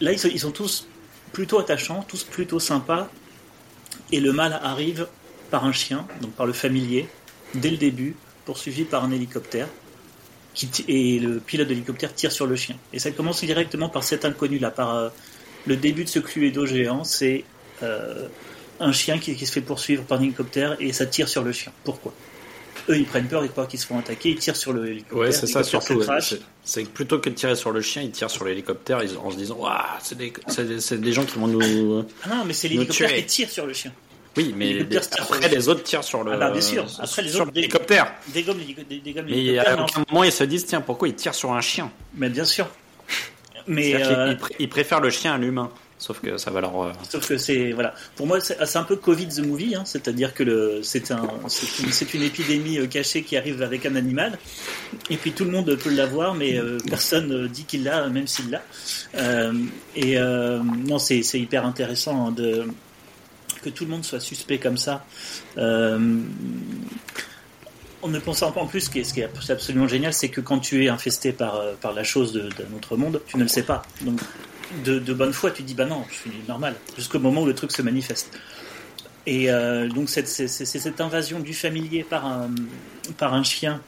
Là, 0.00 0.12
ils 0.12 0.40
sont 0.40 0.52
tous 0.52 0.86
plutôt 1.32 1.58
attachants, 1.58 2.02
tous 2.08 2.24
plutôt 2.24 2.60
sympas, 2.60 3.08
et 4.10 4.20
le 4.20 4.32
mal 4.32 4.58
arrive 4.62 5.06
par 5.50 5.64
un 5.64 5.72
chien, 5.72 6.06
donc 6.22 6.32
par 6.32 6.46
le 6.46 6.52
familier, 6.54 7.08
dès 7.54 7.70
le 7.70 7.76
début, 7.76 8.16
poursuivi 8.46 8.84
par 8.84 9.04
un 9.04 9.10
hélicoptère, 9.10 9.68
qui 10.68 10.84
et 10.88 11.18
le 11.18 11.38
pilote 11.38 11.68
d'hélicoptère 11.68 12.14
tire 12.14 12.32
sur 12.32 12.46
le 12.46 12.56
chien. 12.56 12.76
Et 12.92 12.98
ça 12.98 13.10
commence 13.10 13.42
directement 13.44 13.88
par 13.88 14.02
cet 14.04 14.24
inconnu-là, 14.24 14.70
par 14.70 14.94
euh, 14.96 15.08
le 15.66 15.76
début 15.76 16.04
de 16.04 16.08
ce 16.08 16.18
Cluedo 16.18 16.66
géant, 16.66 17.04
c'est 17.04 17.44
euh, 17.82 18.26
un 18.80 18.92
chien 18.92 19.18
qui, 19.18 19.34
qui 19.36 19.46
se 19.46 19.52
fait 19.52 19.60
poursuivre 19.60 20.04
par 20.04 20.18
un 20.18 20.22
hélicoptère 20.22 20.76
et 20.80 20.92
ça 20.92 21.06
tire 21.06 21.28
sur 21.28 21.42
le 21.42 21.52
chien. 21.52 21.72
Pourquoi? 21.84 22.12
Eux, 22.88 22.96
ils 22.96 23.04
prennent 23.04 23.26
peur, 23.28 23.44
ils 23.44 23.50
croient 23.50 23.66
qu'ils 23.66 23.78
se 23.78 23.86
font 23.86 23.98
attaquer, 23.98 24.30
ils 24.30 24.38
tirent 24.38 24.56
sur 24.56 24.72
le 24.72 24.88
hélicoptère. 24.88 25.18
Ouais, 25.18 25.32
c'est 25.32 25.46
ça 25.46 25.62
surtout. 25.62 26.02
C'est- 26.64 26.84
plutôt 26.88 27.18
que 27.18 27.28
de 27.28 27.34
tirer 27.34 27.54
sur 27.56 27.72
le 27.72 27.80
chien, 27.82 28.02
ils 28.02 28.10
tirent 28.10 28.30
sur 28.30 28.44
l'hélicoptère 28.44 29.02
en 29.22 29.30
se 29.30 29.36
disant 29.36 29.56
Waouh, 29.56 29.74
c'est 30.02 30.16
des, 30.16 30.32
des- 30.98 31.12
gens 31.12 31.24
qui 31.24 31.38
vont 31.38 31.46
nous. 31.46 32.06
Ah 32.24 32.28
non, 32.36 32.44
mais 32.46 32.52
c'est 32.54 32.68
l'hélicoptère 32.68 33.14
qui 33.14 33.24
tire 33.26 33.50
sur 33.50 33.66
le 33.66 33.72
chien. 33.74 33.92
Oui, 34.36 34.54
mais 34.56 34.66
L'hélicoptère 34.72 35.00
les- 35.16 35.22
après 35.36 35.48
le- 35.48 35.54
les 35.56 35.68
autres 35.68 35.82
tirent 35.82 36.04
sur 36.04 36.22
le. 36.22 36.32
Ah 36.34 36.36
bah, 36.36 36.50
bien 36.50 36.60
sûr. 36.60 36.86
Après, 37.00 37.22
les 37.22 37.34
autres- 37.36 37.50
l'hélicoptère. 37.54 38.12
Dégomme 38.28 38.58
l'hélico- 38.58 38.82
dé- 38.88 39.00
dégomme 39.04 39.24
Mais 39.26 39.32
l'hélicoptère. 39.32 39.72
à 39.72 39.76
mais 39.76 39.82
aucun 39.82 40.04
moment 40.08 40.24
ils 40.24 40.32
se 40.32 40.44
disent 40.44 40.66
Tiens, 40.66 40.80
pourquoi 40.80 41.08
ils 41.08 41.14
tirent 41.14 41.34
sur 41.34 41.52
un 41.52 41.60
chien 41.60 41.90
Mais 42.14 42.28
bien 42.28 42.44
sûr. 42.44 42.68
Mais 43.66 43.94
euh, 43.94 44.32
ils, 44.32 44.36
pr- 44.36 44.54
ils 44.58 44.68
préfèrent 44.68 45.00
le 45.00 45.10
chien 45.10 45.34
à 45.34 45.38
l'humain. 45.38 45.70
Sauf 45.98 46.20
que 46.20 46.38
ça 46.38 46.50
va 46.50 46.62
leur. 46.62 46.82
euh, 46.82 46.92
sauf 47.10 47.28
que 47.28 47.36
c'est 47.36 47.72
voilà. 47.72 47.92
Pour 48.16 48.26
moi, 48.26 48.40
c'est 48.40 48.76
un 48.78 48.84
peu 48.84 48.96
Covid 48.96 49.28
the 49.28 49.40
movie, 49.40 49.74
hein, 49.74 49.82
c'est-à-dire 49.84 50.32
que 50.32 50.42
le 50.42 50.80
c'est 50.82 51.10
un 51.10 51.28
c'est 51.48 52.14
une, 52.14 52.22
épidémie 52.22 52.78
euh, 52.78 52.86
cachée 52.86 53.22
qui 53.22 53.36
arrive 53.36 53.60
avec 53.60 53.84
un 53.84 53.94
animal, 53.96 54.38
et 55.10 55.16
puis 55.18 55.32
tout 55.32 55.44
le 55.44 55.50
monde 55.50 55.74
peut 55.76 55.90
l'avoir, 55.90 56.34
mais 56.34 56.56
euh, 56.58 56.78
personne 56.88 57.48
dit 57.48 57.64
qu'il 57.64 57.84
l'a, 57.84 58.08
même 58.08 58.26
s'il 58.26 58.48
l'a. 58.48 58.62
Euh, 59.16 59.52
et 59.94 60.16
non, 60.18 60.98
c'est 60.98 61.22
c'est 61.22 61.38
hyper 61.38 61.66
intéressant 61.66 62.28
hein, 62.28 62.32
de 62.32 62.64
que 63.60 63.70
tout 63.70 63.84
le 63.84 63.90
monde 63.90 64.04
soit 64.04 64.20
suspect 64.20 64.58
comme 64.58 64.76
ça. 64.76 65.04
Euh, 65.58 66.20
on 68.02 68.08
ne 68.08 68.18
pense 68.18 68.40
pas 68.40 68.52
en 68.56 68.66
plus, 68.66 68.80
ce 68.82 68.90
qui 68.90 69.00
est, 69.20 69.50
absolument 69.50 69.86
génial, 69.88 70.14
c'est 70.14 70.28
que 70.30 70.40
quand 70.40 70.58
tu 70.58 70.84
es 70.84 70.88
infesté 70.88 71.32
par, 71.32 71.56
euh, 71.56 71.74
la 71.94 72.04
chose 72.04 72.32
d'un 72.32 72.76
autre 72.76 72.96
monde, 72.96 73.20
tu 73.26 73.36
ne 73.36 73.42
le 73.42 73.48
sais 73.48 73.62
pas. 73.62 73.82
Donc, 74.02 74.20
de, 74.84 75.12
bonne 75.12 75.32
foi, 75.32 75.50
tu 75.50 75.62
dis 75.62 75.74
bah 75.74 75.84
non, 75.84 76.04
je 76.08 76.14
suis 76.14 76.30
normal, 76.48 76.76
jusqu'au 76.96 77.18
moment 77.18 77.42
où 77.42 77.46
le 77.46 77.54
truc 77.54 77.72
se 77.72 77.82
manifeste. 77.82 78.38
Et 79.26 79.50
euh, 79.50 79.88
donc, 79.88 80.08
c'est 80.08 80.26
cette 80.26 81.00
invasion 81.00 81.40
du 81.40 81.52
familier 81.52 82.04
par 82.04 82.26
un, 82.26 83.42
chien 83.42 83.80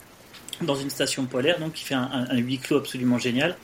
dans 0.60 0.74
une 0.74 0.90
station 0.90 1.24
polaire, 1.24 1.58
donc 1.58 1.72
qui 1.72 1.84
fait 1.84 1.94
un, 1.94 2.10
un- 2.12 2.26
un 2.30 2.36
huis 2.36 2.58
clos 2.58 2.78
absolument 2.78 3.18
génial. 3.18 3.56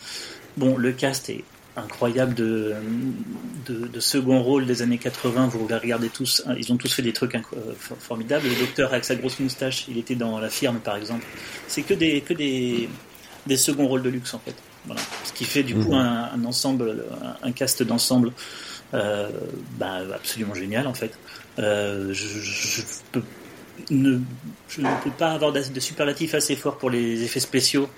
Bon, 0.56 0.76
le 0.76 0.92
cast 0.92 1.28
est 1.28 1.44
incroyable 1.78 2.34
de, 2.34 2.74
de, 3.66 3.86
de 3.86 4.00
second 4.00 4.42
rôle 4.42 4.66
des 4.66 4.82
années 4.82 4.98
80. 4.98 5.48
Vous 5.48 5.66
regardez 5.66 6.08
tous, 6.08 6.42
hein, 6.46 6.54
ils 6.58 6.72
ont 6.72 6.76
tous 6.76 6.92
fait 6.92 7.02
des 7.02 7.12
trucs 7.12 7.34
euh, 7.34 7.40
for- 7.78 7.96
formidables. 7.98 8.46
Le 8.48 8.54
docteur 8.54 8.92
avec 8.92 9.04
sa 9.04 9.14
grosse 9.16 9.38
moustache, 9.40 9.86
il 9.88 9.98
était 9.98 10.14
dans 10.14 10.38
La 10.40 10.48
Firme 10.50 10.78
par 10.80 10.96
exemple. 10.96 11.24
C'est 11.68 11.82
que 11.82 11.94
des 11.94 12.20
que 12.20 12.34
des 12.34 12.88
des 13.46 13.56
seconds 13.56 13.88
rôles 13.88 14.02
de 14.02 14.10
luxe 14.10 14.34
en 14.34 14.38
fait. 14.38 14.54
Voilà. 14.86 15.00
Ce 15.24 15.32
qui 15.32 15.44
fait 15.44 15.62
du 15.62 15.74
coup 15.74 15.94
un, 15.94 16.30
un 16.34 16.44
ensemble, 16.44 17.04
un, 17.42 17.48
un 17.48 17.52
cast 17.52 17.82
d'ensemble 17.82 18.32
euh, 18.94 19.28
bah, 19.78 20.00
absolument 20.14 20.54
génial 20.54 20.86
en 20.86 20.94
fait. 20.94 21.12
Euh, 21.58 22.12
je, 22.12 22.26
je 22.40 22.82
peux 23.12 23.22
ne, 23.90 24.18
je 24.68 24.80
ne 24.80 24.88
peux 25.04 25.10
pas 25.10 25.32
avoir 25.32 25.52
de, 25.52 25.62
de 25.62 25.80
superlatif 25.80 26.34
assez 26.34 26.56
fort 26.56 26.78
pour 26.78 26.90
les 26.90 27.22
effets 27.22 27.40
spéciaux 27.40 27.88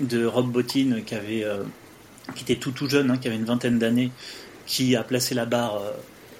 de 0.00 0.24
Rob 0.24 0.50
Bottin 0.52 1.00
qui 1.04 1.14
avait 1.14 1.44
euh, 1.44 1.62
qui 2.34 2.44
était 2.44 2.56
tout 2.56 2.72
tout 2.72 2.88
jeune, 2.88 3.10
hein, 3.10 3.18
qui 3.18 3.28
avait 3.28 3.36
une 3.36 3.44
vingtaine 3.44 3.78
d'années, 3.78 4.10
qui 4.66 4.96
a 4.96 5.02
placé 5.02 5.34
la 5.34 5.46
barre 5.46 5.76
euh, 5.76 5.92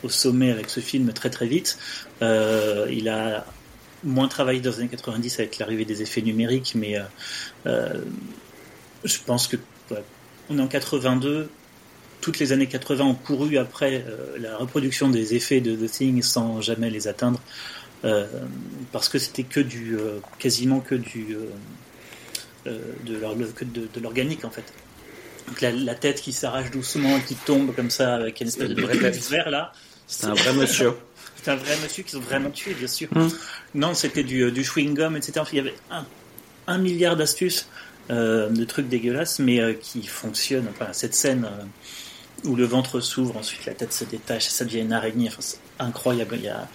au 0.05 0.09
sommet 0.09 0.51
avec 0.53 0.71
ce 0.71 0.81
film 0.81 1.13
très 1.13 1.31
très 1.31 1.47
vite. 1.47 1.79
Euh, 2.23 2.87
il 2.91 3.09
a 3.09 3.47
moins 4.05 4.29
travaillé 4.29 4.61
dans 4.61 4.71
les 4.71 4.81
années 4.81 4.89
90 4.89 5.41
avec 5.41 5.59
l'arrivée 5.59 5.85
des 5.85 6.03
effets 6.03 6.23
numériques, 6.23 6.75
mais 6.77 6.97
euh, 7.67 8.01
je 9.05 9.19
pense 9.27 9.49
que 9.49 9.57
on 10.51 10.59
est 10.59 10.63
en 10.63 10.69
82. 10.69 11.51
Toutes 12.21 12.39
les 12.39 12.53
années 12.53 12.67
80 12.67 13.05
ont 13.05 13.15
couru 13.15 13.59
après 13.59 14.05
la 14.39 14.57
reproduction 14.57 15.09
des 15.09 15.35
effets 15.35 15.61
de 15.61 15.75
The 15.75 15.91
Thing 15.91 16.23
sans 16.23 16.61
jamais 16.61 16.91
les 16.91 17.07
atteindre, 17.07 17.41
parce 18.93 19.09
que 19.09 19.19
c'était 19.19 19.45
que 19.45 19.61
du, 19.61 19.97
quasiment 20.39 20.81
que 20.81 20.97
du, 20.97 21.37
de 22.67 24.01
l'organique 24.01 24.45
en 24.45 24.51
fait. 24.51 24.65
Donc 25.49 25.61
la, 25.61 25.73
la 25.73 25.95
tête 25.95 26.21
qui 26.21 26.33
s'arrache 26.33 26.71
doucement, 26.71 27.19
qui 27.21 27.35
tombe 27.35 27.75
comme 27.75 27.91
ça 27.91 28.17
avec 28.17 28.41
une 28.41 28.49
espèce 28.49 28.69
de 28.69 28.75
tête. 28.75 29.31
vert 29.31 29.51
là. 29.51 29.73
C'est 30.07 30.27
un 30.27 30.35
vrai 30.35 30.53
monsieur. 30.55 30.93
C'est 31.43 31.53
un 31.53 31.57
vrai 31.57 31.77
monsieur 31.83 32.03
qu'ils 32.03 32.19
ont 32.19 32.23
vraiment 32.23 32.51
tué, 32.51 32.75
bien 32.75 32.89
sûr. 32.89 33.09
Hmm. 33.13 33.29
Non, 33.75 33.95
c'était 33.95 34.25
du, 34.25 34.51
du 34.51 34.63
chewing-gum, 34.63 35.17
etc. 35.17 35.47
Il 35.53 35.57
y 35.57 35.61
avait 35.61 35.75
un, 35.91 36.05
un 36.67 36.79
milliard 36.79 37.17
d'astuces, 37.17 37.69
euh, 38.11 38.49
de 38.49 38.65
trucs 38.65 38.89
dégueulasses, 38.89 39.39
mais 39.39 39.61
euh, 39.61 39.73
qui 39.73 40.07
fonctionnent. 40.07 40.67
Enfin, 40.69 40.93
cette 40.93 41.15
scène 41.15 41.45
euh, 41.47 42.49
où 42.49 42.57
le 42.57 42.65
ventre 42.65 43.01
s'ouvre, 43.01 43.37
ensuite 43.37 43.67
la 43.67 43.75
tête 43.75 43.93
se 43.93 44.05
détache, 44.05 44.49
ça 44.49 44.65
devient 44.65 44.81
une 44.81 44.93
araignée. 44.93 45.29
Enfin, 45.29 45.41
c'est 45.41 45.61
incroyable. 45.79 46.37
Il 46.39 46.45
y 46.45 46.49
a... 46.49 46.69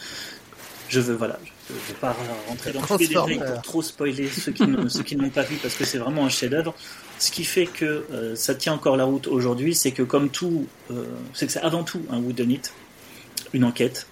Je 0.89 0.99
veux, 0.99 1.15
voilà, 1.15 1.39
je 1.69 1.73
ne 1.73 1.79
veux 1.79 1.93
pas 1.95 2.15
rentrer 2.47 2.71
dans 2.71 2.81
tous 2.81 2.97
les 2.97 3.07
détails 3.07 3.39
pour 3.39 3.61
trop 3.61 3.81
spoiler 3.81 4.29
ceux 4.29 4.51
qui 4.51 4.67
ne, 4.67 4.87
ceux 4.87 5.03
qui 5.03 5.15
n'ont 5.15 5.29
pas 5.29 5.41
vu 5.41 5.55
parce 5.55 5.73
que 5.75 5.85
c'est 5.85 5.97
vraiment 5.97 6.25
un 6.25 6.29
chef-d'œuvre. 6.29 6.75
Ce 7.23 7.31
qui 7.31 7.45
fait 7.45 7.67
que 7.67 8.03
euh, 8.11 8.35
ça 8.35 8.53
tient 8.53 8.73
encore 8.73 8.97
la 8.97 9.05
route 9.05 9.27
aujourd'hui, 9.27 9.75
c'est 9.75 9.91
que 9.91 10.03
comme 10.03 10.27
tout, 10.27 10.67
euh, 10.91 11.05
c'est 11.33 11.45
que 11.45 11.53
c'est 11.53 11.61
avant 11.61 11.85
tout 11.85 12.01
un 12.09 12.19
whodunit, 12.19 12.59
une 13.53 13.63
enquête, 13.63 14.07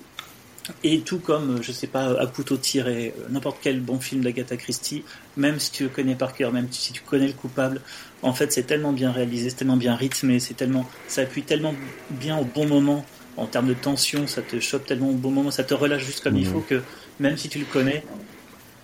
Et 0.86 1.02
tout 1.02 1.20
comme, 1.20 1.62
je 1.62 1.74
sais 1.74 1.88
pas, 1.88 2.18
à 2.18 2.26
couteau 2.26 2.56
tiré, 2.56 3.14
n'importe 3.30 3.58
quel 3.62 3.82
bon 3.82 4.00
film 4.00 4.24
d'Agatha 4.24 4.56
Christie, 4.56 5.04
même 5.36 5.60
si 5.60 5.72
tu 5.72 5.84
le 5.84 5.90
connais 5.90 6.16
par 6.16 6.34
cœur, 6.34 6.54
même 6.54 6.68
si 6.72 6.94
tu 6.94 7.02
connais 7.02 7.28
le 7.28 7.34
coupable, 7.34 7.82
en 8.22 8.32
fait, 8.32 8.54
c'est 8.54 8.64
tellement 8.64 8.94
bien 8.94 9.12
réalisé, 9.12 9.50
c'est 9.50 9.58
tellement 9.58 9.76
bien 9.76 9.94
rythmé, 9.94 10.40
c'est 10.40 10.54
tellement, 10.54 10.88
ça 11.10 11.24
appuie 11.24 11.44
tellement 11.44 11.76
bien 12.12 12.38
au 12.38 12.46
bon 12.46 12.66
moment 12.66 13.06
en 13.36 13.46
termes 13.46 13.68
de 13.68 13.74
tension, 13.74 14.26
ça 14.26 14.42
te 14.42 14.58
chope 14.62 14.86
tellement 14.86 15.10
au 15.10 15.16
bon 15.16 15.32
moment, 15.32 15.52
ça 15.52 15.66
te 15.66 15.74
relâche 15.74 16.06
juste 16.06 16.24
comme 16.24 16.38
il 16.38 16.48
faut 16.48 16.62
que 16.62 16.82
même 17.20 17.36
si 17.36 17.50
tu 17.50 17.60
le 17.60 17.66
connais, 17.66 18.06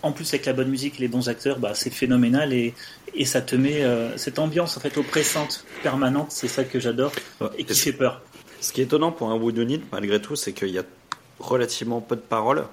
en 0.03 0.11
plus 0.11 0.27
avec 0.33 0.45
la 0.45 0.53
bonne 0.53 0.69
musique 0.69 0.95
et 0.97 1.01
les 1.01 1.07
bons 1.07 1.29
acteurs, 1.29 1.59
bah, 1.59 1.71
c'est 1.73 1.89
phénoménal 1.89 2.51
et, 2.51 2.73
et 3.13 3.25
ça 3.25 3.41
te 3.41 3.55
met 3.55 3.83
euh, 3.83 4.17
cette 4.17 4.39
ambiance 4.39 4.77
en 4.77 4.79
fait 4.79 4.97
oppressante, 4.97 5.65
permanente, 5.83 6.27
c'est 6.31 6.47
ça 6.47 6.63
que 6.63 6.79
j'adore 6.79 7.11
et 7.57 7.63
qui 7.63 7.75
fait 7.75 7.93
peur. 7.93 8.21
Ce 8.59 8.71
qui 8.71 8.81
est 8.81 8.85
étonnant 8.85 9.11
pour 9.11 9.29
un 9.29 9.35
Whodunit, 9.35 9.81
malgré 9.91 10.21
tout, 10.21 10.35
c'est 10.35 10.53
qu'il 10.53 10.69
y 10.69 10.79
a 10.79 10.83
relativement 11.39 12.01
peu 12.01 12.15
de 12.15 12.21
paroles. 12.21 12.65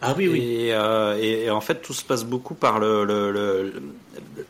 Ah 0.00 0.14
oui, 0.16 0.28
oui. 0.28 0.40
Et, 0.40 0.74
euh, 0.74 1.18
et, 1.18 1.44
et 1.44 1.50
en 1.50 1.60
fait, 1.60 1.76
tout 1.80 1.94
se 1.94 2.04
passe 2.04 2.24
beaucoup 2.24 2.54
par 2.54 2.78
le, 2.78 3.72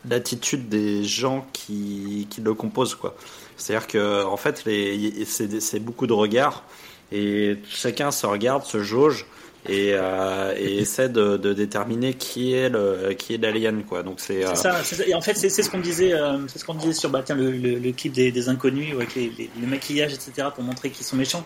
l'attitude 0.09 0.67
des 0.69 1.03
gens 1.03 1.47
qui, 1.53 2.27
qui 2.29 2.41
le 2.41 2.53
composent, 2.53 2.95
quoi. 2.95 3.15
C'est-à-dire 3.57 3.87
que, 3.87 4.23
en 4.25 4.37
fait, 4.37 4.65
les, 4.65 5.23
c'est, 5.25 5.61
c'est 5.61 5.79
beaucoup 5.79 6.07
de 6.07 6.13
regards 6.13 6.63
et 7.11 7.57
chacun 7.69 8.11
se 8.11 8.25
regarde, 8.25 8.65
se 8.65 8.83
jauge 8.83 9.25
et, 9.67 9.91
euh, 9.93 10.53
et 10.57 10.77
essaie 10.77 11.09
de, 11.09 11.37
de 11.37 11.53
déterminer 11.53 12.13
qui 12.13 12.53
est 12.53 12.69
le, 12.69 13.13
qui 13.13 13.33
est 13.33 13.37
l'alien, 13.37 13.83
quoi. 13.83 14.03
Donc 14.03 14.19
c'est, 14.19 14.45
euh, 14.45 14.53
ça. 14.55 14.81
Et 15.07 15.15
en 15.15 15.21
fait, 15.21 15.35
c'est 15.35 15.49
c'est 15.49 15.63
ce 15.63 15.69
qu'on 15.69 15.79
disait, 15.79 16.13
euh, 16.13 16.37
c'est 16.47 16.59
ce 16.59 16.65
qu'on 16.65 16.75
disait 16.75 16.93
sur 16.93 17.09
bah, 17.09 17.23
tiens, 17.25 17.35
le, 17.35 17.51
le, 17.51 17.79
le 17.79 17.91
clip 17.91 18.13
des, 18.13 18.31
des 18.31 18.49
inconnus 18.49 18.93
avec 18.93 19.15
les, 19.15 19.31
les, 19.37 19.49
le 19.59 19.67
maquillage, 19.67 20.13
etc., 20.13 20.49
pour 20.53 20.63
montrer 20.63 20.89
qu'ils 20.89 21.05
sont 21.05 21.15
méchants. 21.15 21.45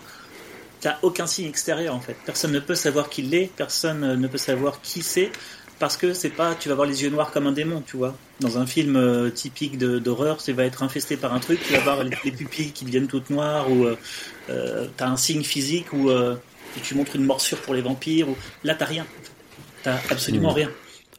T'as 0.82 0.98
aucun 1.02 1.28
signe 1.28 1.48
extérieur 1.48 1.94
en 1.96 2.00
fait. 2.00 2.16
Personne 2.26 2.52
ne 2.52 2.60
peut 2.60 2.76
savoir 2.76 3.10
qui 3.10 3.22
l'est, 3.22 3.50
personne 3.56 4.16
ne 4.16 4.28
peut 4.28 4.38
savoir 4.38 4.82
qui 4.82 5.02
c'est, 5.02 5.30
parce 5.78 5.98
que 5.98 6.14
c'est 6.14 6.30
pas, 6.30 6.56
tu 6.56 6.70
vas 6.70 6.74
avoir 6.74 6.88
les 6.88 7.04
yeux 7.04 7.10
noirs 7.10 7.32
comme 7.32 7.48
un 7.48 7.52
démon, 7.52 7.84
tu 7.86 7.98
vois. 7.98 8.16
Dans 8.40 8.58
un 8.58 8.66
film 8.66 9.30
typique 9.36 9.78
d'horreur, 9.78 10.38
tu 10.38 10.54
vas 10.54 10.64
être 10.64 10.82
infesté 10.82 11.18
par 11.18 11.34
un 11.34 11.40
truc, 11.40 11.60
tu 11.62 11.74
vas 11.74 11.80
avoir 11.80 12.04
les, 12.06 12.16
les 12.24 12.32
pupilles 12.32 12.72
qui 12.72 12.86
deviennent 12.86 13.08
toutes 13.08 13.30
noires, 13.30 13.70
ou 13.70 13.88
t'as 14.48 15.08
un 15.08 15.18
signe 15.18 15.44
physique, 15.44 15.92
ou 15.92 16.10
euh, 16.78 16.82
tu 16.84 16.96
montres 16.96 17.16
une 17.16 17.26
morsure 17.26 17.58
pour 17.60 17.74
les 17.74 17.82
vampires, 17.82 18.30
ou 18.30 18.36
là 18.64 18.76
t'as 18.76 18.86
rien. 18.86 19.06
T'as 19.84 19.96
absolument 20.10 20.52
rien. 20.52 20.70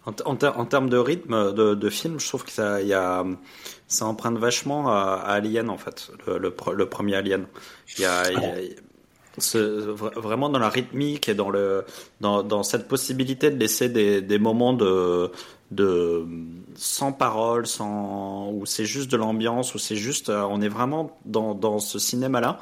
En, 0.07 0.13
t- 0.13 0.25
en 0.27 0.35
ter- 0.37 0.59
en 0.59 0.65
termes 0.65 0.89
de 0.89 0.97
rythme 0.97 1.53
de, 1.53 1.75
de 1.75 1.91
film, 1.91 2.19
je 2.19 2.27
trouve 2.27 2.45
que 2.45 2.51
ça, 2.51 2.81
y 2.81 2.95
a, 2.95 3.25
ça 3.87 4.07
emprunte 4.07 4.39
vachement 4.39 4.89
à, 4.91 5.23
à 5.25 5.33
Alien 5.35 5.69
en 5.69 5.77
fait, 5.77 6.11
le, 6.27 6.39
le, 6.39 6.51
pre- 6.51 6.73
le 6.73 6.87
premier 6.89 7.17
Alien. 7.17 7.47
Il 7.99 8.03
y 8.03 8.05
a, 8.07 8.31
il 8.31 8.39
y 8.39 8.45
a- 8.45 8.75
ce- 9.39 9.93
vra- 9.95 10.19
vraiment 10.19 10.49
dans 10.49 10.59
la 10.59 10.69
rythmique 10.71 11.29
et 11.29 11.35
dans 11.35 11.51
le, 11.51 11.85
dans, 12.21 12.43
dans 12.43 12.63
cette 12.63 12.89
possibilité 12.89 13.51
de 13.51 13.59
laisser 13.59 13.89
des, 13.91 14.23
des 14.23 14.39
moments 14.39 14.73
de, 14.73 15.31
de 15.71 16.25
sans 16.75 17.13
parole, 17.13 17.67
sans 17.67 18.51
où 18.53 18.65
c'est 18.67 18.87
juste 18.87 19.11
de 19.11 19.17
l'ambiance, 19.19 19.75
où 19.75 19.79
c'est 19.79 19.97
juste, 19.97 20.31
euh, 20.31 20.43
on 20.49 20.61
est 20.63 20.69
vraiment 20.69 21.19
dans, 21.27 21.55
dans 21.55 21.79
ce 21.79 21.99
cinéma-là 21.99 22.59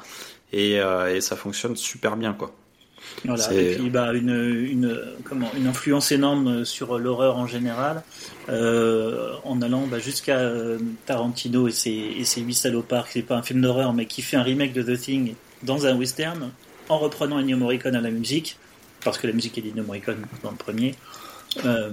et, 0.51 0.79
euh, 0.81 1.15
et 1.15 1.21
ça 1.21 1.35
fonctionne 1.37 1.75
super 1.77 2.17
bien 2.17 2.33
quoi. 2.33 2.51
Voilà. 3.25 3.53
Et 3.53 3.75
puis 3.75 3.89
bah, 3.89 4.13
une, 4.13 4.29
une, 4.29 4.99
comment, 5.23 5.49
une 5.57 5.67
influence 5.67 6.11
énorme 6.11 6.65
sur 6.65 6.97
l'horreur 6.97 7.37
en 7.37 7.47
général, 7.47 8.03
euh, 8.49 9.33
en 9.43 9.61
allant 9.61 9.87
bah, 9.87 9.99
jusqu'à 9.99 10.39
euh, 10.39 10.77
Tarantino 11.05 11.67
et 11.67 11.71
ses, 11.71 11.91
et 11.91 12.23
ses 12.23 12.41
huit 12.41 12.55
salopards, 12.55 13.09
qui 13.09 13.19
n'est 13.19 13.23
pas 13.23 13.37
un 13.37 13.43
film 13.43 13.61
d'horreur, 13.61 13.93
mais 13.93 14.05
qui 14.05 14.21
fait 14.21 14.37
un 14.37 14.43
remake 14.43 14.73
de 14.73 14.83
The 14.83 14.99
Thing 14.99 15.35
dans 15.63 15.85
un 15.85 15.95
western, 15.95 16.51
en 16.87 16.97
reprenant 16.97 17.39
Ennio 17.39 17.57
Morricone 17.57 17.95
à 17.95 18.01
la 18.01 18.11
musique, 18.11 18.57
parce 19.03 19.17
que 19.17 19.27
la 19.27 19.33
musique 19.33 19.57
est 19.57 19.61
d'Ennio 19.61 19.83
Morricone 19.83 20.25
dans 20.43 20.51
le 20.51 20.57
premier. 20.57 20.95
Euh, 21.65 21.91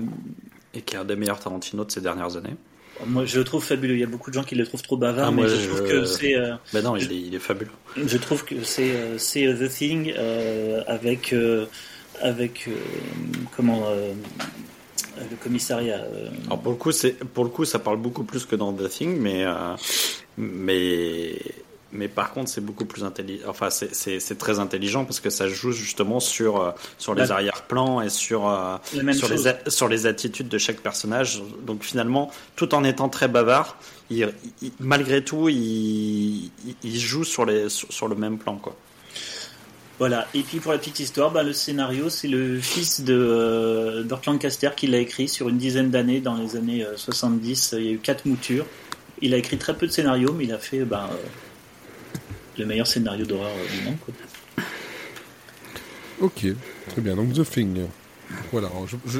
Et 0.74 0.82
qui 0.82 0.94
est 0.94 0.98
un 0.98 1.04
des 1.04 1.16
meilleurs 1.16 1.40
Tarantino 1.40 1.84
de 1.84 1.90
ces 1.90 2.00
dernières 2.00 2.36
années. 2.36 2.56
Moi, 3.04 3.24
je 3.26 3.38
le 3.38 3.44
trouve 3.44 3.62
fabuleux. 3.64 3.94
Il 3.94 4.00
y 4.00 4.04
a 4.04 4.06
beaucoup 4.06 4.30
de 4.30 4.34
gens 4.34 4.44
qui 4.44 4.54
le 4.54 4.66
trouvent 4.66 4.82
trop 4.82 4.96
bavard, 4.96 5.28
Ah, 5.28 5.30
mais 5.30 5.42
moi, 5.42 5.46
je 5.50 5.66
trouve 5.66 5.82
que 5.84 6.04
c'est... 6.06 6.34
euh, 6.34 6.54
Ben 6.72 6.82
non, 6.82 6.96
il 6.96 7.12
est, 7.12 7.20
il 7.20 7.34
est 7.34 7.38
fabuleux. 7.38 7.70
Je 7.96 8.16
trouve 8.16 8.44
que 8.44 8.62
c'est 8.62 8.90
euh, 8.92 9.18
c'est 9.18 9.44
The 9.54 9.68
Thing 9.68 10.14
euh, 10.16 10.82
avec 10.86 11.32
euh, 11.32 11.66
avec 12.22 12.68
euh, 12.68 12.72
comment 13.56 13.84
euh, 13.88 14.12
le 15.18 15.36
commissariat. 15.42 15.98
euh, 15.98 16.28
Alors 16.46 16.60
pour 16.60 16.72
le 16.72 16.78
coup, 16.78 16.92
c'est 16.92 17.12
pour 17.24 17.44
le 17.44 17.50
coup, 17.50 17.64
ça 17.64 17.78
parle 17.78 17.98
beaucoup 17.98 18.24
plus 18.24 18.46
que 18.46 18.56
dans 18.56 18.72
The 18.72 18.88
Thing, 18.88 19.18
mais 19.20 19.44
euh, 19.44 19.74
mais 20.38 21.38
mais 21.92 22.08
par 22.08 22.32
contre, 22.32 22.50
c'est 22.50 22.60
beaucoup 22.60 22.84
plus 22.84 23.04
intelligent. 23.04 23.44
Enfin, 23.48 23.70
c'est- 23.70 24.38
très 24.38 24.58
intelligent 24.58 25.04
parce 25.04 25.20
que 25.20 25.30
ça 25.30 25.48
joue 25.48 25.72
justement 25.72 26.20
sur 26.20 26.60
euh, 26.60 26.70
sur 26.98 27.14
les 27.14 27.26
La- 27.26 27.34
arrière-plans 27.34 28.00
et 28.02 28.08
sur 28.10 28.48
euh, 28.48 28.76
sur 29.12 29.28
les 29.28 29.54
sur 29.68 29.88
les 29.88 30.06
attitudes 30.06 30.48
de 30.48 30.58
chaque 30.58 30.80
personnage. 30.80 31.42
Donc 31.64 31.82
finalement, 31.84 32.30
tout 32.56 32.74
en 32.74 32.82
étant 32.84 33.08
très 33.08 33.28
bavard, 33.28 33.76
il, 34.10 34.32
il- 34.62 34.72
malgré 34.80 35.22
tout, 35.24 35.48
il, 35.48 36.50
joue 36.84 37.24
sur 37.24 37.44
les 37.46 37.68
sur, 37.68 37.92
sur 37.92 38.08
le 38.08 38.16
même 38.16 38.38
plan, 38.38 38.56
quoi. 38.56 38.74
Voilà. 39.98 40.26
Et 40.34 40.42
puis 40.42 40.58
pour 40.60 40.72
la 40.72 40.78
petite 40.78 41.00
histoire, 41.00 41.30
bah, 41.30 41.42
le 41.42 41.54
scénario, 41.54 42.10
c'est 42.10 42.28
le 42.28 42.60
fils 42.60 43.00
de 43.00 43.14
euh, 43.16 44.02
Burt 44.02 44.26
Lancaster 44.26 44.70
qui 44.76 44.86
l'a 44.88 44.98
écrit 44.98 45.26
sur 45.28 45.48
une 45.48 45.56
dizaine 45.56 45.90
d'années, 45.90 46.20
dans 46.20 46.34
les 46.34 46.54
années 46.56 46.84
euh, 46.84 46.96
70. 46.98 47.74
Il 47.78 47.84
y 47.84 47.88
a 47.88 47.92
eu 47.92 47.98
quatre 47.98 48.26
moutures. 48.26 48.66
Il 49.22 49.32
a 49.32 49.38
écrit 49.38 49.56
très 49.56 49.74
peu 49.74 49.86
de 49.86 49.92
scénarios, 49.92 50.34
mais 50.34 50.44
il 50.44 50.52
a 50.52 50.58
fait 50.58 50.80
bah, 50.84 51.08
euh, 51.10 51.16
le 52.58 52.66
meilleur 52.66 52.86
scénario 52.86 53.24
d'horreur 53.26 53.50
euh, 53.56 53.76
du 53.78 53.84
monde. 53.84 53.96
Quoi. 54.04 54.14
Ok, 56.20 56.46
très 56.88 57.00
bien. 57.02 57.14
Donc 57.16 57.32
The 57.34 57.48
Thing. 57.48 57.86
Voilà, 58.52 58.68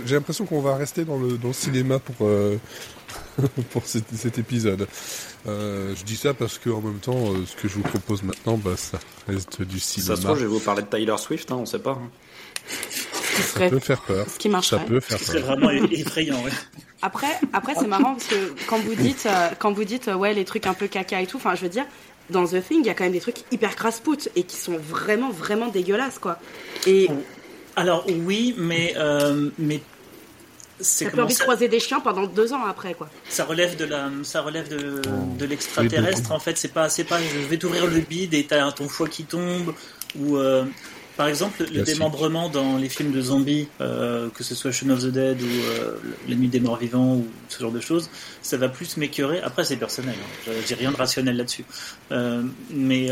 j'ai 0.05 0.17
l'impression 0.17 0.47
qu'on 0.47 0.61
va 0.61 0.75
rester 0.77 1.05
dans 1.05 1.17
le, 1.19 1.39
dans 1.39 1.49
le 1.49 1.55
cinéma 1.55 2.01
pour, 2.01 2.17
euh, 2.27 2.57
pour 3.71 3.87
cet, 3.87 4.05
cet 4.17 4.39
épisode. 4.39 4.89
Euh, 5.47 5.95
je 5.97 6.03
dis 6.05 6.17
ça 6.17 6.35
parce 6.35 6.59
que 6.59 6.71
en 6.71 6.81
même 6.81 6.99
temps, 6.99 7.33
euh, 7.33 7.45
ce 7.47 7.55
que 7.55 7.69
je 7.69 7.75
vous 7.75 7.83
propose 7.83 8.25
maintenant, 8.25 8.57
bah, 8.57 8.77
ça 8.77 8.99
reste 9.29 9.63
du 9.63 9.79
cinéma. 9.79 10.09
ça 10.09 10.17
se 10.21 10.27
trouve, 10.27 10.37
je 10.39 10.43
vais 10.43 10.51
vous 10.51 10.59
parler 10.59 10.83
de 10.83 10.89
Tyler 10.89 11.15
Swift, 11.19 11.53
hein, 11.53 11.57
on 11.61 11.67
sait 11.67 11.79
pas. 11.79 11.93
hein. 11.93 12.11
Ce 12.69 13.43
Ça 13.43 13.43
serait 13.43 13.71
peut 13.71 13.79
faire 13.79 14.01
peur. 14.03 14.27
ce 14.29 14.39
qui 14.39 14.49
Ça 14.49 14.53
marcherait. 14.53 14.85
peut 14.87 14.99
faire 15.01 15.19
C'est 15.21 15.35
peur. 15.41 15.45
vraiment 15.57 15.71
effrayant. 15.71 16.43
Ouais. 16.43 16.51
Après, 17.03 17.39
après 17.53 17.75
c'est 17.79 17.87
marrant 17.87 18.15
parce 18.15 18.27
que 18.27 18.55
quand 18.67 18.79
vous 18.79 18.95
dites, 18.97 19.27
euh, 19.27 19.51
quand 19.59 19.71
vous 19.73 19.85
dites, 19.85 20.09
euh, 20.09 20.15
ouais, 20.17 20.35
les 20.35 20.45
trucs 20.45 20.67
un 20.67 20.75
peu 20.75 20.89
caca 20.89 21.21
et 21.21 21.27
tout, 21.29 21.37
enfin, 21.37 21.55
je 21.55 21.61
veux 21.61 21.69
dire, 21.69 21.85
dans 22.31 22.47
The 22.47 22.63
Thing, 22.67 22.81
il 22.81 22.87
y 22.87 22.91
a 22.91 22.95
quand 22.95 23.05
même 23.05 23.13
des 23.13 23.21
trucs 23.21 23.41
hyper 23.51 23.77
crasse-pout 23.77 24.29
et 24.37 24.43
qui 24.43 24.57
sont 24.57 24.77
vraiment, 24.77 25.31
vraiment 25.31 25.69
dégueulasses, 25.69 26.19
quoi. 26.19 26.39
Et 26.87 27.09
Alors 27.77 28.07
oui, 28.09 28.55
mais 28.59 28.95
euh, 28.97 29.51
mais 29.59 29.81
c'est 30.81 31.07
t'as 31.07 31.11
plus 31.13 31.21
envie 31.23 31.35
de 31.35 31.41
croiser 31.41 31.69
des 31.69 31.81
chiens 31.81 32.01
pendant 32.01 32.27
deux 32.27 32.53
ans 32.53 32.65
après, 32.65 32.95
quoi. 32.95 33.09
ça 33.29 33.45
relève 33.45 33.77
de 33.77 33.85
la 33.85 34.11
ça 34.23 34.43
relève 34.43 34.69
de, 34.69 35.01
de 35.39 35.45
l'extraterrestre 35.47 36.33
en 36.33 36.39
fait. 36.39 36.59
C'est 36.59 36.73
pas 36.73 36.89
c'est 36.89 37.05
pas 37.05 37.19
je 37.21 37.47
vais 37.47 37.57
t'ouvrir 37.57 37.87
le 37.87 38.01
bide 38.01 38.35
et 38.35 38.45
t'as 38.45 38.71
ton 38.73 38.89
foie 38.89 39.09
qui 39.09 39.25
tombe 39.25 39.75
ou 40.19 40.37
euh, 40.37 40.65
par 41.17 41.29
exemple 41.29 41.65
le 41.73 41.83
démembrement 41.83 42.49
dans 42.49 42.77
les 42.77 42.89
films 42.89 43.13
de 43.13 43.21
zombies, 43.21 43.69
euh, 43.81 44.29
que 44.35 44.45
ce 44.45 44.55
soit 44.55 44.71
Shaun 44.73 44.91
of 44.91 45.01
the 45.03 45.07
Dead 45.09 45.41
ou 45.41 45.47
euh, 45.47 45.95
La 46.29 46.35
Nuit 46.37 46.49
des 46.49 46.61
Morts 46.61 46.77
Vivants 46.77 47.15
ou 47.17 47.27
ce 47.49 47.61
genre 47.61 47.73
de 47.73 47.81
choses, 47.81 48.11
ça 48.43 48.57
va 48.57 48.69
plus 48.69 48.97
m'écœurer. 48.97 49.41
Après 49.41 49.65
c'est 49.65 49.77
personnel, 49.77 50.15
hein. 50.49 50.51
j'ai 50.69 50.75
rien 50.75 50.91
de 50.93 50.97
rationnel 50.97 51.37
là-dessus, 51.37 51.65
Euh, 52.13 52.43
mais 52.71 53.09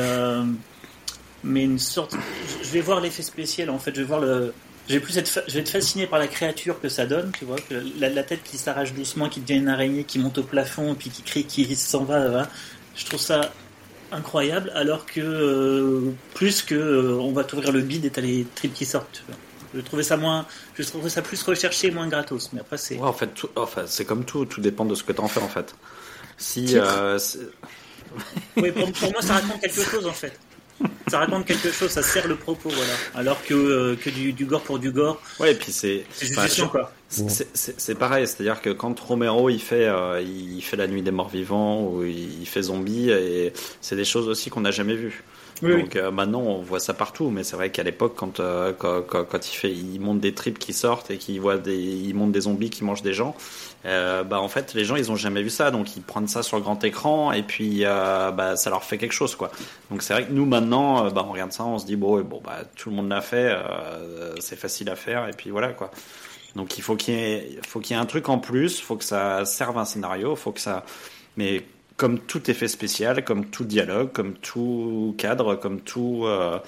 mais 1.42 1.64
une 1.64 1.78
sorte. 1.78 2.16
Je 2.62 2.68
vais 2.70 2.80
voir 2.80 3.00
l'effet 3.00 3.22
spécial 3.22 3.70
en 3.70 3.78
fait. 3.78 3.94
Je 3.94 4.00
vais 4.00 4.06
voir 4.06 4.20
le. 4.20 4.52
Je 4.88 4.94
vais 4.94 5.00
plus 5.00 5.16
être, 5.16 5.28
fa- 5.28 5.42
je 5.46 5.54
vais 5.54 5.60
être 5.60 5.70
fasciné 5.70 6.06
par 6.06 6.18
la 6.18 6.26
créature 6.26 6.78
que 6.80 6.90
ça 6.90 7.06
donne, 7.06 7.32
tu 7.38 7.46
vois, 7.46 7.56
que 7.56 7.74
la, 7.98 8.10
la 8.10 8.22
tête 8.22 8.40
qui 8.44 8.58
s'arrache 8.58 8.92
doucement, 8.92 9.30
qui 9.30 9.40
devient 9.40 9.58
une 9.60 9.68
araignée, 9.68 10.04
qui 10.04 10.18
monte 10.18 10.36
au 10.38 10.42
plafond, 10.42 10.94
puis 10.94 11.08
qui 11.08 11.22
crie, 11.22 11.44
qui 11.44 11.74
s'en 11.74 12.04
va, 12.04 12.28
là, 12.28 12.50
Je 12.94 13.06
trouve 13.06 13.20
ça 13.20 13.50
incroyable, 14.14 14.70
alors 14.74 15.06
que 15.06 15.20
euh, 15.20 16.12
plus 16.34 16.62
que 16.62 16.74
euh, 16.74 17.16
on 17.18 17.32
va 17.32 17.44
t'ouvrir 17.44 17.72
le 17.72 17.80
bide 17.80 18.04
et 18.04 18.10
t'as 18.10 18.20
les 18.20 18.46
tripes 18.54 18.74
qui 18.74 18.84
sortent. 18.86 19.08
tu 19.12 19.22
vois. 19.26 19.36
Je 19.74 19.80
trouvais 19.80 20.04
ça 20.04 20.16
moins, 20.16 20.46
je 20.78 20.84
trouvais 20.84 21.10
ça 21.10 21.20
plus 21.20 21.42
recherché, 21.42 21.90
moins 21.90 22.06
gratos. 22.08 22.52
Mais 22.52 22.60
après 22.60 22.78
c'est. 22.78 22.96
Ouais, 22.96 23.02
en 23.08 23.12
fait, 23.12 23.28
tout, 23.34 23.48
enfin, 23.56 23.82
c'est 23.86 24.04
comme 24.04 24.24
tout, 24.24 24.44
tout 24.46 24.60
dépend 24.60 24.84
de 24.84 24.94
ce 24.94 25.02
que 25.02 25.12
tu 25.12 25.20
en 25.20 25.28
fais 25.28 25.40
en 25.40 25.48
fait. 25.48 25.74
Si, 26.36 26.76
euh, 26.76 27.18
Oui, 28.56 28.70
pour, 28.72 28.92
pour 28.92 29.12
moi, 29.12 29.22
ça 29.22 29.34
raconte 29.34 29.60
quelque 29.60 29.82
chose 29.82 30.06
en 30.06 30.12
fait. 30.12 30.38
Ça 31.06 31.18
raconte 31.18 31.44
quelque 31.46 31.70
chose, 31.70 31.90
ça 31.90 32.02
sert 32.02 32.26
le 32.26 32.34
propos, 32.36 32.68
voilà. 32.68 32.92
Alors 33.14 33.42
que, 33.44 33.54
euh, 33.54 33.96
que 33.96 34.10
du, 34.10 34.32
du 34.32 34.44
gore 34.44 34.62
pour 34.62 34.78
du 34.78 34.90
gore, 34.90 35.20
ouais, 35.38 35.52
et 35.52 35.54
puis 35.54 35.70
c'est, 35.70 36.04
c'est 36.12 36.26
juste 36.26 36.38
enfin, 36.38 36.48
du 36.48 36.52
chiant, 36.54 36.68
quoi. 36.68 36.92
c'est- 37.08 37.28
c'est- 37.30 37.48
c'est 37.54 37.80
c'est 37.80 37.94
pareil, 37.94 38.26
c'est-à-dire 38.26 38.60
que 38.60 38.70
quand 38.70 38.98
Romero 38.98 39.48
il 39.50 39.60
fait, 39.60 39.86
euh, 39.86 40.20
il 40.20 40.60
fait 40.62 40.76
la 40.76 40.86
nuit 40.88 41.02
des 41.02 41.10
morts 41.12 41.28
vivants 41.28 41.84
ou 41.86 42.04
il 42.04 42.46
fait 42.46 42.62
zombie, 42.62 43.10
et 43.10 43.52
c'est 43.80 43.96
des 43.96 44.04
choses 44.04 44.28
aussi 44.28 44.50
qu'on 44.50 44.62
n'a 44.62 44.72
jamais 44.72 44.96
vues. 44.96 45.22
Donc 45.78 45.94
euh, 45.94 46.10
maintenant 46.10 46.40
on 46.40 46.62
voit 46.62 46.80
ça 46.80 46.94
partout, 46.94 47.30
mais 47.30 47.44
c'est 47.44 47.54
vrai 47.54 47.70
qu'à 47.70 47.84
l'époque 47.84 48.14
quand, 48.16 48.40
euh, 48.40 48.72
quand, 48.76 49.02
quand, 49.02 49.48
il 49.52 49.56
fait, 49.56 49.70
il 49.70 50.00
monte 50.00 50.18
des 50.20 50.34
tripes 50.34 50.58
qui 50.58 50.72
sortent 50.72 51.12
et 51.12 51.16
qu'il 51.18 51.40
voit 51.40 51.58
des, 51.58 51.76
il 51.76 52.14
monte 52.14 52.32
des 52.32 52.40
zombies 52.40 52.70
qui 52.70 52.82
mangent 52.82 53.02
des 53.02 53.14
gens. 53.14 53.36
Euh, 53.86 54.24
bah 54.24 54.40
en 54.40 54.48
fait 54.48 54.72
les 54.72 54.84
gens 54.86 54.96
ils 54.96 55.12
ont 55.12 55.16
jamais 55.16 55.42
vu 55.42 55.50
ça, 55.50 55.70
donc 55.70 55.96
ils 55.96 56.02
prennent 56.02 56.26
ça 56.26 56.42
sur 56.42 56.56
le 56.56 56.62
grand 56.62 56.82
écran 56.84 57.32
et 57.32 57.42
puis 57.42 57.82
bah 57.84 58.56
ça 58.56 58.70
leur 58.70 58.84
fait 58.84 58.98
quelque 58.98 59.12
chose 59.12 59.36
quoi. 59.36 59.50
Donc 59.90 60.02
c'est 60.02 60.14
vrai 60.14 60.24
que 60.24 60.32
nous 60.32 60.46
maintenant, 60.46 61.10
bah 61.10 61.24
on 61.28 61.32
regarde 61.32 61.52
ça, 61.52 61.64
on 61.64 61.78
se 61.78 61.86
dit 61.86 61.96
bon, 61.96 62.20
bon 62.22 62.40
bah 62.42 62.62
tout 62.76 62.90
le 62.90 62.96
monde 62.96 63.10
l'a 63.10 63.20
fait, 63.20 63.54
c'est 64.40 64.56
facile 64.56 64.88
à 64.90 64.96
faire 64.96 65.28
et 65.28 65.32
puis 65.32 65.50
voilà 65.50 65.68
quoi. 65.68 65.90
Donc 66.56 66.78
il 66.78 66.82
faut 66.82 66.96
qu'il 66.96 67.14
y 67.14 67.16
ait, 67.18 67.58
faut 67.66 67.80
qu'il 67.80 67.96
y 67.96 67.98
ait 67.98 68.02
un 68.02 68.06
truc 68.06 68.28
en 68.28 68.38
plus, 68.38 68.80
faut 68.80 68.96
que 68.96 69.04
ça 69.04 69.44
serve 69.44 69.76
un 69.76 69.84
scénario, 69.84 70.36
faut 70.36 70.52
que 70.52 70.60
ça, 70.60 70.84
mais 71.36 71.64
comme 71.96 72.18
tout 72.18 72.50
effet 72.50 72.68
spécial, 72.68 73.24
comme 73.24 73.46
tout 73.46 73.64
dialogue, 73.64 74.12
comme 74.12 74.34
tout 74.34 75.14
cadre, 75.18 75.54
comme 75.54 75.80
tout. 75.80 76.22
Euh, 76.24 76.58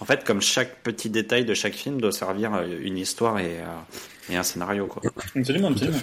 en 0.00 0.04
fait, 0.04 0.24
comme 0.24 0.40
chaque 0.40 0.82
petit 0.82 1.10
détail 1.10 1.44
de 1.44 1.54
chaque 1.54 1.74
film 1.74 2.00
doit 2.00 2.12
servir 2.12 2.52
une 2.80 2.98
histoire 2.98 3.38
et, 3.38 3.60
euh, 3.60 4.32
et 4.32 4.36
un 4.36 4.42
scénario. 4.42 4.86
Quoi. 4.86 5.02
Absolument, 5.36 5.68
absolument. 5.68 5.98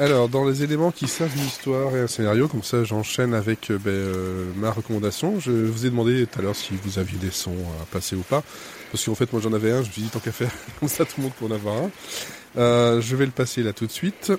Alors, 0.00 0.28
dans 0.28 0.44
les 0.44 0.62
éléments 0.62 0.92
qui 0.92 1.08
servent 1.08 1.36
une 1.36 1.44
histoire 1.44 1.96
et 1.96 2.00
un 2.00 2.06
scénario, 2.06 2.46
comme 2.46 2.62
ça 2.62 2.84
j'enchaîne 2.84 3.34
avec 3.34 3.70
euh, 3.70 3.78
ben, 3.78 4.60
ma 4.60 4.70
recommandation. 4.70 5.40
Je 5.40 5.50
vous 5.50 5.86
ai 5.86 5.90
demandé 5.90 6.24
tout 6.26 6.38
à 6.38 6.42
l'heure 6.42 6.54
si 6.54 6.74
vous 6.84 7.00
aviez 7.00 7.18
des 7.18 7.32
sons 7.32 7.56
à 7.82 7.84
passer 7.86 8.14
ou 8.14 8.22
pas. 8.22 8.44
Parce 8.92 9.04
qu'en 9.04 9.16
fait, 9.16 9.32
moi 9.32 9.42
j'en 9.42 9.52
avais 9.52 9.72
un, 9.72 9.82
je 9.82 9.88
me 9.88 9.92
suis 9.92 10.02
dit 10.02 10.08
tant 10.08 10.20
qu'à 10.20 10.30
faire, 10.30 10.52
comme 10.78 10.88
ça 10.88 11.04
tout 11.04 11.14
le 11.18 11.24
monde 11.24 11.32
peut 11.32 11.46
en 11.46 11.50
avoir 11.50 11.74
un. 11.76 13.00
je 13.00 13.16
vais 13.16 13.26
le 13.26 13.32
passer 13.32 13.64
là 13.64 13.72
tout 13.72 13.86
de 13.86 13.92
suite. 13.92 14.32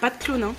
Pas 0.00 0.10
de 0.10 0.16
clown, 0.22 0.42
hein 0.42 0.54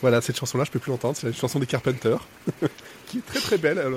Voilà, 0.00 0.20
cette 0.20 0.38
chanson-là, 0.38 0.64
je 0.64 0.70
peux 0.70 0.78
plus 0.78 0.90
l'entendre. 0.90 1.16
C'est 1.16 1.26
la 1.26 1.32
chanson 1.32 1.58
des 1.58 1.66
Carpenters, 1.66 2.24
qui 3.08 3.18
est 3.18 3.26
très 3.26 3.40
très 3.40 3.58
belle 3.58 3.78
à 3.78 3.88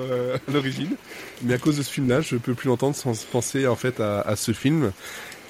l'origine. 0.50 0.96
Mais 1.42 1.54
à 1.54 1.58
cause 1.58 1.76
de 1.76 1.82
ce 1.82 1.90
film-là, 1.90 2.20
je 2.20 2.36
peux 2.36 2.54
plus 2.54 2.68
l'entendre 2.68 2.96
sans 2.96 3.14
penser 3.26 3.66
en 3.66 3.76
fait 3.76 4.00
à, 4.00 4.34
ce 4.36 4.52
film, 4.52 4.92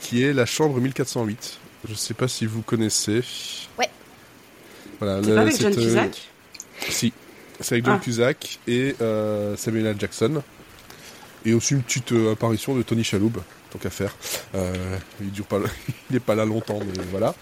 qui 0.01 0.23
est 0.23 0.33
La 0.33 0.47
Chambre 0.47 0.81
1408. 0.81 1.59
Je 1.89 1.95
sais 1.95 2.15
pas 2.15 2.29
si 2.29 2.47
vous 2.47 2.63
connaissez. 2.63 3.23
Ouais. 3.79 3.89
Voilà, 5.01 5.23
c'est 5.23 5.35
pas 5.35 5.41
avec 5.41 5.61
John 5.61 5.73
euh, 5.73 5.77
Cusack? 5.77 6.29
Si, 6.89 7.13
c'est 7.61 7.75
avec 7.75 7.85
John 7.85 7.99
ah. 8.01 8.05
Cusack 8.05 8.59
et 8.67 8.95
euh, 9.01 9.57
Samuel 9.57 9.87
L. 9.87 9.97
Jackson. 9.99 10.43
Et 11.45 11.55
aussi 11.55 11.75
une 11.75 11.83
petite 11.83 12.13
euh, 12.13 12.33
apparition 12.33 12.77
de 12.77 12.83
Tony 12.83 13.03
Chaloub, 13.03 13.33
tant 13.71 13.79
qu'à 13.81 13.91
faire. 13.91 14.15
il 15.21 15.33
dure 15.33 15.47
pas, 15.47 15.59
il 16.11 16.15
n'est 16.15 16.21
pas 16.21 16.37
là 16.37 16.45
longtemps, 16.45 16.79
mais 16.79 17.03
voilà 17.11 17.35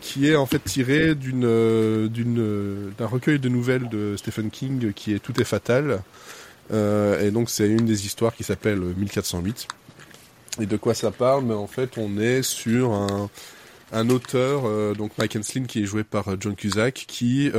qui 0.00 0.28
est 0.28 0.36
en 0.36 0.46
fait 0.46 0.60
tiré 0.60 1.14
d'une 1.14 1.44
euh, 1.44 2.08
d'une 2.08 2.38
euh, 2.38 2.90
d'un 2.98 3.06
recueil 3.06 3.38
de 3.38 3.48
nouvelles 3.48 3.88
de 3.88 4.16
Stephen 4.16 4.50
King 4.50 4.92
qui 4.92 5.12
est 5.14 5.18
Tout 5.18 5.40
est 5.40 5.44
fatal. 5.44 6.00
Euh, 6.72 7.26
et 7.26 7.30
donc 7.30 7.50
c'est 7.50 7.68
une 7.68 7.86
des 7.86 8.06
histoires 8.06 8.34
qui 8.34 8.44
s'appelle 8.44 8.80
1408. 8.80 9.68
Et 10.60 10.66
de 10.66 10.76
quoi 10.76 10.94
ça 10.94 11.10
parle? 11.10 11.44
Mais 11.44 11.54
en 11.54 11.66
fait, 11.66 11.98
on 11.98 12.18
est 12.18 12.42
sur 12.42 12.92
un 12.92 13.30
un 13.90 14.10
auteur, 14.10 14.94
donc 14.96 15.12
Mike 15.16 15.36
Henslin, 15.36 15.64
qui 15.64 15.82
est 15.82 15.86
joué 15.86 16.04
par 16.04 16.38
John 16.38 16.54
Cusack, 16.54 17.06
qui 17.08 17.50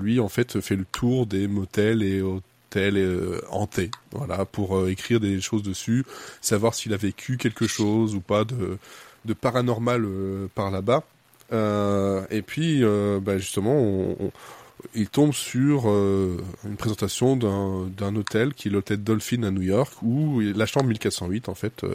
lui 0.00 0.20
en 0.20 0.28
fait 0.28 0.60
fait 0.60 0.76
le 0.76 0.84
tour 0.84 1.26
des 1.26 1.48
motels 1.48 2.04
et 2.04 2.22
hôtels 2.22 3.40
hantés, 3.50 3.90
voilà, 4.12 4.44
pour 4.44 4.88
écrire 4.88 5.18
des 5.18 5.40
choses 5.40 5.64
dessus, 5.64 6.04
savoir 6.40 6.74
s'il 6.74 6.94
a 6.94 6.96
vécu 6.96 7.38
quelque 7.38 7.66
chose 7.66 8.14
ou 8.14 8.20
pas 8.20 8.44
de 8.44 8.78
de 9.24 9.32
paranormal 9.32 10.06
par 10.54 10.70
là-bas. 10.70 11.02
Euh, 11.54 12.24
et 12.30 12.42
puis, 12.42 12.82
euh, 12.82 13.20
bah, 13.20 13.38
justement, 13.38 14.16
il 14.94 15.08
tombe 15.08 15.32
sur 15.32 15.84
euh, 15.86 16.36
une 16.64 16.76
présentation 16.76 17.36
d'un 17.36 18.16
hôtel 18.16 18.52
qui 18.54 18.68
est 18.68 18.70
l'hôtel 18.70 19.02
Dolphin 19.02 19.44
à 19.44 19.50
New 19.50 19.62
York 19.62 19.94
où 20.02 20.40
la 20.40 20.66
chambre 20.66 20.88
1408 20.88 21.48
en 21.48 21.54
fait 21.54 21.86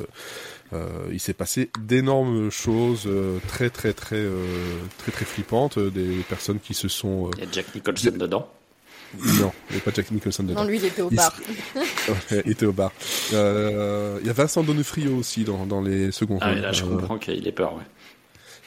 il 1.12 1.20
s'est 1.20 1.34
passé 1.34 1.70
d'énormes 1.80 2.50
choses 2.50 3.08
très 3.48 3.70
très 3.70 3.94
très 3.94 4.26
très 4.98 5.12
très 5.12 5.26
flippantes 5.26 5.78
des 5.78 6.24
personnes 6.30 6.60
qui 6.60 6.74
se 6.74 6.88
sont 6.88 7.30
il 7.38 7.44
y 7.44 7.48
a 7.48 7.52
Jack 7.52 7.76
Nicholson 7.76 8.12
dedans 8.18 8.50
non, 9.18 9.52
il 9.70 9.76
n'y 9.76 9.82
a 9.82 9.84
pas 9.84 9.92
Jack 9.92 10.12
Nicholson 10.12 10.44
dedans. 10.44 10.62
Non, 10.62 10.68
lui, 10.68 10.78
il 10.78 10.86
était 10.86 11.02
au 11.02 11.10
bar. 11.10 11.36
il 12.46 12.52
était 12.52 12.68
au 12.68 12.74
bar. 12.74 12.92
il 13.32 13.36
y 13.36 14.30
a 14.30 14.34
Vincent 14.34 14.62
Donofrio 14.62 15.16
aussi 15.16 15.44
dans, 15.44 15.66
dans 15.66 15.82
les 15.82 16.12
seconds 16.12 16.38
ah, 16.42 16.54
là, 16.54 16.72
je 16.72 16.84
comprends 16.84 17.18
qu'il 17.18 17.48
ait 17.48 17.52
peur, 17.52 17.74
ouais. 17.74 17.84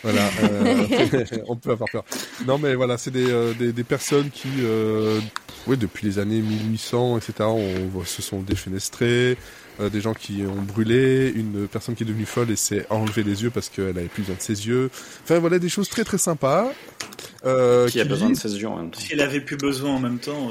Voilà, 0.02 0.28
euh, 0.42 0.86
on 1.48 1.56
peut 1.56 1.70
avoir 1.70 1.88
peur. 1.90 2.04
Non, 2.46 2.58
mais 2.58 2.74
voilà, 2.74 2.98
c'est 2.98 3.10
des, 3.10 3.30
euh, 3.30 3.52
des, 3.54 3.72
des, 3.72 3.84
personnes 3.84 4.30
qui, 4.30 4.48
euh, 4.60 5.20
oui, 5.66 5.76
depuis 5.76 6.06
les 6.06 6.18
années 6.18 6.40
1800, 6.40 7.18
etc., 7.18 7.48
on, 7.48 8.04
se 8.04 8.20
sont 8.20 8.40
défenestrées, 8.40 9.36
euh, 9.80 9.88
des 9.88 10.00
gens 10.00 10.14
qui 10.14 10.42
ont 10.44 10.60
brûlé, 10.62 11.32
une 11.34 11.68
personne 11.68 11.94
qui 11.94 12.02
est 12.02 12.06
devenue 12.06 12.26
folle 12.26 12.50
et 12.50 12.56
s'est 12.56 12.86
enlevé 12.90 13.22
les 13.22 13.44
yeux 13.44 13.50
parce 13.50 13.68
qu'elle 13.68 13.96
avait 13.96 14.08
plus 14.08 14.22
besoin 14.22 14.36
de 14.36 14.42
ses 14.42 14.66
yeux. 14.66 14.90
Enfin, 15.22 15.38
voilà, 15.38 15.58
des 15.58 15.68
choses 15.68 15.88
très 15.88 16.04
très 16.04 16.18
sympas. 16.18 16.72
Euh, 17.44 17.88
qui, 17.88 18.00
a 18.00 18.04
besoin 18.04 18.30
de 18.30 18.36
ses 18.36 18.56
yeux 18.56 18.68
en 18.68 18.76
même 18.76 18.90
temps. 18.90 19.00
S'il 19.00 19.20
avait 19.20 19.40
plus 19.40 19.56
besoin 19.56 19.90
en 19.90 19.98
même 20.00 20.18
temps. 20.18 20.50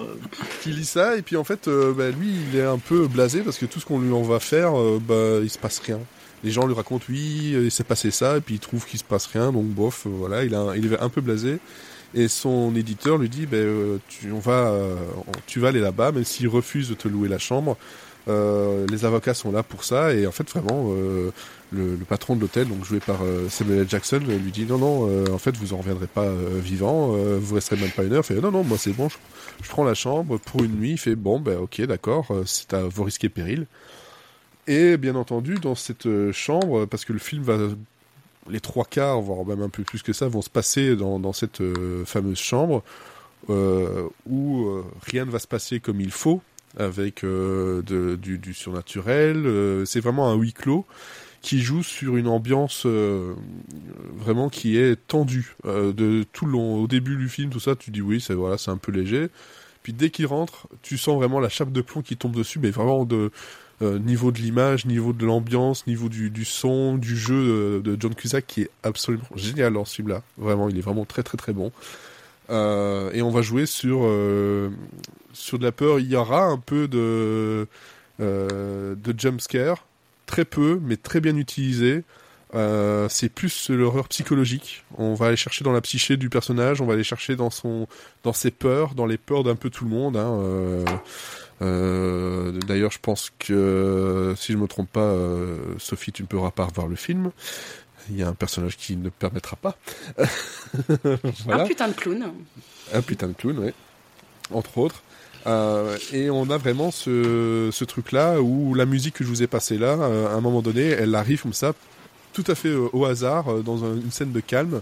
Qui 0.61 0.69
lit 0.69 0.85
ça, 0.85 1.17
et 1.17 1.21
puis 1.21 1.37
en 1.37 1.43
fait, 1.43 1.69
bah, 1.69 2.09
lui, 2.09 2.33
il 2.51 2.57
est 2.57 2.63
un 2.63 2.77
peu 2.77 3.07
blasé 3.07 3.41
parce 3.41 3.57
que 3.57 3.65
tout 3.65 3.79
ce 3.79 3.85
qu'on 3.85 3.99
lui 3.99 4.13
en 4.13 4.21
va 4.21 4.39
faire, 4.39 4.73
bah, 5.01 5.39
il 5.41 5.49
se 5.49 5.57
passe 5.57 5.79
rien 5.79 5.99
les 6.43 6.51
gens 6.51 6.65
lui 6.65 6.73
racontent 6.73 7.05
oui, 7.09 7.55
il 7.55 7.71
s'est 7.71 7.83
passé 7.83 8.11
ça, 8.11 8.37
et 8.37 8.41
puis 8.41 8.55
il 8.55 8.59
trouve 8.59 8.85
qu'il 8.85 8.99
se 8.99 9.03
passe 9.03 9.27
rien, 9.27 9.51
donc 9.51 9.65
bof, 9.65 10.05
euh, 10.05 10.09
voilà, 10.11 10.43
il, 10.43 10.55
a, 10.55 10.73
il 10.75 10.91
est 10.91 10.99
un 10.99 11.09
peu 11.09 11.21
blasé. 11.21 11.59
Et 12.13 12.27
son 12.27 12.75
éditeur 12.75 13.17
lui 13.17 13.29
dit, 13.29 13.45
ben, 13.45 13.57
euh, 13.57 13.97
tu, 14.09 14.31
on 14.31 14.39
va, 14.39 14.67
euh, 14.67 14.95
tu 15.45 15.59
vas 15.59 15.69
aller 15.69 15.79
là-bas, 15.79 16.11
même 16.11 16.25
s'il 16.25 16.49
refuse 16.49 16.89
de 16.89 16.93
te 16.93 17.07
louer 17.07 17.29
la 17.29 17.39
chambre. 17.39 17.77
les 18.27 19.05
avocats 19.05 19.33
sont 19.33 19.51
là 19.51 19.63
pour 19.63 19.83
ça, 19.83 20.13
et 20.13 20.27
en 20.27 20.31
fait, 20.31 20.49
vraiment, 20.49 20.93
le, 21.71 21.97
patron 22.09 22.35
de 22.35 22.41
l'hôtel, 22.41 22.67
donc 22.67 22.83
joué 22.83 22.99
par 22.99 23.19
Samuel 23.49 23.79
L. 23.79 23.89
Jackson, 23.89 24.19
lui 24.19 24.51
dit 24.51 24.65
non, 24.65 24.77
non, 24.77 25.33
en 25.33 25.37
fait, 25.37 25.55
vous 25.55 25.73
en 25.73 25.77
reviendrez 25.77 26.07
pas 26.07 26.29
vivant, 26.59 27.15
vous 27.39 27.55
resterez 27.55 27.79
même 27.79 27.91
pas 27.91 28.03
une 28.03 28.13
heure. 28.13 28.25
Fait 28.25 28.35
non, 28.35 28.51
non, 28.51 28.63
moi 28.63 28.77
c'est 28.77 28.93
bon, 28.93 29.07
je, 29.09 29.15
je, 29.63 29.69
prends 29.69 29.85
la 29.85 29.93
chambre 29.93 30.37
pour 30.37 30.63
une 30.63 30.75
nuit. 30.75 30.91
Il 30.91 30.97
fait 30.97 31.15
bon, 31.15 31.39
ben 31.39 31.57
ok, 31.57 31.81
d'accord, 31.83 32.27
c'est 32.45 32.73
à 32.73 32.83
vos 32.83 33.03
risques 33.03 33.23
et 33.23 33.29
périls. 33.29 33.67
Et 34.67 34.97
bien 34.97 35.15
entendu, 35.15 35.55
dans 35.55 35.75
cette 35.75 36.05
euh, 36.05 36.31
chambre, 36.31 36.85
parce 36.85 37.05
que 37.05 37.13
le 37.13 37.19
film 37.19 37.43
va, 37.43 37.57
les 38.49 38.59
trois 38.59 38.85
quarts, 38.85 39.21
voire 39.21 39.45
même 39.45 39.61
un 39.61 39.69
peu 39.69 39.83
plus 39.83 40.03
que 40.03 40.13
ça, 40.13 40.27
vont 40.27 40.41
se 40.41 40.49
passer 40.49 40.95
dans, 40.95 41.33
cette 41.33 41.61
euh, 41.61 42.05
fameuse 42.05 42.39
chambre 42.39 42.83
euh, 43.49 44.07
où 44.29 44.67
rien 45.03 45.25
ne 45.25 45.31
va 45.31 45.39
se 45.39 45.47
passer 45.47 45.79
comme 45.79 45.99
il 45.99 46.11
faut, 46.11 46.41
avec 46.77 47.25
du, 47.25 48.37
du, 48.37 48.53
surnaturel. 48.53 49.83
c'est 49.85 49.99
vraiment 49.99 50.29
un 50.29 50.35
huis 50.35 50.53
clos 50.53 50.85
qui 51.41 51.59
joue 51.59 51.81
sur 51.81 52.17
une 52.17 52.27
ambiance 52.27 52.85
vraiment 52.85 54.49
qui 54.49 54.77
est 54.77 54.95
tendue 55.07 55.55
de 55.65 56.23
tout 56.31 56.45
le 56.45 56.51
long. 56.51 56.75
Au 56.75 56.87
début 56.87 57.17
du 57.17 57.27
film, 57.27 57.49
tout 57.49 57.59
ça, 57.59 57.75
tu 57.75 57.91
dis 57.91 58.01
oui, 58.01 58.21
c'est 58.21 58.35
voilà, 58.35 58.57
c'est 58.57 58.71
un 58.71 58.77
peu 58.77 58.91
léger. 58.91 59.29
Puis 59.83 59.93
dès 59.93 60.11
qu'il 60.11 60.27
rentre, 60.27 60.67
tu 60.81 60.97
sens 60.97 61.15
vraiment 61.15 61.39
la 61.39 61.49
chape 61.49 61.71
de 61.71 61.81
plomb 61.81 62.01
qui 62.01 62.15
tombe 62.15 62.35
dessus, 62.35 62.59
mais 62.59 62.69
vraiment 62.69 63.05
de 63.05 63.31
euh, 63.81 63.99
niveau 63.99 64.31
de 64.31 64.39
l'image, 64.39 64.85
niveau 64.85 65.13
de 65.13 65.25
l'ambiance, 65.25 65.87
niveau 65.87 66.09
du, 66.09 66.29
du, 66.29 66.45
son, 66.45 66.97
du 66.97 67.17
jeu 67.17 67.81
de, 67.81 67.97
John 67.99 68.13
Cusack 68.13 68.45
qui 68.47 68.61
est 68.61 68.69
absolument 68.83 69.23
génial 69.35 69.73
dans 69.73 69.85
ce 69.85 69.95
film-là. 69.95 70.21
Vraiment, 70.37 70.69
il 70.69 70.77
est 70.77 70.81
vraiment 70.81 71.05
très 71.05 71.23
très 71.23 71.37
très 71.37 71.53
bon. 71.53 71.71
Euh, 72.49 73.11
et 73.13 73.21
on 73.21 73.31
va 73.31 73.41
jouer 73.41 73.65
sur 73.65 74.01
euh, 74.03 74.69
sur 75.33 75.57
de 75.57 75.63
la 75.63 75.71
peur. 75.71 75.99
Il 75.99 76.07
y 76.07 76.15
aura 76.15 76.43
un 76.43 76.57
peu 76.57 76.87
de 76.87 77.67
de 78.19 79.15
jump 79.17 79.41
scare, 79.41 79.87
très 80.27 80.45
peu, 80.45 80.79
mais 80.83 80.95
très 80.95 81.21
bien 81.21 81.35
utilisé. 81.35 82.03
c'est 83.09 83.29
plus 83.29 83.69
l'horreur 83.71 84.07
psychologique. 84.09 84.83
On 84.97 85.15
va 85.15 85.27
aller 85.27 85.37
chercher 85.37 85.63
dans 85.63 85.71
la 85.71 85.81
psyché 85.81 86.17
du 86.17 86.29
personnage, 86.29 86.81
on 86.81 86.85
va 86.85 86.93
aller 86.93 87.03
chercher 87.03 87.35
dans 87.35 87.49
son, 87.49 87.87
dans 88.23 88.33
ses 88.33 88.51
peurs, 88.51 88.93
dans 88.93 89.07
les 89.07 89.17
peurs 89.17 89.43
d'un 89.43 89.55
peu 89.55 89.71
tout 89.71 89.85
le 89.85 89.89
monde. 89.89 90.17
Hein, 90.17 90.37
euh, 90.39 90.85
D'ailleurs, 91.61 92.91
je 92.91 92.99
pense 92.99 93.31
que 93.39 94.33
si 94.37 94.51
je 94.53 94.57
me 94.57 94.67
trompe 94.67 94.89
pas, 94.91 95.01
euh, 95.01 95.57
Sophie, 95.77 96.11
tu 96.11 96.23
ne 96.23 96.27
pourras 96.27 96.51
pas 96.51 96.65
revoir 96.65 96.87
le 96.87 96.95
film. 96.95 97.31
Il 98.09 98.17
y 98.17 98.23
a 98.23 98.27
un 98.27 98.33
personnage 98.33 98.77
qui 98.77 98.97
ne 98.97 99.09
permettra 99.09 99.55
pas. 99.55 99.77
voilà. 101.45 101.63
Un 101.63 101.67
putain 101.67 101.87
de 101.87 101.93
clown. 101.93 102.31
Un 102.93 103.01
putain 103.01 103.27
de 103.27 103.33
clown, 103.33 103.59
oui. 103.59 103.71
Entre 104.51 104.77
autres. 104.77 105.03
Euh, 105.47 105.97
et 106.11 106.29
on 106.29 106.49
a 106.49 106.57
vraiment 106.57 106.91
ce, 106.91 107.69
ce 107.71 107.83
truc-là 107.83 108.41
où 108.41 108.73
la 108.73 108.85
musique 108.85 109.15
que 109.15 109.23
je 109.23 109.29
vous 109.29 109.43
ai 109.43 109.47
passée 109.47 109.77
là, 109.77 109.93
euh, 109.93 110.27
à 110.27 110.33
un 110.33 110.41
moment 110.41 110.61
donné, 110.61 110.89
elle 110.89 111.15
arrive 111.15 111.41
comme 111.41 111.53
ça, 111.53 111.73
tout 112.33 112.43
à 112.47 112.55
fait 112.55 112.69
euh, 112.69 112.89
au 112.93 113.05
hasard, 113.05 113.63
dans 113.63 113.77
une 113.95 114.11
scène 114.11 114.31
de 114.31 114.39
calme 114.39 114.81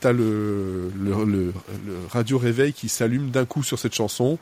t'as 0.00 0.12
le, 0.12 0.90
le, 0.98 1.24
le, 1.24 1.52
le 1.86 1.96
radio 2.10 2.38
réveil 2.38 2.72
qui 2.72 2.88
s'allume 2.88 3.30
d'un 3.30 3.44
coup 3.44 3.62
sur 3.62 3.78
cette 3.78 3.94
chanson. 3.94 4.38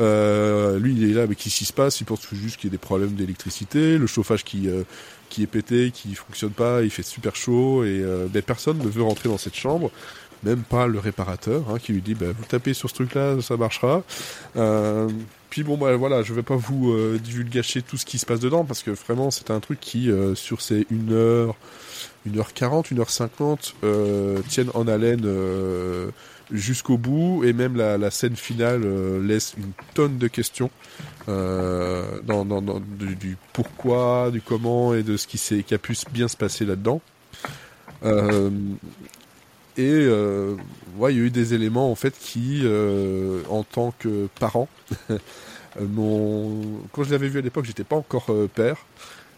Euh, 0.00 0.78
lui, 0.78 0.94
il 0.94 1.10
est 1.10 1.14
là, 1.14 1.26
mais 1.26 1.34
qu'est-ce 1.34 1.56
qui 1.56 1.64
se 1.64 1.72
passe? 1.72 2.00
Il 2.00 2.04
pense 2.04 2.26
juste 2.32 2.56
qu'il 2.56 2.68
y 2.68 2.70
a 2.70 2.72
des 2.72 2.78
problèmes 2.78 3.12
d'électricité, 3.12 3.98
le 3.98 4.06
chauffage 4.06 4.44
qui 4.44 4.68
euh, 4.68 4.82
qui 5.28 5.42
est 5.42 5.46
pété, 5.46 5.90
qui 5.92 6.14
fonctionne 6.14 6.50
pas, 6.50 6.82
il 6.82 6.90
fait 6.90 7.02
super 7.02 7.34
chaud 7.36 7.84
et 7.84 8.00
euh, 8.02 8.26
ben, 8.28 8.42
personne 8.42 8.78
ne 8.78 8.88
veut 8.88 9.02
rentrer 9.02 9.30
dans 9.30 9.38
cette 9.38 9.54
chambre, 9.54 9.90
même 10.42 10.62
pas 10.62 10.86
le 10.86 10.98
réparateur 10.98 11.64
hein, 11.70 11.78
qui 11.78 11.92
lui 11.94 12.02
dit 12.02 12.14
ben, 12.14 12.34
vous 12.36 12.44
tapez 12.44 12.74
sur 12.74 12.90
ce 12.90 12.94
truc-là, 12.94 13.40
ça 13.40 13.56
marchera. 13.56 14.02
Euh, 14.56 15.08
puis 15.48 15.62
bon 15.62 15.78
bah 15.78 15.96
voilà, 15.96 16.22
je 16.22 16.34
vais 16.34 16.42
pas 16.42 16.56
vous 16.56 16.94
divulgacher 17.18 17.82
tout 17.82 17.98
ce 17.98 18.06
qui 18.06 18.18
se 18.18 18.24
passe 18.24 18.40
dedans 18.40 18.64
parce 18.64 18.82
que 18.82 18.90
vraiment 18.90 19.30
c'est 19.30 19.50
un 19.50 19.60
truc 19.60 19.80
qui 19.80 20.10
sur 20.34 20.62
ces 20.62 20.86
1 20.90 21.12
heure 21.12 21.56
1h40, 22.26 22.92
1h50 22.94 23.74
euh, 23.84 24.40
tiennent 24.48 24.70
en 24.74 24.86
haleine 24.88 25.22
euh, 25.24 26.10
jusqu'au 26.50 26.98
bout 26.98 27.42
et 27.44 27.52
même 27.52 27.76
la, 27.76 27.98
la 27.98 28.10
scène 28.10 28.36
finale 28.36 28.82
euh, 28.84 29.24
laisse 29.24 29.54
une 29.56 29.72
tonne 29.94 30.18
de 30.18 30.28
questions 30.28 30.70
euh, 31.28 32.20
dans, 32.24 32.44
dans, 32.44 32.62
dans- 32.62 32.80
du, 32.80 33.16
du 33.16 33.36
pourquoi, 33.52 34.30
du 34.30 34.40
comment 34.40 34.94
et 34.94 35.02
de 35.02 35.16
ce 35.16 35.26
qui, 35.26 35.64
qui 35.64 35.74
a 35.74 35.78
pu 35.78 35.96
bien 36.12 36.28
se 36.28 36.36
passer 36.36 36.64
là-dedans. 36.64 37.00
Euh, 38.04 38.50
et 39.78 39.88
euh, 39.90 40.54
ouais, 40.98 41.14
il 41.14 41.18
y 41.18 41.22
a 41.22 41.24
eu 41.24 41.30
des 41.30 41.54
éléments 41.54 41.90
en 41.90 41.94
fait 41.94 42.14
qui, 42.18 42.62
en 43.48 43.64
tant 43.64 43.94
que 43.98 44.28
parent, 44.38 44.68
m'ont... 45.80 46.80
quand 46.92 47.04
je 47.04 47.10
l'avais 47.10 47.28
vu 47.28 47.38
à 47.38 47.42
l'époque, 47.42 47.64
j'étais 47.64 47.84
pas 47.84 47.96
encore 47.96 48.26
père. 48.54 48.76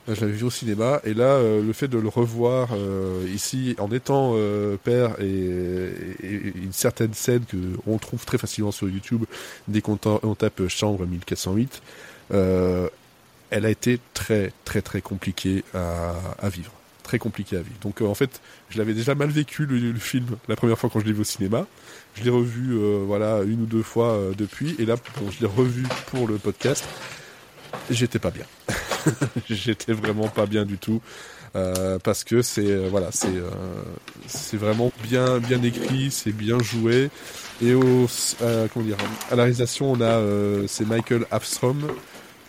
Je 0.07 0.21
l'avais 0.21 0.33
vu 0.35 0.45
au 0.45 0.51
cinéma 0.51 1.01
et 1.05 1.15
là, 1.15 1.25
euh, 1.25 1.63
le 1.63 1.73
fait 1.73 1.89
de 1.89 1.97
le 1.97 2.09
revoir 2.09 2.69
euh, 2.73 3.27
ici 3.35 3.75
en 3.79 3.91
étant 3.91 4.33
euh, 4.35 4.77
père 4.77 5.17
et, 5.19 5.25
et- 5.25 6.27
et 6.27 6.53
une 6.63 6.75
certaine 6.75 7.15
scène 7.15 7.45
que 7.47 7.57
on 7.87 7.97
trouve 7.97 8.25
très 8.27 8.37
facilement 8.37 8.71
sur 8.71 8.87
YouTube 8.89 9.25
dès 9.67 9.81
qu'on 9.81 9.97
ta- 9.97 10.21
on 10.23 10.35
tape 10.35 10.69
chambre 10.69 11.07
1408, 11.07 11.81
euh, 12.33 12.89
elle 13.51 13.65
a 13.65 13.71
été 13.71 13.99
très 14.13 14.53
très 14.67 14.83
très 14.83 15.01
compliquée 15.01 15.65
à, 15.73 16.13
à 16.39 16.51
vivre, 16.51 16.73
très 17.03 17.19
compliquée 17.19 17.57
à 17.57 17.63
vivre. 17.63 17.79
Donc 17.81 18.03
euh, 18.03 18.07
en 18.07 18.15
fait, 18.15 18.43
je 18.69 18.77
l'avais 18.77 18.93
déjà 18.93 19.15
mal 19.15 19.31
vécu 19.31 19.65
le, 19.65 19.79
le 19.79 19.99
film 19.99 20.27
la 20.49 20.57
première 20.57 20.79
fois 20.79 20.91
quand 20.93 21.01
je 21.01 21.07
l'ai 21.07 21.13
vu 21.15 21.23
au 21.23 21.25
cinéma. 21.25 21.67
Je 22.15 22.25
l'ai 22.25 22.31
revu 22.31 22.75
euh, 22.75 23.03
voilà 23.07 23.41
une 23.43 23.63
ou 23.63 23.67
deux 23.67 23.83
fois 23.83 24.19
depuis 24.37 24.77
et 24.79 24.85
là 24.85 24.97
bon, 25.19 25.31
je 25.31 25.41
l'ai 25.41 25.47
revu 25.51 25.85
pour 26.11 26.29
le 26.29 26.37
podcast. 26.37 26.85
J'étais 27.91 28.19
pas 28.19 28.31
bien. 28.31 28.47
J'étais 29.51 29.93
vraiment 29.93 30.29
pas 30.29 30.47
bien 30.47 30.65
du 30.65 30.79
tout. 30.79 31.01
Euh, 31.57 32.01
parce 32.03 32.25
que 32.25 32.43
c'est 32.43 32.67
euh, 32.67 32.89
voilà 32.91 33.11
c'est 33.13 33.29
euh, 33.29 33.49
c'est 34.27 34.57
vraiment 34.57 34.91
bien 35.05 35.39
bien 35.39 35.63
écrit 35.63 36.11
c'est 36.11 36.33
bien 36.33 36.59
joué 36.59 37.11
et 37.63 37.75
au 37.75 38.09
euh, 38.43 38.67
comment 38.75 38.85
dire 38.85 38.97
à 39.31 39.37
la 39.37 39.45
réalisation 39.45 39.93
on 39.93 40.01
a 40.01 40.05
euh, 40.05 40.65
c'est 40.67 40.85
Michael 40.85 41.27
Afstrom 41.31 41.81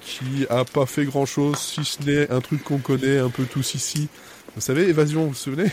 qui 0.01 0.47
a 0.49 0.65
pas 0.65 0.87
fait 0.87 1.05
grand 1.05 1.27
chose 1.27 1.55
si 1.59 1.85
ce 1.85 2.01
n'est 2.01 2.31
un 2.31 2.41
truc 2.41 2.63
qu'on 2.63 2.79
connaît 2.79 3.19
un 3.19 3.29
peu 3.29 3.43
tous 3.43 3.75
ici 3.75 4.07
vous 4.55 4.61
savez 4.61 4.89
Évasion 4.89 5.21
vous 5.25 5.29
vous 5.29 5.35
souvenez? 5.35 5.69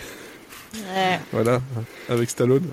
Ouais, 0.75 1.19
voilà 1.33 1.63
avec 2.11 2.29
Stallone 2.29 2.69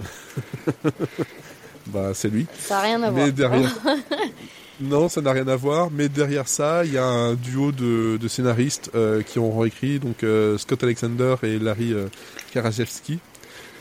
bah 1.88 2.11
c'est 2.13 2.27
lui 2.30 2.47
ça 2.59 2.75
n'a 2.75 2.82
rien 2.82 3.01
à 3.03 3.11
voir. 3.11 3.25
mais 3.27 3.32
derrière. 3.32 3.73
non, 4.82 5.09
ça 5.09 5.21
n'a 5.21 5.32
rien 5.32 5.47
à 5.47 5.55
voir. 5.55 5.89
Mais 5.91 6.09
derrière 6.09 6.47
ça, 6.47 6.84
il 6.86 6.93
y 6.93 6.97
a 6.97 7.05
un 7.05 7.34
duo 7.36 7.71
de, 7.71 8.17
de 8.17 8.27
scénaristes 8.27 8.91
euh, 8.95 9.21
qui 9.21 9.39
ont 9.39 9.57
réécrit, 9.57 9.99
donc 9.99 10.23
euh, 10.23 10.57
Scott 10.57 10.84
Alexander 10.84 11.36
et 11.43 11.59
Larry 11.59 11.93
euh, 11.93 12.07
Karaszewski, 12.53 13.19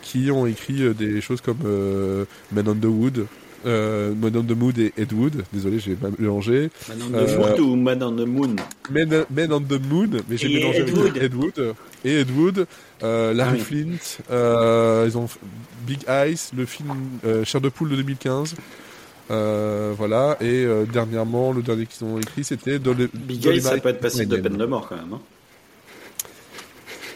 qui 0.03 0.31
ont 0.31 0.47
écrit 0.47 0.83
euh, 0.83 0.95
des 0.95 1.21
choses 1.21 1.41
comme 1.41 1.59
Man 2.53 2.69
on 2.69 2.75
the 2.75 2.85
Wood, 2.87 3.27
euh, 3.67 4.15
Man 4.15 4.37
on 4.37 4.43
the 4.43 4.57
Mood 4.57 4.79
et 4.79 4.93
Ed 4.97 5.13
Wood. 5.13 5.45
Désolé, 5.53 5.79
j'ai 5.81 5.97
mélangé. 6.19 6.71
Man 6.89 6.99
on 7.03 7.11
the 7.11 7.15
Euh, 7.29 7.39
Moon 7.39 7.61
ou 7.61 7.77
Man 7.77 8.03
on 8.03 8.13
the 8.17 8.27
Moon? 8.27 8.57
Man, 8.91 9.25
Man 9.31 9.53
on 9.53 9.61
the 9.61 9.81
Moon, 9.91 10.09
mais 10.29 10.37
j'ai 10.37 10.49
mélangé 10.49 10.81
Ed 10.81 10.95
Wood. 10.97 11.17
Ed 11.17 11.35
Wood 11.35 11.75
et 12.05 12.21
Ed 12.21 12.31
Wood, 12.31 12.67
euh, 13.03 13.35
Larry 13.35 13.61
Ah 13.61 13.65
oui. 13.71 13.85
Flint, 13.89 15.07
ils 15.09 15.19
ont 15.19 15.27
Big 15.87 16.01
Eyes, 16.09 16.39
le 16.57 16.65
film 16.67 16.89
Chair 17.45 17.61
de 17.61 17.69
poule 17.69 17.91
de 17.91 17.97
2015. 17.97 18.55
Euh, 19.31 19.93
voilà, 19.97 20.37
et 20.41 20.65
euh, 20.65 20.85
dernièrement, 20.87 21.53
le 21.53 21.63
dernier 21.63 21.87
qu'ils 21.87 22.07
ont 22.07 22.19
écrit, 22.19 22.45
c'était 22.45 22.79
Dolly- 22.79 23.09
Big 23.13 23.41
Dolly 23.41 23.59
Eye, 23.59 23.63
ça 23.63 23.77
peut 23.79 23.91
être 23.91 24.01
passible 24.01 24.29
de 24.29 24.37
peine 24.41 24.57
de 24.57 24.65
mort 24.67 24.89
quand 24.89 24.97
même. 24.97 25.13
hein. 25.13 25.21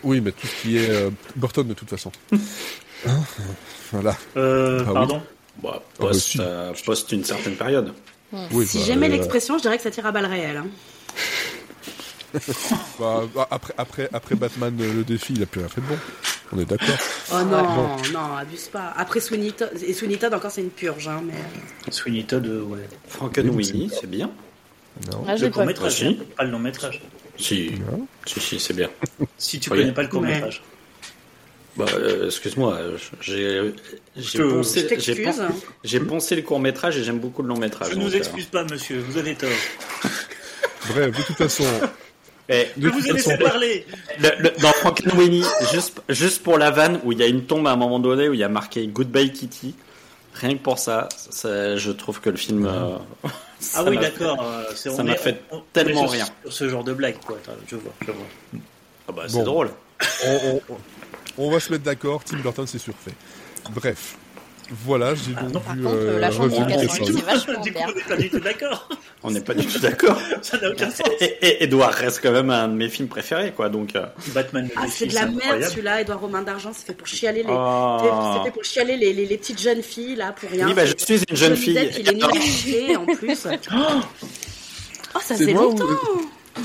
Oui, 0.05 0.21
mais 0.21 0.33
tout 0.33 0.47
ce 0.47 0.63
qui 0.63 0.77
est 0.79 0.91
euh, 0.91 1.11
Burton 1.37 1.67
de 1.67 1.75
toute 1.75 1.89
façon. 1.89 2.11
Hein 3.07 3.21
voilà. 3.93 4.17
Euh, 4.37 4.81
Ah 4.81 4.89
oui. 4.89 4.95
pardon 4.95 5.23
Bah, 5.63 5.71
Ah, 5.75 5.79
bah, 6.01 6.07
post, 6.09 6.21
si. 6.21 6.39
euh, 6.41 6.73
post 6.85 7.13
une 7.13 7.25
certaine 7.25 7.55
période. 7.57 7.93
Oui, 8.51 8.67
Si 8.67 8.79
bah, 8.79 8.85
j'aimais 8.87 9.07
euh, 9.07 9.11
l'expression, 9.13 9.57
je 9.59 9.63
dirais 9.63 9.77
que 9.77 9.83
ça 9.83 9.91
tire 9.91 10.07
à 10.07 10.13
balles 10.13 10.27
réelles. 10.27 10.57
hein. 10.57 10.67
bah, 12.99 13.23
bah, 13.35 13.49
après, 13.51 13.75
après, 13.79 14.09
après 14.13 14.35
Batman, 14.35 14.75
le 14.77 15.05
défi, 15.05 15.35
il 15.35 15.43
a 15.43 15.47
plus 15.47 15.61
rien 15.61 15.69
fait 15.69 15.81
de 15.83 15.87
bon. 15.87 15.99
On 16.55 16.59
est 16.59 16.65
d'accord. 16.67 16.89
Oh 17.33 17.43
non, 17.45 17.63
Bon. 17.63 17.97
non, 18.13 18.37
abuse 18.37 18.69
pas. 18.69 18.93
Après 18.97 19.21
Sweeney 19.21 19.53
Todd, 19.53 19.71
et 19.87 19.93
Sweeney 19.95 20.19
Todd 20.19 20.35
encore 20.35 20.51
c'est 20.51 20.61
une 20.61 20.71
purge, 20.71 21.09
hein, 21.09 21.23
mais... 21.25 21.33
Sweeney 21.91 22.25
Todd, 22.25 22.47
euh, 22.47 22.63
ouais. 22.63 22.81
Frankenweenie, 23.09 23.91
c'est 23.99 24.09
bien. 24.11 24.31
Non. 25.11 25.25
Ah, 25.27 25.37
Le 25.37 25.49
court 25.49 25.63
pas 25.63 25.67
métrage, 25.67 25.97
Si. 25.97 26.15
pas 26.37 26.45
le 26.45 26.51
long 26.51 26.59
métrage. 26.59 27.01
Si, 27.39 27.73
Non. 27.91 28.07
si, 28.27 28.41
si, 28.41 28.61
c'est 28.61 28.75
bien. 28.75 28.91
Si 29.39 29.59
tu 29.59 29.71
Oui. 29.71 29.79
connais 29.79 29.93
pas 29.93 30.03
le 30.03 30.09
court 30.09 30.21
métrage. 30.23 30.63
Bah, 31.75 31.87
euh, 31.95 32.27
excuse-moi, 32.27 32.75
euh, 32.75 32.99
j'ai 33.23 33.73
j'ai 34.15 34.39
Je- 34.39 34.43
poncé, 34.43 34.81
Je 34.81 34.89
j'ai 35.01 35.15
t'excuse. 35.15 35.37
pen- 35.39 35.53
j'ai 35.85 36.01
poncé 36.01 36.37
le 36.37 36.43
court 36.43 36.61
métrage 36.61 36.99
et 36.99 37.03
j'aime 37.03 37.19
beaucoup 37.19 37.41
le 37.41 37.49
long 37.49 37.57
métrage. 37.57 37.93
Je 37.93 37.97
ne 37.97 38.05
vous 38.05 38.15
excuse 38.15 38.45
pas, 38.45 38.65
monsieur, 38.65 38.99
vous 39.01 39.17
avez 39.17 39.35
tort. 39.35 39.49
Bref, 40.91 41.17
de 41.17 41.23
toute 41.23 41.37
façon, 41.37 41.65
Eh, 42.55 42.69
Je 42.77 42.83
de 42.83 42.89
vous 42.91 43.01
laissé 43.01 43.31
façon, 43.31 43.43
parler. 43.43 43.87
le- 44.21 44.31
le- 44.43 44.51
dans 44.61 44.73
Frankenweenie, 44.73 45.45
juste, 45.73 46.03
juste 46.09 46.43
pour 46.43 46.59
la 46.59 46.71
vanne 46.71 47.01
où 47.05 47.13
il 47.13 47.19
y 47.19 47.23
a 47.23 47.27
une 47.27 47.45
tombe 47.47 47.67
à 47.67 47.71
un 47.73 47.77
moment 47.77 47.99
donné 47.99 48.29
où 48.29 48.35
il 48.35 48.41
y 48.41 48.45
a 48.45 48.49
marqué 48.49 48.87
Goodbye 48.87 49.33
Kitty, 49.33 49.75
rien 50.35 50.53
que 50.55 50.63
pour 50.63 50.79
ça, 50.79 51.09
ça, 51.31 51.77
je 51.77 51.91
trouve 51.93 52.21
que 52.21 52.31
le 52.31 52.37
film. 52.37 52.67
euh, 52.67 52.97
Ah 53.75 53.85
oui, 53.87 53.97
d'accord. 53.97 54.43
euh, 54.43 54.65
c'est- 54.75 54.91
ça 54.91 55.03
m'a 55.03 55.15
fait 55.15 55.41
on- 55.51 55.63
tellement 55.73 56.03
sur- 56.03 56.11
rien. 56.11 56.27
Sur 56.45 56.53
ce 56.53 56.69
genre 56.69 56.85
de 56.85 56.93
blague, 56.93 57.17
quoi. 57.25 57.39
Attends, 57.43 57.53
Je 57.69 57.77
vois, 57.77 57.93
je 58.01 58.07
vois. 58.13 58.15
fait- 58.53 58.59
Ah 59.09 59.13
bah, 59.13 59.23
c'est 59.29 59.35
Bon. 59.35 59.45
drôle. 59.45 59.71
on, 60.27 60.61
on- 60.69 60.77
on 61.39 61.51
va 61.51 61.61
se 61.61 61.71
mettre 61.73 61.85
d'accord, 61.85 62.23
Tim 62.25 62.39
Burton 62.39 62.67
c'est 62.67 62.79
surfait. 62.79 63.13
Bref, 63.71 64.17
voilà, 64.85 65.15
j'ai 65.15 65.33
Ah, 65.37 65.43
donc 65.43 65.53
non, 65.55 65.61
Par 65.61 65.75
vu 65.77 65.83
contre, 65.83 65.95
euh, 65.97 66.19
la 66.19 66.31
chambre 66.31 66.45
Revenu 66.45 66.61
de 66.75 66.81
des 66.81 66.87
88, 66.87 67.05
Sols. 67.07 67.15
c'est 67.17 67.25
vachement 67.25 67.61
du 67.63 67.73
coup, 67.73 67.79
on 67.85 67.93
n'est 67.95 68.03
pas 68.03 68.17
du 68.17 68.31
tout 68.31 68.41
d'accord. 68.41 68.89
On 69.23 69.31
n'est 69.31 69.41
pas 69.41 69.55
du 69.55 69.67
tout 69.67 69.79
d'accord. 69.79 70.21
Ça 70.43 70.59
n'a 70.59 70.71
aucun 70.71 70.91
sens. 70.91 71.07
Et, 71.21 71.25
et- 71.43 71.65
Edouard 71.65 71.93
reste 71.93 72.21
quand 72.23 72.33
même 72.33 72.51
un 72.51 72.69
de 72.69 72.75
mes 72.75 72.89
films 72.89 73.09
préférés, 73.09 73.53
quoi. 73.53 73.69
Donc, 73.69 73.95
euh, 73.95 74.07
Batman 74.35 74.65
le 74.65 74.71
Ah, 74.77 74.87
c'est 74.89 75.07
de 75.07 75.15
la 75.15 75.27
merde 75.27 75.63
celui-là, 75.65 76.01
Edouard 76.01 76.21
Romain 76.21 76.43
d'Argent, 76.43 76.73
c'est 76.75 76.87
fait 76.87 76.95
pour 76.95 77.07
chialer 77.07 77.43
les... 77.43 77.49
Ah. 77.51 78.35
C'est 78.39 78.45
fait 78.49 78.55
pour 78.55 78.65
chialer 78.65 78.97
les, 78.97 79.13
les, 79.13 79.27
les 79.27 79.37
petites 79.39 79.61
jeunes 79.61 79.83
filles, 79.83 80.17
là, 80.17 80.33
pour 80.33 80.51
rien. 80.51 80.67
Oui, 80.67 80.75
bah, 80.75 80.87
je 80.87 80.95
suis 80.97 81.23
une 81.29 81.37
jeune 81.37 81.57
fille. 81.57 81.75
Depp, 81.75 81.93
il 81.99 82.09
est 82.09 82.13
nul 82.89 82.97
en 82.97 83.07
plus. 83.07 83.47
Oh, 85.15 85.19
ça 85.23 85.35
ou- 85.35 85.53
longtemps 85.53 85.85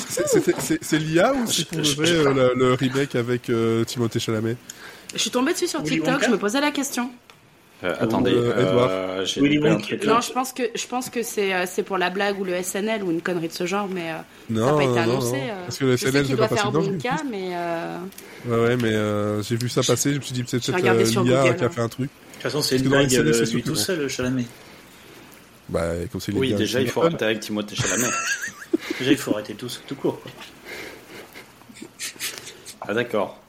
C'est- 0.08 0.28
c'était- 0.28 0.97
l'IA 0.99 1.34
ou 1.34 1.45
c'est 1.47 1.68
pour 1.68 1.80
euh, 1.80 2.34
le, 2.34 2.53
le 2.55 2.74
remake 2.74 3.16
avec 3.16 3.49
euh, 3.49 3.84
Timothée 3.84 4.20
Chalamet? 4.20 4.55
Je 5.14 5.20
suis 5.20 5.30
tombée 5.30 5.53
dessus 5.53 5.68
sur 5.68 5.84
TikTok, 5.84 6.24
je 6.24 6.30
me 6.30 6.38
posais 6.38 6.62
la 6.62 6.72
question. 6.72 7.10
Euh, 7.84 7.93
attendez, 7.99 8.32
Euh, 8.34 8.59
Edouard. 8.69 8.89
euh, 8.89 9.25
Willy 9.38 9.59
Wonka. 9.59 9.97
Non, 10.07 10.19
je 10.19 10.32
pense 10.32 10.51
que 10.51 10.63
je 10.73 10.88
pense 10.88 11.11
que 11.11 11.21
c'est 11.21 11.53
euh, 11.53 11.65
c'est 11.67 11.84
pour 11.84 11.99
la 11.99 12.09
blague 12.09 12.39
ou 12.39 12.43
le 12.43 12.53
SNL 12.63 13.03
ou 13.03 13.11
une 13.11 13.21
connerie 13.21 13.49
de 13.49 13.53
ce 13.53 13.67
genre, 13.67 13.88
mais 13.88 14.13
Non, 14.49 14.65
ça 14.65 14.71
n'a 14.71 14.78
pas 14.78 14.84
été 14.84 14.91
non, 14.93 14.97
annoncé. 14.97 15.32
non. 15.34 15.38
euh. 15.43 15.63
Parce 15.65 15.78
que 15.78 15.86
le 15.86 15.91
je 15.91 15.97
sais 15.97 16.09
SNL, 16.09 16.21
qu'il 16.23 16.32
c'est 16.32 16.38
doit 16.38 16.47
pas 16.47 16.55
faire 16.55 16.71
cas, 16.97 17.21
mais 17.30 17.49
euh, 17.53 17.97
Ouais, 18.47 18.57
ouais, 18.69 18.78
mais 18.78 18.93
euh, 18.93 19.43
j'ai 19.43 19.57
vu 19.57 19.69
ça 19.69 19.84
passer, 19.84 20.11
je 20.11 20.17
me 20.17 20.21
suis 20.23 20.34
dit 20.34 20.43
peut-être 20.43 20.69
euh, 20.69 21.23
l'IA 21.23 21.53
qui 21.53 21.63
a 21.63 21.67
hein. 21.67 21.69
fait 21.69 21.82
un 21.82 21.88
truc. 21.89 22.09
De 22.09 22.34
toute 22.34 22.41
façon, 22.43 22.61
c'est 22.63 22.75
Parce 22.75 22.82
une 22.84 22.89
que 22.89 22.93
dans 22.93 22.99
les 22.99 23.07
blague 23.07 23.34
c'est 23.45 23.53
lui 23.53 23.61
tout 23.61 23.69
non. 23.69 23.75
seul, 23.75 24.07
Chalamet. 24.07 24.45
Bah, 25.69 25.82
comme 26.11 26.21
c'est 26.21 26.34
Oui, 26.34 26.53
de 26.53 26.57
déjà, 26.57 26.82
il 26.82 26.89
faut 26.89 27.01
arrêter 27.03 27.25
avec 27.25 27.41
Timothée 27.41 27.75
Chalamet. 27.75 28.07
Déjà, 28.99 29.11
il 29.11 29.17
faut 29.17 29.32
arrêter 29.34 29.53
tout, 29.53 29.67
tout 29.88 29.95
court. 29.95 30.19
quoi. 30.21 30.32
Ah, 32.82 32.93
d'accord. 32.93 33.39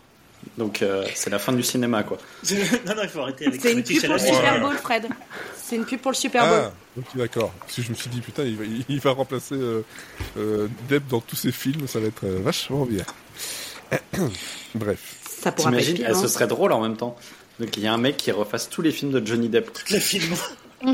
Donc, 0.59 0.83
euh, 0.83 1.07
c'est 1.15 1.31
la 1.31 1.39
fin 1.39 1.53
du 1.53 1.63
cinéma, 1.63 2.03
quoi. 2.03 2.19
non, 2.51 2.95
non, 2.97 3.03
il 3.05 3.09
faut 3.09 3.21
arrêter 3.21 3.47
avec 3.47 3.61
c'est 3.61 3.73
une 3.73 3.85
pub 3.85 4.01
pour 4.05 4.15
le. 4.15 4.19
Super 4.19 4.61
Bowl, 4.61 4.77
Fred. 4.77 5.07
C'est 5.57 5.77
une 5.77 5.85
pub 5.85 6.01
pour 6.01 6.11
le 6.11 6.17
Super 6.17 6.47
Bowl. 6.49 6.61
Ah, 6.65 6.73
ok, 6.99 7.07
d'accord. 7.17 7.53
Parce 7.61 7.77
que 7.77 7.83
je 7.83 7.91
me 7.91 7.95
suis 7.95 8.11
dit, 8.11 8.21
putain, 8.21 8.43
il 8.43 8.57
va, 8.57 8.65
il 8.89 9.01
va 9.01 9.13
remplacer 9.13 9.55
euh, 9.55 9.85
euh, 10.37 10.67
Depp 10.89 11.07
dans 11.07 11.21
tous 11.21 11.37
ses 11.37 11.53
films, 11.53 11.87
ça 11.87 12.01
va 12.01 12.09
être 12.09 12.25
euh, 12.25 12.41
vachement 12.43 12.85
bien. 12.87 13.05
Bref. 14.75 14.99
Ça 15.23 15.53
pourra 15.53 15.71
pas 15.71 15.77
être 15.77 15.85
T'imagines, 15.85 15.95
pire, 15.95 16.07
eh, 16.11 16.13
hein. 16.13 16.21
ce 16.21 16.27
serait 16.27 16.49
drôle 16.49 16.73
en 16.73 16.81
même 16.81 16.97
temps. 16.97 17.17
Donc, 17.61 17.77
il 17.77 17.85
y 17.85 17.87
a 17.87 17.93
un 17.93 17.99
mec 17.99 18.17
qui 18.17 18.33
refasse 18.33 18.69
tous 18.69 18.83
les 18.83 18.91
films 18.91 19.13
de 19.13 19.25
Johnny 19.25 19.49
Depp. 19.49 19.71
Le 19.91 19.99
film, 20.01 20.35
Ce 20.85 20.91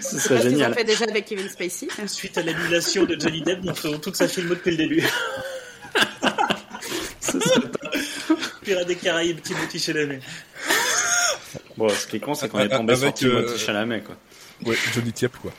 C'est 0.00 0.18
serait 0.18 0.40
ce 0.40 0.46
ont 0.46 0.50
génial. 0.50 0.74
fait 0.74 0.84
déjà 0.84 1.04
avec 1.04 1.26
Kevin 1.26 1.48
Spacey. 1.48 1.88
suite 2.06 2.38
à 2.38 2.42
l'annulation 2.42 3.04
de 3.04 3.18
Johnny 3.18 3.42
Depp, 3.42 3.62
nous 3.62 3.74
faisons 3.74 3.98
toute 3.98 4.16
sa 4.16 4.26
filmo 4.26 4.54
depuis 4.54 4.70
le 4.72 4.76
début. 4.78 5.04
Pirates 8.62 8.86
des 8.86 8.96
Caraïbes, 8.96 9.40
Timothy 9.42 9.78
Chalamet. 9.78 10.20
Bon, 11.76 11.88
ce 11.88 12.06
qui 12.06 12.16
est 12.16 12.20
con, 12.20 12.34
c'est 12.34 12.48
qu'on 12.48 12.60
est 12.60 12.68
tombé 12.68 12.92
Avec, 12.94 13.16
sur 13.18 13.28
euh, 13.34 13.42
Timothée 13.42 13.58
Chalamet, 13.58 14.00
quoi. 14.00 14.16
Ouais, 14.64 14.76
Johnny 14.94 15.12
Depp 15.12 15.36
quoi. 15.36 15.52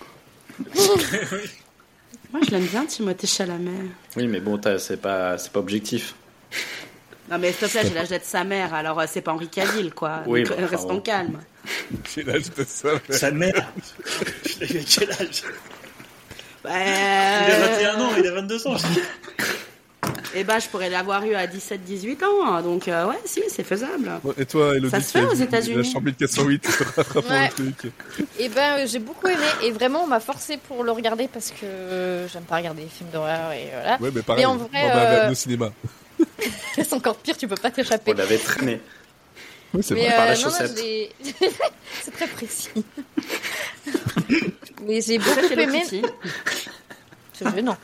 Moi, 2.34 2.42
je 2.46 2.52
l'aime 2.52 2.66
bien, 2.66 2.86
Timothée 2.86 3.28
Chalamet. 3.28 3.90
Oui, 4.16 4.28
mais 4.28 4.40
bon, 4.40 4.60
c'est 4.80 5.02
pas, 5.02 5.38
c'est 5.38 5.52
pas 5.52 5.60
objectif. 5.60 6.16
Non, 7.30 7.38
mais 7.40 7.52
s'il 7.52 7.68
te 7.68 7.72
plaît, 7.72 7.82
j'ai 7.84 7.94
l'âge 7.94 8.10
d'être 8.10 8.26
sa 8.26 8.44
mère, 8.44 8.74
alors 8.74 9.00
euh, 9.00 9.06
c'est 9.08 9.22
pas 9.22 9.34
Henri 9.34 9.50
Cavill, 9.50 9.94
quoi. 9.94 10.24
Oui, 10.26 10.44
Donc, 10.44 10.50
bah, 10.50 10.56
euh, 10.60 10.66
enfin, 10.66 10.76
restons 10.76 10.94
bon. 10.96 11.02
calmes. 11.02 11.40
J'ai 12.16 12.24
l'âge 12.24 12.44
de 12.52 12.66
Sa 13.14 13.32
mère 13.32 13.68
Il 14.62 14.78
a 14.78 14.82
quel 14.90 15.12
âge 15.12 15.44
Bah, 16.64 16.70
Il 16.74 17.52
a 17.52 17.60
21 17.68 18.02
ans, 18.02 18.12
il 18.18 18.28
a 18.28 18.32
22 18.32 18.68
ans. 18.68 18.78
Et 20.36 20.44
bah, 20.44 20.60
je 20.60 20.68
pourrais 20.68 20.90
l'avoir 20.90 21.26
eu 21.26 21.34
à 21.34 21.48
17-18 21.48 22.24
ans, 22.24 22.62
donc 22.62 22.88
euh, 22.88 23.08
ouais, 23.08 23.18
si, 23.26 23.42
c'est 23.48 23.64
faisable. 23.64 24.12
Et 24.38 24.46
toi, 24.46 24.76
Elodie, 24.76 24.92
Ça 24.92 25.02
se 25.02 25.12
fait 25.18 25.24
aux 25.26 25.34
États-Unis. 25.34 25.78
La 25.78 25.84
chambre 25.84 26.12
408, 26.12 26.62
tu 26.62 26.72
te 26.72 26.84
rattrapes 26.84 27.30
Ouais. 27.30 27.50
le 27.60 27.72
truc. 27.72 27.92
Et 28.38 28.50
ben 28.50 28.80
euh, 28.80 28.88
j'ai 28.88 29.00
beaucoup 29.00 29.28
aimé 29.28 29.46
et 29.64 29.72
vraiment 29.72 30.04
on 30.04 30.08
m'a 30.08 30.20
forcé 30.20 30.58
pour 30.58 30.84
le 30.84 30.92
regarder 30.92 31.28
parce 31.28 31.52
que 31.52 32.28
j'aime 32.32 32.44
pas 32.44 32.58
regarder 32.58 32.84
les 32.84 32.90
films 32.90 33.10
d'horreur 33.10 33.52
et 33.54 33.70
voilà. 33.74 33.98
Ouais, 34.00 34.12
mais 34.14 34.22
pareil. 34.22 34.44
Mais 34.44 34.46
en 34.46 34.58
vrai, 34.58 34.84
on 34.84 34.88
va 34.88 35.28
euh, 35.28 35.32
au 35.32 35.34
cinéma. 35.34 35.72
C'est 36.76 36.94
encore 36.94 37.18
pire, 37.18 37.38
tu 37.38 37.48
peux 37.48 37.56
pas 37.56 37.72
t'échapper. 37.72 38.12
On 38.14 38.18
l'avait 38.18 38.38
traîné. 38.38 38.82
Oui, 39.74 39.82
c'est 39.84 39.96
Mais 39.96 40.06
vrai. 40.08 40.16
par 40.16 40.26
la 40.28 40.32
euh, 40.32 40.36
non, 40.36 40.42
non, 40.44 40.50
chaussette. 40.50 40.78
j'ai- 40.78 41.12
c'est 42.02 42.12
très 42.12 42.28
précis. 42.28 42.70
Mais 44.84 45.02
j'ai 45.02 45.18
beaucoup 45.18 45.40
aimé. 45.60 45.84
C'est 47.34 47.56
gênant. 47.56 47.78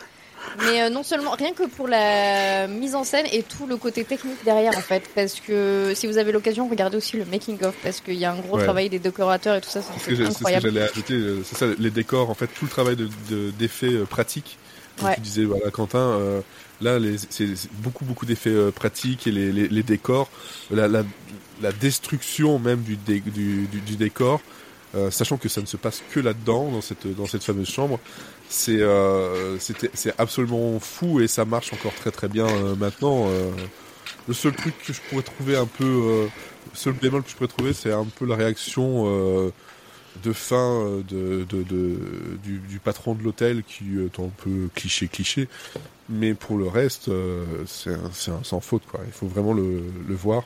Mais 0.59 0.81
euh, 0.83 0.89
non 0.89 1.03
seulement 1.03 1.31
rien 1.31 1.53
que 1.53 1.63
pour 1.67 1.87
la 1.87 2.67
mise 2.67 2.95
en 2.95 3.03
scène 3.03 3.25
et 3.31 3.43
tout 3.43 3.65
le 3.65 3.77
côté 3.77 4.03
technique 4.03 4.43
derrière 4.45 4.77
en 4.77 4.81
fait, 4.81 5.03
parce 5.15 5.39
que 5.39 5.93
si 5.95 6.07
vous 6.07 6.17
avez 6.17 6.31
l'occasion, 6.31 6.67
regardez 6.67 6.97
aussi 6.97 7.17
le 7.17 7.25
making 7.25 7.63
of 7.63 7.75
parce 7.83 8.01
qu'il 8.01 8.15
y 8.15 8.25
a 8.25 8.31
un 8.31 8.39
gros 8.39 8.57
Ouais. 8.57 8.63
travail 8.63 8.89
des 8.89 8.99
décorateurs 8.99 9.55
et 9.55 9.61
tout 9.61 9.69
ça, 9.69 9.81
C'est 9.81 10.15
ce 10.15 10.21
incroyable. 10.21 10.67
j'allais 10.67 10.81
ajouter, 10.89 11.13
euh, 11.15 11.43
c'est 11.43 11.57
ça, 11.57 11.65
les 11.77 11.89
décors, 11.91 12.29
en 12.29 12.33
fait, 12.35 12.47
tout 12.47 12.65
le 12.65 12.69
travail 12.71 12.95
de- 12.95 13.09
de- 13.29 13.51
d'effets 13.51 13.87
euh, 13.93 14.05
pratiques. 14.05 14.57
Comme 14.97 15.07
Ouais. 15.09 15.15
tu 15.15 15.21
disais, 15.21 15.43
voilà, 15.43 15.71
Quentin, 15.71 15.97
euh, 15.97 16.41
là, 16.81 16.99
c'est 17.31 17.55
c'est 17.55 17.71
beaucoup, 17.73 18.05
beaucoup 18.05 18.27
d'effets 18.27 18.51
euh, 18.51 18.69
pratiques 18.69 19.25
et 19.25 19.31
les, 19.31 19.51
les- 19.51 19.67
les 19.67 19.83
décors, 19.83 20.29
la, 20.69 20.87
la, 20.87 21.03
la 21.63 21.71
destruction 21.71 22.59
même 22.59 22.81
du, 22.83 22.95
dé- 22.95 23.21
du, 23.21 23.65
du, 23.71 23.79
du 23.81 23.95
décor, 23.95 24.39
euh, 24.95 25.09
sachant 25.09 25.37
que 25.37 25.49
ça 25.49 25.61
ne 25.61 25.65
se 25.65 25.77
passe 25.77 26.03
que 26.11 26.19
là-dedans, 26.19 26.69
dans 26.71 26.81
cette, 26.81 27.07
dans 27.15 27.25
cette 27.25 27.43
fameuse 27.43 27.69
chambre, 27.71 27.99
c'est 28.53 28.81
euh, 28.81 29.57
c'est 29.57 30.13
absolument 30.19 30.79
fou 30.79 31.19
et 31.19 31.27
ça 31.27 31.43
marche 31.43 31.73
encore 31.73 31.93
très 31.95 32.11
très 32.11 32.27
bien 32.27 32.45
euh, 32.45 32.75
maintenant. 32.75 33.27
euh. 33.27 33.49
le 34.27 34.33
seul 34.33 34.53
truc 34.55 34.75
que 34.85 34.93
je 34.93 35.01
pourrais 35.09 35.23
trouver 35.23 35.57
un 35.57 35.65
peu, 35.65 35.83
le 35.83 36.29
seul 36.75 36.93
bémol 36.93 37.23
que 37.23 37.31
je 37.31 37.35
pourrais 37.35 37.47
trouver, 37.47 37.73
c'est 37.73 37.91
un 37.91 38.05
peu 38.05 38.25
la 38.25 38.35
réaction 38.35 39.51
de 40.23 40.33
fin 40.33 41.01
de, 41.09 41.45
de, 41.49 41.63
du, 42.43 42.79
patron 42.79 43.15
de 43.15 43.23
l'hôtel 43.23 43.63
qui 43.63 43.97
est 43.99 44.19
un 44.19 44.29
peu 44.37 44.69
cliché 44.75 45.07
cliché. 45.07 45.49
Mais 46.09 46.35
pour 46.35 46.57
le 46.57 46.67
reste, 46.67 47.09
c'est 47.65 47.97
sans 48.43 48.61
faute 48.61 48.83
quoi. 48.89 49.01
Il 49.05 49.11
faut 49.11 49.27
vraiment 49.27 49.53
le, 49.53 49.81
le 50.07 50.15
voir. 50.15 50.43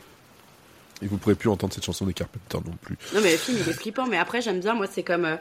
Et 1.02 1.06
vous 1.08 1.18
pourrez 1.18 1.36
plus 1.36 1.50
entendre 1.50 1.74
cette 1.74 1.86
chanson 1.86 2.06
des 2.06 2.14
Carpenters 2.14 2.62
non 2.66 2.76
plus. 2.82 2.98
Non, 3.14 3.22
mais 3.22 3.32
le 3.34 3.38
film, 3.38 3.58
il 3.64 3.70
est 3.70 3.74
flippant, 3.74 4.08
mais 4.08 4.18
après, 4.18 4.42
j'aime 4.42 4.60
bien, 4.60 4.74
moi, 4.74 4.88
c'est 4.92 5.04
comme. 5.04 5.26
euh, 5.26 5.36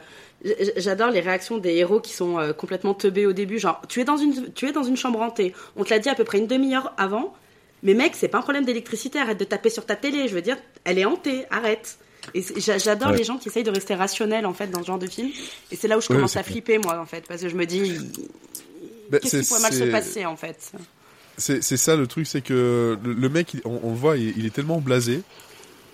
J'adore 0.75 1.09
les 1.09 1.19
réactions 1.19 1.57
des 1.57 1.73
héros 1.75 1.99
qui 1.99 2.13
sont 2.13 2.37
euh, 2.37 2.53
complètement 2.53 2.93
teubés 2.93 3.25
au 3.25 3.33
début. 3.33 3.57
Genre, 3.57 3.81
tu 3.89 3.99
es, 3.99 4.03
dans 4.05 4.17
une, 4.17 4.53
tu 4.53 4.67
es 4.67 4.71
dans 4.71 4.83
une 4.83 4.95
chambre 4.97 5.19
hantée. 5.19 5.53
On 5.75 5.83
te 5.83 5.89
l'a 5.89 5.97
dit 5.99 6.09
à 6.09 6.15
peu 6.15 6.23
près 6.23 6.37
une 6.37 6.45
demi-heure 6.47 6.93
avant. 6.97 7.33
Mais 7.81 7.95
mec, 7.95 8.13
c'est 8.15 8.27
pas 8.27 8.37
un 8.37 8.41
problème 8.41 8.65
d'électricité. 8.65 9.17
Arrête 9.19 9.39
de 9.39 9.45
taper 9.45 9.71
sur 9.71 9.85
ta 9.87 9.95
télé. 9.95 10.27
Je 10.27 10.35
veux 10.35 10.41
dire, 10.43 10.57
elle 10.83 10.99
est 10.99 11.05
hantée. 11.05 11.45
Arrête. 11.49 11.97
Et 12.35 12.43
j'adore 12.57 13.09
Ouais. 13.11 13.17
les 13.17 13.23
gens 13.23 13.37
qui 13.37 13.47
essayent 13.49 13.63
de 13.63 13.71
rester 13.71 13.95
rationnels, 13.95 14.45
en 14.45 14.53
fait, 14.53 14.67
dans 14.67 14.81
ce 14.81 14.87
genre 14.87 14.99
de 14.99 15.07
film. 15.07 15.29
Et 15.71 15.75
c'est 15.75 15.87
là 15.87 15.97
où 15.97 16.01
je 16.01 16.07
commence 16.07 16.35
à 16.37 16.43
flipper, 16.43 16.77
moi, 16.77 16.99
en 16.99 17.05
fait. 17.07 17.25
Parce 17.27 17.41
que 17.41 17.49
je 17.49 17.55
me 17.55 17.65
dis, 17.65 17.93
Ben, 19.09 19.19
qu'est-ce 19.19 19.37
qui 19.41 19.47
pourrait 19.47 19.61
mal 19.61 19.73
se 19.73 19.83
passer, 19.85 20.25
en 20.25 20.35
fait? 20.35 20.71
C'est 21.39 21.63
c'est 21.63 21.77
ça 21.77 21.95
le 21.95 22.07
truc, 22.07 22.25
c'est 22.25 22.41
que 22.41 22.97
le, 23.03 23.13
le 23.13 23.29
mec, 23.29 23.53
il- 23.53 23.61
on, 23.63 23.79
on 23.83 23.91
le 23.91 23.95
voit, 23.95 24.17
il, 24.17 24.35
il 24.37 24.45
est 24.47 24.49
tellement 24.53 24.79
blasé. 24.79 25.21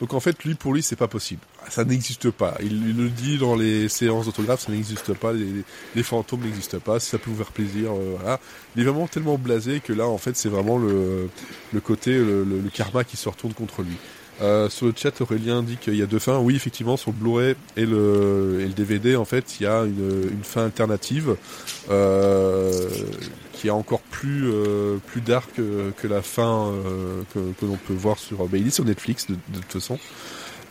Donc 0.04 0.14
en 0.14 0.20
fait, 0.20 0.44
lui, 0.44 0.54
pour 0.54 0.74
lui, 0.74 0.84
c'est 0.84 0.98
pas 0.98 1.08
possible. 1.08 1.40
Ça 1.70 1.86
n'existe 1.86 2.30
pas. 2.30 2.58
Il, 2.62 2.94
le 2.98 3.08
dit 3.08 3.38
dans 3.38 3.56
les 3.56 3.88
séances 3.88 4.26
d'autographe, 4.26 4.60
ça 4.60 4.74
n'existe 4.74 5.14
pas. 5.14 5.32
Les, 5.32 6.04
fantômes 6.04 6.42
n'existent 6.42 6.80
pas. 6.80 7.00
Si 7.00 7.10
ça 7.10 7.18
peut 7.18 7.30
vous 7.30 7.38
faire 7.38 7.54
plaisir, 7.54 7.94
euh, 7.94 8.18
voilà. 8.20 8.38
Il 8.76 8.82
est 8.82 8.86
vraiment 8.86 9.08
tellement 9.08 9.38
blasé 9.38 9.80
que 9.80 9.94
là, 9.94 10.06
en 10.06 10.18
fait, 10.18 10.36
c'est 10.36 10.50
vraiment 10.50 10.78
le, 10.78 11.30
le 11.72 11.80
côté, 11.80 12.18
le 12.18 12.70
karma 12.74 13.06
qui 13.06 13.16
se 13.16 13.30
retourne 13.30 13.54
contre 13.54 13.82
lui. 13.82 13.96
Euh, 14.42 14.68
sur 14.70 14.88
le 14.88 14.94
chat, 14.94 15.22
Aurélien 15.22 15.64
dit 15.64 15.78
qu'il 15.78 15.96
y 15.96 16.02
a 16.02 16.06
deux 16.06 16.20
fins. 16.20 16.40
Oui, 16.40 16.58
effectivement, 16.58 16.98
sur 16.98 17.12
le 17.12 17.18
Blu-ray 17.18 17.56
et 17.78 17.86
le, 17.86 18.58
et 18.60 18.66
le 18.66 18.74
DVD, 18.74 19.16
en 19.16 19.24
fait, 19.24 19.60
il 19.60 19.64
y 19.64 19.68
a 19.68 19.84
une, 19.84 20.30
une 20.32 20.44
fin 20.44 20.66
alternative 20.66 21.38
euh, 21.90 22.90
qui 23.64 23.70
est 23.70 23.72
encore 23.72 24.02
plus 24.02 24.52
euh, 24.52 24.98
plus 25.08 25.22
dark 25.22 25.50
que, 25.56 26.08
la 26.10 26.22
fin 26.22 26.68
euh, 26.68 27.24
que, 27.34 27.66
l'on 27.66 27.78
peut 27.78 27.94
voir 27.94 28.20
sur. 28.20 28.46
Bah, 28.50 28.58
il 28.58 28.68
est 28.68 28.72
sur 28.72 28.84
Netflix 28.84 29.28
de, 29.28 29.38
toute 29.54 29.72
façon. 29.72 29.98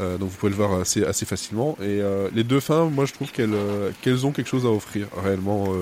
Euh, 0.03 0.19
donc 0.19 0.29
vous 0.29 0.37
pouvez 0.37 0.51
le 0.51 0.57
voir 0.57 0.79
assez 0.79 1.25
facilement. 1.25 1.79
Et 1.83 2.03
les 2.35 2.45
deux 2.45 2.61
fins, 2.61 2.91
moi, 2.91 3.07
je 3.07 3.15
trouve 3.15 3.33
qu'elles 3.33 3.57
qu'elles 4.03 4.27
ont 4.27 4.33
quelque 4.33 4.49
chose 4.49 4.67
à 4.67 4.69
offrir 4.69 5.07
réellement 5.25 5.73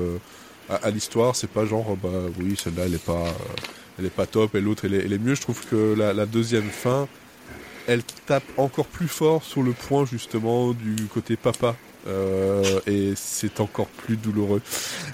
à, 0.68 0.88
l'histoire. 0.90 1.34
C'est 1.34 1.50
pas 1.50 1.66
genre 1.66 1.96
bah 2.00 2.10
oui, 2.38 2.54
celle-là, 2.56 2.84
elle 2.86 2.94
est 2.94 3.04
pas 3.04 3.24
elle 3.98 4.06
est 4.06 4.10
pas 4.10 4.26
top 4.26 4.54
et 4.54 4.60
l'autre 4.60 4.84
elle 4.84 4.94
est, 4.94 5.18
mieux. 5.18 5.34
Je 5.34 5.42
trouve 5.42 5.66
que 5.66 5.96
la 5.98 6.26
deuxième 6.26 6.70
fin 6.70 7.08
elle 7.88 8.04
tape 8.26 8.44
encore 8.56 8.86
plus 8.86 9.08
fort 9.08 9.42
sur 9.42 9.64
le 9.64 9.72
point 9.72 10.04
justement 10.04 10.70
du 10.74 11.06
côté 11.12 11.34
papa. 11.34 11.74
Euh, 12.06 12.80
et 12.86 13.12
c'est 13.16 13.60
encore 13.60 13.86
plus 13.86 14.16
douloureux. 14.16 14.62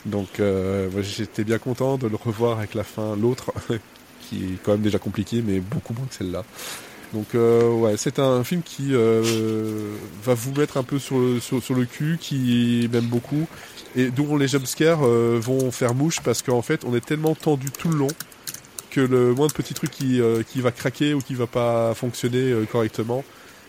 Donc 0.04 0.40
euh, 0.40 0.88
j'étais 1.02 1.44
bien 1.44 1.58
content 1.58 1.98
de 1.98 2.06
le 2.06 2.16
revoir 2.16 2.58
avec 2.58 2.74
la 2.74 2.84
fin, 2.84 3.16
l'autre, 3.16 3.52
qui 4.20 4.44
est 4.44 4.58
quand 4.62 4.72
même 4.72 4.82
déjà 4.82 4.98
compliqué, 4.98 5.42
mais 5.44 5.60
beaucoup 5.60 5.94
moins 5.94 6.06
que 6.06 6.14
celle-là. 6.14 6.44
Donc 7.12 7.34
euh, 7.34 7.70
ouais, 7.70 7.96
c'est 7.96 8.18
un 8.18 8.42
film 8.44 8.62
qui 8.62 8.88
euh, 8.92 9.94
va 10.22 10.34
vous 10.34 10.52
mettre 10.52 10.76
un 10.76 10.82
peu 10.82 10.98
sur 10.98 11.18
le, 11.18 11.84
cul, 11.84 12.18
qui 12.20 12.88
m'aime 12.92 13.06
beaucoup, 13.06 13.46
et 13.94 14.10
dont 14.10 14.36
les 14.36 14.48
jumpscares 14.48 15.06
euh, 15.06 15.38
vont 15.40 15.70
faire 15.70 15.94
mouche 15.94 16.20
parce 16.20 16.42
qu'en 16.42 16.62
fait 16.62 16.84
on 16.84 16.94
est 16.94 17.04
tellement 17.04 17.34
tendu 17.34 17.70
tout 17.70 17.88
le 17.88 17.96
long 17.96 18.08
que 18.90 19.00
le 19.00 19.34
moindre 19.34 19.54
petit 19.54 19.74
truc 19.74 19.90
qui, 19.90 20.20
euh, 20.20 20.42
qui 20.42 20.60
va 20.60 20.72
craquer 20.72 21.14
ou 21.14 21.20
qui 21.20 21.34
va 21.34 21.46
pas 21.46 21.94
fonctionner 21.94 22.54
correctement, 22.70 23.24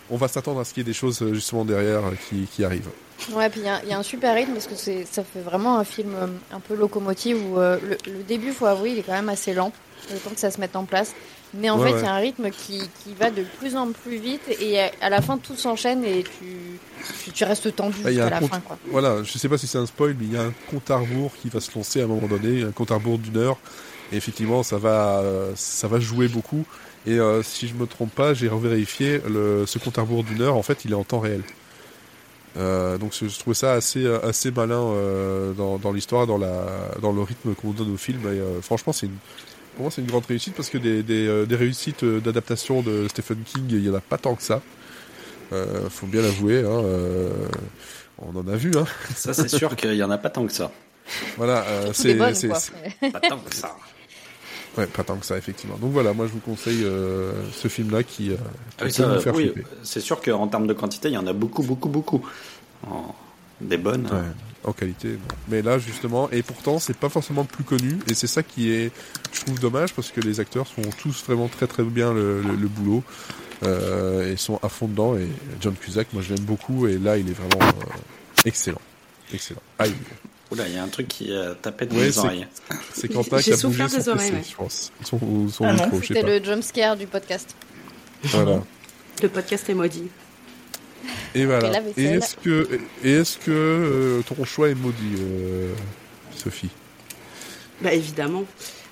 on 0.10 0.18
va 0.18 0.28
s'attendre 0.28 0.60
à 0.60 0.66
ce 0.66 0.74
qu'il 0.74 0.82
y 0.82 0.86
ait 0.86 0.92
des 0.92 0.94
choses 0.94 1.24
justement 1.34 1.66
derrière 1.66 2.04
qui, 2.30 2.48
qui 2.48 2.64
arrivent. 2.64 2.90
Ouais, 3.32 3.50
puis 3.50 3.62
il 3.62 3.66
y, 3.66 3.70
a- 3.70 3.82
il 3.84 3.90
y 3.90 3.94
a 3.94 3.98
un 3.98 4.04
super 4.04 4.34
rythme 4.36 4.54
parce 4.54 4.68
que 4.68 4.76
ça 4.76 5.24
fait 5.24 5.42
vraiment 5.42 5.78
un 5.80 5.84
film 5.84 6.14
euh, 6.16 6.28
un 6.56 6.60
peu 6.60 6.76
locomotive 6.76 7.38
où 7.52 7.60
euh, 7.60 7.78
le, 7.82 7.98
le 8.12 8.24
début, 8.24 8.52
faut 8.54 8.66
avouer, 8.68 8.92
il 8.92 9.00
est 9.00 9.04
quand 9.04 9.14
même 9.14 9.30
assez 9.30 9.54
lent, 9.54 9.72
le 10.12 10.18
temps 10.20 10.30
que 10.30 10.40
ça 10.40 10.52
se 10.52 10.60
mette 10.62 10.76
en 10.76 10.86
place. 10.86 11.14
Mais 11.54 11.70
en 11.70 11.80
Ouais, 11.80 11.86
fait, 11.86 11.90
il 11.92 11.96
ouais. 11.96 12.04
y 12.04 12.06
a 12.06 12.14
un 12.14 12.18
rythme 12.20 12.50
qui, 12.52 12.80
qui 12.80 13.14
va 13.18 13.32
de 13.32 13.44
plus 13.60 13.76
en 13.76 13.92
plus 13.92 14.18
vite 14.18 14.42
et 14.60 14.80
à, 15.02 15.10
la 15.10 15.22
fin, 15.22 15.38
tout 15.38 15.56
s'enchaîne 15.56 16.04
et 16.04 16.24
tu, 16.24 16.80
tu, 17.24 17.32
tu 17.32 17.44
restes 17.46 17.74
tendu 17.76 17.96
Ah, 18.04 18.08
a 18.08 18.12
jusqu'à 18.12 18.30
la 18.30 18.40
compte- 18.40 18.50
fin. 18.50 18.60
Quoi. 18.60 18.78
Voilà, 18.92 19.24
je 19.24 19.38
sais 19.38 19.48
pas 19.50 19.58
si 19.58 19.66
c'est 19.66 19.78
un 19.78 19.86
spoil, 19.86 20.16
mais 20.20 20.26
il 20.26 20.34
y 20.34 20.38
a 20.38 20.44
un 20.44 20.54
compte 20.70 20.92
à 20.92 20.98
rebours 20.98 21.32
qui 21.42 21.48
va 21.50 21.60
se 21.62 21.72
lancer 21.76 22.02
à 22.02 22.04
un 22.04 22.08
moment 22.08 22.28
donné, 22.28 22.64
un 22.64 22.72
compte 22.72 22.92
à 22.92 22.96
rebours 22.96 23.18
d'une 23.18 23.38
heure, 23.38 23.58
et 24.12 24.18
effectivement 24.18 24.62
ça 24.62 24.78
va, 24.78 25.20
euh, 25.20 25.52
ça 25.56 25.88
va 25.88 26.00
jouer 26.00 26.28
beaucoup. 26.28 26.66
Et 27.06 27.18
euh, 27.18 27.42
si 27.44 27.68
je 27.70 27.74
me 27.76 27.88
trompe 27.88 28.14
pas, 28.14 28.34
j'ai 28.34 28.50
revérifié 28.50 29.22
le, 29.28 29.66
ce 29.66 29.80
compte 29.80 29.98
à 29.98 30.02
rebours 30.02 30.26
d'une 30.26 30.42
heure, 30.42 30.56
en 30.56 30.64
fait, 30.64 30.84
il 30.86 30.92
est 30.92 30.96
en 30.96 31.06
temps 31.06 31.20
réel. 31.22 31.42
Euh, 32.58 32.98
donc 32.98 33.14
je, 33.20 33.28
je 33.28 33.40
trouve 33.40 33.54
ça 33.54 33.74
assez 33.74 34.04
euh, 34.06 34.20
assez 34.28 34.52
malin 34.52 34.80
euh, 34.82 35.54
dans, 35.54 35.78
dans 35.78 35.92
l'histoire, 35.92 36.26
dans 36.28 36.38
la 36.38 36.66
dans 37.02 37.12
le 37.12 37.22
rythme 37.22 37.54
qu'on 37.56 37.72
donne 37.72 37.94
au 37.94 37.98
film. 37.98 38.22
Et 38.24 38.40
euh, 38.40 38.62
franchement, 38.62 38.94
c'est 38.94 39.06
une 39.08 39.18
pour 39.76 39.84
moi 39.84 39.92
c'est 39.92 40.02
une 40.02 40.08
grande 40.08 40.26
réussite 40.26 40.56
parce 40.56 40.70
que 40.70 40.78
des 40.78 41.04
des, 41.04 41.28
euh, 41.28 41.46
des 41.46 41.56
réussites 41.56 42.04
euh, 42.04 42.20
d'adaptation 42.20 42.82
de 42.82 43.08
Stephen 43.10 43.38
King, 43.46 43.66
il 43.70 43.86
y 43.86 43.90
en 43.90 43.94
a 43.96 44.02
pas 44.02 44.18
tant 44.18 44.36
que 44.36 44.44
ça. 44.44 44.62
Euh, 45.54 45.90
faut 45.90 46.08
bien 46.08 46.22
l'avouer. 46.22 46.60
Hein, 46.60 46.84
euh, 46.84 47.30
on 48.20 48.36
en 48.38 48.48
a 48.48 48.56
vu. 48.56 48.72
Hein. 48.76 48.86
Ça, 49.16 49.34
c'est 49.34 49.48
sûr 49.48 49.76
qu'il 49.78 49.94
y 49.94 50.04
en 50.04 50.10
a 50.10 50.18
pas 50.18 50.30
tant 50.30 50.46
que 50.48 50.52
ça. 50.54 50.72
Voilà, 51.38 51.64
euh, 51.68 51.94
c'est- 51.94 52.16
Pas 53.12 53.20
tant 53.22 53.38
que 53.40 53.56
ça. 53.56 53.76
Ouais, 54.78 54.88
pas 54.88 55.04
tant 55.04 55.18
que 55.18 55.26
ça 55.26 55.38
effectivement. 55.38 55.78
Donc 55.78 55.92
voilà, 55.92 56.14
moi 56.14 56.28
je 56.28 56.32
vous 56.34 56.40
conseille 56.40 56.84
euh, 56.84 57.32
ce 57.54 57.68
film-là 57.68 58.04
qui, 58.04 58.32
euh, 58.32 58.36
qui 58.36 58.42
Ah 58.80 58.84
oui, 58.84 58.86
peut 58.86 58.90
ça, 58.92 59.08
vous 59.16 59.22
faire 59.22 59.36
oui, 59.36 59.54
c'est 59.84 60.00
sûr 60.02 60.22
qu'en 60.22 60.48
termes 60.48 60.68
de 60.68 60.74
quantité, 60.74 61.10
il 61.10 61.14
y 61.14 61.18
en 61.18 61.28
a 61.28 61.34
beaucoup, 61.34 61.64
beaucoup, 61.64 61.90
beaucoup. 61.90 62.22
En- 62.90 63.14
Des 63.60 63.78
bonnes. 63.78 64.06
Ouais, 64.06 64.22
en 64.66 64.72
qualité. 64.74 65.10
bon. 65.14 65.36
Mais 65.50 65.62
là 65.64 65.80
justement, 65.80 66.30
et 66.32 66.44
pourtant 66.44 66.78
c'est 66.80 66.96
pas 66.98 67.10
forcément 67.10 67.44
plus 67.44 67.64
connu, 67.64 67.98
et 68.10 68.14
c'est 68.14 68.28
ça 68.28 68.44
qui 68.44 68.72
est, 68.72 68.92
je 69.34 69.42
trouve 69.42 69.60
dommage 69.60 69.94
parce 69.94 70.12
que 70.12 70.22
les 70.22 70.40
acteurs 70.40 70.68
font 70.68 70.84
tous 71.02 71.24
vraiment 71.26 71.48
très 71.48 71.66
très 71.68 71.84
bien 71.84 72.14
le, 72.14 72.42
le- 72.42 72.56
le 72.56 72.68
boulot. 72.68 73.04
Euh, 73.64 74.32
et 74.32 74.38
sont 74.38 74.60
à 74.62 74.70
fond 74.70 74.88
dedans 74.88 75.16
et 75.18 75.28
John 75.62 75.74
Cusack 75.74 76.14
moi 76.14 76.22
je 76.22 76.32
l'aime 76.36 76.46
beaucoup 76.46 76.86
et 76.86 77.00
là 77.00 77.18
il 77.18 77.28
est 77.28 77.34
vraiment 77.34 77.68
euh, 77.68 77.84
excellent 78.46 78.80
excellent 79.34 79.64
aïe 79.80 79.96
Oula, 80.52 80.68
il 80.68 80.76
y 80.76 80.78
a 80.78 80.84
un 80.84 80.88
truc 80.88 81.08
qui 81.10 81.34
a 81.36 81.56
tapé 81.56 81.86
dans 81.88 81.96
Ouais, 81.98 82.06
les 82.06 82.18
oreilles. 82.20 82.48
c'est 82.94 83.10
Quentin 83.10 83.38
qui 83.38 83.44
J'ai 83.44 83.54
a 83.54 83.56
bougé 83.58 83.88
souffert 83.88 83.90
son 83.90 83.98
des 83.98 84.04
PC 84.04 84.10
oreilles, 84.12 84.32
ouais. 84.34 84.44
je 84.50 84.56
pense 84.56 84.92
son, 85.04 85.50
son 85.50 85.66
Ah 85.66 85.74
micro 85.74 86.02
C'était 86.02 86.22
le 86.40 86.44
jump 86.44 86.64
scare 86.64 86.96
du 86.96 87.06
podcast. 87.08 87.56
voilà 88.24 88.62
Le 89.22 89.30
podcast 89.30 89.70
est 89.70 89.74
maudit. 89.74 90.08
Et 91.36 91.46
voilà. 91.46 91.82
Et 91.98 92.04
est-ce 92.06 92.36
que, 92.38 92.80
et 93.04 93.12
est-ce 93.14 93.38
que 93.38 93.52
euh, 93.52 94.22
ton 94.24 94.44
choix 94.46 94.70
est 94.70 94.76
maudit, 94.76 95.16
euh, 95.20 95.74
Sophie? 96.36 96.70
Bah 97.82 97.94
évidemment. 97.94 98.44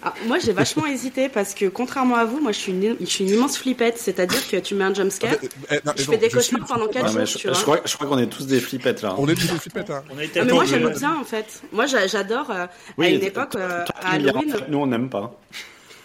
Ah, 0.07 0.13
moi 0.27 0.37
j'ai 0.37 0.53
vachement 0.53 0.85
hésité 0.85 1.29
parce 1.29 1.55
que 1.55 1.65
contrairement 1.65 2.15
à 2.15 2.25
vous, 2.25 2.39
moi 2.39 2.51
je 2.51 2.59
suis 2.59 2.71
une, 2.71 2.95
je 2.99 3.05
suis 3.05 3.23
une 3.23 3.31
immense 3.31 3.57
flippette, 3.57 3.97
c'est-à-dire 3.97 4.47
que 4.47 4.57
tu 4.57 4.75
mets 4.75 4.83
un 4.83 4.93
jumpscare, 4.93 5.33
Eh, 5.41 5.47
eh, 5.71 5.75
je 5.97 6.05
non, 6.05 6.11
fais 6.11 6.17
des 6.17 6.29
je 6.29 6.39
suis- 6.39 6.51
cauchemars 6.57 6.67
pendant 6.67 6.87
4 6.87 7.07
Ouais, 7.07 7.19
mais 7.21 7.25
jours, 7.25 7.33
je, 7.33 7.37
tu 7.39 7.47
vois. 7.47 7.57
je 7.57 7.61
crois, 7.63 7.79
je 7.83 7.95
crois 7.95 8.07
qu'on 8.07 8.17
est 8.19 8.27
tous 8.27 8.45
des 8.45 8.59
flippettes 8.59 9.01
là. 9.01 9.15
On 9.17 9.27
est 9.27 9.33
tous 9.33 9.51
des 9.51 9.57
flippettes, 9.59 9.89
hein. 9.89 10.03
On 10.13 10.17
a 10.19 10.23
été 10.23 10.39
Ah, 10.41 10.45
mais 10.45 10.53
moi 10.53 10.63
j'aime 10.65 10.87
bien 10.89 11.15
en 11.19 11.23
fait. 11.23 11.61
Moi 11.71 11.87
j'a- 11.87 12.05
j'adore 12.05 12.51
euh, 12.51 12.67
Oui, 12.99 13.07
à 13.07 13.09
une 13.09 13.23
époque 13.23 13.55
euh, 13.55 13.83
toi, 13.83 13.95
à 13.99 14.11
tu 14.11 14.15
me 14.17 14.19
diras, 14.25 14.37
Halloween. 14.39 14.53
en 14.53 14.57
fait, 14.59 14.69
Nous 14.69 14.77
on 14.77 14.85
n'aime 14.87 15.09
pas. 15.09 15.35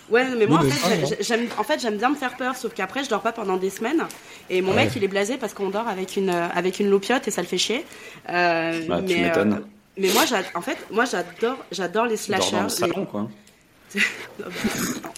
Ouais, 0.09 0.25
mais 0.37 0.47
moi 0.47 0.61
en 0.61 0.63
fait, 0.63 1.17
j'aime 1.21 1.47
en 1.59 1.63
fait 1.63 1.79
j'aime 1.81 1.97
bien 1.99 2.09
me 2.09 2.17
faire 2.17 2.37
peur, 2.39 2.57
sauf 2.57 2.73
qu'après 2.75 3.05
je 3.05 3.11
dors 3.11 3.21
pas 3.21 3.33
pendant 3.33 3.59
des 3.59 3.71
semaines. 3.71 4.03
Et 4.49 4.63
mon 4.63 4.71
Ouais. 4.71 4.85
mec 4.87 4.93
il 4.97 5.05
est 5.05 5.09
blasé 5.09 5.37
parce 5.37 5.53
qu'on 5.53 5.69
dort 5.69 5.87
avec 5.89 6.17
une 6.17 6.31
euh, 6.31 6.49
avec 6.55 6.81
une 6.81 6.89
loupiote 6.91 7.29
et 7.29 7.31
ça 7.31 7.43
le 7.43 7.47
fait 7.47 7.59
chier. 7.59 7.85
Euh, 8.31 8.81
Bah, 8.89 9.03
tu 9.07 9.15
mais, 9.15 9.23
m'étonnes. 9.25 9.61
mais 9.99 10.09
moi 10.15 10.25
en 10.55 10.63
fait 10.63 10.79
moi 10.91 11.05
j'adore 11.05 11.59
j'adore 11.71 12.07
les 12.07 12.17
Tu 12.17 12.25
slashers. 12.25 12.51
dans 12.53 12.59
le 12.63 12.65
les- 12.65 12.71
salon 12.71 13.05
quoi. 13.05 13.29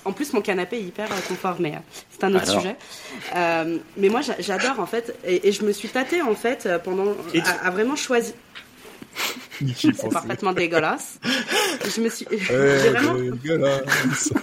En 0.04 0.12
plus, 0.12 0.32
mon 0.32 0.40
canapé 0.40 0.76
est 0.78 0.82
hyper 0.82 1.10
euh, 1.12 1.14
confort, 1.28 1.56
mais 1.60 1.74
euh, 1.76 1.78
c'est 2.10 2.24
un 2.24 2.34
autre 2.34 2.50
Alors. 2.50 2.60
sujet. 2.62 2.76
Euh, 3.36 3.78
mais 3.96 4.08
moi, 4.08 4.20
j'a- 4.20 4.40
j'adore 4.40 4.80
en 4.80 4.86
fait, 4.86 5.14
et, 5.24 5.48
et 5.48 5.52
je 5.52 5.62
me 5.64 5.70
suis 5.72 5.88
tâtée 5.88 6.20
en 6.22 6.34
fait 6.34 6.68
pendant 6.84 7.14
à, 7.44 7.66
à 7.68 7.70
vraiment 7.70 7.94
choisir. 7.96 8.34
C'est 9.76 10.10
parfaitement 10.10 10.52
dégueulasse. 10.52 11.18
Je 11.84 12.00
me 12.00 12.08
suis, 12.08 12.26
j'ai 12.30 12.38
vraiment, 12.90 13.14
dégueulasse. 13.14 14.32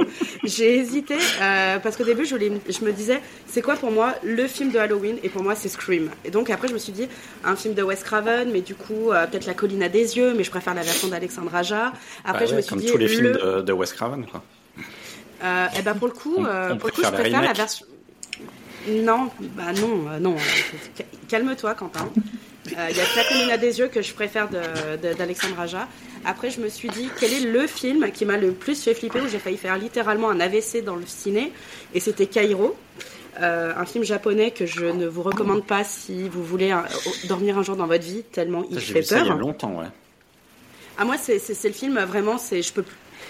j'ai 0.44 0.76
hésité 0.78 1.14
euh, 1.40 1.78
parce 1.78 1.96
qu'au 1.96 2.04
début, 2.04 2.24
je, 2.24 2.36
je 2.36 2.84
me 2.84 2.92
disais, 2.92 3.20
c'est 3.46 3.62
quoi 3.62 3.74
pour 3.76 3.90
moi 3.90 4.14
le 4.22 4.46
film 4.46 4.70
de 4.70 4.78
Halloween 4.78 5.16
Et 5.22 5.28
pour 5.28 5.42
moi, 5.42 5.54
c'est 5.54 5.68
Scream. 5.68 6.10
Et 6.24 6.30
donc 6.30 6.50
après, 6.50 6.68
je 6.68 6.72
me 6.74 6.78
suis 6.78 6.92
dit, 6.92 7.08
un 7.44 7.56
film 7.56 7.74
de 7.74 7.82
Wes 7.82 8.02
Craven, 8.02 8.50
mais 8.52 8.60
du 8.60 8.74
coup, 8.74 9.10
euh, 9.12 9.26
peut-être 9.26 9.46
La 9.46 9.54
colline 9.54 9.82
à 9.82 9.88
des 9.88 10.16
yeux, 10.16 10.34
mais 10.34 10.44
je 10.44 10.50
préfère 10.50 10.74
la 10.74 10.82
version 10.82 11.08
d'Alexandre 11.08 11.54
Aja. 11.54 11.92
Après, 12.24 12.40
Bah 12.40 12.46
je 12.46 12.50
ouais, 12.50 12.56
me 12.56 12.60
suis 12.62 12.68
comme 12.70 12.80
dit, 12.80 12.86
tous 12.86 12.98
les 12.98 13.08
films 13.08 13.32
le- 13.32 13.56
de, 13.56 13.62
de 13.62 13.72
Wes 13.72 13.92
Craven 13.92 14.26
quoi. 14.26 14.42
Euh, 15.44 15.66
eh 15.78 15.82
ben 15.82 15.94
pour 15.94 16.08
le 16.08 16.14
coup, 16.14 16.34
On- 16.38 16.44
euh, 16.46 16.70
on 16.72 16.76
pour 16.78 16.88
le 16.88 16.94
coup, 16.94 17.02
je 17.04 17.10
préfère 17.10 17.42
la 17.42 17.52
version. 17.52 17.86
Non, 18.88 19.30
bah 19.56 19.72
non, 19.80 20.18
non. 20.20 20.36
Calme-toi, 21.28 21.74
Quentin. 21.74 22.08
Il 22.70 22.96
y 22.96 23.00
a 23.00 23.24
colline 23.28 23.50
à 23.50 23.56
des 23.56 23.78
yeux 23.78 23.88
que 23.88 24.02
je 24.02 24.12
préfère 24.12 24.48
d'Alexandre 24.48 25.58
Aja. 25.60 25.88
Après, 26.24 26.50
je 26.50 26.60
me 26.60 26.68
suis 26.68 26.88
dit, 26.88 27.08
quel 27.18 27.32
est 27.32 27.40
le 27.40 27.66
film 27.66 28.10
qui 28.12 28.24
m'a 28.24 28.36
le 28.36 28.52
plus 28.52 28.82
fait 28.82 28.94
flipper, 28.94 29.20
où 29.20 29.28
j'ai 29.28 29.38
failli 29.38 29.56
faire 29.56 29.76
littéralement 29.78 30.30
un 30.30 30.40
AVC 30.40 30.82
dans 30.84 30.96
le 30.96 31.06
ciné, 31.06 31.52
et 31.94 32.00
c'était 32.00 32.26
Cairo. 32.26 32.76
Euh, 33.40 33.72
un 33.76 33.84
film 33.86 34.02
japonais 34.02 34.50
que 34.50 34.66
je 34.66 34.84
ne 34.84 35.06
vous 35.06 35.22
recommande 35.22 35.64
pas 35.64 35.84
si 35.84 36.28
vous 36.28 36.42
voulez 36.42 36.72
euh, 36.72 36.78
dormir 37.28 37.56
un 37.56 37.62
jour 37.62 37.76
dans 37.76 37.86
votre 37.86 38.02
vie, 38.02 38.24
tellement 38.24 38.64
il 38.68 38.80
Ça, 38.80 38.92
fait 38.92 39.00
vu 39.00 39.04
ça 39.06 39.18
il 39.20 39.26
y 39.26 39.28
a 39.28 39.28
peur. 39.28 39.38
longtemps 39.38 39.78
ouais. 39.78 39.86
Ah 40.98 41.04
moi 41.04 41.14
c'est 41.18 41.38
le 41.64 41.72
film 41.72 42.00
vraiment 42.00 42.36
je 42.36 42.72
peux. 42.72 42.84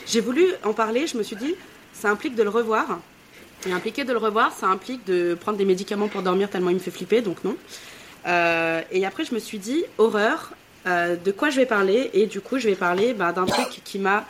J'ai 0.07 0.21
voulu 0.21 0.47
en 0.65 0.73
parler, 0.73 1.07
je 1.07 1.19
me 1.19 1.23
suis 1.23 1.37
dit 1.37 1.55
ça 1.93 2.09
implique 2.11 2.35
de 2.37 2.43
le 2.43 2.49
revoir. 2.49 3.01
Et 3.69 3.73
impliquer 3.73 4.05
de 4.05 4.13
le 4.13 4.19
revoir, 4.19 4.53
ça 4.53 4.69
implique 4.69 5.05
de 5.05 5.35
prendre 5.35 5.59
des 5.59 5.67
médicaments 5.67 6.09
pour 6.09 6.23
dormir 6.23 6.49
tellement 6.49 6.71
il 6.71 6.77
me 6.77 6.81
fait 6.81 6.93
flipper, 6.93 7.21
donc 7.21 7.45
non. 7.45 7.57
Euh, 8.29 8.83
et 8.91 9.07
après 9.07 9.25
je 9.25 9.35
me 9.35 9.39
suis 9.39 9.59
dit 9.59 9.85
horreur, 9.97 10.53
euh, 10.87 11.17
de 11.17 11.31
quoi 11.33 11.51
je 11.51 11.57
vais 11.57 11.67
parler? 11.67 12.11
Et 12.13 12.27
du 12.27 12.41
coup 12.41 12.59
je 12.59 12.69
vais 12.69 12.75
parler 12.75 13.15
bah, 13.15 13.33
d'un 13.33 13.47
truc 13.47 13.81
qui 13.85 13.99
m'a 13.99 14.27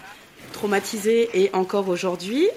traumatisé 0.53 1.29
et 1.35 1.51
encore 1.53 1.89
aujourd'hui. 1.89 2.49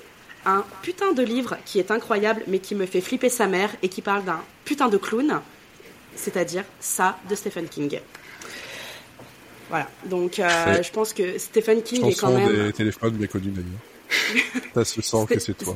Un 0.46 0.64
putain 0.82 1.12
de 1.12 1.22
livre 1.22 1.58
qui 1.66 1.78
est 1.80 1.92
incroyable 1.92 2.44
mais 2.48 2.60
qui 2.60 2.74
me 2.74 2.86
fait 2.86 3.02
flipper 3.02 3.30
sa 3.30 3.48
mère 3.48 3.70
et 3.84 3.90
qui 3.90 4.02
parle 4.02 4.24
d'un 4.24 4.42
putain 4.66 4.88
de 4.88 4.98
clown, 4.98 5.40
c'est-à-dire 6.16 6.64
ça 6.80 7.18
de 7.30 7.36
Stephen 7.36 7.68
King. 7.68 8.00
Voilà, 9.70 9.88
donc 10.06 10.40
euh, 10.40 10.84
je 10.84 10.92
pense 10.92 11.14
que 11.14 11.38
Stephen 11.38 11.82
King 11.82 12.06
est 12.06 12.20
quand 12.20 12.32
même. 12.32 12.66
des 12.66 12.74
téléphones 12.74 13.14
bien 13.14 13.28
connus 13.28 13.52
d'ailleurs. 13.52 14.44
Ça 14.74 14.86
se 14.86 15.02
sent 15.02 15.26
que 15.30 15.40
c'est 15.40 15.58
toi. 15.58 15.76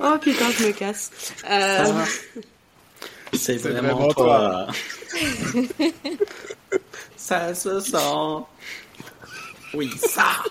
Oh 0.00 0.14
putain, 0.20 0.50
je 0.50 0.66
me 0.66 0.72
casse. 0.72 1.10
Euh, 1.50 1.84
C'est 3.32 3.56
vraiment 3.56 3.94
vraiment 3.94 4.12
toi. 4.12 4.66
ça 7.16 7.54
se 7.54 7.80
sent. 7.80 8.44
Oui, 9.74 9.90
ça. 9.98 10.42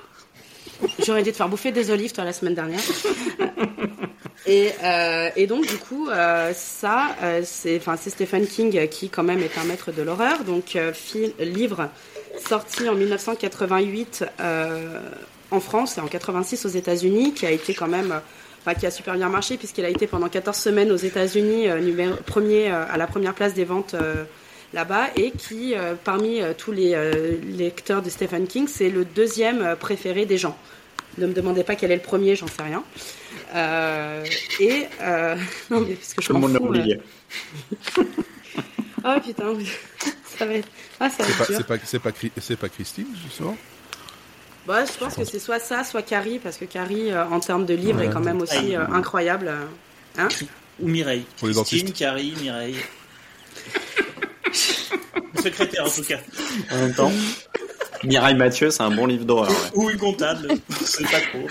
J'aurais 1.05 1.23
dû 1.23 1.31
te 1.31 1.37
faire 1.37 1.49
bouffer 1.49 1.71
des 1.71 1.89
olives 1.89 2.11
toi 2.11 2.23
la 2.23 2.33
semaine 2.33 2.53
dernière. 2.55 2.79
Et, 4.45 4.71
euh, 4.83 5.29
et 5.35 5.47
donc 5.47 5.65
du 5.67 5.77
coup, 5.77 6.09
euh, 6.09 6.53
ça, 6.55 7.15
euh, 7.21 7.41
c'est, 7.43 7.77
enfin, 7.77 7.97
c'est 7.99 8.11
Stephen 8.11 8.47
King 8.47 8.87
qui 8.87 9.09
quand 9.09 9.23
même 9.23 9.39
est 9.41 9.57
un 9.57 9.63
maître 9.65 9.91
de 9.91 10.01
l'horreur. 10.01 10.43
Donc 10.43 10.75
euh, 10.75 10.93
livre 11.39 11.89
sorti 12.47 12.87
en 12.87 12.95
1988 12.95 14.25
euh, 14.39 14.99
en 15.51 15.59
France 15.59 15.97
et 15.97 16.01
en 16.01 16.07
86 16.07 16.65
aux 16.65 16.69
États-Unis, 16.69 17.33
qui 17.33 17.45
a 17.45 17.51
été 17.51 17.73
quand 17.73 17.87
même, 17.87 18.11
euh, 18.11 18.19
enfin, 18.67 18.79
qui 18.79 18.85
a 18.85 18.91
super 18.91 19.15
bien 19.15 19.29
marché 19.29 19.57
puisqu'il 19.57 19.85
a 19.85 19.89
été 19.89 20.07
pendant 20.07 20.29
14 20.29 20.57
semaines 20.57 20.91
aux 20.91 20.97
États-Unis 20.97 21.69
euh, 21.69 22.15
premier 22.25 22.71
euh, 22.71 22.85
à 22.89 22.97
la 22.97 23.07
première 23.07 23.33
place 23.33 23.53
des 23.53 23.65
ventes. 23.65 23.93
euh, 23.93 24.23
là-bas 24.73 25.07
et 25.15 25.31
qui, 25.31 25.75
euh, 25.75 25.95
parmi 26.03 26.41
euh, 26.41 26.53
tous 26.55 26.73
les 26.73 26.93
euh, 26.93 27.37
lecteurs 27.57 28.01
de 28.01 28.09
Stephen 28.09 28.47
King, 28.47 28.67
c'est 28.67 28.89
le 28.89 29.05
deuxième 29.05 29.77
préféré 29.79 30.25
des 30.25 30.37
gens. 30.37 30.57
Ne 31.17 31.27
me 31.27 31.33
demandez 31.33 31.63
pas 31.63 31.75
quel 31.75 31.91
est 31.91 31.95
le 31.95 32.01
premier, 32.01 32.35
j'en 32.35 32.47
sais 32.47 32.63
rien. 32.63 32.83
Euh, 33.55 34.25
et 34.59 34.85
euh, 35.01 35.35
non 35.71 35.81
mais 35.81 35.95
parce 35.95 36.13
que 36.13 36.21
je 36.21 36.27
Tout 36.27 36.33
le 36.33 36.39
monde 36.39 36.53
l'a 36.53 36.61
oublié. 36.61 36.99
Oh 39.05 39.15
putain, 39.23 39.53
ça 40.37 40.45
va 40.45 40.53
être, 40.55 40.67
ah, 40.99 41.09
ça 41.09 41.23
va 41.23 41.29
C'est 41.29 41.53
être 41.53 41.65
pas, 41.65 41.77
c'est 41.85 41.99
pas, 41.99 42.11
pas 42.57 42.69
Christine, 42.69 43.07
justement? 43.23 43.55
Bah, 44.67 44.83
je 44.85 44.91
pense 44.99 45.15
que 45.15 45.23
c'est 45.23 45.39
soit 45.39 45.59
ça, 45.59 45.83
soit 45.85 46.01
Carrie, 46.01 46.39
parce 46.39 46.57
que 46.57 46.65
Carrie, 46.65 47.09
euh, 47.11 47.23
en 47.25 47.39
termes 47.39 47.65
de 47.65 47.73
livres, 47.73 47.99
Ouais. 47.99 48.07
est 48.07 48.09
quand 48.09 48.19
même 48.19 48.41
aussi 48.41 48.75
euh, 48.75 48.85
incroyable. 48.93 49.47
euh, 49.47 49.63
Hein 50.19 50.27
Ou 50.81 50.87
Mireille. 50.89 51.25
Pour 51.39 51.47
les 51.47 51.53
dentistes. 51.53 51.93
Carrie, 51.93 52.33
Mireille. 52.41 52.75
Secrétaire 55.41 55.85
en 55.85 55.89
tout 55.89 56.03
cas. 56.03 56.17
En 56.71 56.75
même 56.77 56.93
temps, 56.93 57.11
Mireille 58.03 58.35
Mathieu, 58.35 58.69
c'est 58.71 58.83
un 58.83 58.91
bon 58.91 59.05
livre 59.05 59.23
d'horreur. 59.25 59.49
ouais. 59.49 59.55
Ou 59.75 59.89
une 59.89 59.97
comptable. 59.97 60.49
C'est 60.83 61.03
pas 61.09 61.19
trop. 61.21 61.47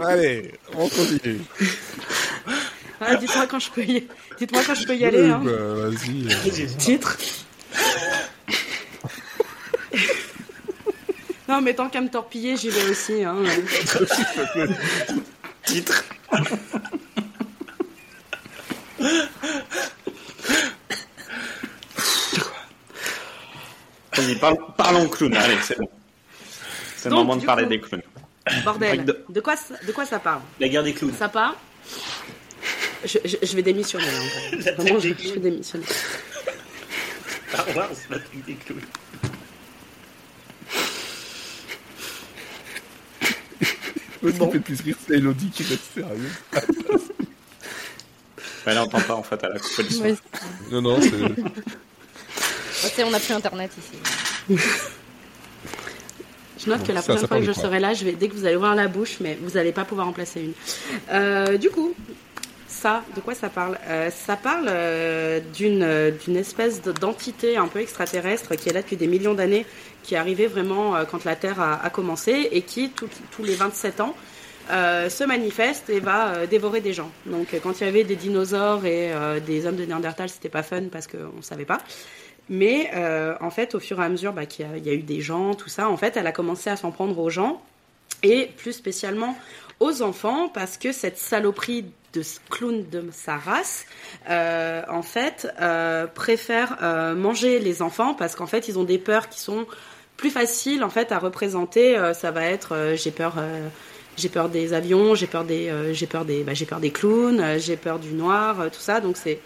Allez, 0.00 0.52
on 0.74 0.88
continue. 0.88 1.40
Ah, 3.00 3.16
dites-moi 3.16 3.46
quand 3.48 3.58
je 3.58 3.70
peux 3.70 3.82
y, 3.84 4.06
dites-moi 4.38 4.62
quand 4.66 4.74
je 4.74 4.86
peux 4.86 4.96
y 4.96 5.04
aller. 5.04 5.28
Hein. 5.28 5.42
Bah, 5.44 5.50
vas-y. 5.90 6.66
Titre. 6.76 7.18
non, 11.48 11.60
mais 11.60 11.74
tant 11.74 11.88
qu'à 11.88 12.00
me 12.00 12.08
torpiller, 12.08 12.56
j'y 12.56 12.70
vais 12.70 12.88
aussi. 12.88 13.24
Hein. 13.24 13.36
Titre. 15.64 16.04
Vas-y, 24.16 24.36
parle- 24.36 24.58
parlons 24.76 25.08
clown. 25.08 25.34
Allez, 25.34 25.56
c'est 25.62 25.78
bon. 25.78 25.88
C'est 26.96 27.08
le 27.08 27.14
moment 27.16 27.36
de 27.36 27.44
parler 27.44 27.64
coup- 27.64 27.70
des 27.70 27.80
clowns. 27.80 28.02
Bordel. 28.64 29.04
De- 29.04 29.24
De 29.28 29.40
quoi, 29.40 29.56
ça- 29.56 29.74
de 29.86 29.92
quoi 29.92 30.04
ça 30.04 30.18
parle? 30.18 30.40
La 30.60 30.68
guerre 30.68 30.82
des 30.82 30.92
clowns. 30.92 31.14
Ça 31.18 31.28
parle 31.28 31.54
je, 33.04 33.18
je- 33.24 33.36
je 33.42 33.56
vais 33.56 33.62
démissionner. 33.62 34.04
hein. 34.06 34.56
La 34.64 34.72
Vraiment, 34.74 35.00
je 35.00 35.08
vais 35.08 35.38
démissionner. 35.40 35.84
Star 37.52 37.76
Wars, 37.76 37.90
la 38.08 38.18
truc 38.18 38.44
des 38.46 38.54
clowns. 38.54 38.80
Ce 44.22 44.28
qui 44.28 44.50
fait 44.52 44.60
plus 44.60 44.80
rire, 44.80 44.96
c'est 45.06 45.14
Elodie 45.14 45.50
qui 45.50 45.64
reste 45.64 45.92
sérieuse. 45.92 46.32
Mais 48.64 48.72
elle 48.72 48.74
n'entend 48.76 49.00
pas 49.00 49.16
en 49.16 49.22
fait, 49.22 49.38
elle 49.42 49.52
a 49.52 49.58
coupé 49.58 49.82
le 49.82 49.90
son. 49.90 50.16
Non, 50.70 50.82
non, 50.82 51.00
c'est. 52.84 53.04
on 53.04 53.12
a 53.12 53.20
plus 53.20 53.34
internet 53.34 53.70
ici. 53.76 54.58
Je 56.58 56.70
note 56.70 56.78
Bon, 56.78 56.86
que 56.86 56.92
la 56.92 57.02
ça 57.02 57.16
fois 57.26 57.38
que 57.38 57.44
je 57.44 57.52
serai 57.52 57.80
là, 57.80 57.92
je 57.92 58.04
vais, 58.04 58.12
dès 58.12 58.28
que 58.28 58.34
vous 58.34 58.46
allez 58.46 58.56
ouvrir 58.56 58.76
la 58.76 58.86
bouche, 58.86 59.16
mais 59.20 59.36
vous 59.42 59.50
n'allez 59.50 59.72
pas 59.72 59.84
pouvoir 59.84 60.06
en 60.06 60.12
placer 60.12 60.40
une. 60.40 60.52
Euh, 61.10 61.58
du 61.58 61.70
coup, 61.70 61.92
ça, 62.82 63.04
de 63.14 63.20
quoi 63.20 63.34
ça 63.34 63.48
parle? 63.48 63.78
Euh, 63.86 64.10
Ça 64.10 64.36
parle 64.36 64.66
euh, 64.68 65.38
d'une 65.54 65.82
euh, 65.84 66.10
d'une 66.10 66.36
espèce 66.36 66.82
de- 66.82 66.90
d'entité 66.92 67.56
un 67.56 67.68
peu 67.68 67.78
extraterrestre 67.80 68.56
qui 68.56 68.68
est 68.68 68.72
là 68.72 68.82
depuis 68.82 68.96
des 68.96 69.06
millions 69.06 69.34
d'années, 69.34 69.64
qui 70.02 70.14
est 70.14 70.18
arrivée 70.18 70.48
vraiment 70.48 70.94
quand 71.10 71.24
la 71.24 71.36
Terre 71.36 71.60
a, 71.60 71.90
commencé 71.90 72.48
et 72.50 72.62
qui, 72.62 72.90
tous 72.90 73.44
les 73.44 73.54
27 73.54 74.00
ans, 74.00 74.14
se 74.68 75.24
manifeste 75.24 75.90
et 75.90 76.00
va 76.00 76.46
dévorer 76.48 76.80
des 76.80 76.92
gens. 76.92 77.10
Donc, 77.26 77.54
quand 77.62 77.80
il 77.80 77.84
y 77.84 77.88
avait 77.88 78.02
des 78.02 78.16
dinosaures 78.16 78.84
et 78.84 79.12
des 79.46 79.64
hommes 79.66 79.76
de 79.76 79.84
Néandertal, 79.84 80.28
c'était 80.28 80.48
pas 80.48 80.64
fun 80.64 80.82
parce 80.90 81.06
qu'on 81.06 81.36
ne 81.36 81.42
savait 81.42 81.64
pas. 81.64 81.78
Mais 82.48 82.90
en 83.40 83.50
fait, 83.50 83.76
au 83.76 83.80
fur 83.80 84.00
et 84.00 84.04
à 84.04 84.08
mesure 84.08 84.32
bah, 84.32 84.46
qu'il 84.46 84.66
y, 84.76 84.88
y 84.88 84.90
a 84.90 84.94
eu 84.94 85.02
des 85.14 85.20
gens, 85.20 85.54
tout 85.54 85.68
ça, 85.68 85.88
en 85.88 85.96
fait, 85.96 86.16
elle 86.16 86.26
a 86.26 86.32
commencé 86.32 86.68
à 86.68 86.76
s'en 86.76 86.90
prendre 86.90 87.16
aux 87.18 87.30
gens 87.30 87.62
et 88.24 88.50
plus 88.56 88.72
spécialement 88.72 89.36
aux 89.82 90.02
enfants 90.02 90.48
parce 90.48 90.76
que 90.78 90.92
cette 90.92 91.18
saloperie 91.18 91.84
de 92.12 92.22
ce 92.22 92.38
clown 92.50 92.88
de 92.90 93.04
sa 93.12 93.36
race, 93.36 93.86
euh, 94.28 94.82
en 94.88 95.02
fait, 95.02 95.48
euh, 95.60 96.06
préfère 96.06 96.76
euh, 96.82 97.14
manger 97.14 97.58
les 97.58 97.80
enfants 97.82 98.14
parce 98.14 98.34
qu'en 98.34 98.46
fait, 98.46 98.68
ils 98.68 98.78
ont 98.78 98.84
des 98.84 98.98
peurs 98.98 99.28
qui 99.28 99.40
sont 99.40 99.66
plus 100.16 100.30
faciles 100.30 100.84
en 100.84 100.90
fait 100.90 101.10
à 101.12 101.18
représenter. 101.18 101.96
Ça 102.14 102.30
va 102.30 102.44
être 102.44 102.94
j'ai 102.96 103.10
peur, 103.10 103.34
j'ai 104.16 104.28
peur 104.28 104.48
des 104.50 104.72
avions, 104.74 105.14
j'ai 105.14 105.26
peur 105.26 105.44
des, 105.44 105.72
j'ai 105.94 106.06
peur 106.06 106.24
des, 106.24 106.44
bah, 106.44 106.54
j'ai 106.54 106.66
peur 106.66 106.80
des 106.80 106.90
clowns, 106.92 107.58
j'ai 107.58 107.76
peur 107.76 107.98
du 107.98 108.12
noir, 108.12 108.56
tout 108.70 108.80
ça. 108.80 109.00
Donc 109.00 109.16
c'est 109.16 109.40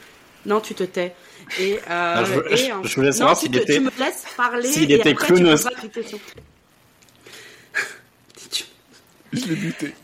non, 0.45 0.61
tu 0.61 0.75
te 0.75 0.85
tais. 0.85 1.15
Et, 1.61 1.79
Non, 1.89 2.25
je 2.25 2.53
et 2.53 2.57
je- 2.85 2.95
voulais 2.97 3.13
savoir 3.13 3.37
s'il 3.37 3.57
était- 3.57 3.75
Tu 3.75 3.81
me 3.81 3.91
laisses 3.99 4.25
parler. 4.37 4.69
s'il 4.69 4.91
était 4.93 5.11
après, 5.13 5.27
clown 5.29 5.39
tu 5.45 5.53
aussi. 5.53 5.65
poseras 5.65 5.81
tes 5.81 5.89
questions. 5.89 6.21
Tu- 8.51 8.65
Je 9.33 9.47
l'ai 9.47 9.57
buté. 9.57 9.95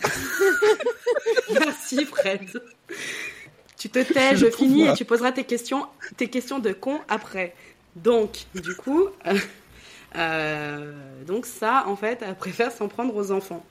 Merci 1.53 2.05
Fred. 2.05 2.41
Tu 3.79 3.89
te 3.89 3.99
tais, 3.99 4.37
je 4.37 4.51
finis 4.51 4.87
et 4.89 4.95
tu 4.95 5.05
poseras 5.05 5.33
tes 5.33 5.45
questions, 5.45 5.87
tes 6.17 6.29
questions 6.29 6.59
de 6.59 6.73
con 6.73 7.01
après. 7.09 7.55
Donc, 7.97 8.45
du 8.55 8.75
coup, 8.75 9.09
euh, 9.27 9.39
euh, 10.17 10.93
donc 11.27 11.47
ça, 11.47 11.85
en 11.87 11.97
fait, 11.97 12.23
elle 12.23 12.37
préfère 12.37 12.73
s'en 12.73 12.89
prendre 12.89 13.15
aux 13.15 13.33
enfants. 13.33 13.65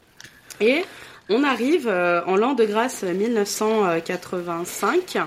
Et 0.59 0.83
on 1.31 1.43
arrive 1.45 1.87
euh, 1.87 2.21
en 2.27 2.35
l'an 2.35 2.53
de 2.53 2.65
grâce 2.65 3.03
1985 3.03 5.17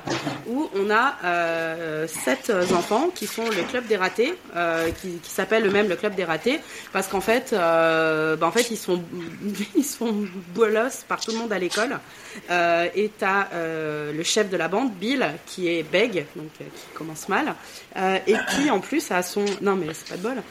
où 0.46 0.68
on 0.76 0.90
a 0.90 1.16
euh, 1.24 2.06
sept 2.06 2.52
enfants 2.72 3.08
qui 3.14 3.26
sont 3.26 3.44
le 3.44 3.62
club 3.62 3.86
des 3.86 3.96
ratés, 3.96 4.34
euh, 4.54 4.90
qui, 5.00 5.12
qui 5.22 5.30
s'appelle 5.30 5.66
eux-mêmes 5.66 5.88
le 5.88 5.96
club 5.96 6.14
des 6.14 6.24
ratés, 6.24 6.60
parce 6.92 7.08
qu'en 7.08 7.22
fait, 7.22 7.52
bah, 7.52 8.36
en 8.42 8.52
fait, 8.52 8.70
ils 8.70 8.76
sont 8.76 9.02
ils 9.76 9.84
sont 9.84 10.14
bolos 10.54 11.04
par 11.08 11.20
tout 11.20 11.30
le 11.32 11.38
monde 11.38 11.52
à 11.52 11.58
l'école. 11.58 11.98
Et 12.50 13.10
t'as 13.18 13.48
le 13.54 14.22
chef 14.22 14.50
de 14.50 14.56
la 14.56 14.68
bande, 14.68 14.92
Bill, 14.92 15.26
qui 15.46 15.68
est 15.68 15.82
bègue, 15.82 16.26
donc 16.36 16.52
qui 16.58 16.86
commence 16.94 17.28
mal, 17.28 17.56
et 18.26 18.36
qui 18.50 18.70
en 18.70 18.78
plus 18.80 19.10
a 19.10 19.22
son 19.22 19.44
non 19.62 19.76
mais 19.76 19.86
c'est 19.94 20.08
pas 20.08 20.16
de 20.16 20.22
bol, 20.22 20.42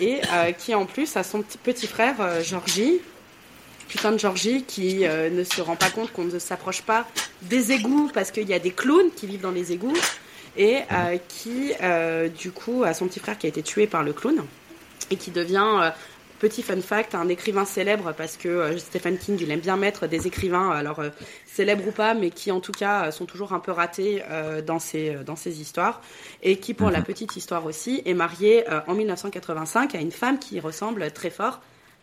et 0.00 0.20
qui 0.58 0.74
en 0.74 0.86
plus 0.86 1.16
a 1.16 1.22
son 1.22 1.42
petit, 1.42 1.86
frère 1.86 2.16
Georgie, 2.44 3.00
putain 3.90 4.12
de 4.12 4.18
Georgie, 4.18 4.62
qui 4.62 5.06
euh, 5.06 5.28
ne 5.28 5.44
se 5.44 5.60
rend 5.60 5.76
pas 5.76 5.90
compte 5.90 6.12
qu'on 6.12 6.24
ne 6.24 6.38
s'approche 6.38 6.82
pas 6.82 7.06
des 7.42 7.72
égouts 7.72 8.10
parce 8.14 8.30
qu'il 8.30 8.48
y 8.48 8.54
a 8.54 8.58
des 8.58 8.70
clowns 8.70 9.10
qui 9.14 9.26
vivent 9.26 9.42
dans 9.42 9.50
les 9.50 9.72
égouts, 9.72 9.96
et 10.56 10.78
euh, 10.92 11.18
qui 11.28 11.72
euh, 11.82 12.28
du 12.28 12.50
coup 12.50 12.84
a 12.84 12.94
son 12.94 13.06
petit 13.06 13.20
frère 13.20 13.36
qui 13.36 13.46
a 13.46 13.48
été 13.48 13.62
tué 13.62 13.86
par 13.86 14.02
le 14.02 14.12
clown 14.12 14.44
et 15.10 15.16
qui 15.16 15.30
devient 15.30 15.92
Petit 16.40 16.62
fun 16.62 16.80
fact, 16.80 17.14
un 17.14 17.28
écrivain 17.28 17.66
célèbre, 17.66 18.14
parce 18.16 18.38
que 18.38 18.48
euh, 18.48 18.78
Stephen 18.78 19.18
King, 19.18 19.36
il 19.42 19.50
aime 19.50 19.60
bien 19.60 19.76
mettre 19.76 20.06
des 20.06 20.26
écrivains, 20.26 20.70
alors 20.70 21.00
euh, 21.00 21.10
célèbres 21.44 21.86
ou 21.88 21.90
pas, 21.90 22.14
mais 22.14 22.30
qui 22.30 22.50
en 22.50 22.60
tout 22.60 22.72
cas 22.72 23.04
euh, 23.04 23.10
sont 23.10 23.26
toujours 23.26 23.52
un 23.52 23.60
peu 23.60 23.72
ratés 23.72 24.22
dans, 24.66 24.78
ses, 24.78 25.16
dans 25.26 25.36
ses 25.36 25.60
histoires, 25.60 26.00
et 26.42 26.56
qui, 26.56 26.72
pour 26.72 26.88
la 26.88 27.02
petite 27.02 27.36
histoire 27.36 27.66
aussi, 27.66 28.00
est 28.06 28.14
marié 28.14 28.64
en 28.86 28.94
1985 28.94 29.94
à 29.94 29.98
une 29.98 30.10
femme 30.10 30.38
qui 30.38 30.60
ressemble 30.60 31.10
très 31.10 31.28
fort 31.28 31.60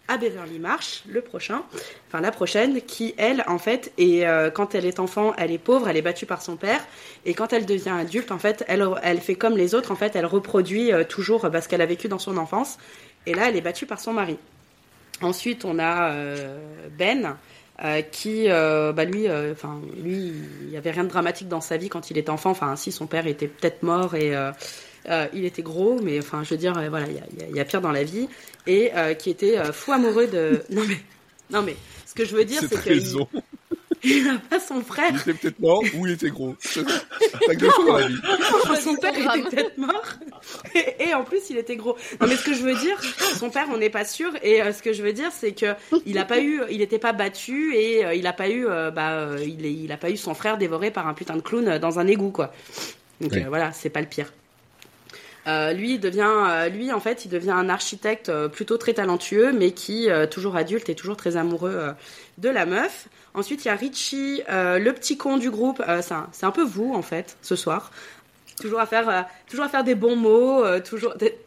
à 0.08 0.18
Beverly 0.18 0.60
Marsh, 0.60 1.04
le 1.08 1.22
prochain, 1.22 1.64
enfin 2.08 2.22
la 2.22 2.32
prochaine, 2.32 2.82
qui 2.82 3.14
elle, 3.18 3.44
en 3.48 3.58
fait, 3.58 3.92
et 3.98 4.24
quand 4.54 4.74
elle 4.74 4.86
est 4.86 5.00
enfant, 5.00 5.34
elle 5.38 5.52
est 5.52 5.58
pauvre, 5.58 5.90
elle 5.90 5.98
est 5.98 6.02
battue 6.02 6.26
par 6.26 6.42
son 6.42 6.56
père, 6.56 6.82
et 7.26 7.34
quand 7.34 7.52
elle 7.52 7.66
devient 7.66 7.94
adulte, 8.00 8.32
en 8.32 8.40
fait, 8.40 8.64
elle, 8.68 8.88
elle 9.04 9.20
fait 9.20 9.36
comme 9.36 9.58
les 9.58 9.76
autres, 9.76 9.92
en 9.92 9.96
fait, 9.96 10.16
elle 10.16 10.26
reproduit 10.26 10.94
euh, 10.94 11.04
toujours 11.04 11.46
euh, 11.46 11.50
bah, 11.50 11.62
ce 11.62 11.68
qu'elle 11.68 11.82
a 11.82 11.86
vécu 11.86 12.08
dans 12.08 12.20
son 12.20 12.38
enfance, 12.38 12.78
et 13.26 13.34
là, 13.34 13.50
elle 13.50 13.58
est 13.58 13.62
battue 13.62 13.86
par 13.86 14.00
son 14.00 14.14
mari. 14.14 14.38
Ensuite, 15.22 15.66
on 15.66 15.80
a 15.80 16.12
euh, 16.12 16.58
Ben, 16.98 17.36
euh, 17.84 18.02
qui, 18.02 18.46
euh, 18.50 18.92
bah 18.92 19.06
lui, 19.06 19.28
euh, 19.28 19.54
lui, 20.02 20.34
il 20.64 20.70
y 20.70 20.78
avait 20.78 20.92
rien 20.92 21.04
de 21.04 21.10
dramatique 21.10 21.48
dans 21.48 21.62
sa 21.62 21.78
vie 21.78 21.90
quand 21.90 22.10
il 22.10 22.18
était 22.18 22.30
enfant. 22.30 22.52
Enfin, 22.52 22.76
si 22.76 22.92
son 22.92 23.08
père 23.08 23.28
était 23.28 23.48
peut-être 23.48 23.84
mort 23.84 24.16
et 24.16 24.34
euh, 25.10 25.28
il 25.34 25.46
était 25.46 25.62
gros, 25.62 26.00
mais 26.02 26.20
enfin, 26.20 26.44
je 26.44 26.50
veux 26.52 26.58
dire, 26.58 26.78
euh, 26.78 26.90
voilà, 26.90 27.08
il 27.08 27.16
y 27.16 27.44
a, 27.44 27.58
y 27.58 27.62
y 27.62 27.66
pire 27.66 27.82
dans 27.82 27.92
la 27.92 28.04
vie, 28.04 28.28
et 28.66 28.92
euh, 28.96 29.14
qui 29.14 29.30
était 29.30 29.58
euh, 29.58 29.72
fou 29.74 29.92
amoureux 29.94 30.28
de. 30.28 30.64
Non 30.70 30.84
mais, 30.88 30.98
non 31.50 31.62
mais, 31.62 31.76
ce 32.06 32.14
que 32.14 32.26
je 32.26 32.36
veux 32.36 32.46
dire, 32.46 32.62
C'est 32.68 32.76
raison. 32.80 33.28
il 34.04 34.26
n'a 34.26 34.38
pas 34.38 34.60
son 34.60 34.82
frère. 34.82 35.10
Il 35.12 35.18
était 35.32 35.34
peut-être 35.34 35.60
mort 35.60 35.84
ou 35.96 36.06
il 36.06 36.14
était 36.14 36.30
gros. 36.30 36.56
Ça. 36.60 36.82
Que 36.84 37.88
dans 37.88 37.98
la 37.98 38.08
vie. 38.08 38.16
Son 38.82 38.96
père 38.96 39.12
Programme. 39.14 39.40
était 39.40 39.50
peut-être 39.56 39.78
mort. 39.78 40.04
Et, 40.76 41.08
et 41.10 41.14
en 41.16 41.24
plus, 41.24 41.50
il 41.50 41.58
était 41.58 41.76
gros. 41.76 41.98
Non, 42.22 42.28
mais 42.28 42.36
ce 42.36 42.44
que 42.44 42.54
je 42.54 42.62
veux 42.62 42.76
dire, 42.76 43.02
son 43.38 43.50
père, 43.50 43.66
on 43.74 43.78
n'est 43.78 43.90
pas 43.90 44.06
sûr. 44.06 44.32
Et 44.44 44.62
euh, 44.62 44.72
ce 44.72 44.84
que 44.84 44.94
je 44.94 45.02
veux 45.02 45.14
dire, 45.14 45.32
c'est 45.32 45.52
que 45.54 45.74
il 46.06 46.18
a 46.20 46.26
pas 46.26 46.40
eu, 46.40 46.62
il 46.70 46.78
n'était 46.80 47.00
pas 47.00 47.12
battu 47.14 47.76
et 47.76 48.06
euh, 48.06 48.14
il 48.14 48.28
a 48.28 48.34
pas 48.34 48.50
eu, 48.50 48.68
euh, 48.68 48.92
bah, 48.92 49.14
euh, 49.14 49.40
il, 49.44 49.66
est- 49.66 49.74
il 49.74 49.92
a 49.92 49.98
pas 49.98 50.12
eu 50.12 50.18
son 50.18 50.36
frère 50.36 50.58
dévoré 50.60 50.92
par 50.92 51.08
un 51.08 51.14
putain 51.16 51.36
de 51.36 51.42
clown 51.42 51.80
dans 51.80 51.98
un 52.00 52.06
égout, 52.08 52.32
quoi. 52.32 52.54
Donc 53.20 53.32
Oui. 53.34 53.42
euh, 53.44 53.50
voilà, 53.50 53.72
c'est 53.74 53.90
pas 53.90 54.02
le 54.02 54.08
pire. 54.08 54.32
Euh, 55.48 55.72
lui 55.74 55.94
il 55.94 56.00
devient, 56.00 56.28
euh, 56.28 56.68
lui 56.70 56.92
en 56.92 57.00
fait, 57.00 57.26
il 57.26 57.30
devient 57.30 57.52
un 57.52 57.70
architecte 57.70 58.30
euh, 58.30 58.50
plutôt 58.50 58.78
très 58.78 58.94
talentueux, 58.94 59.54
mais 59.54 59.72
qui 59.72 60.10
toujours 60.32 60.56
adulte 60.56 60.90
et 60.90 60.96
toujours 60.96 61.18
très 61.18 61.38
amoureux 61.38 61.94
de 62.38 62.50
la 62.50 62.66
meuf. 62.66 63.08
Ensuite, 63.34 63.66
il 63.66 63.68
y 63.68 63.72
a 63.72 63.76
Richie, 63.76 64.42
le 64.50 64.92
petit 64.92 65.18
con 65.18 65.38
du 65.38 65.50
groupe. 65.52 65.82
C'est 66.02 66.46
un, 66.46 66.52
peu 66.52 66.64
vous 66.64 66.94
en 66.94 67.02
fait 67.02 67.38
ce 67.42 67.56
soir. 67.56 67.92
Toujours 68.60 68.80
à 68.80 68.86
faire, 68.86 69.26
toujours 69.48 69.66
à 69.66 69.70
faire 69.70 69.84
des 69.84 69.96
bons 69.96 70.16
mots, 70.16 70.64
toujours, 70.82 71.16
des- 71.16 71.38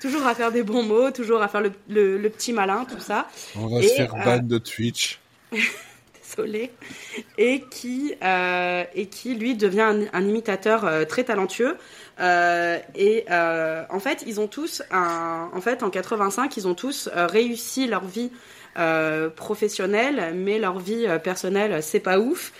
toujours 0.00 0.26
à 0.26 0.34
faire 0.34 0.52
des 0.52 0.62
bons 0.62 0.82
mots, 0.82 1.10
toujours 1.10 1.42
à 1.42 1.48
faire 1.48 1.60
le, 1.60 1.72
le- 1.88 2.18
le 2.18 2.30
petit 2.30 2.52
malin, 2.52 2.86
tout 2.90 3.00
ça. 3.00 3.28
On 3.56 3.66
va 3.66 3.80
Et, 3.80 3.88
se 3.88 3.94
faire 3.94 4.14
ban 4.14 4.38
de 4.38 4.58
Twitch. 4.58 5.20
désolé, 6.36 6.70
et 7.38 7.62
qui, 7.70 8.14
euh, 8.22 8.84
et 8.94 9.06
qui 9.06 9.34
lui 9.34 9.54
devient 9.54 9.82
un, 9.82 10.00
un 10.12 10.26
imitateur 10.26 10.84
euh, 10.84 11.04
très 11.04 11.24
talentueux. 11.24 11.76
Euh, 12.20 12.78
et 12.94 13.24
euh, 13.30 13.84
en 13.90 13.98
fait, 13.98 14.24
ils 14.26 14.40
ont 14.40 14.46
tous, 14.46 14.82
en 14.90 15.60
fait, 15.60 15.82
en 15.82 15.90
85, 15.90 16.56
ils 16.56 16.68
ont 16.68 16.74
tous 16.74 17.08
euh, 17.14 17.26
réussi 17.26 17.86
leur 17.86 18.04
vie 18.04 18.30
professionnelle, 19.36 20.34
mais 20.34 20.58
leur 20.58 20.80
vie 20.80 21.06
personnelle, 21.22 21.80
c'est 21.80 22.00
pas 22.00 22.18
ouf, 22.18 22.52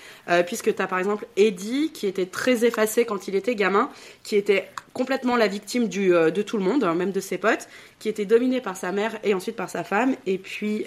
puisque 0.46 0.72
tu 0.72 0.80
as 0.80 0.86
par 0.86 1.00
exemple 1.00 1.26
Eddie, 1.36 1.90
qui 1.92 2.06
était 2.06 2.26
très 2.26 2.64
effacé 2.64 3.04
quand 3.04 3.26
il 3.26 3.34
était 3.34 3.56
gamin, 3.56 3.90
qui 4.22 4.36
était 4.36 4.68
complètement 4.92 5.34
la 5.34 5.48
victime 5.48 5.88
de 5.88 6.42
tout 6.42 6.56
le 6.56 6.62
monde, 6.62 6.84
hein, 6.84 6.94
même 6.94 7.10
de 7.10 7.18
ses 7.18 7.36
potes, 7.36 7.66
qui 7.98 8.08
était 8.08 8.26
dominé 8.26 8.60
par 8.60 8.76
sa 8.76 8.92
mère 8.92 9.18
et 9.24 9.34
ensuite 9.34 9.56
par 9.56 9.68
sa 9.68 9.82
femme, 9.82 10.14
et 10.24 10.38
puis 10.38 10.86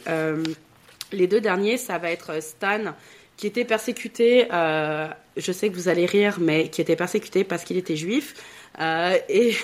les 1.11 1.28
deux 1.28 1.41
derniers, 1.41 1.76
ça 1.76 1.97
va 1.97 2.09
être 2.09 2.41
Stan, 2.41 2.95
qui 3.36 3.47
était 3.47 3.65
persécuté, 3.65 4.47
je 4.49 5.51
sais 5.51 5.70
que 5.70 5.76
vous 5.76 5.89
allez 5.89 6.05
rire, 6.05 6.38
mais 6.39 6.70
qui 6.70 6.80
était 6.80 6.95
persécuté 6.95 7.43
parce 7.43 7.65
qu'il 7.65 7.76
était 7.76 7.97
juif. 7.97 8.34
Euh, 8.80 9.17
et 9.30 9.55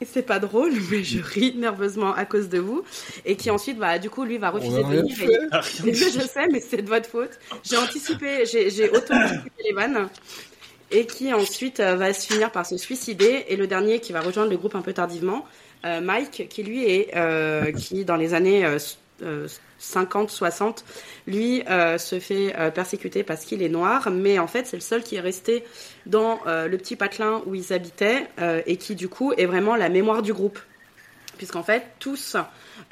et 0.00 0.04
c'est 0.06 0.22
pas 0.22 0.38
drôle, 0.40 0.72
mais 0.90 1.04
je 1.04 1.22
ris 1.22 1.54
nerveusement 1.56 2.12
à 2.14 2.24
cause 2.24 2.48
de 2.48 2.58
vous. 2.58 2.84
Et 3.24 3.36
qui 3.36 3.50
ensuite, 3.50 3.78
bah, 3.78 3.98
du 3.98 4.10
coup, 4.10 4.24
lui 4.24 4.38
va 4.38 4.50
refuser 4.50 4.82
de 4.82 4.88
venir. 4.88 5.22
et- 5.22 5.38
Ah, 5.52 5.60
je 5.62 6.20
sais, 6.26 6.46
mais 6.50 6.60
c'est 6.60 6.82
de 6.82 6.88
votre 6.88 7.08
faute. 7.08 7.30
J'ai 7.62 7.76
anticipé, 7.76 8.44
j'ai 8.44 8.70
j'ai 8.70 8.90
auto-anticipé 8.90 9.50
les 9.64 9.72
vannes. 9.72 10.08
Et 10.90 11.06
qui 11.06 11.32
ensuite 11.32 11.80
euh, 11.80 11.96
va 11.96 12.12
se 12.12 12.26
finir 12.26 12.50
par 12.52 12.66
se 12.66 12.76
suicider. 12.76 13.46
Et 13.48 13.56
le 13.56 13.66
dernier 13.66 14.00
qui 14.00 14.12
va 14.12 14.20
rejoindre 14.20 14.50
le 14.50 14.56
groupe 14.56 14.74
un 14.74 14.82
peu 14.82 14.92
tardivement, 14.92 15.44
euh, 15.86 16.00
Mike, 16.00 16.48
qui 16.50 16.62
lui 16.62 16.84
est, 16.84 17.16
euh, 17.16 17.72
qui 17.72 18.04
dans 18.04 18.16
les 18.16 18.34
années 18.34 18.64
50, 19.78 20.30
60, 20.30 20.84
lui 21.26 21.62
euh, 21.68 21.98
se 21.98 22.18
fait 22.18 22.54
euh, 22.58 22.70
persécuter 22.70 23.22
parce 23.22 23.44
qu'il 23.44 23.62
est 23.62 23.68
noir. 23.68 24.10
Mais 24.10 24.38
en 24.38 24.46
fait, 24.46 24.66
c'est 24.66 24.76
le 24.76 24.82
seul 24.82 25.02
qui 25.02 25.16
est 25.16 25.20
resté 25.20 25.64
dans 26.06 26.40
euh, 26.46 26.68
le 26.68 26.76
petit 26.78 26.96
patelin 26.96 27.42
où 27.46 27.54
ils 27.54 27.72
habitaient 27.72 28.26
euh, 28.40 28.62
et 28.66 28.76
qui 28.76 28.94
du 28.94 29.08
coup 29.08 29.32
est 29.32 29.46
vraiment 29.46 29.76
la 29.76 29.88
mémoire 29.88 30.22
du 30.22 30.32
groupe. 30.32 30.58
Puisqu'en 31.36 31.62
fait, 31.62 31.84
tous 31.98 32.36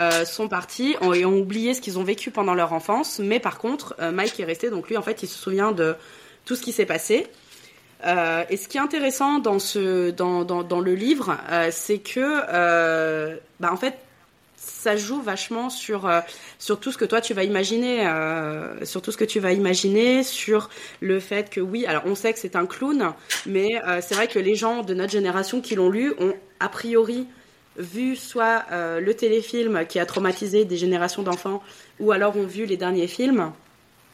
euh, 0.00 0.24
sont 0.24 0.48
partis 0.48 0.96
et 1.14 1.24
ont 1.24 1.38
oublié 1.38 1.74
ce 1.74 1.80
qu'ils 1.80 1.98
ont 1.98 2.04
vécu 2.04 2.30
pendant 2.30 2.54
leur 2.54 2.72
enfance, 2.72 3.20
mais 3.20 3.38
par 3.38 3.58
contre, 3.58 3.94
euh, 4.00 4.10
Mike 4.10 4.40
est 4.40 4.44
resté, 4.44 4.68
donc 4.68 4.88
lui, 4.88 4.96
en 4.96 5.02
fait, 5.02 5.22
il 5.22 5.28
se 5.28 5.38
souvient 5.38 5.70
de 5.70 5.94
tout 6.44 6.56
ce 6.56 6.62
qui 6.62 6.72
s'est 6.72 6.86
passé. 6.86 7.28
Euh, 8.04 8.44
et 8.50 8.56
ce 8.56 8.68
qui 8.68 8.78
est 8.78 8.80
intéressant 8.80 9.38
dans, 9.38 9.58
le 9.58 10.94
livre, 10.94 11.36
euh, 11.50 11.68
c'est 11.70 11.98
que, 11.98 12.20
euh, 12.20 13.36
bah, 13.60 13.70
en 13.72 13.76
fait, 13.76 13.96
ça 14.64 14.96
joue 14.96 15.20
vachement 15.20 15.70
sur, 15.70 16.06
euh, 16.06 16.20
sur 16.58 16.78
tout 16.78 16.92
ce 16.92 16.98
que 16.98 17.04
toi 17.04 17.20
tu 17.20 17.34
vas 17.34 17.44
imaginer, 17.44 18.06
euh, 18.06 18.84
sur 18.84 19.02
tout 19.02 19.10
ce 19.10 19.16
que 19.16 19.24
tu 19.24 19.40
vas 19.40 19.52
imaginer, 19.52 20.22
sur 20.22 20.70
le 21.00 21.20
fait 21.20 21.50
que 21.50 21.60
oui, 21.60 21.84
alors 21.86 22.02
on 22.06 22.14
sait 22.14 22.32
que 22.32 22.38
c'est 22.38 22.56
un 22.56 22.66
clown, 22.66 23.12
mais 23.46 23.68
euh, 23.86 24.00
c'est 24.00 24.14
vrai 24.14 24.28
que 24.28 24.38
les 24.38 24.54
gens 24.54 24.82
de 24.82 24.94
notre 24.94 25.12
génération 25.12 25.60
qui 25.60 25.74
l'ont 25.74 25.90
lu 25.90 26.14
ont 26.18 26.34
a 26.60 26.68
priori 26.68 27.26
vu 27.78 28.16
soit 28.16 28.64
le 28.70 29.14
téléfilm 29.14 29.86
qui 29.88 29.98
a 29.98 30.04
traumatisé 30.04 30.66
des 30.66 30.76
générations 30.76 31.22
d'enfants, 31.22 31.62
ou 32.00 32.12
alors 32.12 32.36
ont 32.36 32.46
vu 32.46 32.66
les 32.66 32.76
derniers 32.76 33.06
films. 33.06 33.50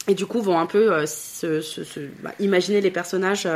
Et 0.07 0.13
du 0.13 0.25
coup, 0.25 0.41
vont 0.41 0.57
un 0.57 0.65
peu 0.65 1.03
bah, 2.23 2.31
imaginer 2.39 2.79
les 2.79 2.89
personnages, 2.89 3.49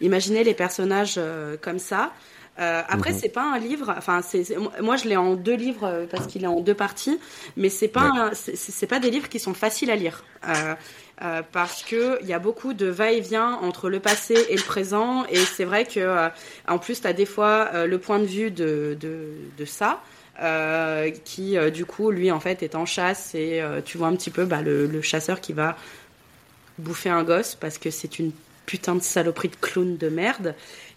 imaginer 0.00 0.42
les 0.42 0.54
personnages 0.54 1.20
comme 1.60 1.78
ça. 1.78 2.12
Euh, 2.58 2.82
après, 2.86 3.12
Mhm. 3.12 3.18
c'est 3.18 3.28
pas 3.30 3.44
un 3.54 3.58
livre. 3.58 3.94
Enfin, 3.96 4.20
c'est 4.22 4.44
moi 4.80 4.96
je 4.96 5.08
l'ai 5.08 5.16
en 5.16 5.34
deux 5.36 5.54
livres 5.56 5.84
euh, 5.86 6.04
parce 6.10 6.26
qu'il 6.26 6.44
est 6.44 6.46
en 6.48 6.60
deux 6.60 6.74
parties, 6.74 7.18
mais 7.56 7.70
c'est 7.70 7.88
pas 7.88 8.30
Ouais. 8.30 8.34
c'est- 8.54 8.86
pas 8.86 9.00
des 9.00 9.10
livres 9.10 9.28
qui 9.30 9.40
sont 9.40 9.54
faciles 9.54 9.90
à 9.90 9.96
lire. 9.96 10.22
Euh, 10.46 10.74
euh, 11.22 11.42
parce 11.50 11.82
que 11.82 12.18
il 12.20 12.28
y 12.28 12.34
a 12.34 12.38
beaucoup 12.38 12.74
de 12.74 12.86
va-et-vient 12.86 13.52
entre 13.62 13.88
le 13.88 14.00
passé 14.00 14.34
et 14.50 14.56
le 14.56 14.62
présent, 14.62 15.24
et 15.30 15.36
c'est 15.38 15.64
vrai 15.64 15.86
que 15.86 16.28
en 16.68 16.78
plus 16.78 17.00
tu 17.00 17.06
as 17.06 17.12
des 17.14 17.26
fois 17.26 17.86
le 17.86 17.98
point 17.98 18.18
de 18.18 18.26
vue 18.26 18.50
de 18.50 18.96
de, 19.00 19.28
de 19.56 19.64
ça. 19.64 20.00
euh, 20.42 21.10
qui 21.24 21.58
euh, 21.58 21.68
du 21.70 21.84
coup 21.84 22.10
lui 22.10 22.32
en 22.32 22.40
fait 22.40 22.62
est 22.62 22.74
en 22.74 22.86
chasse 22.86 23.34
et 23.34 23.60
euh, 23.60 23.80
tu 23.84 23.98
vois 23.98 24.08
un 24.08 24.16
petit 24.16 24.30
peu 24.30 24.46
bah, 24.46 24.62
le, 24.62 24.86
le 24.86 25.02
chasseur 25.02 25.40
qui 25.42 25.52
va 25.52 25.76
bouffer 26.78 27.10
un 27.10 27.22
gosse 27.22 27.54
parce 27.54 27.76
que 27.78 27.90
c'est 27.90 28.18
une 28.18 28.32
putain 28.66 28.94
de 28.94 29.02
saloperie 29.02 29.48
de 29.48 29.56
clown 29.56 29.96
de 29.96 30.08
merde 30.08 30.54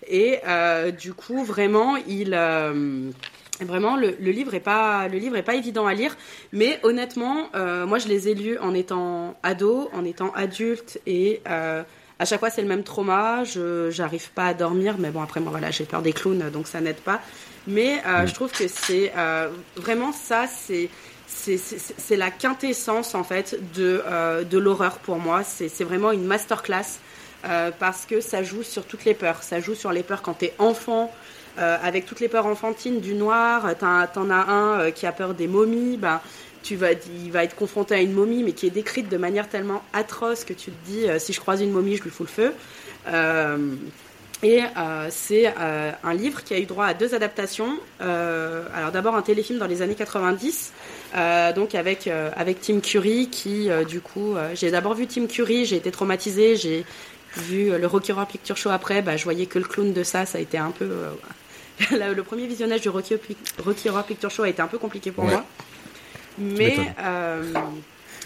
et 0.08 0.40
euh, 0.48 0.92
du 0.92 1.14
coup 1.14 1.44
vraiment 1.44 1.96
il 1.98 2.34
euh, 2.34 3.10
Vraiment, 3.62 3.96
le, 3.96 4.18
le 4.20 4.32
livre 4.32 4.54
est 4.54 4.60
pas 4.60 5.08
le 5.08 5.18
livre 5.18 5.38
est 5.38 5.42
pas 5.42 5.56
évident 5.56 5.88
à 5.88 5.94
lire, 5.94 6.18
mais 6.52 6.78
honnêtement, 6.84 7.48
euh, 7.56 7.86
moi 7.86 8.00
je 8.00 8.10
les 8.10 8.28
ai 8.28 8.34
lus 8.36 8.58
en 8.60 8.74
étant 8.74 9.38
ado, 9.44 9.90
en 9.94 10.04
étant 10.04 10.34
adulte, 10.34 11.00
et 11.08 11.40
à 11.46 12.26
chaque 12.26 12.42
fois 12.42 12.50
c'est 12.50 12.62
le 12.62 12.68
même 12.68 12.84
trauma. 12.84 13.46
Je 13.46 13.90
j'arrive 13.92 14.30
pas 14.32 14.48
à 14.48 14.54
dormir, 14.54 14.96
mais 15.00 15.10
bon 15.10 15.22
après 15.22 15.40
moi 15.40 15.52
voilà 15.52 15.72
j'ai 15.72 15.86
peur 15.86 16.02
des 16.02 16.12
clowns, 16.12 16.50
donc 16.52 16.68
ça 16.68 16.82
n'aide 16.82 16.98
pas. 16.98 17.22
Mais 17.66 18.02
je 18.26 18.34
trouve 18.34 18.52
que 18.52 18.68
c'est 18.68 19.14
vraiment 19.78 20.12
ça, 20.12 20.48
c'est 20.48 20.90
c'est- 21.28 22.18
la 22.18 22.32
quintessence 22.32 23.16
en 23.16 23.24
fait 23.24 23.58
de 23.74 24.04
de 24.44 24.58
l'horreur 24.58 24.98
pour 25.00 25.18
moi. 25.18 25.46
C'est 25.46 25.70
c'est 25.70 25.86
vraiment 25.86 26.12
une 26.12 26.26
masterclass 26.26 27.00
euh, 27.46 27.72
parce 27.78 28.06
que 28.06 28.22
ça 28.22 28.44
joue 28.44 28.64
sur 28.64 28.86
toutes 28.86 29.06
les 29.06 29.14
peurs. 29.14 29.44
Ça 29.44 29.60
joue 29.60 29.76
sur 29.76 29.92
les 29.92 30.04
peurs 30.04 30.22
quand 30.22 30.34
t'es 30.34 30.54
enfant. 30.60 31.12
Euh, 31.58 31.78
avec 31.82 32.06
toutes 32.06 32.20
les 32.20 32.28
peurs 32.28 32.48
enfantines 32.48 33.00
du 33.00 33.14
noir, 33.14 33.78
t'en 33.78 34.06
t'en 34.08 34.30
as 34.30 34.52
un 34.52 34.80
euh, 34.80 34.92
qui 34.92 35.06
a 35.06 35.14
peur 35.14 35.34
des 35.34 35.48
momies, 35.48 35.96
ben, 35.96 36.20
tu 36.64 36.76
vas, 36.76 36.92
il 36.92 37.32
va 37.32 37.46
être 37.46 37.56
confronté 37.56 37.96
à 37.96 38.02
une 38.02 38.12
momie, 38.12 38.44
mais 38.44 38.52
qui 38.52 38.68
est 38.68 38.72
décrite 38.72 39.08
de 39.08 39.16
manière 39.16 39.48
tellement 39.48 39.82
atroce 39.94 40.44
que 40.44 40.52
tu 40.52 40.72
te 40.72 40.86
dis, 40.86 41.08
euh, 41.08 41.18
si 41.18 41.32
je 41.32 41.40
croise 41.40 41.62
une 41.62 41.72
momie, 41.72 41.96
je 41.96 42.04
lui 42.04 42.10
fous 42.10 42.24
le 42.24 42.30
feu. 42.30 42.54
Euh, 43.08 43.76
et 44.44 44.62
euh, 44.62 45.08
c'est 45.10 45.48
euh, 45.60 45.92
un 46.04 46.14
livre 46.14 46.44
qui 46.44 46.54
a 46.54 46.60
eu 46.60 46.66
droit 46.66 46.86
à 46.86 46.94
deux 46.94 47.16
adaptations. 47.16 47.80
Euh, 48.02 48.64
alors 48.76 48.92
d'abord 48.92 49.16
un 49.16 49.22
téléfilm 49.22 49.60
dans 49.60 49.68
les 49.68 49.82
années 49.82 49.96
90, 49.96 50.74
euh, 51.16 51.54
donc 51.54 51.74
avec 51.74 52.08
euh, 52.08 52.30
avec 52.36 52.60
Tim 52.60 52.80
Curry 52.80 53.30
qui 53.30 53.70
euh, 53.70 53.86
du 53.86 54.02
coup, 54.02 54.36
euh, 54.36 54.52
j'ai 54.54 54.72
d'abord 54.72 54.94
vu 54.94 55.08
Tim 55.08 55.28
Curry, 55.28 55.66
j'ai 55.66 55.78
été 55.78 55.90
traumatisée, 55.90 56.58
j'ai 56.58 56.86
vu 57.38 57.72
euh, 57.72 57.78
le 57.78 57.88
Rocky 57.88 58.12
Horror 58.12 58.28
Picture 58.28 58.58
Show 58.58 58.70
après, 58.70 59.02
bah, 59.02 59.18
je 59.18 59.24
voyais 59.24 59.46
que 59.46 59.60
le 59.60 59.66
clown 59.66 59.94
de 59.94 60.04
ça, 60.04 60.26
ça 60.26 60.38
a 60.38 60.42
été 60.42 60.58
un 60.58 60.72
peu 60.72 60.86
euh, 61.92 62.14
le 62.14 62.24
premier 62.24 62.48
visionnage 62.48 62.82
du 62.82 62.90
Rocky, 62.90 63.16
Rocky 63.64 63.90
Horror 63.90 64.04
Picture 64.06 64.32
Show 64.32 64.44
a 64.44 64.50
été 64.50 64.62
un 64.62 64.68
peu 64.68 64.78
compliqué 64.78 65.12
pour 65.12 65.26
Ouais. 65.26 65.32
moi. 65.32 65.44
Mais, 66.38 66.78
euh, 67.02 67.42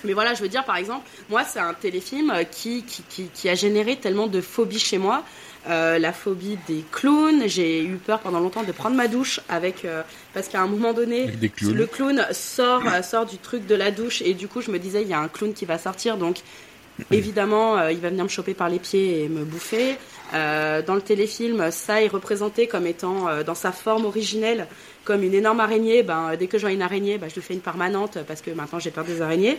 mais 0.03 0.13
voilà, 0.13 0.33
je 0.33 0.41
veux 0.41 0.47
dire, 0.49 0.65
par 0.65 0.77
exemple, 0.77 1.07
moi, 1.29 1.43
c'est 1.43 1.59
un 1.59 1.73
téléfilm 1.73 2.33
qui, 2.51 2.83
qui, 2.83 3.03
qui, 3.07 3.25
qui 3.33 3.49
a 3.49 3.55
généré 3.55 3.97
tellement 3.97 4.27
de 4.27 4.41
phobies 4.41 4.79
chez 4.79 4.97
moi. 4.97 5.23
Euh, 5.69 5.99
la 5.99 6.13
phobie 6.13 6.57
des 6.69 6.83
clowns. 6.91 7.43
J'ai 7.47 7.83
eu 7.83 7.97
peur 7.97 8.19
pendant 8.21 8.39
longtemps 8.39 8.63
de 8.63 8.71
prendre 8.71 8.95
ma 8.95 9.07
douche 9.09 9.41
avec 9.49 9.83
euh, 9.83 10.03
parce 10.33 10.47
qu'à 10.47 10.61
un 10.61 10.67
moment 10.67 10.93
donné, 10.93 11.29
le 11.61 11.85
clown 11.85 12.25
sort 12.31 12.81
sort 13.03 13.25
du 13.25 13.37
truc 13.37 13.67
de 13.67 13.75
la 13.75 13.91
douche 13.91 14.21
et 14.21 14.33
du 14.33 14.47
coup 14.47 14.61
je 14.61 14.71
me 14.71 14.79
disais 14.79 15.01
il 15.01 15.09
y 15.09 15.13
a 15.13 15.19
un 15.19 15.27
clown 15.27 15.53
qui 15.53 15.65
va 15.65 15.77
sortir 15.77 16.15
donc 16.15 16.37
évidemment 17.11 17.77
euh, 17.77 17.91
il 17.91 17.99
va 17.99 18.09
venir 18.09 18.23
me 18.23 18.29
choper 18.29 18.53
par 18.53 18.69
les 18.69 18.79
pieds 18.79 19.23
et 19.23 19.29
me 19.29 19.43
bouffer. 19.43 19.95
Euh, 20.33 20.83
dans 20.83 20.93
le 20.93 21.01
téléfilm, 21.01 21.71
ça 21.71 22.03
est 22.03 22.07
représenté 22.07 22.67
comme 22.67 22.85
étant 22.85 23.27
euh, 23.27 23.43
dans 23.43 23.55
sa 23.55 23.71
forme 23.71 24.05
originelle 24.05 24.67
comme 25.03 25.23
une 25.23 25.33
énorme 25.33 25.59
araignée. 25.59 26.03
Ben, 26.03 26.35
dès 26.37 26.47
que 26.47 26.57
je 26.57 26.63
vois 26.63 26.71
une 26.71 26.83
araignée, 26.83 27.17
ben, 27.17 27.29
je 27.29 27.35
lui 27.35 27.41
fais 27.41 27.55
une 27.55 27.61
permanente 27.61 28.19
parce 28.27 28.41
que 28.41 28.51
maintenant 28.51 28.79
j'ai 28.79 28.91
peur 28.91 29.05
des 29.05 29.21
araignées. 29.21 29.57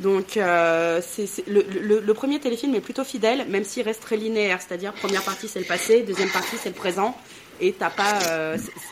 Donc 0.00 0.36
le, 0.36 2.12
premier 2.12 2.38
téléfilm 2.38 2.72
est 2.76 2.80
plutôt 2.80 3.02
fidèle, 3.02 3.46
même 3.48 3.64
s'il 3.64 3.82
reste 3.82 4.02
très 4.02 4.16
linéaire, 4.16 4.60
c'est-à-dire 4.60 4.92
première 4.92 5.24
partie 5.24 5.48
c'est 5.48 5.58
le 5.58 5.64
passé, 5.64 6.02
deuxième 6.02 6.30
partie 6.30 6.56
c'est 6.56 6.68
le 6.68 6.76
présent, 6.76 7.16
et 7.60 7.72
t'as 7.72 7.90
pas, 7.90 8.20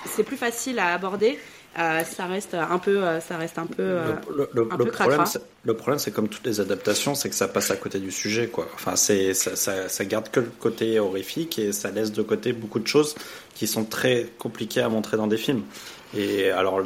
c'est 0.04 0.24
plus 0.24 0.36
facile 0.36 0.80
à 0.80 0.92
aborder. 0.92 1.38
Euh, 1.78 2.02
ça 2.04 2.24
reste 2.24 2.54
un 2.54 2.78
peu, 2.78 3.04
euh, 3.04 3.20
ça 3.20 3.36
reste 3.36 3.58
un 3.58 3.66
peu. 3.66 3.82
euh, 3.82 4.12
Le, 4.34 4.48
le- 4.54 4.68
un 4.72 4.76
le 4.78 4.84
peu 4.86 4.90
problème, 4.90 5.24
le 5.64 5.74
problème, 5.74 5.98
c'est 5.98 6.10
comme 6.10 6.28
toutes 6.28 6.46
les 6.46 6.60
adaptations, 6.60 7.14
c'est 7.14 7.28
que 7.28 7.34
ça 7.34 7.48
passe 7.48 7.70
à 7.70 7.76
côté 7.76 7.98
du 7.98 8.10
sujet, 8.10 8.46
quoi. 8.48 8.66
Enfin, 8.74 8.96
c'est 8.96 9.34
ça, 9.34 9.56
ça, 9.56 9.88
ça 9.90 10.04
garde 10.06 10.30
que 10.30 10.40
le 10.40 10.50
côté 10.58 10.98
horrifique 10.98 11.58
et 11.58 11.72
ça 11.72 11.90
laisse 11.90 12.12
de 12.12 12.22
côté 12.22 12.54
beaucoup 12.54 12.78
de 12.78 12.86
choses 12.86 13.14
qui 13.54 13.66
sont 13.66 13.84
très 13.84 14.26
compliquées 14.38 14.80
à 14.80 14.88
montrer 14.88 15.18
dans 15.18 15.26
des 15.26 15.36
films. 15.36 15.64
Et 16.16 16.50
alors, 16.50 16.80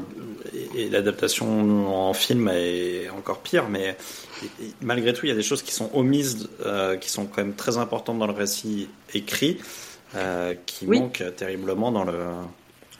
et, 0.54 0.82
et 0.86 0.88
l'adaptation 0.90 2.08
en 2.08 2.12
film 2.14 2.48
est 2.52 3.08
encore 3.10 3.40
pire, 3.42 3.68
mais 3.68 3.96
et 4.42 4.48
malgré 4.80 5.12
tout, 5.12 5.26
il 5.26 5.28
y 5.28 5.32
a 5.32 5.36
des 5.36 5.42
choses 5.42 5.62
qui 5.62 5.72
sont 5.72 5.90
omises, 5.94 6.48
euh, 6.66 6.96
qui 6.96 7.10
sont 7.10 7.26
quand 7.26 7.42
même 7.44 7.54
très 7.54 7.78
importantes 7.78 8.18
dans 8.18 8.26
le 8.26 8.32
récit 8.32 8.88
écrit, 9.14 9.58
euh, 10.16 10.54
qui 10.66 10.86
Oui. 10.86 10.98
manquent 10.98 11.22
terriblement 11.36 11.92
dans 11.92 12.04
le. 12.04 12.14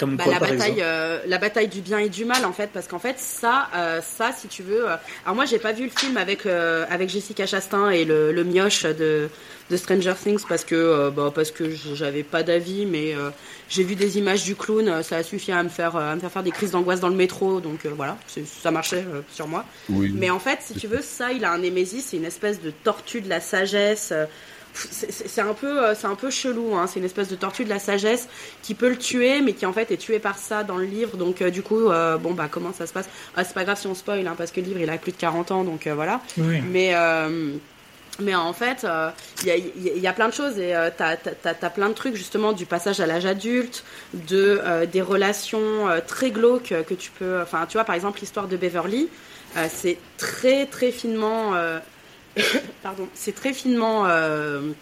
Comme 0.00 0.16
Bah, 0.16 0.24
quoi, 0.24 0.32
la 0.32 0.40
par 0.40 0.48
bataille, 0.48 0.70
exemple 0.70 0.82
euh, 0.84 1.18
la 1.26 1.38
bataille 1.38 1.68
du 1.68 1.80
bien 1.82 1.98
et 1.98 2.08
du 2.08 2.24
mal 2.24 2.44
en 2.44 2.52
fait, 2.52 2.70
parce 2.72 2.88
qu'en 2.88 2.98
fait 2.98 3.18
ça, 3.18 3.68
euh, 3.76 4.00
ça 4.00 4.32
si 4.32 4.48
tu 4.48 4.62
veux. 4.62 4.88
euh, 4.90 4.96
alors 5.24 5.36
moi 5.36 5.44
j'ai 5.44 5.58
pas 5.60 5.72
vu 5.72 5.84
le 5.84 5.90
film 5.90 6.16
avec 6.16 6.46
euh, 6.46 6.86
avec 6.90 7.08
Jessica 7.10 7.46
Chastain 7.46 7.90
et 7.90 8.04
le, 8.06 8.32
le 8.32 8.42
mioche 8.44 8.84
de, 8.84 9.28
de 9.70 9.76
Stranger 9.76 10.14
Things 10.20 10.42
parce 10.48 10.64
que 10.64 10.74
euh, 10.74 11.10
bah, 11.10 11.30
parce 11.34 11.50
que 11.50 11.64
j'avais 11.94 12.22
pas 12.22 12.42
d'avis, 12.42 12.86
mais 12.86 13.14
euh, 13.14 13.30
j'ai 13.68 13.84
vu 13.84 13.94
des 13.94 14.16
images 14.18 14.42
du 14.42 14.56
clown, 14.56 15.02
ça 15.02 15.18
a 15.18 15.22
suffi 15.22 15.52
à 15.52 15.62
me 15.62 15.68
faire 15.68 15.94
à 15.96 16.14
me 16.14 16.20
faire 16.20 16.32
faire 16.32 16.42
des 16.42 16.50
crises 16.50 16.70
d'angoisse 16.72 17.00
dans 17.00 17.10
le 17.10 17.14
métro, 17.14 17.60
donc 17.60 17.84
euh, 17.84 17.90
voilà, 17.94 18.16
ça 18.62 18.70
marchait 18.70 19.04
euh, 19.06 19.20
sur 19.32 19.46
moi. 19.46 19.64
Oui. 19.90 20.10
Mais 20.14 20.30
en 20.30 20.40
fait, 20.40 20.58
si 20.62 20.74
tu 20.74 20.86
veux, 20.86 21.02
ça, 21.02 21.30
il 21.32 21.44
a 21.44 21.52
un 21.52 21.58
némésis, 21.58 22.06
c'est 22.08 22.16
une 22.16 22.24
espèce 22.24 22.60
de 22.62 22.70
tortue 22.70 23.20
de 23.20 23.28
la 23.28 23.40
sagesse. 23.40 24.12
C'est- 24.74 25.40
un 25.40 25.54
peu, 25.54 25.82
euh, 25.84 25.94
c'est 25.94 26.06
un 26.06 26.14
peu 26.14 26.30
chelou. 26.30 26.74
Hein. 26.74 26.86
C'est 26.86 26.98
une 27.00 27.04
espèce 27.04 27.28
de 27.28 27.36
tortue 27.36 27.64
de 27.64 27.68
la 27.70 27.78
sagesse 27.78 28.28
qui 28.62 28.74
peut 28.74 28.88
le 28.88 28.96
tuer, 28.98 29.40
mais 29.40 29.52
qui 29.52 29.66
en 29.66 29.72
fait 29.72 29.90
est 29.90 29.96
tué 29.96 30.18
par 30.18 30.38
ça 30.38 30.62
dans 30.64 30.76
le 30.76 30.84
livre. 30.84 31.16
Donc 31.16 31.42
euh, 31.42 31.50
du 31.50 31.62
coup, 31.62 31.88
euh, 31.90 32.16
bon 32.18 32.32
bah 32.34 32.48
comment 32.50 32.72
ça 32.72 32.86
se 32.86 32.92
passe? 32.92 33.08
Ah, 33.36 33.44
C'est 33.44 33.54
pas 33.54 33.64
grave 33.64 33.78
si 33.78 33.86
on 33.86 33.94
spoil, 33.94 34.26
hein, 34.26 34.34
parce 34.36 34.50
que 34.52 34.60
le 34.60 34.66
livre 34.66 34.80
il 34.80 34.90
a 34.90 34.98
plus 34.98 35.12
de 35.12 35.16
40 35.16 35.50
ans, 35.50 35.64
donc 35.64 35.86
euh, 35.86 35.94
voilà. 35.94 36.20
Oui. 36.38 36.60
Mais 36.60 36.94
mais 38.18 38.34
en 38.34 38.52
fait, 38.52 38.86
il 39.42 39.48
y, 39.48 39.50
a, 39.50 39.56
y 39.56 39.62
a- 39.62 39.92
il 39.96 40.02
y 40.02 40.06
a 40.06 40.12
plein 40.12 40.28
de 40.28 40.34
choses 40.34 40.58
et 40.58 40.74
euh, 40.74 40.90
t'as 40.94 41.16
as, 41.44 41.70
plein 41.70 41.88
de 41.88 41.94
trucs 41.94 42.16
justement 42.16 42.52
du 42.52 42.66
passage 42.66 43.00
à 43.00 43.06
l'âge 43.06 43.24
adulte, 43.24 43.82
de 44.12 44.60
des 44.92 45.00
relations 45.00 45.86
très 46.06 46.30
glauques 46.30 46.74
que 46.86 46.94
tu 46.94 47.10
peux. 47.12 47.40
Enfin, 47.40 47.64
tu 47.66 47.74
vois 47.78 47.84
par 47.84 47.94
exemple 47.94 48.20
l'histoire 48.20 48.46
de 48.46 48.58
Beverly, 48.58 49.08
c'est 49.70 49.96
très 50.18 50.66
très 50.66 50.90
finement. 50.92 51.52
Euh, 52.38 52.42
pardon, 52.82 53.08
c'est 53.14 53.34
très 53.34 53.52
finement. 53.52 54.06
euh, 54.06 54.72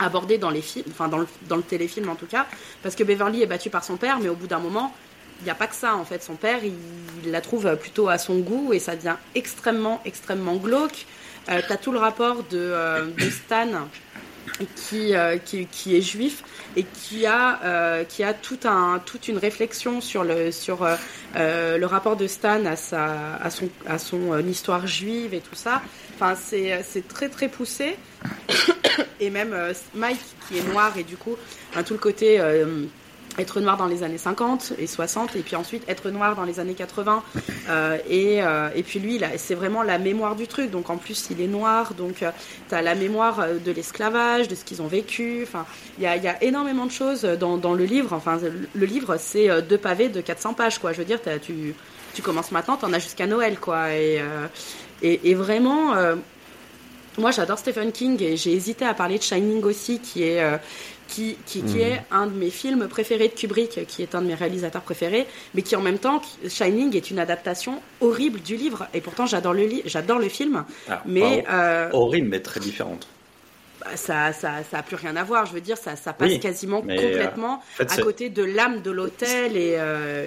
abordé 0.00 0.38
dans 0.38 0.50
les 0.50 0.62
films, 0.62 0.86
enfin 0.90 1.08
dans 1.08 1.18
le, 1.56 1.62
téléfilm 1.62 2.08
en 2.08 2.14
tout 2.14 2.26
cas, 2.26 2.46
parce 2.82 2.94
que 2.94 3.02
Beverly 3.02 3.42
est 3.42 3.46
battue 3.46 3.70
par 3.70 3.82
son 3.84 3.96
père, 3.96 4.20
mais 4.20 4.28
au 4.28 4.34
bout 4.34 4.46
d'un 4.46 4.60
moment, 4.60 4.94
il 5.40 5.44
n'y 5.44 5.50
a 5.50 5.54
pas 5.54 5.66
que 5.66 5.74
ça 5.74 5.96
en 5.96 6.04
fait. 6.04 6.22
Son 6.22 6.34
père, 6.34 6.60
il, 6.64 7.30
la 7.30 7.40
trouve 7.40 7.76
plutôt 7.76 8.08
à 8.08 8.18
son 8.18 8.38
goût 8.38 8.72
et 8.72 8.78
ça 8.78 8.96
devient 8.96 9.16
extrêmement, 9.34 10.00
extrêmement 10.04 10.56
glauque. 10.56 11.06
Euh, 11.48 11.60
T'as 11.66 11.76
tout 11.76 11.92
le 11.92 11.98
rapport 11.98 12.44
de, 12.44 12.58
euh, 12.58 13.06
Stan 13.30 13.88
qui, 14.88 15.14
euh, 15.14 15.36
qui, 15.38 15.96
est 15.96 16.00
juif 16.00 16.42
et 16.76 16.84
qui 16.84 17.26
a, 17.26 17.60
euh, 17.64 18.04
qui 18.04 18.22
a 18.22 18.34
un, 18.64 18.98
toute 18.98 19.28
une 19.28 19.38
réflexion 19.38 20.00
sur 20.00 20.24
le, 20.24 20.52
sur, 20.52 20.82
euh, 20.82 20.96
euh, 21.36 21.78
le 21.78 21.86
rapport 21.86 22.16
de 22.16 22.26
Stan 22.26 22.64
à, 22.64 22.76
sa, 22.76 23.36
à 23.36 23.50
son, 23.50 23.68
à 23.86 23.98
son 23.98 24.32
euh, 24.32 24.42
histoire 24.42 24.86
juive 24.86 25.34
et 25.34 25.40
tout 25.40 25.54
ça. 25.54 25.82
Enfin, 26.20 26.34
c'est 26.34 26.82
c'est 26.82 27.06
très 27.06 27.28
très 27.28 27.48
poussé. 27.48 27.96
et 29.20 29.30
même 29.30 29.52
euh, 29.52 29.72
Mike 29.94 30.18
qui 30.48 30.58
est 30.58 30.62
noir 30.72 30.96
et 30.96 31.04
du 31.04 31.16
coup, 31.16 31.36
hein, 31.76 31.82
tout 31.82 31.94
le 31.94 31.98
côté 32.00 32.40
euh, 32.40 32.86
être 33.38 33.60
noir 33.60 33.76
dans 33.76 33.86
les 33.86 34.02
années 34.02 34.18
50 34.18 34.74
et 34.78 34.86
60 34.86 35.36
et 35.36 35.40
puis 35.40 35.56
ensuite 35.56 35.88
être 35.88 36.10
noir 36.10 36.34
dans 36.34 36.44
les 36.44 36.60
années 36.60 36.74
80 36.74 37.22
euh, 37.68 37.98
et, 38.08 38.42
euh, 38.42 38.68
et 38.74 38.82
puis 38.82 38.98
lui 38.98 39.20
c'est 39.36 39.54
vraiment 39.54 39.82
la 39.82 39.98
mémoire 39.98 40.34
du 40.36 40.46
truc. 40.46 40.70
Donc 40.70 40.90
en 40.90 40.96
plus 40.96 41.28
il 41.30 41.40
est 41.40 41.46
noir. 41.46 41.94
Donc 41.94 42.22
euh, 42.22 42.30
tu 42.68 42.74
as 42.74 42.82
la 42.82 42.94
mémoire 42.94 43.40
euh, 43.40 43.58
de 43.58 43.70
l'esclavage 43.70 44.48
de 44.48 44.54
ce 44.54 44.64
qu'ils 44.64 44.82
ont 44.82 44.88
vécu. 44.88 45.40
Enfin 45.42 45.66
il 45.98 46.04
y 46.04 46.06
a, 46.06 46.16
y 46.16 46.28
a 46.28 46.42
énormément 46.42 46.86
de 46.86 46.90
choses 46.90 47.22
dans, 47.22 47.56
dans 47.56 47.74
le 47.74 47.84
livre. 47.84 48.12
Enfin 48.12 48.38
le 48.74 48.86
livre 48.86 49.16
c'est 49.18 49.48
euh, 49.48 49.60
deux 49.60 49.78
pavés 49.78 50.08
de 50.08 50.20
400 50.20 50.54
pages 50.54 50.78
quoi. 50.78 50.92
Je 50.92 50.98
veux 50.98 51.04
dire 51.04 51.20
tu, 51.42 51.74
tu 52.14 52.22
commences 52.22 52.52
maintenant 52.52 52.76
t'en 52.76 52.92
as 52.92 52.98
jusqu'à 52.98 53.26
Noël 53.26 53.58
quoi. 53.58 53.86
Euh, 53.88 54.46
et, 55.00 55.30
et 55.30 55.34
vraiment 55.34 55.94
euh, 55.94 56.16
moi, 57.16 57.32
j'adore 57.32 57.58
Stephen 57.58 57.90
King 57.92 58.22
et 58.22 58.36
j'ai 58.36 58.52
hésité 58.52 58.84
à 58.84 58.94
parler 58.94 59.18
de 59.18 59.22
Shining 59.24 59.62
aussi, 59.64 60.00
qui 60.00 60.22
est, 60.22 60.40
euh, 60.40 60.56
qui, 61.08 61.42
qui, 61.44 61.64
qui 61.64 61.80
Mhm. 61.80 61.80
est 61.80 62.06
un 62.12 62.28
de 62.28 62.34
mes 62.36 62.50
films 62.50 62.86
préférés 62.88 63.28
de 63.28 63.34
Kubrick, 63.34 63.86
qui 63.86 64.02
est 64.02 64.14
un 64.14 64.22
de 64.22 64.26
mes 64.28 64.34
réalisateurs 64.36 64.82
préférés, 64.84 65.26
mais 65.54 65.62
qui 65.62 65.74
en 65.74 65.80
même 65.80 65.98
temps, 65.98 66.22
Shining 66.46 66.94
est 66.96 67.10
une 67.10 67.18
adaptation 67.18 67.82
horrible 68.00 68.40
du 68.40 68.56
livre. 68.56 68.88
Et 68.94 69.00
pourtant, 69.00 69.26
j'adore 69.26 69.54
le, 69.54 69.68
j'adore 69.84 70.20
le 70.20 70.28
film. 70.28 70.64
Ah, 70.86 71.04
Mais 71.04 71.44
euh, 71.50 71.88
horrible, 71.90 72.28
mais 72.28 72.42
très 72.42 72.60
différente. 72.60 73.14
bah, 73.80 73.96
ça, 73.96 74.32
ça, 74.32 74.64
ça 74.64 74.78
a 74.78 74.82
plus 74.82 74.96
rien 74.96 75.14
à 75.16 75.22
voir. 75.24 75.46
Je 75.46 75.52
veux 75.52 75.60
dire, 75.60 75.76
ça, 75.78 75.94
ça 75.96 76.12
passe 76.12 76.36
quasiment 76.38 76.82
complètement 76.82 77.62
à 77.86 77.98
côté 77.98 78.28
de 78.28 78.42
l'âme 78.42 78.82
de 78.82 78.90
l'hôtel 78.90 79.56
et, 79.56 79.78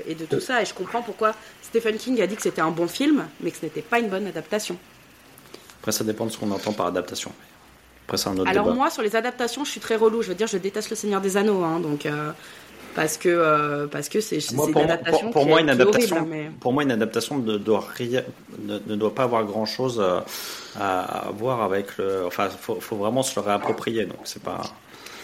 et 0.06 0.16
de 0.16 0.26
tout 0.26 0.40
ça. 0.40 0.62
Et 0.62 0.66
je 0.66 0.74
comprends 0.74 1.04
pourquoi 1.04 1.36
Stephen 1.72 1.98
King 1.98 2.22
a 2.22 2.28
dit 2.28 2.36
que 2.36 2.42
c'était 2.42 2.62
un 2.62 2.72
bon 2.72 2.88
film, 2.88 3.26
mais 3.40 3.52
que 3.52 3.58
ce 3.58 3.66
n'était 3.66 3.82
pas 3.82 4.00
une 4.00 4.10
bonne 4.10 4.28
adaptation. 4.28 4.78
Après, 5.80 5.92
ça 5.92 6.04
dépend 6.04 6.26
de 6.26 6.32
ce 6.32 6.38
qu'on 6.38 6.52
entend 6.52 6.74
par 6.74 6.88
adaptation. 6.88 7.32
Après, 8.06 8.18
c'est 8.18 8.30
un 8.30 8.38
autre 8.38 8.50
Alors 8.50 8.74
moi, 8.74 8.90
sur 8.90 9.02
les 9.02 9.16
adaptations, 9.16 9.64
je 9.64 9.72
suis 9.72 9.80
très 9.80 9.96
relou. 9.96 10.22
Je 10.22 10.28
veux 10.28 10.36
dire, 10.36 10.48
je 10.48 10.58
déteste 10.58 10.90
Le 10.90 10.96
Seigneur 10.96 11.22
des 11.22 11.38
Anneaux, 11.38 11.64
hein, 11.64 11.80
donc 11.80 12.06
parce 12.96 13.18
que 13.18 13.30
euh, 13.30 13.88
parce 13.88 14.10
que 14.10 14.20
c'est 14.22 14.38
une 14.38 14.78
adaptation 14.78 15.32
pour, 15.32 15.46
moi 15.46 15.62
une 15.62 15.70
adaptation 15.70 16.28
pour 16.60 16.74
moi 16.74 16.84
une 16.84 16.92
adaptation 16.92 17.38
ne 17.38 17.58
doit 17.58 17.88
ne, 18.60 18.96
doit 18.96 19.16
pas 19.16 19.24
avoir 19.24 19.46
grand 19.46 19.66
chose 19.66 20.04
à, 20.80 21.30
voir 21.34 21.62
avec 21.62 21.98
le 21.98 22.26
enfin 22.26 22.50
faut, 22.50 22.80
faut 22.80 22.98
vraiment 22.98 23.24
se 23.24 23.40
le 23.40 23.46
réapproprier 23.46 24.06
donc 24.06 24.20
c'est 24.26 24.44
pas 24.44 24.62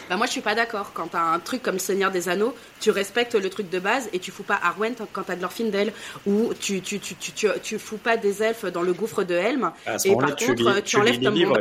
bah 0.09 0.17
moi 0.17 0.25
je 0.25 0.31
suis 0.31 0.41
pas 0.41 0.55
d'accord. 0.55 0.91
Quand 0.93 1.07
t'as 1.07 1.21
un 1.21 1.39
truc 1.39 1.61
comme 1.61 1.79
Seigneur 1.79 2.11
des 2.11 2.29
Anneaux, 2.29 2.55
tu 2.79 2.91
respectes 2.91 3.35
le 3.35 3.49
truc 3.49 3.69
de 3.69 3.79
base 3.79 4.09
et 4.13 4.19
tu 4.19 4.31
fous 4.31 4.43
pas 4.43 4.59
Arwen 4.61 4.93
quand 5.11 5.23
t'as 5.23 5.35
de 5.35 5.41
l'Orfindel 5.41 5.91
ou 6.25 6.53
tu 6.59 6.81
tu, 6.81 6.99
tu, 6.99 7.15
tu, 7.15 7.31
tu, 7.31 7.47
tu 7.61 7.79
fous 7.79 7.97
pas 7.97 8.17
des 8.17 8.43
elfes 8.43 8.65
dans 8.65 8.81
le 8.81 8.93
gouffre 8.93 9.23
de 9.23 9.35
Helm. 9.35 9.71
Et 10.05 10.15
par 10.15 10.35
contre 10.35 10.81
tu, 10.83 10.97
enlèves 10.97 11.19
ton 11.19 11.31
monde 11.31 11.59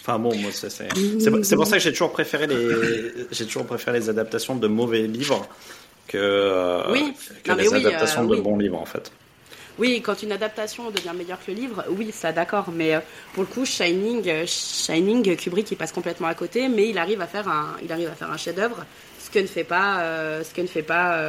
Enfin 0.00 0.18
bon, 0.18 0.34
moi 0.36 0.50
c'est 0.52 0.70
c'est 0.70 1.56
pour 1.56 1.66
ça 1.66 1.76
que 1.76 1.82
j'ai 1.82 1.92
toujours 1.92 2.12
préféré 2.12 2.46
les 2.46 3.26
j'ai 3.30 3.46
toujours 3.46 3.64
préféré 3.64 3.98
les 3.98 4.08
adaptations 4.08 4.56
de 4.56 4.66
mauvais 4.66 5.06
livres 5.06 5.46
que, 6.08 6.18
euh, 6.18 6.82
que 7.44 7.52
les 7.52 7.72
adaptations 7.72 8.24
euh, 8.24 8.36
de 8.36 8.40
bons 8.40 8.56
livres 8.56 8.78
en 8.78 8.86
fait. 8.86 9.12
Oui, 9.78 10.02
quand 10.02 10.22
une 10.22 10.32
adaptation 10.32 10.90
devient 10.90 11.12
meilleure 11.16 11.38
que 11.44 11.50
le 11.50 11.56
livre, 11.56 11.84
oui, 11.90 12.10
ça 12.12 12.32
d'accord. 12.32 12.70
Mais 12.72 12.94
euh, 12.94 13.00
pour 13.34 13.44
le 13.44 13.48
coup, 13.48 13.64
Shining, 13.64 14.46
Shining, 14.46 15.36
Kubrick, 15.36 15.70
il 15.70 15.76
passe 15.76 15.92
complètement 15.92 16.28
à 16.28 16.34
côté, 16.34 16.68
mais 16.68 16.88
il 16.88 16.98
arrive 16.98 17.20
à 17.20 17.26
faire 17.26 17.48
un, 17.48 17.76
il 17.82 17.92
arrive 17.92 18.08
à 18.08 18.14
faire 18.14 18.30
un 18.30 18.36
chef-d'œuvre, 18.36 18.84
ce 19.18 19.30
que 19.30 19.38
ne 19.38 19.46
fait 19.46 19.64
pas, 19.64 20.02
ce 20.42 20.52
que 20.52 20.60
ne 20.60 20.66
fait 20.66 20.82
pas 20.82 21.20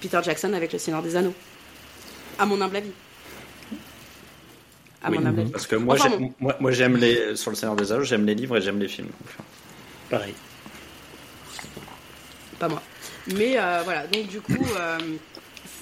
Peter 0.00 0.20
Jackson 0.22 0.52
avec 0.52 0.72
Le 0.72 0.78
Seigneur 0.78 1.02
des 1.02 1.16
Anneaux, 1.16 1.34
à 2.38 2.46
mon 2.46 2.60
humble 2.60 2.76
avis 2.76 2.92
à 5.02 5.10
mon 5.10 5.24
avis. 5.24 5.50
Parce 5.50 5.66
que 5.66 5.76
moi, 5.76 5.96
j'aime, 5.96 6.30
moi, 6.38 6.72
j'aime 6.72 6.96
les 6.96 7.36
sur 7.36 7.50
le 7.50 7.56
Seigneur 7.56 7.76
des 7.76 7.92
Anneaux, 7.92 8.04
j'aime 8.04 8.26
les 8.26 8.34
livres 8.34 8.56
et 8.56 8.60
j'aime 8.60 8.78
les 8.78 8.88
films. 8.88 9.10
Pareil. 10.08 10.34
Pas 12.58 12.68
moi. 12.68 12.82
Mais 13.34 13.58
euh, 13.58 13.80
voilà, 13.84 14.06
donc 14.06 14.26
du 14.26 14.40
coup, 14.40 14.66
euh, 14.76 14.98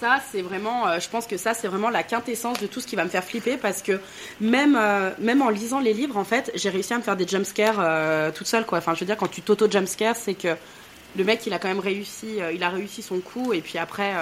ça 0.01 0.21
c'est 0.31 0.43
vraiment, 0.43 0.89
euh, 0.89 1.01
je 1.01 1.09
pense 1.09 1.27
que 1.27 1.37
ça 1.37 1.55
c'est 1.55 1.69
vraiment 1.69 1.91
la 1.91 2.03
quintessence 2.03 2.59
de 2.61 2.67
tout 2.67 2.81
ce 2.81 2.87
qui 2.87 2.97
va 2.97 3.05
me 3.05 3.11
faire 3.11 3.25
flipper 3.25 3.57
parce 3.57 3.83
que 3.83 4.01
même 4.41 4.79
même 5.19 5.43
en 5.43 5.51
lisant 5.51 5.81
les 5.81 5.95
livres, 5.95 6.17
en 6.17 6.25
fait, 6.25 6.51
j'ai 6.55 6.71
réussi 6.71 6.95
à 6.95 6.99
me 6.99 7.03
faire 7.03 7.17
des 7.17 7.27
jumpscares 7.27 8.33
toute 8.33 8.47
seule 8.47 8.67
quoi. 8.67 8.79
Enfin, 8.79 8.95
je 8.95 9.01
veux 9.01 9.07
dire, 9.07 9.17
quand 9.17 9.29
tu 9.31 9.43
t'auto 9.43 9.71
jumpscares, 9.71 10.17
c'est 10.17 10.35
que 10.35 10.57
le 11.17 11.25
mec 11.25 11.47
il 11.47 11.53
a 11.53 11.59
quand 11.59 11.69
même 11.69 11.81
réussi, 11.81 12.39
il 12.55 12.63
a 12.63 12.69
réussi 12.69 13.03
son 13.03 13.21
coup 13.21 13.53
et 13.53 13.61
puis 13.61 13.79
après 13.79 14.15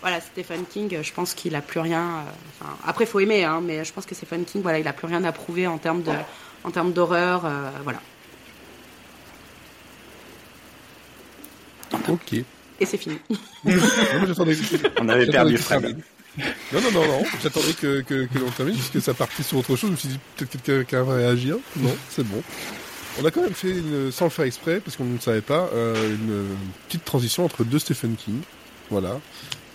voilà, 0.00 0.20
Stephen 0.20 0.64
King, 0.66 1.02
je 1.02 1.12
pense 1.12 1.34
qu'il 1.34 1.54
a 1.54 1.60
plus 1.60 1.80
rien. 1.80 2.00
Euh, 2.00 2.60
enfin, 2.60 2.76
après, 2.86 3.06
faut 3.06 3.20
aimer, 3.20 3.44
hein, 3.44 3.60
mais 3.60 3.84
je 3.84 3.92
pense 3.92 4.06
que 4.06 4.14
Stephen 4.14 4.44
King, 4.44 4.62
voilà, 4.62 4.78
il 4.78 4.86
a 4.86 4.92
plus 4.92 5.06
rien 5.06 5.24
à 5.24 5.32
prouver 5.32 5.66
en 5.66 5.78
termes 5.78 6.02
de, 6.02 6.12
en 6.64 6.70
termes 6.70 6.92
d'horreur, 6.92 7.44
euh, 7.44 7.70
voilà. 7.82 8.00
Ok. 12.08 12.44
Et 12.80 12.86
c'est 12.86 12.98
fini. 12.98 13.18
On 15.00 15.08
avait 15.08 15.26
perdu 15.26 15.56
Fred. 15.58 15.96
Non, 16.72 16.80
non, 16.80 16.90
non, 16.92 17.06
non. 17.06 17.24
J'attendais 17.42 17.72
que, 17.72 18.02
que, 18.02 18.26
que 18.26 18.38
l'on 18.38 18.50
termine, 18.50 18.74
puisque 18.74 19.00
ça 19.00 19.14
partait 19.14 19.42
sur 19.42 19.58
autre 19.58 19.74
chose. 19.76 19.88
Je 19.88 19.92
me 19.92 19.96
suis 19.96 20.08
dit, 20.10 20.20
peut-être 20.36 20.52
que 20.52 20.58
quelqu'un 20.58 21.02
va 21.02 21.14
réagir. 21.14 21.56
Non, 21.76 21.96
c'est 22.10 22.26
bon. 22.26 22.42
On 23.20 23.24
a 23.24 23.30
quand 23.30 23.40
même 23.40 23.54
fait, 23.54 23.70
une, 23.70 24.12
sans 24.12 24.26
le 24.26 24.30
faire 24.30 24.44
exprès, 24.44 24.80
parce 24.80 24.96
qu'on 24.96 25.04
ne 25.04 25.18
savait 25.18 25.40
pas, 25.40 25.70
euh, 25.72 26.14
une 26.14 26.56
petite 26.86 27.04
transition 27.06 27.46
entre 27.46 27.64
deux 27.64 27.78
Stephen 27.78 28.14
King. 28.16 28.40
Voilà 28.90 29.18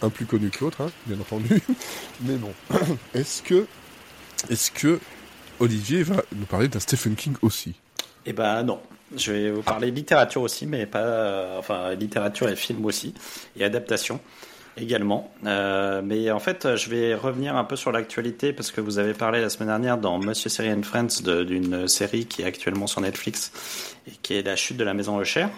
un 0.02 0.10
plus 0.10 0.26
connu 0.26 0.50
que 0.50 0.64
l'autre, 0.64 0.82
hein, 0.82 0.92
bien 1.06 1.20
entendu. 1.20 1.62
Mais 2.22 2.36
bon, 2.36 2.54
est-ce 3.14 3.42
que, 3.42 3.66
est-ce 4.50 4.72
que 4.72 5.00
Olivier 5.60 6.04
va 6.04 6.24
nous 6.36 6.46
parler 6.46 6.68
d'un 6.68 6.80
Stephen 6.80 7.16
King 7.16 7.36
aussi? 7.42 7.76
Eh 8.26 8.34
ben 8.34 8.64
non. 8.64 8.82
Je 9.16 9.32
vais 9.32 9.52
vous 9.52 9.62
parler 9.62 9.92
littérature 9.92 10.42
aussi, 10.42 10.66
mais 10.66 10.86
pas, 10.86 11.00
euh, 11.00 11.60
enfin 11.60 11.94
littérature 11.96 12.48
et 12.48 12.56
film 12.56 12.86
aussi, 12.86 13.14
et 13.58 13.64
adaptation 13.64 14.20
également. 14.78 15.32
Euh, 15.46 16.02
mais 16.04 16.32
en 16.32 16.40
fait, 16.40 16.76
je 16.78 16.90
vais 16.90 17.14
revenir 17.14 17.58
un 17.58 17.66
peu 17.66 17.76
sur 17.76 17.92
l'actualité 17.92 18.54
parce 18.54 18.72
que 18.72 18.80
vous 18.80 19.00
avez 19.00 19.14
parlé 19.14 19.42
la 19.42 19.50
semaine 19.50 19.68
dernière 19.68 19.98
dans 19.98 20.18
Monsieur 20.18 20.50
Série 20.50 20.72
and 20.72 20.84
Friends 20.84 21.24
d'une 21.24 21.90
série 21.90 22.26
qui 22.26 22.42
est 22.42 22.46
actuellement 22.46 22.88
sur 22.88 23.02
Netflix 23.02 23.52
et 24.08 24.12
qui 24.22 24.36
est 24.36 24.44
La 24.44 24.56
chute 24.56 24.78
de 24.78 24.86
la 24.86 24.94
maison 24.94 25.18
Le 25.18 25.26
Cher. 25.26 25.50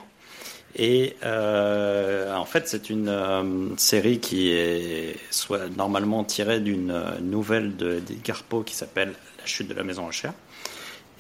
Et 0.76 1.16
euh, 1.24 2.34
en 2.36 2.46
fait, 2.46 2.68
c'est 2.68 2.90
une 2.90 3.76
série 3.78 4.20
qui 4.20 4.50
est 4.52 5.16
soit 5.30 5.70
normalement 5.78 6.24
tirée 6.24 6.60
d'une 6.60 7.00
nouvelle 7.22 7.76
de 7.78 8.02
Poe 8.50 8.64
qui 8.64 8.74
s'appelle 8.76 9.14
La 9.38 9.46
chute 9.46 9.68
de 9.68 9.76
la 9.76 9.84
maison 9.84 10.10
Cher 10.10 10.34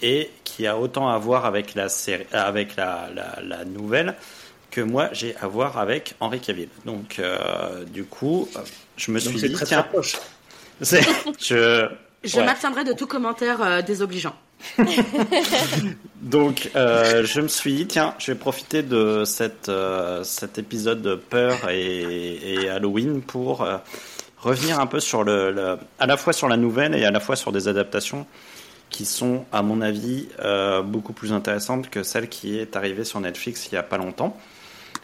et 0.04 0.30
qui 0.44 0.68
a 0.68 0.78
autant 0.78 1.10
à 1.10 1.18
voir 1.18 1.46
avec 1.46 1.74
la 1.74 1.90
série, 1.90 2.26
avec 2.32 2.76
la, 2.76 3.10
la, 3.16 3.40
la 3.42 3.66
nouvelle 3.66 4.16
que 4.70 4.82
moi 4.82 5.10
j'ai 5.14 5.36
à 5.42 5.48
voir 5.48 5.80
avec 5.80 6.14
Henri 6.20 6.40
Cavill. 6.40 6.70
Donc, 6.86 7.18
euh, 7.18 7.84
du 7.86 8.04
coup, 8.04 8.48
je 8.98 9.12
me 9.12 9.20
suis 9.20 9.40
dit, 9.40 9.54
très, 9.54 9.66
tiens, 9.66 9.88
très 10.82 11.02
je, 11.40 11.88
je 12.24 12.40
m'abstiendrai 12.40 12.84
de 12.84 12.94
tout 12.94 13.08
commentaire 13.08 13.84
désobligeant. 13.84 14.36
Donc, 16.22 16.72
euh, 16.76 17.26
je 17.26 17.42
me 17.42 17.48
suis 17.48 17.74
dit, 17.76 17.88
tiens, 17.88 18.16
je 18.18 18.32
vais 18.32 18.38
profiter 18.38 18.82
de 18.82 19.24
cette, 19.26 19.70
euh, 19.70 20.24
cet 20.24 20.58
épisode 20.58 21.02
de 21.02 21.16
peur 21.16 21.70
et, 21.70 22.70
Halloween 22.70 23.22
pour 23.22 23.62
euh, 23.62 23.78
revenir 24.38 24.80
un 24.80 24.88
peu 24.88 25.00
sur 25.00 25.24
le, 25.24 25.78
à 26.00 26.08
la 26.08 26.18
fois 26.18 26.34
sur 26.34 26.48
la 26.48 26.58
nouvelle 26.58 26.96
et 26.96 27.06
à 27.06 27.12
la 27.12 27.20
fois 27.20 27.36
sur 27.36 27.52
des 27.52 27.68
adaptations 27.68 28.26
qui 28.94 29.04
sont, 29.06 29.44
à 29.52 29.62
mon 29.62 29.82
avis, 29.82 30.30
beaucoup 30.86 31.12
plus 31.12 31.34
intéressantes 31.34 31.90
que 31.90 32.04
celle 32.04 32.30
qui 32.30 32.58
est 32.58 32.78
arrivée 32.78 33.04
sur 33.04 33.20
Netflix 33.20 33.68
il 33.70 33.76
y 33.76 33.78
a 33.78 33.84
pas 33.84 33.98
longtemps. 33.98 34.38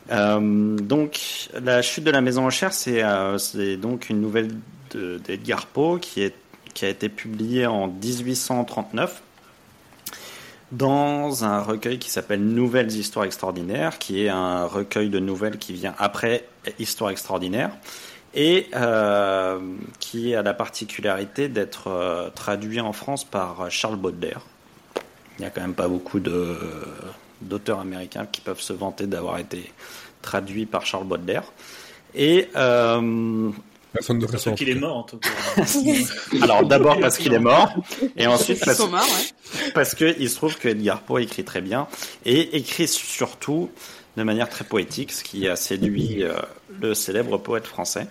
donc, 0.10 1.50
la 1.62 1.82
chute 1.82 2.06
de 2.06 2.12
la 2.12 2.22
maison 2.22 2.46
en 2.46 2.50
chair, 2.50 2.72
c'est 2.72 3.78
donc 3.78 4.10
une 4.10 4.22
nouvelle 4.22 4.52
d'Edgar 4.94 5.66
Poe 5.66 6.00
qui 6.00 6.32
qui 6.74 6.86
a 6.86 6.90
été 6.90 7.10
publiée 7.10 7.66
en 7.66 7.88
1839 7.88 9.22
dans 10.72 11.44
un 11.44 11.62
recueil 11.62 11.98
qui 11.98 12.10
s'appelle 12.10 12.44
Nouvelles 12.44 12.92
histoires 12.92 13.26
extraordinaires, 13.26 13.98
qui 13.98 14.24
est 14.24 14.30
un 14.30 14.66
recueil 14.66 15.10
de 15.10 15.20
nouvelles 15.20 15.58
qui 15.58 15.74
vient 15.74 15.96
après 15.98 16.48
Histoire 16.78 17.10
extraordinaire 17.10 17.72
et 18.34 18.68
euh, 18.76 19.60
qui 20.00 20.36
a 20.36 20.42
la 20.42 20.54
particularité 20.54 21.50
d'être 21.50 21.88
euh, 21.88 22.30
traduit 22.30 22.80
en 22.80 22.94
France 22.94 23.24
par 23.24 23.70
Charles 23.72 23.98
Baudelaire. 23.98 24.42
Il 25.38 25.42
n'y 25.42 25.48
a 25.48 25.50
quand 25.50 25.62
même 25.62 25.74
pas 25.74 25.88
beaucoup 25.88 26.20
de, 26.20 26.58
d'auteurs 27.42 27.80
américains 27.80 28.28
qui 28.32 28.42
peuvent 28.42 28.62
se 28.62 28.74
vanter 28.74 29.08
d'avoir 29.08 29.38
été 29.40 29.72
traduits 30.22 30.66
par 30.66 30.86
Charles 30.86 31.06
Baudelaire. 31.06 31.52
Et 32.14 32.50
euh, 32.56 33.52
Personne 33.94 34.20
ne 34.20 34.26
Parce 34.28 34.50
qu'il 34.56 34.70
est 34.70 34.76
mort 34.76 34.98
en 34.98 35.04
tout 35.04 35.18
cas. 35.18 35.30
Alors 36.44 36.64
d'abord 36.64 37.00
parce 37.00 37.18
qu'il 37.18 37.34
est 37.34 37.40
mort, 37.40 37.74
et 38.16 38.28
ensuite 38.28 38.64
parce, 38.64 38.82
parce 39.74 39.96
que 39.96 40.16
il 40.20 40.30
se 40.30 40.36
trouve 40.36 40.58
que 40.58 40.68
Edgar 40.68 41.02
Poe 41.02 41.20
écrit 41.20 41.44
très 41.44 41.62
bien 41.62 41.88
et 42.24 42.56
écrit 42.58 42.88
surtout 42.88 43.72
de 44.20 44.24
manière 44.26 44.50
très 44.50 44.66
poétique, 44.66 45.14
ce 45.14 45.24
qui 45.24 45.48
a 45.48 45.56
séduit 45.56 46.24
euh, 46.24 46.34
le 46.82 46.94
célèbre 46.94 47.38
poète 47.38 47.66
français. 47.66 48.08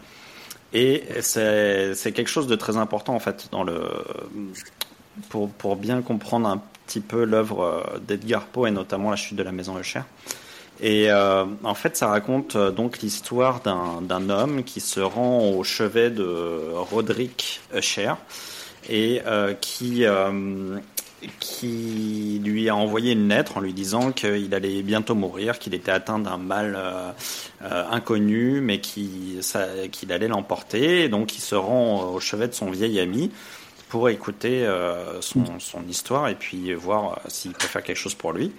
Et 0.73 1.05
c'est 1.21 2.13
quelque 2.15 2.29
chose 2.29 2.47
de 2.47 2.57
très 2.57 2.77
important 2.77 3.15
en 3.15 3.21
fait 3.21 3.49
dans 3.53 3.65
le 3.65 3.81
pour 5.31 5.49
pour 5.49 5.77
bien 5.77 6.03
comprendre 6.03 6.47
un 6.47 6.61
petit 6.87 7.01
peu 7.01 7.25
l'œuvre 7.25 7.63
euh, 7.63 7.99
d'Edgar 7.99 8.47
Poe 8.47 8.67
et 8.67 8.71
notamment 8.71 9.11
la 9.11 9.17
chute 9.17 9.37
de 9.37 9.43
la 9.43 9.53
maison 9.53 9.79
Eucher. 9.79 10.03
Et 10.81 11.11
euh, 11.11 11.45
en 11.65 11.75
fait, 11.75 11.97
ça 11.97 12.07
raconte 12.07 12.57
donc 12.57 13.01
l'histoire 13.01 13.61
d'un 13.61 14.31
homme 14.31 14.63
qui 14.63 14.81
se 14.81 15.01
rend 15.01 15.51
au 15.51 15.65
chevet 15.65 16.11
de 16.11 16.73
Roderick 16.75 17.61
Usher 17.75 18.13
et 18.89 19.21
qui 19.61 20.07
qui 21.41 22.41
lui 22.45 22.69
a 22.69 22.77
envoyé 22.77 23.13
une 23.13 23.29
lettre 23.29 23.57
en 23.57 23.61
lui 23.61 23.73
disant 23.73 24.13
qu'il 24.13 24.55
allait 24.55 24.83
bientôt 24.83 25.15
mourir, 25.15 25.59
qu'il 25.59 25.75
était 25.75 25.91
atteint 25.91 26.19
d'un 26.19 26.39
mal 26.39 26.79
inconnu, 27.61 28.61
mais 28.61 28.81
qu'il 28.81 29.43
allait 30.11 30.29
l'emporter. 30.29 31.09
Donc, 31.09 31.37
il 31.37 31.41
se 31.41 31.55
rend 31.55 32.13
au 32.13 32.21
chevet 32.21 32.49
de 32.49 32.55
son 32.55 32.71
vieil 32.71 33.01
ami 33.01 33.31
pour 33.89 34.09
écouter 34.09 34.65
son, 35.21 35.59
son, 35.59 35.83
histoire 35.89 36.29
et 36.29 36.35
puis 36.35 36.73
voir 36.75 37.21
s'il 37.27 37.53
peut 37.53 37.67
faire 37.67 37.83
quelque 37.83 37.97
chose 37.97 38.15
pour 38.15 38.33
lui. 38.33 38.53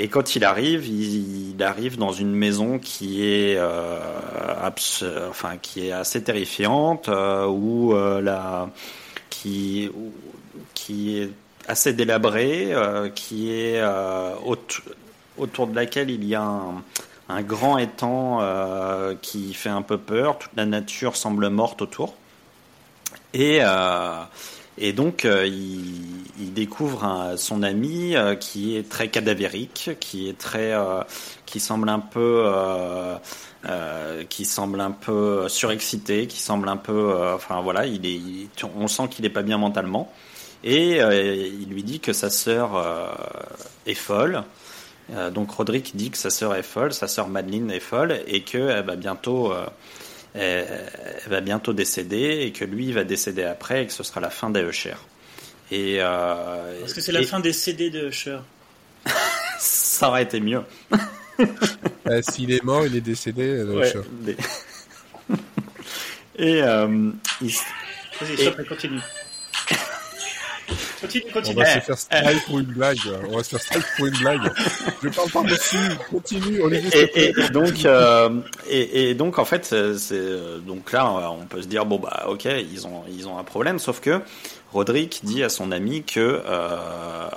Et 0.00 0.06
quand 0.06 0.36
il 0.36 0.44
arrive, 0.44 0.86
il, 0.86 1.60
arrive 1.60 1.98
dans 1.98 2.12
une 2.12 2.32
maison 2.32 2.78
qui 2.78 3.24
est, 3.24 3.56
euh, 3.58 3.98
enfin, 5.28 5.56
qui 5.60 5.88
est 5.88 5.92
assez 5.92 6.22
terrifiante, 6.22 7.08
euh, 7.08 7.46
où 7.46 7.94
euh, 7.94 8.20
la, 8.20 8.70
qui, 9.28 9.90
qui 10.72 11.18
est 11.18 11.30
assez 11.68 11.92
délabrée, 11.92 12.72
qui 13.14 13.52
est 13.52 13.82
autour 15.36 15.66
de 15.66 15.74
laquelle 15.74 16.10
il 16.10 16.24
y 16.24 16.34
a 16.34 16.42
un, 17.28 17.42
grand 17.42 17.78
étang 17.78 18.40
qui 19.22 19.54
fait 19.54 19.68
un 19.68 19.82
peu 19.82 19.98
peur. 19.98 20.38
Toute 20.38 20.52
la 20.56 20.66
nature 20.66 21.16
semble 21.16 21.48
morte 21.48 21.82
autour. 21.82 22.14
Et 23.34 23.62
et 24.80 24.92
donc, 24.92 25.24
euh, 25.24 25.46
il, 25.46 26.54
découvre 26.54 27.34
son 27.36 27.62
ami 27.62 28.16
euh, 28.16 28.34
qui 28.34 28.76
est 28.76 28.88
très 28.88 29.08
cadavérique, 29.08 29.90
qui 30.00 30.28
est 30.28 30.38
très, 30.38 30.72
euh, 30.72 31.02
qui 31.46 31.60
semble 31.60 31.88
un 31.88 31.98
peu, 31.98 32.46
qui 34.28 34.44
semble 34.44 34.80
un 34.80 34.90
peu 34.92 35.48
surexcité, 35.48 36.26
qui 36.26 36.40
semble 36.40 36.68
un 36.68 36.76
peu, 36.76 37.14
enfin 37.34 37.60
voilà, 37.60 37.86
il 37.86 38.06
est, 38.06 38.64
on 38.76 38.88
sent 38.88 39.08
qu'il 39.10 39.24
n'est 39.24 39.30
pas 39.30 39.42
bien 39.42 39.58
mentalement. 39.58 40.12
Et 40.64 40.98
il 40.98 41.68
lui 41.68 41.82
dit 41.84 42.00
que 42.00 42.12
sa 42.12 42.30
sœur 42.30 42.70
est 43.86 43.94
folle. 43.94 44.42
donc 45.32 45.50
Roderick 45.52 45.94
dit 45.94 46.10
que 46.10 46.18
sa 46.18 46.30
sœur 46.30 46.54
est 46.56 46.64
folle, 46.64 46.92
sa 46.92 47.06
sœur 47.06 47.28
Madeline 47.28 47.70
est 47.70 47.80
folle 47.80 48.20
et 48.26 48.42
qu'elle 48.42 48.84
va 48.84 48.96
bientôt 48.96 49.54
elle, 50.34 50.66
va 51.26 51.40
bientôt 51.40 51.72
décéder 51.72 52.42
et 52.42 52.52
que 52.52 52.64
lui 52.64 52.92
va 52.92 53.04
décéder 53.04 53.44
après 53.44 53.84
et 53.84 53.86
que 53.86 53.92
ce 53.92 54.02
sera 54.02 54.20
la 54.20 54.30
fin 54.30 54.50
des 54.50 54.60
Usher. 54.60 54.94
Et 55.70 55.96
euh, 56.00 56.80
Parce 56.80 56.94
que 56.94 57.00
c'est 57.00 57.12
la 57.12 57.22
fin 57.22 57.40
des 57.40 57.52
CD 57.52 57.90
de 57.90 58.08
Usher. 58.08 58.38
ça 59.58 60.08
aurait 60.08 60.22
été 60.22 60.40
mieux. 60.40 60.62
Euh, 62.08 62.20
s'il 62.22 62.50
est 62.50 62.64
mort, 62.64 62.84
il 62.84 62.96
est 62.96 63.00
décédé. 63.00 63.46
Euh, 63.46 63.78
ouais, 63.78 63.92
et 66.36 66.62
euh, 66.62 67.10
il... 67.40 67.52
Vas-y, 68.20 68.66
continue. 68.66 69.00
Continue, 71.00 71.32
continue. 71.32 71.56
On 71.56 71.60
va 71.60 71.74
se 71.74 71.80
faire 71.80 71.98
style 71.98 72.40
pour 72.46 72.58
une 72.58 72.66
blague. 72.66 72.98
On 73.28 73.36
va 73.36 73.42
se 73.44 73.50
faire 73.50 73.60
style 73.60 73.82
pour 73.96 74.06
une 74.06 74.18
blague. 74.18 74.52
Je 75.02 75.08
parle 75.08 75.30
pas 75.30 75.42
dessus. 75.42 75.76
Continue. 76.10 76.60
et, 76.92 77.40
et, 77.40 77.48
donc, 77.50 77.84
euh, 77.84 78.40
et, 78.68 79.10
et, 79.10 79.14
donc, 79.14 79.38
en 79.38 79.44
fait, 79.44 79.64
c'est 79.64 80.12
euh, 80.12 80.58
donc 80.58 80.92
là, 80.92 81.30
on 81.30 81.46
peut 81.46 81.62
se 81.62 81.68
dire 81.68 81.86
bon 81.86 81.98
bah 81.98 82.26
ok, 82.28 82.44
ils 82.44 82.86
ont 82.86 83.04
ils 83.08 83.28
ont 83.28 83.38
un 83.38 83.44
problème, 83.44 83.78
sauf 83.78 84.00
que 84.00 84.20
Roderick 84.72 85.20
dit 85.24 85.42
à 85.42 85.48
son 85.48 85.72
ami 85.72 86.02
que 86.02 86.42
euh, 86.44 87.28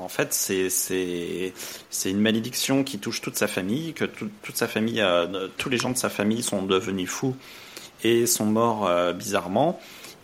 en 0.00 0.08
fait 0.08 0.32
c'est 0.32 0.70
c'est 0.70 1.52
c'est 1.90 2.10
une 2.10 2.20
malédiction 2.20 2.84
qui 2.84 2.98
touche 2.98 3.20
toute 3.20 3.36
sa 3.36 3.48
famille, 3.48 3.92
que 3.92 4.04
toute 4.04 4.56
sa 4.56 4.68
famille, 4.68 5.00
euh, 5.00 5.48
tous 5.56 5.68
les 5.68 5.78
gens 5.78 5.90
de 5.90 5.96
sa 5.96 6.08
famille 6.08 6.42
sont 6.42 6.62
devenus 6.62 7.08
fous 7.10 7.34
et 8.04 8.26
sont 8.26 8.46
morts 8.46 8.86
euh, 8.86 9.12
bizarrement 9.12 9.80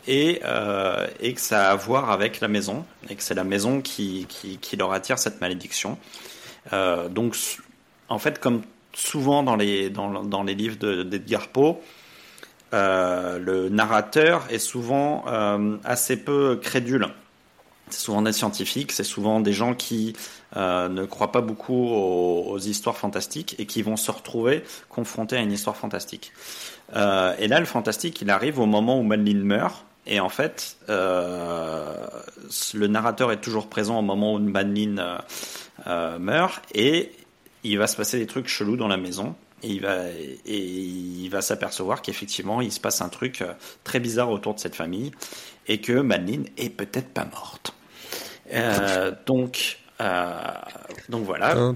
et, 0.06 0.40
euh, 0.44 1.06
et 1.20 1.34
que 1.34 1.40
ça 1.40 1.68
a 1.68 1.72
à 1.72 1.76
voir 1.76 2.10
avec 2.10 2.40
la 2.40 2.48
maison, 2.48 2.84
et 3.08 3.14
que 3.14 3.22
c'est 3.22 3.34
la 3.34 3.44
maison 3.44 3.80
qui, 3.80 4.26
qui, 4.28 4.76
leur 4.76 4.92
attire 4.92 5.18
cette 5.18 5.40
malédiction. 5.40 5.98
Euh, 6.72 7.08
donc, 7.08 7.36
en 8.08 8.18
fait, 8.18 8.38
comme 8.38 8.62
souvent 8.92 9.42
dans 9.42 9.56
les, 9.56 9.90
dans, 9.90 10.24
dans 10.24 10.42
les 10.42 10.54
livres 10.54 10.76
d'Edgar 11.04 11.48
Poe, 11.48 11.76
euh, 12.74 13.38
le 13.38 13.68
narrateur 13.68 14.46
est 14.50 14.58
souvent 14.58 15.24
assez 15.84 16.16
peu 16.16 16.56
crédule. 16.56 17.08
C'est 17.90 18.00
souvent 18.00 18.22
des 18.22 18.32
scientifiques, 18.32 18.92
c'est 18.92 19.04
souvent 19.04 19.40
des 19.40 19.52
gens 19.52 19.74
qui 19.74 20.14
ne 20.56 21.04
croient 21.04 21.32
pas 21.32 21.42
beaucoup 21.42 21.88
aux, 21.88 22.44
aux, 22.48 22.58
histoires 22.58 22.96
fantastiques 22.96 23.54
et 23.58 23.66
qui 23.66 23.82
vont 23.82 23.96
se 23.96 24.10
retrouver 24.10 24.64
confrontés 24.88 25.36
à 25.36 25.40
une 25.40 25.52
histoire 25.52 25.76
fantastique. 25.76 26.32
Et 26.94 27.48
là, 27.48 27.60
le 27.60 27.66
fantastique, 27.66 28.22
il 28.22 28.30
arrive 28.30 28.58
au 28.58 28.66
moment 28.66 28.98
où 28.98 29.02
Madeline 29.02 29.42
meurt, 29.42 29.84
et 30.06 30.20
en 30.20 30.28
fait, 30.28 30.76
euh, 30.88 32.06
le 32.74 32.86
narrateur 32.88 33.30
est 33.30 33.40
toujours 33.40 33.68
présent 33.68 33.98
au 33.98 34.02
moment 34.02 34.34
où 34.34 34.38
Madeline 34.38 34.98
euh, 34.98 35.18
euh, 35.86 36.18
meurt 36.18 36.64
et 36.74 37.12
il 37.62 37.78
va 37.78 37.86
se 37.86 37.96
passer 37.96 38.18
des 38.18 38.26
trucs 38.26 38.48
chelous 38.48 38.76
dans 38.76 38.88
la 38.88 38.96
maison. 38.96 39.34
Et 39.62 39.68
il 39.68 39.80
va, 39.80 40.08
et 40.08 40.58
il 40.58 41.28
va 41.28 41.40
s'apercevoir 41.40 42.02
qu'effectivement, 42.02 42.60
il 42.60 42.72
se 42.72 42.80
passe 42.80 43.00
un 43.00 43.08
truc 43.08 43.42
euh, 43.42 43.52
très 43.84 44.00
bizarre 44.00 44.30
autour 44.30 44.54
de 44.54 44.58
cette 44.58 44.74
famille 44.74 45.12
et 45.68 45.80
que 45.80 45.92
Madeline 45.92 46.46
est 46.56 46.70
peut-être 46.70 47.10
pas 47.10 47.24
morte. 47.24 47.72
Euh, 48.52 49.12
donc, 49.24 49.78
donc 51.08 51.24
voilà. 51.24 51.74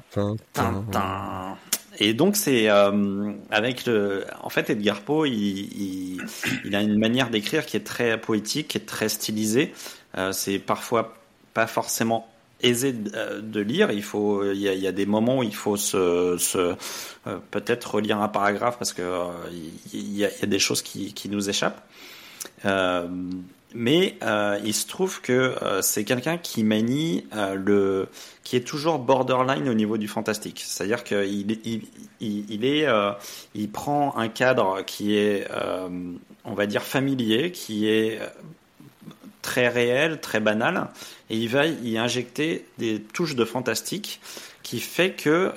Tintin. 0.53 1.57
Et 1.99 2.15
donc 2.15 2.37
c'est 2.37 2.69
euh, 2.69 3.33
avec 3.51 3.87
le, 3.87 4.25
en 4.43 4.51
fait 4.51 4.71
Edgar 4.71 5.01
Poe, 5.01 5.27
il, 5.27 6.21
a 6.73 6.83
une 6.83 6.99
manière 6.99 7.31
d'écrire 7.31 7.65
qui 7.65 7.77
est 7.77 7.87
très 7.87 8.21
poétique, 8.21 8.69
qui 8.69 8.79
est 8.79 8.87
très 8.87 9.09
stylisée. 9.09 9.73
Euh, 10.19 10.33
c'est 10.33 10.59
parfois 10.59 11.15
pas 11.55 11.67
forcément 11.67 12.29
aisé 12.63 12.93
de, 12.93 13.11
euh, 13.15 13.65
lire. 13.65 13.91
Il 13.91 14.03
faut, 14.03 14.45
il 14.53 14.59
y, 14.59 14.87
a, 14.87 14.93
des 14.93 15.07
moments 15.07 15.39
où 15.39 15.43
il 15.43 15.55
faut 15.55 15.77
peut-être 17.51 17.95
relire 17.95 18.21
un 18.21 18.29
paragraphe 18.29 18.79
parce 18.79 18.93
que 18.93 19.03
il, 19.93 20.17
y 20.17 20.25
a, 20.25 20.47
des 20.47 20.59
choses 20.59 20.83
qui 20.83 21.29
nous 21.31 21.49
échappent. 21.49 21.83
Mais 23.79 24.17
euh, 24.23 24.59
il 24.65 24.73
se 24.73 24.87
trouve 24.87 25.21
que 25.21 25.33
euh, 25.33 25.83
c'est 25.83 26.05
quelqu'un 26.05 26.39
qui 26.39 26.65
manie 26.65 27.27
euh, 27.35 27.55
le, 27.57 28.09
qui 28.43 28.57
est 28.57 28.67
toujours 28.67 28.99
borderline 28.99 29.69
au 29.69 29.75
niveau 29.75 29.99
du 29.99 30.09
fantastique. 30.09 30.63
C'est-à-dire 30.67 31.05
qu'il 31.05 31.51
il, 31.67 31.83
il, 32.21 32.65
est, 32.65 32.87
il 33.55 33.71
prend 33.71 34.17
un 34.17 34.29
cadre 34.29 34.83
qui 34.87 35.19
est, 35.19 35.47
on 36.47 36.55
va 36.55 36.67
dire 36.67 36.83
familier, 36.83 37.53
qui 37.53 37.87
est 37.87 38.19
très 39.43 39.69
réel, 39.69 40.23
très 40.23 40.41
banal, 40.41 40.89
et 41.29 41.37
il 41.37 41.51
va 41.51 41.67
y 41.67 41.99
injecter 41.99 42.65
des 42.79 43.03
touches 43.03 43.37
de 43.37 43.45
fantastique 43.45 44.21
qui 44.63 44.81
fait 44.81 45.11
que 45.11 45.53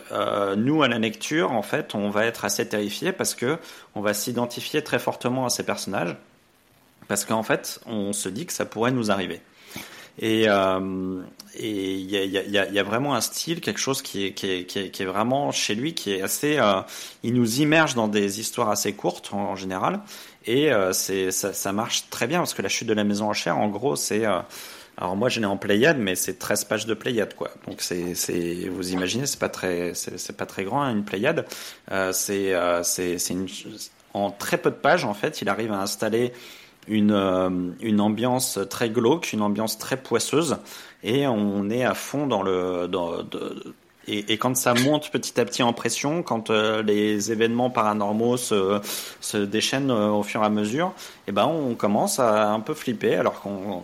nous 0.56 0.84
à 0.84 0.90
la 0.90 1.00
lecture, 1.00 1.54
en 1.54 1.64
fait, 1.64 1.96
on 1.96 2.10
va 2.10 2.26
être 2.26 2.44
assez 2.44 2.68
terrifié 2.68 3.14
parce 3.14 3.34
que 3.34 3.58
on 3.96 4.02
va 4.02 4.14
s'identifier 4.14 4.84
très 4.84 5.00
fortement 5.00 5.46
à 5.46 5.50
ces 5.50 5.64
personnages 5.64 6.18
parce 7.10 7.26
qu'en 7.26 7.44
fait, 7.44 7.82
on 7.86 8.14
se 8.14 8.30
dit 8.30 8.46
que 8.46 8.54
ça 8.54 8.66
pourrait 8.66 8.92
nous 8.92 9.12
arriver. 9.12 9.42
Et 10.22 10.46
euh, 10.48 11.22
il 11.58 12.12
y 12.12 12.18
a, 12.18 12.24
y, 12.26 12.58
a, 12.58 12.70
y 12.70 12.80
vraiment 12.84 13.16
un 13.16 13.22
style, 13.22 13.62
quelque 13.62 13.80
chose 13.80 14.02
qui 14.02 14.26
est, 14.26 14.34
qui 14.34 14.48
est, 14.52 14.66
qui 14.66 14.80
est, 14.80 15.06
vraiment 15.06 15.52
chez 15.52 15.76
lui, 15.76 15.94
qui 15.94 16.12
est 16.14 16.22
assez. 16.22 16.58
Euh, 16.58 16.82
il 17.24 17.34
nous 17.34 17.62
immerge 17.62 17.96
dans 17.96 18.08
des 18.08 18.40
histoires 18.40 18.70
assez 18.70 18.94
courtes 18.94 19.34
en, 19.34 19.56
général, 19.56 20.02
et 20.46 20.72
euh, 20.72 20.94
ça, 20.94 21.54
ça, 21.54 21.72
marche 21.72 22.10
très 22.10 22.28
bien 22.28 22.40
parce 22.40 22.54
que 22.54 22.62
la 22.62 22.70
chute 22.70 22.88
de 22.88 22.94
la 22.94 23.06
maison 23.06 23.30
en 23.30 23.34
chair, 23.34 23.58
en 23.58 23.70
gros, 23.70 23.96
c'est. 23.96 24.26
Euh, 24.26 24.40
alors 24.98 25.16
moi, 25.16 25.30
je 25.30 25.40
l'ai 25.40 25.46
en 25.46 25.56
Pléiade, 25.56 25.98
mais 25.98 26.16
c'est 26.16 26.38
13 26.38 26.66
pages 26.66 26.86
de 26.86 26.94
Pléiade, 26.94 27.34
quoi. 27.34 27.50
Donc 27.66 27.82
c'est, 27.82 28.14
vous 28.70 28.92
imaginez, 28.92 29.26
c'est 29.26 29.40
pas 29.40 29.48
très, 29.48 29.94
c'est, 29.94 30.36
pas 30.36 30.46
très 30.46 30.66
grand 30.66 30.82
hein, 30.82 30.92
une 30.92 31.06
Pléiade. 31.06 31.46
Euh, 31.92 32.12
c'est, 32.12 32.54
c'est, 32.84 33.18
c'est 33.18 33.36
en 34.14 34.32
très 34.32 34.58
peu 34.58 34.70
de 34.70 34.76
pages, 34.76 35.06
en 35.06 35.14
fait, 35.14 35.42
il 35.42 35.48
arrive 35.48 35.72
à 35.72 35.82
installer 35.82 36.34
une, 36.90 37.12
euh, 37.12 37.50
une 37.82 38.02
ambiance 38.02 38.60
très 38.70 38.90
glauque, 38.90 39.32
une 39.32 39.42
ambiance 39.42 39.78
très 39.78 39.96
poisseuse, 39.96 40.58
et 41.04 41.28
on 41.28 41.70
est 41.70 41.86
à 41.86 41.94
fond 41.94 42.28
dans 42.28 42.42
le. 42.42 42.88
Dans, 42.88 43.14
et, 44.08 44.34
et, 44.34 44.38
quand 44.40 44.58
ça 44.58 44.74
monte 44.74 45.12
petit 45.12 45.40
à 45.40 45.46
petit 45.46 45.62
en 45.62 45.72
pression, 45.72 46.24
quand 46.24 46.50
euh, 46.50 46.82
les 46.82 47.32
événements 47.32 47.70
paranormaux 47.70 48.38
se, 48.38 48.82
se 49.22 49.38
déchaînent 49.38 49.92
euh, 49.92 50.10
au 50.10 50.24
fur 50.24 50.42
et 50.42 50.46
à 50.46 50.50
mesure, 50.50 50.94
eh 51.28 51.32
ben 51.32 51.46
on 51.46 51.76
commence 51.76 52.20
à 52.20 52.50
un 52.50 52.60
peu 52.60 52.74
flipper, 52.74 53.16
alors 53.16 53.40
qu'on, 53.42 53.84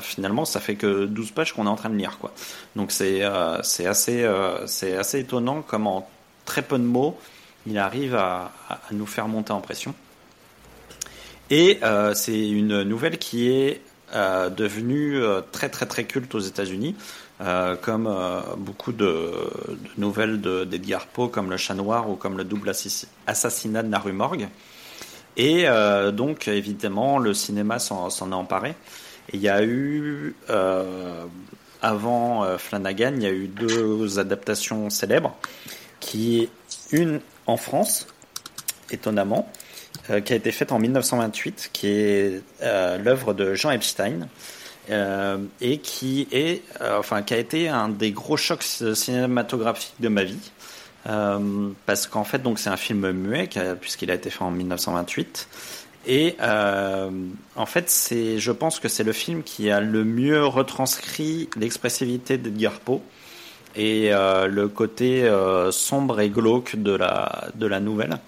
finalement 0.00 0.46
ça 0.46 0.60
fait 0.60 0.76
que 0.76 1.04
12 1.04 1.32
pages 1.32 1.52
qu'on 1.52 1.66
est 1.66 1.70
en 1.70 1.76
train 1.76 1.90
de 1.90 1.96
lire 1.96 2.16
quoi. 2.18 2.32
Donc 2.74 2.90
c'est 2.90 3.20
c'est 3.62 3.86
assez 3.86 4.26
c'est 4.66 4.96
assez 4.96 5.20
étonnant 5.20 5.62
comment 5.66 5.98
en 5.98 6.08
très 6.46 6.62
peu 6.62 6.78
de 6.78 6.84
mots 6.84 7.18
il 7.66 7.76
arrive 7.76 8.14
à 8.14 8.50
nous 8.92 9.06
faire 9.06 9.28
monter 9.28 9.52
en 9.52 9.60
pression. 9.60 9.94
Et 11.50 11.80
euh, 11.82 12.14
c'est 12.14 12.48
une 12.48 12.84
nouvelle 12.84 13.18
qui 13.18 13.50
est 13.50 13.80
euh, 14.14 14.50
devenue 14.50 15.20
euh, 15.20 15.40
très 15.52 15.68
très 15.68 15.86
très 15.86 16.04
culte 16.04 16.34
aux 16.34 16.40
États-Unis, 16.40 16.94
comme 17.80 18.06
beaucoup 18.58 18.92
de, 18.92 19.32
nouvelles 19.96 20.42
d'Edgar 20.42 21.06
Poe, 21.06 21.28
comme 21.28 21.48
Le 21.48 21.56
Chat 21.56 21.72
Noir 21.72 22.10
ou 22.10 22.14
comme 22.14 22.36
Le 22.36 22.44
Double 22.44 22.70
Assassinat 23.26 23.82
de 23.82 23.90
la 23.90 23.98
rue 23.98 24.12
Morgue. 24.12 24.46
Et 25.38 25.64
donc 26.12 26.48
évidemment 26.48 27.18
le 27.18 27.32
cinéma 27.32 27.78
s'en 27.78 28.10
est 28.10 28.34
emparé. 28.34 28.74
Et 29.32 29.36
il 29.36 29.40
y 29.40 29.48
a 29.48 29.64
eu 29.64 30.34
avant 31.80 32.58
Flanagan, 32.58 33.14
il 33.16 33.22
y 33.22 33.26
a 33.26 33.32
eu 33.32 33.48
deux 33.48 34.18
adaptations 34.18 34.90
célèbres, 34.90 35.34
qui 35.98 36.50
une 36.92 37.20
en 37.46 37.56
France, 37.56 38.06
étonnamment, 38.90 39.50
euh, 40.08 40.20
qui 40.20 40.32
a 40.32 40.36
été 40.36 40.50
faite 40.50 40.72
en 40.72 40.78
1928, 40.78 41.70
qui 41.72 41.86
est 41.88 42.42
euh, 42.62 42.98
l'œuvre 42.98 43.34
de 43.34 43.54
Jean 43.54 43.70
Epstein. 43.70 44.28
Euh, 44.88 45.38
et 45.60 45.78
qui 45.78 46.26
est, 46.32 46.62
enfin, 46.80 47.22
qui 47.22 47.34
a 47.34 47.36
été 47.36 47.68
un 47.68 47.90
des 47.90 48.10
gros 48.10 48.36
chocs 48.36 48.62
cinématographiques 48.62 49.94
de 50.00 50.08
ma 50.08 50.24
vie, 50.24 50.50
parce 51.04 52.08
qu'en 52.08 52.24
fait, 52.24 52.42
c'est 52.56 52.70
un 52.70 52.76
film 52.76 53.12
muet 53.12 53.48
puisqu'il 53.80 54.10
a 54.10 54.14
été 54.14 54.30
fait 54.30 54.42
en 54.42 54.50
1928, 54.50 55.48
Et 56.08 56.34
en 56.40 57.66
fait, 57.66 57.88
c'est, 57.88 58.38
je 58.38 58.50
pense 58.50 58.80
que 58.80 58.88
c'est 58.88 59.04
le 59.04 59.12
film 59.12 59.44
qui 59.44 59.70
a 59.70 59.80
le 59.80 60.02
mieux 60.02 60.44
retranscrit 60.44 61.48
l'expressivité 61.56 62.36
d'Edgar 62.36 62.80
Poe 62.80 63.00
et 63.76 64.10
le 64.10 64.66
côté 64.66 65.30
sombre 65.70 66.18
et 66.18 66.30
glauque 66.30 66.74
de 66.74 66.96
la 66.96 67.48
de 67.54 67.66
la 67.66 67.78
nouvelle. 67.78 68.18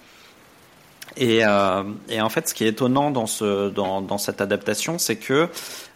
Et, 1.17 1.45
euh, 1.45 1.83
et, 2.09 2.21
en 2.21 2.29
fait, 2.29 2.49
ce 2.49 2.53
qui 2.53 2.63
est 2.63 2.69
étonnant 2.69 3.11
dans, 3.11 3.27
ce, 3.27 3.69
dans, 3.69 4.01
dans 4.01 4.17
cette 4.17 4.41
adaptation, 4.41 4.97
c'est 4.97 5.15
que 5.15 5.47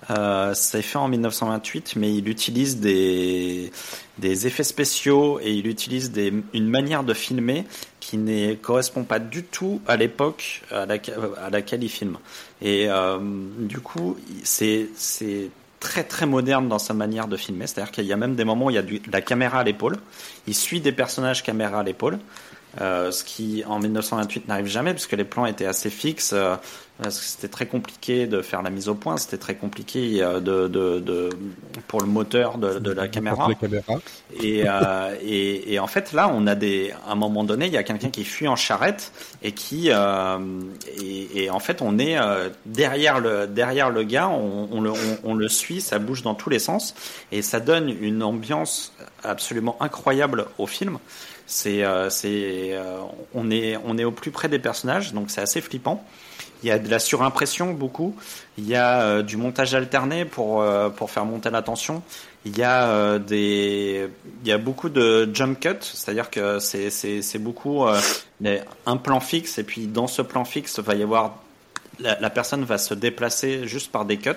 euh, 0.09 0.53
c'est 0.53 0.81
fait 0.81 0.97
en 0.97 1.07
1928, 1.07 1.95
mais 1.95 2.13
il 2.13 2.29
utilise 2.29 2.79
des, 2.79 3.71
des 4.19 4.47
effets 4.47 4.63
spéciaux 4.63 5.39
et 5.41 5.51
il 5.51 5.67
utilise 5.67 6.11
des, 6.11 6.33
une 6.53 6.69
manière 6.69 7.03
de 7.03 7.13
filmer 7.13 7.65
qui 7.99 8.17
ne 8.17 8.53
correspond 8.53 9.03
pas 9.03 9.19
du 9.19 9.43
tout 9.43 9.81
à 9.87 9.97
l'époque 9.97 10.61
à, 10.71 10.83
à, 10.83 11.49
laquelle 11.49 11.83
il 11.83 11.89
filme. 11.89 12.17
Et 12.61 12.85
euh, 12.87 13.17
du 13.59 13.79
coup, 13.79 14.17
c'est 14.43 14.87
très 15.79 16.03
très 16.03 16.25
moderne 16.25 16.67
dans 16.67 16.79
sa 16.79 16.93
manière 16.93 17.27
de 17.27 17.37
filmer. 17.37 17.67
C'est-à-dire 17.67 17.91
qu'il 17.91 18.05
y 18.05 18.13
a 18.13 18.17
même 18.17 18.35
des 18.35 18.43
moments 18.43 18.65
où 18.65 18.69
il 18.69 18.75
y 18.75 18.79
a 18.79 18.83
du, 18.83 19.01
la 19.11 19.21
caméra 19.21 19.59
à 19.59 19.63
l'épaule. 19.63 19.97
Il 20.47 20.55
suit 20.55 20.81
des 20.81 20.91
personnages 20.91 21.43
caméra 21.43 21.79
à 21.79 21.83
l'épaule. 21.83 22.19
Euh, 22.81 23.11
ce 23.11 23.23
qui 23.23 23.63
en 23.65 23.79
1928 23.79 24.47
n'arrive 24.47 24.67
jamais 24.67 24.93
puisque 24.93 25.13
les 25.13 25.23
plans 25.23 25.45
étaient 25.45 25.65
assez 25.65 25.89
fixes. 25.89 26.33
Euh, 26.33 26.55
parce 27.01 27.19
que 27.19 27.25
c'était 27.25 27.47
très 27.47 27.67
compliqué 27.67 28.25
de 28.25 28.41
faire 28.41 28.61
la 28.61 28.69
mise 28.69 28.89
au 28.89 28.95
point, 28.95 29.17
c'était 29.17 29.37
très 29.37 29.55
compliqué 29.55 30.21
euh, 30.21 30.39
de, 30.39 30.67
de, 30.67 30.99
de, 30.99 31.29
pour 31.87 32.01
le 32.01 32.07
moteur 32.07 32.57
de, 32.57 32.79
de 32.79 32.91
la 32.91 33.07
caméra. 33.07 33.47
Et, 34.41 34.63
euh, 34.65 35.15
et, 35.21 35.73
et, 35.73 35.79
en 35.79 35.87
fait, 35.87 36.11
là, 36.13 36.29
on 36.33 36.47
a 36.47 36.55
des, 36.55 36.91
à 37.07 37.11
un 37.11 37.15
moment 37.15 37.43
donné, 37.43 37.67
il 37.67 37.73
y 37.73 37.77
a 37.77 37.83
quelqu'un 37.83 38.09
qui 38.09 38.23
fuit 38.23 38.47
en 38.47 38.55
charrette 38.55 39.11
et 39.43 39.51
qui, 39.51 39.89
euh, 39.91 40.37
et, 40.99 41.43
et, 41.43 41.49
en 41.49 41.59
fait, 41.59 41.81
on 41.81 41.99
est 41.99 42.17
euh, 42.17 42.49
derrière 42.65 43.19
le 43.19 43.47
derrière 43.47 43.91
le 43.91 44.03
gars, 44.03 44.29
on, 44.29 44.67
on 44.71 44.81
le 44.81 44.91
on, 44.91 45.17
on, 45.23 45.33
le 45.35 45.47
suit, 45.47 45.81
ça 45.81 45.99
bouge 45.99 46.23
dans 46.23 46.33
tous 46.33 46.49
les 46.49 46.59
sens 46.59 46.95
et 47.31 47.41
ça 47.43 47.59
donne 47.59 47.89
une 47.89 48.23
ambiance 48.23 48.93
absolument 49.23 49.77
incroyable 49.81 50.47
au 50.57 50.65
film. 50.65 50.97
C'est, 51.49 51.81
euh, 51.85 52.09
c'est, 52.09 52.73
euh, 52.73 52.99
on 53.33 53.49
est, 53.49 53.77
on 53.85 53.97
est 53.97 54.03
au 54.03 54.11
plus 54.11 54.31
près 54.31 54.49
des 54.49 54.59
personnages, 54.59 55.13
donc 55.13 55.31
c'est 55.31 55.39
assez 55.39 55.61
flippant. 55.61 56.05
Il 56.61 56.67
y 56.67 56.71
a 56.71 56.77
de 56.77 56.89
la 56.89 56.99
surimpression 56.99 57.71
beaucoup. 57.71 58.17
Il 58.57 58.67
y 58.67 58.75
a 58.75 59.01
euh, 59.01 59.23
du 59.23 59.37
montage 59.37 59.73
alterné 59.73 60.25
pour 60.25 60.63
pour 60.97 61.09
faire 61.09 61.23
monter 61.23 61.49
la 61.49 61.61
tension. 61.61 62.03
Il 62.45 62.57
y 62.57 62.63
a 62.63 63.17
des, 63.19 64.09
il 64.43 64.47
y 64.47 64.51
a 64.51 64.57
beaucoup 64.57 64.89
de 64.89 65.29
jump 65.33 65.59
cut, 65.59 65.77
c'est-à-dire 65.81 66.29
que 66.29 66.59
c'est 66.59 66.89
c'est 66.89 67.21
c'est 67.21 67.39
beaucoup 67.39 67.85
un 68.85 68.97
plan 68.97 69.19
fixe 69.21 69.57
et 69.57 69.63
puis 69.63 69.87
dans 69.87 70.07
ce 70.07 70.21
plan 70.21 70.43
fixe 70.43 70.79
va 70.79 70.95
y 70.95 71.03
avoir 71.03 71.37
la, 71.99 72.19
la 72.19 72.29
personne 72.29 72.65
va 72.65 72.77
se 72.77 72.93
déplacer 72.93 73.67
juste 73.67 73.91
par 73.91 74.03
des 74.05 74.17
cuts. 74.17 74.31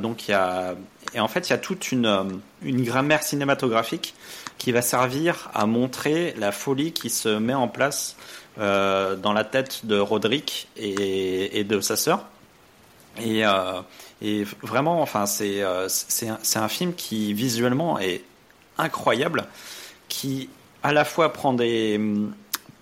donc 0.00 0.28
il 0.28 0.32
y 0.32 0.34
a 0.34 0.74
et 1.14 1.20
en 1.20 1.28
fait 1.28 1.48
il 1.48 1.50
y 1.50 1.54
a 1.54 1.58
toute 1.58 1.92
une 1.92 2.40
une 2.62 2.82
grammaire 2.82 3.22
cinématographique 3.22 4.14
qui 4.62 4.70
va 4.70 4.80
servir 4.80 5.50
à 5.54 5.66
montrer 5.66 6.34
la 6.38 6.52
folie 6.52 6.92
qui 6.92 7.10
se 7.10 7.28
met 7.28 7.52
en 7.52 7.66
place 7.66 8.14
euh, 8.58 9.16
dans 9.16 9.32
la 9.32 9.42
tête 9.42 9.86
de 9.86 9.98
Roderick 9.98 10.68
et, 10.76 11.64
de 11.64 11.80
sa 11.80 11.96
sœur. 11.96 12.26
Et, 13.20 13.44
euh, 13.44 13.82
vraiment, 14.62 15.02
enfin, 15.02 15.26
c'est 15.26 15.64
euh, 15.64 15.88
c'est 15.88 16.28
un, 16.28 16.38
un, 16.62 16.68
film 16.68 16.94
qui 16.94 17.34
visuellement 17.34 17.98
est 17.98 18.22
incroyable, 18.78 19.48
qui 20.08 20.48
à 20.84 20.92
la 20.92 21.04
fois 21.04 21.32
prend 21.32 21.54
des 21.54 22.00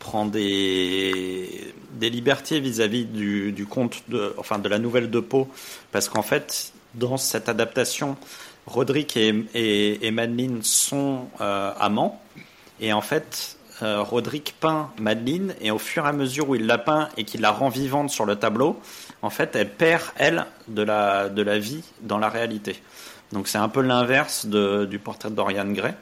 prend 0.01 0.27
des, 0.27 1.73
des 1.93 2.11
libertés 2.11 2.61
vis-à-vis 2.61 3.05
-vis 3.05 3.11
du, 3.11 3.53
du 3.53 3.65
conte 3.65 4.03
de, 4.09 4.35
enfin, 4.37 4.59
de 4.59 4.69
la 4.69 4.79
nouvelle 4.79 5.09
de 5.09 5.21
Poe, 5.21 5.49
parce 5.93 6.11
qu'en 6.11 6.23
fait, 6.23 6.75
dans 6.95 7.17
cette 7.17 7.49
adaptation, 7.49 8.19
Roderick 8.71 9.17
et, 9.17 9.35
et, 9.55 10.07
et 10.07 10.11
Madeline 10.11 10.63
sont 10.63 11.27
euh, 11.41 11.73
amants. 11.79 12.21
Et 12.81 12.93
en 12.93 13.01
fait, 13.01 13.57
euh, 13.83 14.03
Roderick 14.03 14.55
peint 14.61 14.91
Madeline 14.99 15.55
et 15.61 15.71
au 15.71 15.79
fur 15.79 16.07
et 16.07 16.09
à 16.09 16.13
mesure 16.13 16.49
où 16.49 16.55
il 16.55 16.67
la 16.67 16.79
peint 16.79 17.09
et 17.17 17.25
qu'il 17.25 17.41
la 17.41 17.51
rend 17.51 17.69
vivante 17.69 18.11
sur 18.11 18.27
le 18.27 18.37
tableau, 18.37 18.81
en 19.23 19.31
fait, 19.31 19.57
elle 19.57 19.71
perd, 19.71 20.03
elle, 20.17 20.47
de 20.69 20.83
la, 20.83 21.29
de 21.29 21.43
la 21.43 21.59
vie 21.59 21.83
dans 22.03 22.19
la 22.19 22.29
réalité. 22.29 22.81
Donc 23.33 23.49
c'est 23.49 23.59
un 23.59 23.69
peu 23.69 23.81
l'inverse 23.81 24.47
du 24.47 24.99
portrait 24.99 25.31
de 25.31 25.35
Dorian 25.35 25.67
Gray. 25.67 25.95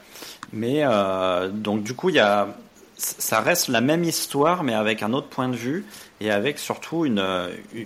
Mais 0.53 0.81
euh, 0.83 1.49
donc 1.49 1.83
du 1.83 1.95
coup, 1.95 2.11
il 2.11 2.17
y 2.17 2.21
a, 2.21 2.49
ça 2.97 3.41
reste 3.41 3.69
la 3.69 3.81
même 3.81 4.05
histoire, 4.05 4.63
mais 4.63 4.75
avec 4.75 5.03
un 5.03 5.13
autre 5.13 5.29
point 5.29 5.49
de 5.49 5.57
vue 5.57 5.87
et 6.21 6.31
avec 6.31 6.59
surtout 6.59 7.05
une, 7.05 7.25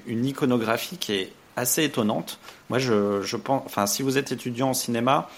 une 0.07 0.27
iconographie 0.27 0.97
qui 0.97 1.13
est 1.15 1.33
assez 1.57 1.85
étonnante. 1.85 2.39
Moi, 2.73 2.78
je, 2.78 3.36
pense, 3.36 3.62
enfin, 3.66 3.86
si 3.86 4.03
vous 4.03 4.16
êtes 4.16 4.32
étudiant 4.32 4.70
en 4.70 4.73
cinéma, 4.73 5.28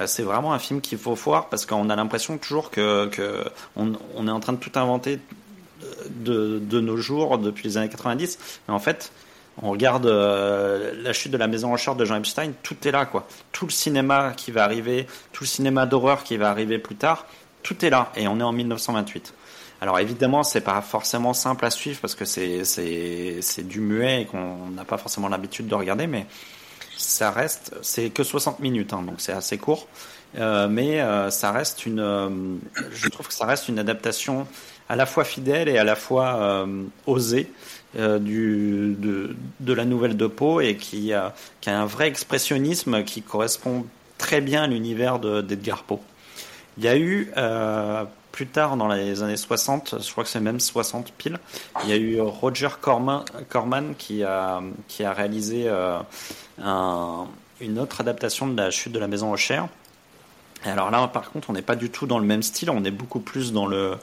euh, 0.00 0.08
c'est 0.08 0.24
vraiment 0.24 0.52
un 0.52 0.58
film 0.58 0.80
qu'il 0.80 0.98
faut 0.98 1.14
voir 1.14 1.48
parce 1.48 1.64
qu'on 1.64 1.88
a 1.90 1.94
l'impression 1.94 2.38
toujours 2.38 2.72
que, 2.72 3.06
que 3.06 3.44
est 3.76 4.30
en 4.30 4.40
train 4.40 4.52
de 4.52 4.58
tout 4.58 4.72
inventer 4.74 5.20
de, 6.10 6.58
de, 6.58 6.80
nos 6.80 6.96
jours 6.96 7.38
depuis 7.38 7.68
les 7.68 7.76
années 7.76 7.88
90. 7.88 8.36
Mais 8.66 8.74
en 8.74 8.80
fait, 8.80 9.12
on 9.62 9.70
regarde 9.70 10.06
euh, 10.06 10.92
la 11.04 11.12
chute 11.12 11.30
de 11.30 11.36
la 11.36 11.46
maison 11.46 11.70
Rochard 11.70 11.94
de 11.94 12.04
Jean 12.04 12.16
Epstein, 12.16 12.50
tout 12.64 12.76
est 12.84 12.90
là, 12.90 13.06
quoi. 13.06 13.28
Tout 13.52 13.66
le 13.66 13.70
cinéma 13.70 14.32
qui 14.36 14.50
va 14.50 14.64
arriver, 14.64 15.06
tout 15.32 15.44
le 15.44 15.48
cinéma 15.48 15.86
d'horreur 15.86 16.24
qui 16.24 16.36
va 16.36 16.50
arriver 16.50 16.80
plus 16.80 16.96
tard, 16.96 17.26
tout 17.62 17.84
est 17.84 17.90
là. 17.90 18.10
Et 18.16 18.26
on 18.26 18.40
est 18.40 18.42
en 18.42 18.50
1928. 18.50 19.34
Alors 19.80 20.00
évidemment, 20.00 20.42
c'est 20.42 20.62
pas 20.62 20.80
forcément 20.80 21.32
simple 21.32 21.64
à 21.64 21.70
suivre 21.70 22.00
parce 22.00 22.16
que 22.16 22.24
c'est 22.24 22.64
c'est 22.64 23.68
du 23.68 23.80
muet 23.80 24.22
et 24.22 24.24
qu'on 24.26 24.70
n'a 24.70 24.84
pas 24.84 24.98
forcément 24.98 25.28
l'habitude 25.28 25.68
de 25.68 25.76
regarder, 25.76 26.08
mais 26.08 26.26
ça 26.96 27.30
reste, 27.30 27.74
c'est 27.82 28.10
que 28.10 28.22
60 28.22 28.60
minutes, 28.60 28.92
hein, 28.92 29.02
donc 29.02 29.16
c'est 29.18 29.32
assez 29.32 29.58
court, 29.58 29.88
euh, 30.38 30.68
mais 30.68 31.00
euh, 31.00 31.30
ça 31.30 31.52
reste 31.52 31.86
une, 31.86 32.00
euh, 32.00 32.28
je 32.92 33.08
trouve 33.08 33.28
que 33.28 33.34
ça 33.34 33.46
reste 33.46 33.68
une 33.68 33.78
adaptation 33.78 34.46
à 34.88 34.96
la 34.96 35.06
fois 35.06 35.24
fidèle 35.24 35.68
et 35.68 35.78
à 35.78 35.84
la 35.84 35.96
fois 35.96 36.36
euh, 36.36 36.84
osée 37.06 37.50
euh, 37.98 38.18
du 38.18 38.96
de, 38.98 39.36
de, 39.60 39.72
la 39.72 39.84
nouvelle 39.84 40.16
de 40.16 40.26
Poe 40.26 40.60
et 40.60 40.76
qui 40.76 41.12
a, 41.12 41.34
qui 41.60 41.70
a 41.70 41.80
un 41.80 41.86
vrai 41.86 42.08
expressionnisme 42.08 43.04
qui 43.04 43.22
correspond 43.22 43.86
très 44.18 44.40
bien 44.40 44.64
à 44.64 44.66
l'univers 44.66 45.18
d'Edgar 45.18 45.84
Poe. 45.84 46.00
Il 46.78 46.84
y 46.84 46.88
a 46.88 46.96
eu 46.96 47.30
plus 48.32 48.46
tard, 48.46 48.76
dans 48.76 48.88
les 48.88 49.22
années 49.22 49.36
60, 49.36 49.96
je 50.02 50.10
crois 50.10 50.24
que 50.24 50.30
c'est 50.30 50.40
même 50.40 50.58
60 50.58 51.12
pile, 51.12 51.38
il 51.84 51.90
y 51.90 51.92
a 51.92 51.96
eu 51.96 52.20
Roger 52.20 52.70
Corman, 52.80 53.24
Corman 53.50 53.94
qui, 53.96 54.24
a, 54.24 54.60
qui 54.88 55.04
a 55.04 55.12
réalisé 55.12 55.64
euh, 55.68 55.98
un, 56.60 57.26
une 57.60 57.78
autre 57.78 58.00
adaptation 58.00 58.48
de 58.48 58.56
la 58.56 58.70
chute 58.70 58.92
de 58.92 58.98
la 58.98 59.06
maison 59.06 59.32
aux. 59.32 59.36
Et 59.36 60.68
alors 60.68 60.90
là, 60.90 61.06
par 61.08 61.30
contre, 61.30 61.50
on 61.50 61.52
n'est 61.52 61.62
pas 61.62 61.76
du 61.76 61.90
tout 61.90 62.06
dans 62.06 62.18
le 62.18 62.24
même 62.24 62.42
style, 62.42 62.70
on 62.70 62.84
est 62.84 62.90
beaucoup 62.90 63.20
plus 63.20 63.52
dans 63.52 63.66
le 63.66 63.96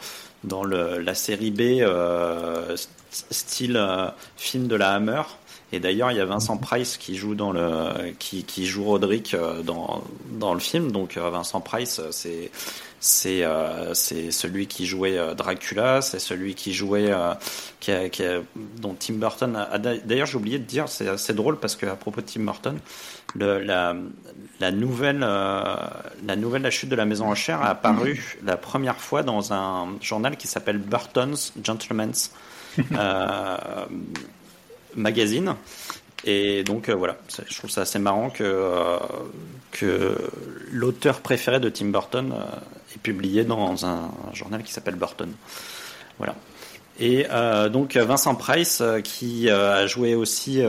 dans 0.45 0.63
le, 0.63 0.99
la 0.99 1.15
série 1.15 1.51
B 1.51 1.81
euh, 1.81 2.77
style 3.09 3.75
euh, 3.75 4.07
film 4.37 4.67
de 4.67 4.75
la 4.75 4.93
Hammer. 4.93 5.23
Et 5.71 5.79
d'ailleurs, 5.79 6.11
il 6.11 6.17
y 6.17 6.21
a 6.21 6.25
Vincent 6.25 6.57
Price 6.57 6.97
qui 6.97 7.15
joue 7.15 7.35
dans 7.35 7.51
le 7.51 8.13
qui, 8.17 8.43
qui 8.43 8.65
joue 8.65 8.85
Roderick 8.85 9.35
dans 9.63 10.03
dans 10.31 10.53
le 10.53 10.59
film. 10.59 10.91
Donc 10.91 11.17
Vincent 11.17 11.61
Price, 11.61 12.01
c'est 12.11 12.51
c'est 12.99 13.43
euh, 13.43 13.93
c'est 13.93 14.31
celui 14.31 14.67
qui 14.67 14.85
jouait 14.85 15.17
euh, 15.17 15.33
Dracula, 15.33 16.01
c'est 16.01 16.19
celui 16.19 16.55
qui 16.55 16.73
jouait 16.73 17.11
euh, 17.11 17.33
qui 17.79 17.91
a, 17.91 18.09
qui 18.09 18.23
a, 18.23 18.41
dont 18.77 18.95
Tim 18.97 19.15
Burton 19.15 19.55
a, 19.55 19.77
d'ailleurs 19.77 20.27
j'ai 20.27 20.37
oublié 20.37 20.59
de 20.59 20.65
dire 20.65 20.89
c'est 20.89 21.07
assez 21.07 21.33
drôle 21.33 21.59
parce 21.59 21.75
que 21.75 21.85
à 21.85 21.95
propos 21.95 22.21
de 22.21 22.25
Tim 22.25 22.41
Burton 22.43 22.79
le, 23.35 23.59
la, 23.59 23.95
la 24.59 24.71
nouvelle 24.71 25.19
la 25.19 26.35
nouvelle 26.35 26.63
la 26.63 26.71
chute 26.71 26.89
de 26.89 26.95
la 26.95 27.05
maison 27.05 27.27
en 27.27 27.35
chair 27.35 27.61
a 27.61 27.69
apparu 27.69 28.37
la 28.43 28.57
première 28.57 28.99
fois 28.99 29.23
dans 29.23 29.53
un 29.53 29.89
journal 30.01 30.35
qui 30.35 30.47
s'appelle 30.47 30.79
Burton's 30.79 31.53
Gentleman's 31.63 32.31
Magazine. 34.95 35.55
Et 36.25 36.63
donc 36.63 36.89
euh, 36.89 36.95
voilà, 36.95 37.17
je 37.47 37.57
trouve 37.57 37.69
ça 37.69 37.81
assez 37.81 37.99
marrant 37.99 38.29
que, 38.29 38.43
euh, 38.43 38.97
que 39.71 40.17
l'auteur 40.71 41.21
préféré 41.21 41.59
de 41.59 41.69
Tim 41.69 41.87
Burton 41.87 42.33
euh, 42.33 42.45
publié 43.01 43.43
dans 43.43 43.85
un, 43.85 44.11
journal 44.33 44.63
qui 44.63 44.71
s'appelle 44.71 44.95
Burton. 44.95 45.31
Voilà. 46.17 46.35
Et 46.99 47.27
euh, 47.31 47.69
donc 47.69 47.95
Vincent 47.95 48.35
Price 48.35 48.83
qui 49.03 49.49
a 49.49 49.87
joué 49.87 50.15
aussi, 50.15 50.61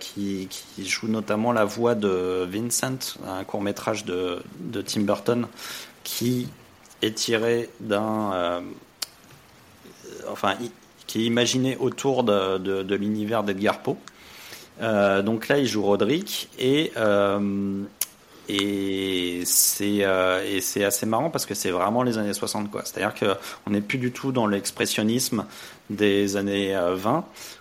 qui, 0.00 0.48
joue 0.78 1.08
notamment 1.08 1.52
la 1.52 1.64
voix 1.64 1.94
de 1.94 2.48
Vincent, 2.50 3.18
un 3.26 3.44
court 3.44 3.60
métrage 3.60 4.04
de, 4.04 4.42
de 4.60 4.80
Tim 4.80 5.02
Burton 5.02 5.46
qui 6.02 6.48
est 7.02 7.14
tiré 7.14 7.68
d'un, 7.80 8.62
enfin, 10.30 10.54
qui 11.06 11.20
est 11.20 11.24
imaginé 11.24 11.76
autour 11.76 12.24
de, 12.24 12.56
de, 12.56 12.82
de 12.82 12.94
l'univers 12.94 13.42
d'Edgar 13.42 13.80
Poe. 13.80 13.96
Euh, 14.80 15.22
donc 15.22 15.48
là, 15.48 15.58
il 15.58 15.66
joue 15.66 15.82
Roderick 15.82 16.48
et 16.58 16.92
euh, 16.96 17.82
et 18.48 19.42
c'est 19.44 20.04
euh, 20.04 20.44
et 20.46 20.60
c'est 20.60 20.84
assez 20.84 21.06
marrant 21.06 21.30
parce 21.30 21.46
que 21.46 21.54
c'est 21.54 21.70
vraiment 21.70 22.02
les 22.02 22.18
années 22.18 22.34
60 22.34 22.70
quoi. 22.70 22.82
C'est-à-dire 22.84 23.14
que 23.14 23.36
on 23.66 23.70
n'est 23.70 23.80
plus 23.80 23.98
du 23.98 24.12
tout 24.12 24.32
dans 24.32 24.46
l'expressionnisme 24.46 25.46
des 25.90 26.36
années 26.36 26.74
20. 26.74 27.16
Euh, 27.16 27.20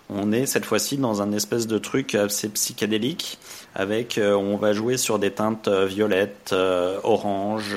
on 0.09 0.31
est 0.31 0.45
cette 0.45 0.65
fois-ci 0.65 0.97
dans 0.97 1.21
un 1.21 1.31
espèce 1.31 1.67
de 1.67 1.77
truc 1.77 2.15
assez 2.15 2.49
psychédélique 2.49 3.39
avec 3.75 4.17
euh, 4.17 4.33
on 4.33 4.57
va 4.57 4.73
jouer 4.73 4.97
sur 4.97 5.19
des 5.19 5.31
teintes 5.31 5.67
violettes, 5.67 6.53
orange, 7.03 7.75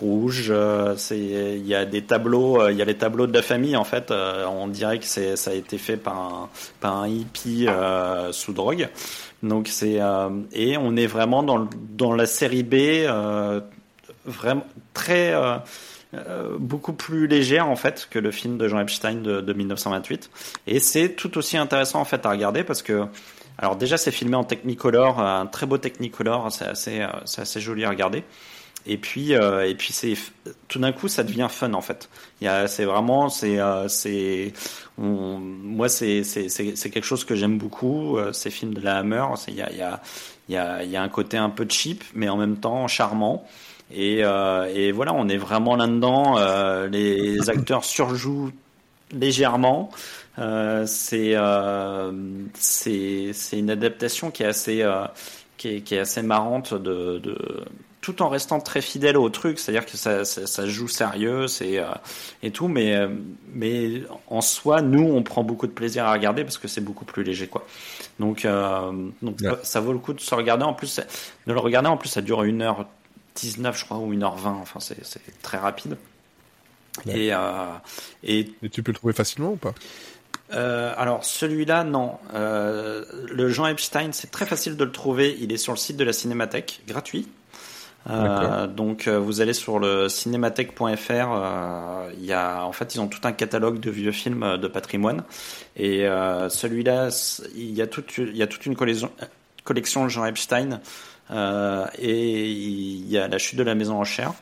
rouge. 0.00 0.52
c'est 0.96 1.18
il 1.18 1.66
y 1.66 1.74
a 1.74 1.84
des 1.84 2.02
tableaux, 2.02 2.68
il 2.68 2.76
y 2.76 2.82
a 2.82 2.84
les 2.84 2.96
tableaux 2.96 3.26
de 3.26 3.32
la 3.32 3.42
famille 3.42 3.76
en 3.76 3.84
fait. 3.84 4.12
on 4.12 4.68
dirait 4.68 4.98
que 4.98 5.06
c'est 5.06 5.36
ça 5.36 5.50
a 5.50 5.54
été 5.54 5.78
fait 5.78 5.96
par 5.96 6.18
un 6.18 6.48
par 6.80 6.96
un 6.96 7.08
hippie 7.08 7.66
sous 8.32 8.52
drogue. 8.52 8.88
Donc 9.44 9.68
c'est 9.68 10.00
euh, 10.00 10.30
et 10.52 10.76
on 10.78 10.96
est 10.96 11.06
vraiment 11.06 11.42
dans 11.42 11.68
dans 11.90 12.14
la 12.14 12.26
série 12.26 12.62
B 12.62 12.74
euh, 12.74 13.60
vraiment 14.24 14.66
très 14.94 15.34
euh, 15.34 15.58
beaucoup 16.58 16.94
plus 16.94 17.26
légère 17.26 17.68
en 17.68 17.76
fait 17.76 18.08
que 18.10 18.18
le 18.18 18.30
film 18.30 18.56
de 18.56 18.68
Jean 18.68 18.80
Epstein 18.80 19.16
de, 19.16 19.40
de 19.42 19.52
1928 19.52 20.30
et 20.66 20.80
c'est 20.80 21.10
tout 21.10 21.36
aussi 21.36 21.58
intéressant 21.58 22.00
en 22.00 22.04
fait 22.06 22.24
à 22.24 22.30
regarder 22.30 22.64
parce 22.64 22.80
que 22.80 23.04
alors 23.58 23.76
déjà 23.76 23.96
c'est 23.96 24.10
filmé 24.10 24.36
en 24.36 24.44
Technicolor 24.44 25.20
un 25.20 25.46
très 25.46 25.66
beau 25.66 25.78
Technicolor 25.78 26.50
c'est 26.52 26.66
assez 26.66 27.06
c'est 27.24 27.42
assez 27.42 27.60
joli 27.60 27.84
à 27.84 27.90
regarder 27.90 28.24
et 28.86 28.98
puis 28.98 29.34
euh, 29.34 29.68
et 29.68 29.74
puis 29.74 29.92
c'est 29.92 30.14
tout 30.68 30.78
d'un 30.78 30.92
coup 30.92 31.08
ça 31.08 31.22
devient 31.24 31.48
fun 31.50 31.72
en 31.72 31.80
fait. 31.80 32.08
C'est 32.40 32.84
vraiment 32.84 33.28
c'est 33.28 33.58
euh, 33.58 33.88
c'est 33.88 34.52
moi 34.98 35.88
c'est 35.88 36.22
c'est 36.22 36.90
quelque 36.90 37.04
chose 37.04 37.24
que 37.24 37.34
j'aime 37.34 37.58
beaucoup 37.58 38.18
euh, 38.18 38.32
ces 38.32 38.50
films 38.50 38.74
de 38.74 38.80
la 38.80 38.98
Hammer, 38.98 39.24
il 39.48 39.54
y 39.54 39.62
a 39.62 39.72
y 39.72 39.80
a 39.80 40.02
y 40.48 40.56
a 40.56 40.84
y 40.84 40.96
a 40.96 41.02
un 41.02 41.08
côté 41.08 41.38
un 41.38 41.50
peu 41.50 41.66
cheap 41.68 42.04
mais 42.14 42.28
en 42.28 42.36
même 42.36 42.56
temps 42.56 42.86
charmant. 42.86 43.46
Et, 43.90 44.20
et 44.20 44.92
voilà, 44.92 45.12
on 45.12 45.28
est 45.28 45.36
vraiment 45.36 45.76
là-dedans. 45.76 46.36
les 46.88 47.50
acteurs 47.50 47.84
surjouent 47.84 48.50
légèrement. 49.12 49.90
Euh, 50.38 50.84
c'est 50.86 51.32
euh, 51.34 52.12
c'est 52.54 53.32
une 53.52 53.70
adaptation 53.70 54.30
qui 54.30 54.42
est 54.42 54.46
assez 54.46 54.82
euh, 54.82 55.06
qui, 55.56 55.68
est, 55.68 55.80
qui 55.82 55.94
est 55.94 56.00
assez 56.00 56.22
marrante 56.22 56.74
de, 56.74 57.18
de 57.18 57.64
tout 58.04 58.20
en 58.20 58.28
restant 58.28 58.60
très 58.60 58.82
fidèle 58.82 59.16
au 59.16 59.30
truc, 59.30 59.58
c'est-à-dire 59.58 59.86
que 59.86 59.96
ça, 59.96 60.26
ça, 60.26 60.66
joue 60.66 60.88
sérieux, 60.88 61.46
euh, 61.62 61.94
et 62.42 62.50
tout, 62.50 62.68
mais 62.68 62.94
euh, 62.94 63.08
mais 63.54 64.02
en 64.26 64.42
soi, 64.42 64.82
nous, 64.82 65.04
on 65.04 65.22
prend 65.22 65.42
beaucoup 65.42 65.66
de 65.66 65.72
plaisir 65.72 66.04
à 66.04 66.12
regarder 66.12 66.44
parce 66.44 66.58
que 66.58 66.68
c'est 66.68 66.82
beaucoup 66.82 67.06
plus 67.06 67.24
léger, 67.24 67.48
quoi. 67.48 67.66
Donc 68.20 68.44
euh, 68.44 68.92
donc 69.22 69.38
ça, 69.62 69.80
vaut 69.80 69.94
le 69.94 69.98
coup 69.98 70.12
de 70.12 70.20
se 70.20 70.34
regarder. 70.34 70.64
En 70.64 70.74
plus, 70.74 71.00
de 71.46 71.52
le 71.54 71.58
regarder, 71.58 71.88
en 71.88 71.96
plus, 71.96 72.10
ça 72.10 72.20
dure 72.20 72.44
1h19, 72.44 73.74
je 73.74 73.84
crois, 73.86 73.96
ou 73.96 74.12
1h20. 74.12 74.48
Enfin, 74.48 74.80
c'est 74.80 75.40
très 75.40 75.56
rapide. 75.56 75.96
Et, 77.08 77.30
et 78.22 78.52
et 78.62 78.68
tu 78.68 78.82
peux 78.82 78.92
le 78.92 78.98
trouver 78.98 79.14
facilement 79.14 79.52
ou 79.52 79.56
pas? 79.56 79.72
Alors 80.54 81.24
celui-là, 81.24 81.84
non. 81.84 82.18
le 82.32 83.48
Jean 83.48 83.66
Epstein, 83.66 84.10
c'est 84.12 84.30
très 84.30 84.46
facile 84.46 84.76
de 84.76 84.84
le 84.84 84.92
trouver. 84.92 85.36
Il 85.40 85.52
est 85.52 85.56
sur 85.56 85.72
le 85.72 85.78
site 85.78 85.96
de 85.96 86.04
la 86.04 86.12
Cinémathèque, 86.12 86.82
gratuit. 86.86 87.28
Euh, 88.10 88.66
donc 88.66 89.08
euh, 89.08 89.18
vous 89.18 89.40
allez 89.40 89.54
sur 89.54 89.78
le 89.78 90.08
cinémathèque.fr, 90.10 91.10
euh, 91.10 92.10
il 92.18 92.24
y 92.24 92.34
a 92.34 92.64
en 92.64 92.72
fait 92.72 92.94
ils 92.94 93.00
ont 93.00 93.06
tout 93.08 93.20
un 93.24 93.32
catalogue 93.32 93.80
de 93.80 93.90
vieux 93.90 94.12
films 94.12 94.58
de 94.58 94.68
patrimoine 94.68 95.22
et 95.76 96.06
celui-là 96.48 97.08
il 97.54 97.72
y 97.72 97.80
a 97.80 97.86
toute 97.86 98.18
il 98.18 98.36
y 98.36 98.42
a 98.42 98.46
toute 98.46 98.66
une 98.66 98.76
collection 98.76 99.10
collection 99.64 100.08
Jean 100.08 100.26
Epstein 100.26 100.80
et 101.98 102.50
il 102.50 103.08
y 103.08 103.16
a 103.16 103.26
la 103.26 103.38
chute 103.38 103.58
de 103.58 103.64
la 103.64 103.74
maison 103.74 103.98
en 103.98 104.04
chair. 104.04 104.34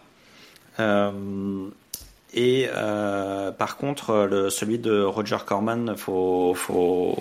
Et 2.35 2.69
euh, 2.75 3.53
par 3.53 3.77
contre, 3.77 4.27
le, 4.31 4.49
celui 4.49 4.79
de 4.79 5.03
Roger 5.03 5.37
Corman, 5.45 5.97
faut 5.97 6.55
faut 6.55 7.15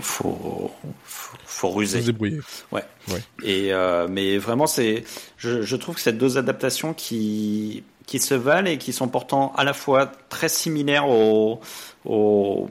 faut 0.00 0.70
faut, 1.02 1.38
faut 1.44 1.68
ruser. 1.70 2.00
Se 2.00 2.06
débrouiller. 2.06 2.40
Ouais. 2.72 2.82
ouais. 3.08 3.22
Et 3.42 3.74
euh, 3.74 4.06
mais 4.08 4.38
vraiment, 4.38 4.66
c'est 4.66 5.04
je, 5.36 5.62
je 5.62 5.76
trouve 5.76 5.96
que 5.96 6.00
c'est 6.00 6.16
deux 6.16 6.38
adaptations 6.38 6.94
qui 6.94 7.84
qui 8.06 8.18
se 8.18 8.34
valent 8.34 8.68
et 8.68 8.78
qui 8.78 8.92
sont 8.92 9.08
pourtant 9.08 9.52
à 9.56 9.64
la 9.64 9.74
fois 9.74 10.10
très 10.30 10.48
similaires 10.48 11.08
au 11.08 11.60
au, 12.06 12.68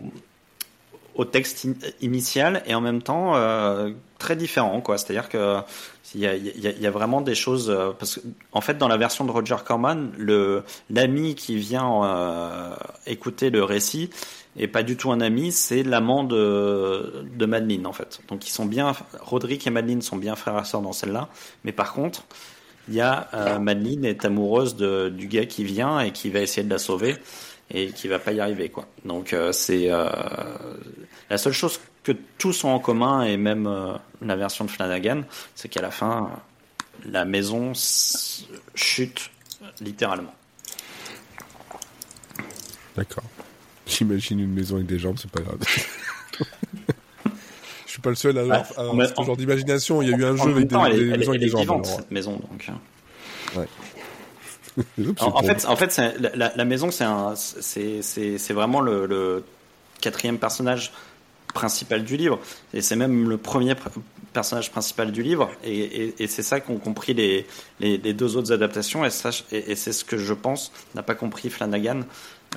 au 1.16 1.26
texte 1.26 1.68
initial 2.02 2.64
et 2.66 2.76
en 2.76 2.82
même 2.82 3.02
temps 3.02 3.36
euh, 3.36 3.92
très 4.18 4.36
différents 4.36 4.82
quoi. 4.82 4.98
C'est-à-dire 4.98 5.30
que 5.30 5.60
il 6.16 6.22
y 6.22 6.28
a, 6.28 6.36
y, 6.36 6.68
a, 6.68 6.72
y 6.72 6.86
a, 6.86 6.92
vraiment 6.92 7.22
des 7.22 7.36
choses 7.36 7.70
euh, 7.70 7.92
parce 7.98 8.16
que 8.16 8.22
en 8.52 8.62
fait 8.62 8.78
dans 8.78 8.88
la 8.88 8.98
version 8.98 9.26
de 9.26 9.32
Roger 9.32 9.58
Corman, 9.66 10.12
le 10.18 10.64
l'ami 10.90 11.36
qui 11.36 11.56
vient 11.56 12.04
euh, 12.04 12.76
écouter 13.06 13.50
le 13.50 13.64
récit 13.64 14.10
est 14.58 14.68
pas 14.68 14.84
du 14.84 14.96
tout 14.98 15.12
un 15.12 15.22
ami, 15.22 15.52
c'est 15.52 15.84
l'amant 15.84 16.24
de 16.24 17.26
de 17.36 17.46
Madeline 17.46 17.88
en 17.88 17.94
fait. 17.94 18.22
Donc 18.28 18.48
ils 18.48 18.52
sont 18.52 18.66
bien 18.66 18.94
Roderick 19.20 19.66
et 19.66 19.70
Madeline 19.70 20.02
sont 20.02 20.18
bien 20.18 20.36
frères 20.36 20.60
et 20.60 20.66
sœurs 20.66 20.82
dans 20.82 20.94
celle-là, 20.94 21.30
mais 21.64 21.72
par 21.72 21.94
contre 21.94 22.24
il 22.88 22.96
y 22.96 23.02
a 23.02 23.30
euh, 23.34 23.60
Madeline 23.60 24.06
est 24.06 24.26
amoureuse 24.26 24.76
de, 24.76 25.10
du 25.10 25.28
gars 25.28 25.46
qui 25.46 25.64
vient 25.64 26.00
et 26.00 26.12
qui 26.12 26.30
va 26.30 26.42
essayer 26.42 26.64
de 26.64 26.70
la 26.70 26.80
sauver 26.80 27.16
et 27.74 27.88
qui 27.92 28.08
va 28.08 28.20
pas 28.20 28.32
y 28.32 28.40
arriver 28.40 28.70
quoi. 28.70 28.86
Donc 29.06 29.34
euh, 29.34 29.52
c'est 29.52 29.92
euh, 29.92 30.08
la 31.30 31.38
seule 31.38 31.54
chose 31.54 31.80
que 32.04 32.12
tous 32.38 32.64
ont 32.64 32.70
en 32.70 32.80
commun 32.80 33.24
et 33.24 33.38
même 33.38 33.68
euh, 33.68 33.94
la 34.22 34.36
version 34.36 34.66
de 34.66 34.70
Flanagan, 34.70 35.24
c'est 35.56 35.70
qu'à 35.70 35.82
la 35.82 35.92
fin 35.92 36.30
la 37.06 37.26
maison 37.26 37.74
chute 38.76 39.32
littéralement. 39.82 40.34
D'accord. 42.96 43.24
J'imagine 43.88 44.40
une 44.40 44.54
maison 44.54 44.76
avec 44.76 44.88
des 44.88 45.00
jambes, 45.00 45.18
c'est 45.20 45.32
pas 45.32 45.42
grave. 45.42 45.58
Je 47.86 47.92
suis 47.92 48.02
pas 48.02 48.10
le 48.10 48.16
seul 48.16 48.38
à 48.38 48.42
avoir, 48.42 48.66
ce 48.66 49.24
genre 49.24 49.38
d'imagination. 49.38 50.02
Il 50.02 50.10
y 50.10 50.14
a 50.14 50.18
eu 50.18 50.26
un 50.26 50.36
jeu 50.36 50.50
avec 50.50 50.68
des, 50.68 50.76
maisons 50.76 51.30
avec 51.32 51.42
des 51.42 51.50
jambes. 51.50 51.86
cette 51.86 52.12
maison 52.12 52.34
donc. 52.34 52.72
Ouais 53.56 53.68
en, 55.20 55.44
fait, 55.44 55.66
en 55.66 55.76
fait, 55.76 56.02
la, 56.34 56.54
la, 56.56 56.66
maison, 56.66 56.90
c'est 56.92 58.54
vraiment 58.54 58.82
le, 58.82 59.06
le, 59.06 59.44
quatrième 60.02 60.38
personnage 60.38 60.92
principal 61.54 62.04
du 62.04 62.18
livre, 62.18 62.40
et 62.74 62.82
c'est 62.82 62.96
même 62.96 63.30
le 63.30 63.38
premier 63.38 63.76
personnage 64.34 64.72
principal 64.72 65.12
du 65.12 65.22
livre, 65.22 65.52
et, 65.64 65.80
et, 65.80 66.24
et 66.24 66.28
c'est 66.28 66.44
ça 66.44 66.60
qu'ont 66.60 66.78
compris 66.78 67.14
les, 67.14 67.46
les, 67.80 67.98
les, 67.98 68.14
deux 68.14 68.36
autres 68.36 68.52
adaptations, 68.52 69.06
et, 69.06 69.10
et, 69.52 69.76
c'est 69.76 69.94
ce 69.94 70.04
que 70.04 70.18
je 70.18 70.34
pense 70.34 70.72
n'a 70.96 71.04
pas 71.04 71.16
compris 71.16 71.50
Flanagan. 71.50 72.02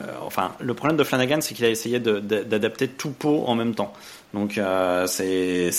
Euh, 0.02 0.12
enfin, 0.22 0.52
le 0.60 0.74
problème 0.74 0.96
de 0.96 1.04
Flanagan, 1.04 1.40
c'est 1.40 1.54
qu'il 1.54 1.64
a 1.64 1.70
essayé 1.70 2.00
d'adapter 2.00 2.88
tout 2.88 3.10
pot 3.10 3.44
en 3.46 3.54
même 3.54 3.74
temps. 3.74 3.92
Donc, 4.34 4.58
euh, 4.58 5.06
c'est, 5.06 5.70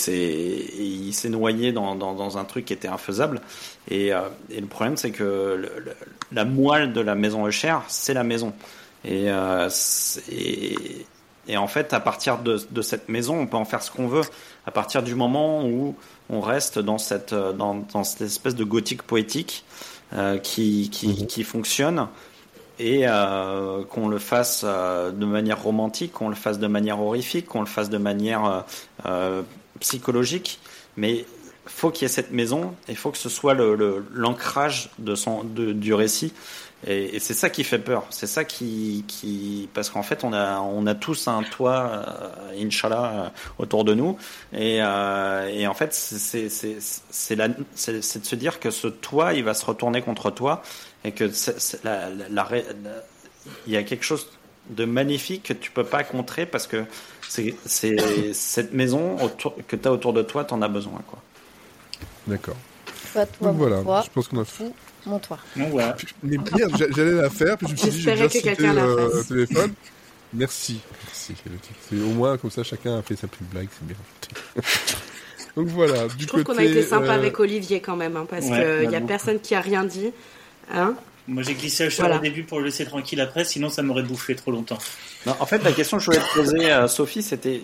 il 0.78 1.12
s'est 1.12 1.28
noyé 1.28 1.72
dans, 1.72 1.94
dans, 1.94 2.14
dans, 2.14 2.38
un 2.38 2.44
truc 2.44 2.64
qui 2.64 2.72
était 2.72 2.88
infaisable. 2.88 3.40
Et, 3.88 4.12
euh, 4.12 4.22
et 4.50 4.60
le 4.60 4.66
problème, 4.66 4.96
c'est 4.96 5.10
que 5.10 5.22
le, 5.22 5.94
la 6.32 6.44
moelle 6.44 6.92
de 6.92 7.00
la 7.00 7.14
maison 7.14 7.46
Eucher, 7.46 7.76
c'est 7.88 8.14
la 8.14 8.24
maison. 8.24 8.52
Et, 9.04 9.30
euh, 9.30 9.68
et, 10.32 10.74
et, 11.46 11.56
en 11.56 11.68
fait, 11.68 11.92
à 11.92 12.00
partir 12.00 12.38
de, 12.38 12.60
de, 12.70 12.82
cette 12.82 13.08
maison, 13.08 13.38
on 13.38 13.46
peut 13.46 13.56
en 13.56 13.64
faire 13.64 13.82
ce 13.82 13.90
qu'on 13.90 14.08
veut. 14.08 14.24
À 14.66 14.70
partir 14.70 15.02
du 15.02 15.14
moment 15.14 15.64
où 15.64 15.94
on 16.28 16.40
reste 16.40 16.78
dans 16.78 16.98
cette, 16.98 17.34
dans, 17.34 17.86
dans 17.92 18.04
cette 18.04 18.22
espèce 18.22 18.54
de 18.54 18.64
gothique 18.64 19.02
poétique 19.02 19.64
qui, 20.42 20.90
qui, 20.90 21.08
mhm. 21.08 21.26
qui, 21.26 21.44
fonctionne 21.44 22.08
et 22.78 23.06
euh, 23.06 23.84
qu'on 23.84 24.08
le 24.08 24.18
fasse 24.18 24.62
euh, 24.64 25.10
de 25.10 25.26
manière 25.26 25.62
romantique, 25.62 26.12
qu'on 26.12 26.28
le 26.28 26.34
fasse 26.34 26.58
de 26.58 26.66
manière 26.66 27.00
horrifique, 27.00 27.46
qu'on 27.46 27.60
le 27.60 27.66
fasse 27.66 27.90
de 27.90 27.98
manière 27.98 28.44
euh, 28.44 28.60
euh 29.06 29.42
psychologique. 29.80 30.58
Mais 30.96 31.24
faut 31.66 31.90
qu'il 31.90 32.02
y 32.02 32.06
ait 32.06 32.12
cette 32.12 32.32
maison 32.32 32.74
et 32.88 32.96
faut 32.96 33.12
que 33.12 33.18
ce 33.18 33.28
soit 33.28 33.54
l'ancrage 33.54 34.90
le, 34.98 35.14
de 35.44 35.72
du 35.72 35.94
récit. 35.94 36.32
Et, 36.86 37.16
et 37.16 37.18
c'est 37.18 37.34
ça 37.34 37.50
qui 37.50 37.64
fait 37.64 37.78
peur. 37.78 38.06
C'est 38.10 38.28
ça 38.28 38.44
qui, 38.44 39.04
qui 39.08 39.68
parce 39.74 39.90
qu'en 39.90 40.02
fait 40.02 40.22
on 40.22 40.32
a 40.32 40.60
on 40.60 40.86
a 40.86 40.94
tous 40.94 41.26
un 41.26 41.42
toit 41.42 41.90
euh, 41.90 42.64
inshallah 42.64 43.04
euh, 43.04 43.28
autour 43.58 43.84
de 43.84 43.94
nous. 43.94 44.16
Et, 44.52 44.78
euh, 44.80 45.48
et 45.48 45.66
en 45.66 45.74
fait 45.74 45.92
c'est 45.92 46.48
c'est 46.48 47.36
de 47.36 47.54
se 48.02 48.34
dire 48.36 48.60
que 48.60 48.70
ce 48.70 48.86
toit 48.86 49.34
il 49.34 49.42
va 49.42 49.54
se 49.54 49.66
retourner 49.66 50.02
contre 50.02 50.30
toi 50.30 50.62
et 51.04 51.12
que 51.12 51.24
la, 51.84 52.10
la, 52.10 52.28
la, 52.28 52.48
il 53.66 53.72
y 53.72 53.76
a 53.76 53.82
quelque 53.82 54.04
chose 54.04 54.28
de 54.70 54.84
magnifique 54.84 55.44
que 55.44 55.52
tu 55.52 55.70
peux 55.70 55.84
pas 55.84 56.04
contrer 56.04 56.44
parce 56.46 56.66
que 56.66 56.84
c'est 57.28 57.54
cette 58.32 58.72
maison 58.72 59.16
autour, 59.22 59.54
que 59.66 59.76
tu 59.76 59.88
as 59.88 59.92
autour 59.92 60.12
de 60.12 60.22
toi, 60.22 60.44
tu 60.44 60.54
en 60.54 60.62
as 60.62 60.68
besoin. 60.68 61.00
Quoi. 61.06 61.18
D'accord. 62.26 62.56
Toi, 63.12 63.26
toi, 63.26 63.52
voilà, 63.52 63.82
toi, 63.82 64.02
je 64.04 64.10
pense 64.10 64.28
qu'on 64.28 64.40
a 64.40 64.44
fait. 64.44 64.70
Mon 65.06 65.18
toit. 65.18 65.38
Non, 65.56 65.68
voilà. 65.68 65.96
Mais 66.22 66.36
bien, 66.36 66.66
j'allais 66.94 67.12
la 67.12 67.30
faire, 67.30 67.56
puis 67.56 67.68
je 67.68 67.72
me 67.72 67.76
suis 67.78 67.90
dit, 67.90 68.00
j'ai 68.02 68.10
déjà 68.10 68.28
cité 68.28 68.54
euh, 68.60 69.22
téléphone. 69.22 69.72
Merci. 70.34 70.80
Merci. 71.04 71.34
Au 71.92 72.12
moins, 72.12 72.36
comme 72.36 72.50
ça, 72.50 72.62
chacun 72.62 72.98
a 72.98 73.02
fait 73.02 73.16
sa 73.16 73.26
petite 73.28 73.48
blague, 73.48 73.68
c'est 73.70 73.86
bien. 73.86 73.96
Donc 75.56 75.68
voilà, 75.68 76.06
du 76.08 76.24
Je 76.24 76.26
trouve 76.26 76.44
côté. 76.44 76.56
qu'on 76.56 76.62
a 76.62 76.64
été 76.64 76.82
sympa 76.82 77.12
euh, 77.12 77.14
avec 77.14 77.40
Olivier 77.40 77.80
quand 77.80 77.96
même, 77.96 78.16
hein, 78.16 78.26
parce 78.28 78.46
Ouais, 78.46 78.80
qu'il 78.80 78.90
n'y 78.90 78.96
a 78.96 79.00
personne 79.00 79.40
qui 79.40 79.54
a 79.54 79.60
rien 79.60 79.84
dit. 79.84 80.12
Hein 80.72 80.94
Moi, 81.26 81.42
j'ai 81.42 81.54
glissé 81.54 81.88
cheval 81.90 82.10
Voilà. 82.12 82.16
au 82.16 82.22
début 82.22 82.42
pour 82.44 82.58
le 82.58 82.66
laisser 82.66 82.84
tranquille 82.84 83.20
après, 83.20 83.44
sinon 83.44 83.68
ça 83.70 83.82
m'aurait 83.82 84.02
bouffé 84.02 84.34
trop 84.34 84.50
longtemps. 84.50 84.78
Non, 85.26 85.34
en 85.40 85.46
fait, 85.46 85.62
la 85.64 85.72
question 85.72 85.96
que 85.98 86.02
je 86.04 86.10
voulais 86.10 86.22
te 86.22 86.34
poser 86.34 86.70
à 86.70 86.86
Sophie, 86.88 87.22
c'était 87.22 87.60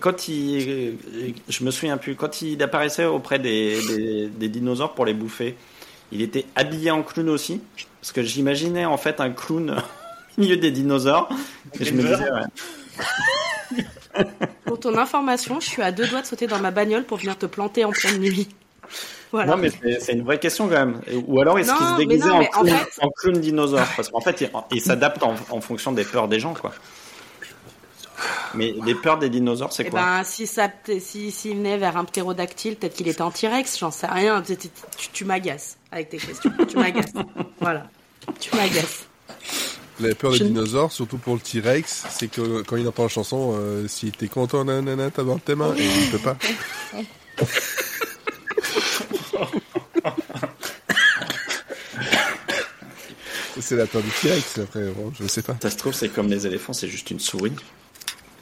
quand 0.00 0.28
il, 0.28 0.96
je 1.48 1.64
me 1.64 1.70
souviens 1.70 1.96
plus, 1.96 2.14
quand 2.14 2.42
il 2.42 2.62
apparaissait 2.62 3.04
auprès 3.04 3.38
des, 3.38 3.78
des, 3.88 4.26
des 4.28 4.48
dinosaures 4.48 4.94
pour 4.94 5.04
les 5.04 5.14
bouffer, 5.14 5.56
il 6.12 6.20
était 6.22 6.46
habillé 6.56 6.90
en 6.90 7.02
clown 7.02 7.28
aussi, 7.30 7.60
parce 8.00 8.12
que 8.12 8.22
j'imaginais 8.22 8.84
en 8.84 8.96
fait 8.98 9.20
un 9.20 9.30
clown 9.30 9.70
au 10.38 10.40
milieu 10.40 10.56
des 10.56 10.70
dinosaures. 10.70 11.28
Et 11.80 11.84
je 11.84 11.92
me 11.92 12.02
disais, 12.02 12.30
ouais. 12.30 12.42
Pour 14.66 14.78
ton 14.78 14.96
information, 14.98 15.58
je 15.60 15.68
suis 15.68 15.82
à 15.82 15.90
deux 15.92 16.06
doigts 16.06 16.20
de 16.22 16.26
sauter 16.26 16.46
dans 16.46 16.58
ma 16.58 16.70
bagnole 16.70 17.04
pour 17.04 17.18
venir 17.18 17.36
te 17.38 17.46
planter 17.46 17.84
en 17.84 17.90
pleine 17.92 18.18
nuit. 18.18 18.48
Voilà. 19.32 19.52
Non, 19.52 19.56
mais 19.56 19.70
c'est 20.00 20.12
une 20.12 20.22
vraie 20.24 20.38
question 20.38 20.68
quand 20.68 20.74
même. 20.74 21.00
Ou 21.26 21.40
alors 21.40 21.58
est-ce 21.58 21.72
qu'il 21.74 21.86
se 21.86 21.96
déguisait 21.96 22.28
non, 22.28 22.40
en, 22.40 22.44
clown, 22.62 22.68
fait- 22.68 23.02
en 23.04 23.08
clown 23.10 23.40
dinosaure? 23.40 23.86
Parce 23.96 24.10
qu'en 24.10 24.20
fait, 24.20 24.40
il, 24.42 24.50
il 24.72 24.80
s'adapte 24.82 25.22
en, 25.22 25.34
en 25.50 25.60
fonction 25.62 25.90
des 25.92 26.04
peurs 26.04 26.28
des 26.28 26.38
gens, 26.38 26.52
quoi. 26.54 26.72
Mais 28.54 28.74
les 28.84 28.94
peurs 28.94 29.18
des 29.18 29.30
dinosaures, 29.30 29.72
c'est 29.72 29.84
Eh 29.86 29.90
quoi? 29.90 30.00
ben, 30.00 30.22
si 30.24 30.46
ça, 30.46 30.68
si, 31.00 31.30
s'il 31.32 31.56
venait 31.56 31.78
vers 31.78 31.96
un 31.96 32.04
ptérodactyle, 32.04 32.76
peut-être 32.76 32.94
qu'il 32.94 33.08
était 33.08 33.22
en 33.22 33.30
T-Rex, 33.30 33.78
j'en 33.78 33.90
sais 33.90 34.06
rien. 34.06 34.42
Tu, 34.42 34.56
tu- 34.56 34.68
tu- 34.98 35.08
tu 35.10 35.24
m'agaces 35.24 35.78
avec 35.90 36.10
tes 36.10 36.18
questions. 36.18 36.52
Tu 36.68 36.76
m'agaces. 36.76 37.12
voilà. 37.60 37.86
Tu 38.38 38.54
m'agaces. 38.54 39.06
La 40.00 40.14
peur 40.14 40.32
des 40.32 40.36
Je- 40.38 40.44
dinosaures, 40.44 40.92
surtout 40.92 41.16
pour 41.18 41.34
le 41.34 41.40
T-Rex, 41.40 42.04
c'est 42.10 42.28
que 42.28 42.62
quand 42.62 42.76
il 42.76 42.86
entend 42.86 43.04
la 43.04 43.08
chanson, 43.08 43.54
euh, 43.58 43.88
si 43.88 44.12
t'es 44.12 44.28
content, 44.28 44.64
nanana, 44.64 45.10
t'as 45.10 45.22
dans 45.24 45.38
tes 45.38 45.54
mains, 45.54 45.74
et 45.76 45.82
il 45.84 46.10
peut 46.10 46.18
pas. 46.18 46.36
c'est 53.60 53.76
la 53.76 53.86
peur 53.86 54.02
du 54.02 54.10
T-Rex, 54.10 54.58
après, 54.58 54.84
bon, 54.90 55.12
je 55.20 55.26
sais 55.26 55.42
pas. 55.42 55.56
Ça 55.62 55.70
se 55.70 55.76
trouve, 55.76 55.92
c'est 55.94 56.08
comme 56.08 56.28
les 56.28 56.46
éléphants, 56.46 56.72
c'est 56.72 56.88
juste 56.88 57.10
une 57.10 57.20
souris. 57.20 57.52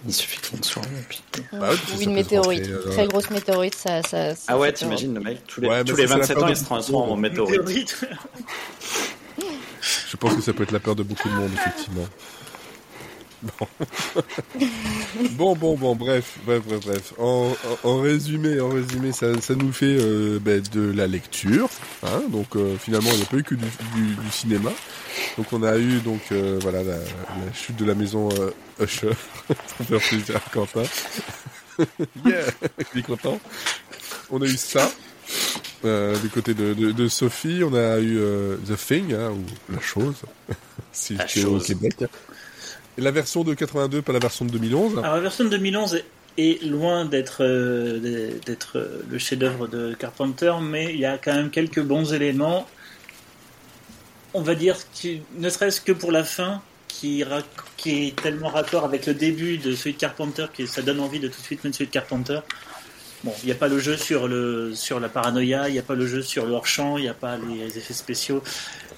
Il 0.07 0.15
suffit 0.15 0.41
qu'il 0.41 0.53
y 0.53 0.55
ait 0.55 0.59
une 0.59 0.65
souris. 0.65 0.87
et 0.87 1.05
puis- 1.09 1.23
Bah 1.53 1.71
ouais, 1.71 1.77
Ou 1.97 2.01
une 2.01 2.15
météorite. 2.15 2.61
rentrer, 2.67 2.73
euh, 2.89 2.93
Très 2.93 3.07
grosse 3.09 3.31
météorite, 3.31 3.75
ça. 3.75 4.03
ça, 4.03 4.35
ça 4.35 4.43
Ah 4.49 4.59
ouais, 4.59 4.73
t'imagines 4.73 5.13
le 5.15 5.21
mec, 5.21 5.47
tous 5.47 5.61
les, 5.61 5.69
Ouais, 5.69 5.85
tous 5.85 5.95
les 5.97 6.07
c'est 6.07 6.09
la 6.15 6.17
27 6.19 6.35
peur 6.37 6.45
ans, 6.45 6.49
il 6.49 6.57
se 6.57 6.65
transforme 6.65 7.11
en. 7.11 7.17
Météorite. 7.17 8.01
Je 10.11 10.17
pense 10.17 10.35
que 10.35 10.41
ça 10.43 10.53
peut 10.53 10.63
être 10.63 10.73
la 10.73 10.81
peur 10.81 10.97
de 10.97 11.03
beaucoup 11.03 11.29
de 11.29 11.35
monde, 11.35 11.51
effectivement. 11.55 12.07
Bon. 13.59 13.67
bon, 15.31 15.57
bon, 15.57 15.77
bon, 15.77 15.97
bref, 15.97 16.39
bref, 16.45 16.63
bref, 16.67 16.81
bref. 16.87 17.13
En, 17.19 17.53
en, 17.85 17.89
en 17.89 18.01
résumé, 18.01 18.61
en 18.61 18.69
résumé, 18.69 19.13
ça, 19.13 19.41
ça 19.41 19.55
nous 19.55 19.73
fait 19.73 19.97
euh, 19.99 20.39
ben, 20.41 20.63
de 20.73 20.91
la 20.93 21.07
lecture. 21.07 21.69
Hein, 22.03 22.23
donc 22.31 22.55
euh, 22.57 22.77
finalement, 22.77 23.11
il 23.13 23.17
n'y 23.17 23.23
a 23.23 23.27
pas 23.27 23.37
eu 23.39 23.43
que 23.43 23.55
du, 23.55 23.65
du, 23.95 24.15
du 24.15 24.31
cinéma. 24.31 24.71
Donc 25.39 25.53
on 25.53 25.63
a 25.63 25.77
eu 25.79 26.01
donc 26.01 26.21
euh, 26.33 26.59
voilà 26.63 26.83
la, 26.83 26.97
la 26.97 27.53
chute 27.55 27.77
de 27.77 27.85
la 27.85 27.95
maison 27.95 28.29
euh, 28.39 28.51
Usher. 28.85 29.13
Plaisir 29.87 30.37
à 30.37 30.51
Quentin. 30.51 30.83
yeah, 32.27 32.45
il 32.95 33.01
est 33.01 33.03
content? 33.05 33.41
On 34.31 34.41
a 34.43 34.45
eu 34.47 34.57
ça. 34.57 34.91
Euh, 35.85 36.19
du 36.19 36.29
côté 36.29 36.53
de, 36.53 36.75
de, 36.75 36.93
de 36.93 37.09
Sophie, 37.09 37.63
on 37.65 37.73
a 37.75 37.99
eu 38.01 38.19
euh, 38.19 38.57
The 38.69 38.77
Thing, 38.77 39.15
hein, 39.15 39.31
ou 39.31 39.73
La 39.73 39.81
Chose, 39.81 40.17
si 40.93 41.15
La 41.15 41.25
tu 41.25 41.41
es 41.41 41.45
au 41.45 41.53
Chose. 41.59 41.67
Québec. 41.69 41.95
La 42.99 43.11
version 43.11 43.45
de 43.45 43.55
82, 43.55 44.03
pas 44.03 44.13
la 44.13 44.19
version 44.19 44.45
de 44.45 44.51
2011. 44.51 44.99
Alors 44.99 45.15
la 45.15 45.21
version 45.21 45.45
de 45.45 45.51
2011 45.51 46.03
est- 46.37 46.63
loin 46.65 47.05
d'être 47.05 47.45
euh, 47.45 48.33
euh, 48.77 49.03
le 49.11 49.19
chef-d'œuvre 49.19 49.69
de 49.69 49.95
Carpenter, 49.95 50.53
mais 50.63 50.93
il 50.95 51.01
y 51.01 51.05
a 51.05 51.19
quand 51.19 51.35
même 51.35 51.51
quelques 51.51 51.83
bons 51.83 52.15
éléments. 52.15 52.67
On 54.33 54.41
va 54.43 54.55
dire 54.55 54.77
ne 55.37 55.51
serait-ce 55.51 55.81
que 55.81 55.93
pour 55.93 56.13
la 56.13 56.25
fin, 56.25 56.63
qui, 56.89 57.23
est 57.87 58.17
tellement 58.17 58.49
raccord 58.49 58.85
avec 58.85 59.07
le 59.07 59.15
début 59.15 59.59
de 59.59 59.75
celui 59.75 59.95
de 59.95 59.99
Carpenter 59.99 60.47
que 60.57 60.67
ça 60.67 60.83
donne 60.83 61.01
envie 61.01 61.21
de 61.21 61.29
tout 61.29 61.41
de 61.41 61.45
suite 61.45 61.65
mettre 61.65 61.77
celui 61.77 61.89
de 61.89 61.93
Carpenter. 61.93 62.41
Bon, 63.23 63.35
il 63.43 63.47
n'y 63.47 63.53
a 63.53 63.57
pas 63.57 63.69
le 63.69 63.79
jeu 63.79 63.97
sur 63.97 64.29
le 64.29 64.75
sur 64.75 64.99
la 64.99 65.11
paranoïa, 65.11 65.69
il 65.69 65.73
n'y 65.73 65.79
a 65.79 65.83
pas 65.83 65.95
le 65.95 66.07
jeu 66.07 66.23
sur 66.23 66.47
le 66.47 66.57
il 66.97 67.03
n'y 67.03 67.09
a 67.09 67.15
pas 67.15 67.37
les 67.37 67.77
effets 67.77 67.93
spéciaux. 67.93 68.43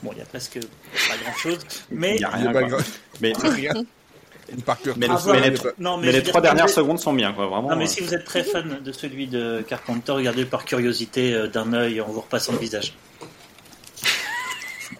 Bon, 0.02 0.10
il 0.12 0.18
y 0.18 0.22
a 0.22 0.24
presque 0.24 0.58
pas 0.60 1.16
grand-chose, 1.22 1.58
mais 1.90 2.16
Il 2.16 2.20
y 2.20 2.24
a 2.24 2.30
rien. 2.30 2.52
quoi. 2.52 2.78
Mais, 3.20 3.32
Rien. 3.42 3.72
Parker 4.66 4.92
Mais 4.96 5.06
le- 5.06 5.14
mais 5.32 5.50
les- 5.50 5.56
non, 5.78 5.96
mais 5.96 6.12
les 6.12 6.22
trois 6.22 6.40
dernières 6.40 6.66
vous 6.66 6.72
secondes 6.72 6.98
sont 6.98 7.12
bien, 7.14 7.32
quoi. 7.32 7.46
Vraiment. 7.46 7.70
Non, 7.70 7.76
mais 7.76 7.84
euh. 7.84 7.88
si 7.88 8.00
vous 8.02 8.12
êtes 8.12 8.24
très 8.24 8.42
fan 8.44 8.80
de 8.84 8.92
celui 8.92 9.26
de 9.26 9.64
Carpenter, 9.66 10.12
regardez 10.12 10.44
par 10.44 10.64
curiosité 10.64 11.32
euh, 11.32 11.46
d'un 11.46 11.72
œil 11.72 12.00
en 12.00 12.06
vous 12.08 12.20
repassant 12.20 12.52
le 12.52 12.58
visage. 12.58 12.94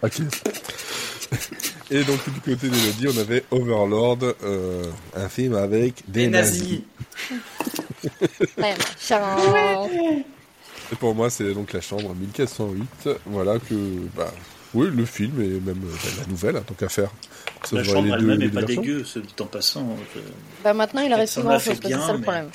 Ok. 0.01 0.19
Et 1.91 2.03
donc 2.03 2.19
du 2.29 2.39
côté 2.41 2.67
d'Elodie, 2.67 3.07
on 3.15 3.17
avait 3.21 3.43
Overlord, 3.51 4.17
euh, 4.43 4.83
un 5.15 5.29
film 5.29 5.55
avec 5.55 6.03
des, 6.07 6.27
nazis. 6.27 6.79
Ouais, 8.57 8.75
machin. 8.77 9.37
Et 10.91 10.95
pour 10.95 11.15
moi, 11.15 11.29
c'est 11.29 11.53
donc 11.53 11.71
la 11.73 11.79
chambre 11.81 12.13
1408. 12.15 13.09
Voilà 13.27 13.59
que, 13.59 13.75
bah, 14.15 14.31
oui, 14.73 14.89
le 14.93 15.05
film 15.05 15.41
et 15.41 15.47
même 15.47 15.81
euh, 15.85 16.21
la 16.21 16.27
nouvelle, 16.27 16.55
hein, 16.57 16.63
tant 16.65 16.73
qu'à 16.73 16.89
faire. 16.89 17.11
Ça 17.63 17.75
La 17.77 17.83
chambre 17.83 18.13
elle-même 18.15 18.39
les 18.39 18.45
est 18.45 18.49
deux 18.49 18.53
pas 18.53 18.59
versions. 18.65 18.81
dégueu, 18.81 19.03
ce 19.03 19.19
dit 19.19 19.33
en 19.39 19.45
passant. 19.45 19.97
je- 20.15 20.19
Bah 20.63 20.73
maintenant, 20.73 21.01
il 21.01 21.13
reste 21.13 21.39
grand 21.39 21.59
chose, 21.59 21.75
c'est 21.81 21.91
ça 21.91 22.13
le 22.13 22.21
problème. 22.21 22.49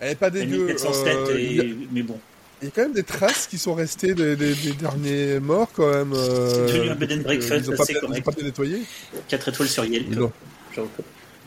Elle 0.00 0.12
est 0.12 0.14
pas 0.14 0.28
Elle 0.28 0.36
est 0.36 0.46
dégueu. 0.46 0.64
1407, 0.66 1.16
euh, 1.16 1.36
et- 1.36 1.44
Il 1.44 1.52
y, 1.56 1.60
a- 1.60 1.64
mais 1.92 2.02
bon. 2.02 2.18
il 2.62 2.66
y 2.66 2.68
a 2.68 2.70
quand 2.74 2.82
même 2.82 2.92
des 2.92 3.02
traces 3.02 3.46
qui 3.46 3.58
sont 3.58 3.74
restées 3.74 4.14
des, 4.14 4.34
des- 4.36 4.54
des 4.54 4.72
derniers 4.72 5.40
morts 5.40 5.68
quand 5.74 5.90
même. 5.90 6.12
euh, 6.14 6.66
C'est 6.68 6.72
devenu 6.74 6.90
un 6.90 6.94
bed 6.94 7.12
and 7.12 7.22
breakfast 7.22 7.64
ils 7.66 7.70
ont 7.70 7.76
pas 7.76 7.84
correct. 8.00 8.24
pas 8.24 8.32
bien 8.32 8.44
nettoyé. 8.44 8.82
4 9.28 9.48
étoiles 9.48 9.68
sur 9.68 9.84
Yelp. 9.84 10.18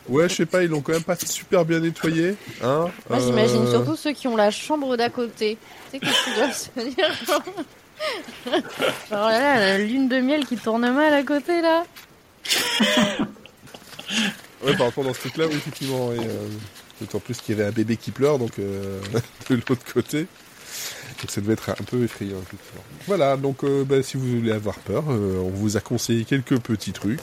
Ouais, 0.09 0.27
je 0.27 0.35
sais 0.35 0.45
pas, 0.45 0.61
ils 0.63 0.69
l'ont 0.69 0.81
quand 0.81 0.91
même 0.91 1.03
pas 1.03 1.15
super 1.15 1.63
bien 1.63 1.80
nettoyé. 1.80 2.35
Hein 2.61 2.88
Moi, 3.09 3.19
j'imagine 3.19 3.61
Euh, 3.65 3.71
surtout 3.71 3.95
ceux 3.95 4.11
qui 4.11 4.27
ont 4.27 4.35
la 4.35 4.51
chambre 4.51 4.97
d'à 4.97 5.09
côté. 5.09 5.57
Tu 5.93 5.97
sais 5.97 5.99
que 5.99 6.05
tu 6.05 6.35
dois 6.35 6.51
se 6.51 6.89
dire. 6.89 7.41
Alors 9.11 9.30
là, 9.30 9.39
là, 9.39 9.59
la 9.59 9.77
lune 9.77 10.09
de 10.09 10.19
miel 10.19 10.45
qui 10.45 10.57
tourne 10.57 10.89
mal 10.91 11.13
à 11.13 11.23
côté, 11.23 11.61
là. 11.61 11.85
Ouais, 14.63 14.75
par 14.77 14.88
rapport 14.88 15.03
dans 15.03 15.13
ce 15.13 15.19
truc-là, 15.19 15.47
oui, 15.47 15.55
effectivement. 15.55 16.13
Et, 16.13 16.19
euh, 16.19 16.47
d'autant 17.01 17.19
plus 17.19 17.41
qu'il 17.41 17.57
y 17.57 17.59
avait 17.59 17.67
un 17.67 17.73
bébé 17.73 17.97
qui 17.97 18.11
pleure, 18.11 18.39
donc 18.39 18.59
euh, 18.59 19.01
de 19.49 19.55
l'autre 19.55 19.93
côté. 19.93 20.27
Donc 21.19 21.30
ça 21.30 21.41
devait 21.41 21.53
être 21.53 21.69
un 21.69 21.84
peu 21.84 22.03
effrayant. 22.03 22.41
Voilà, 23.07 23.38
donc 23.38 23.63
euh, 23.63 23.84
bah, 23.84 24.01
si 24.01 24.17
vous 24.17 24.39
voulez 24.39 24.51
avoir 24.51 24.80
peur, 24.80 25.03
on 25.07 25.49
vous 25.49 25.77
a 25.77 25.81
conseillé 25.81 26.25
quelques 26.25 26.59
petits 26.59 26.91
trucs. 26.91 27.19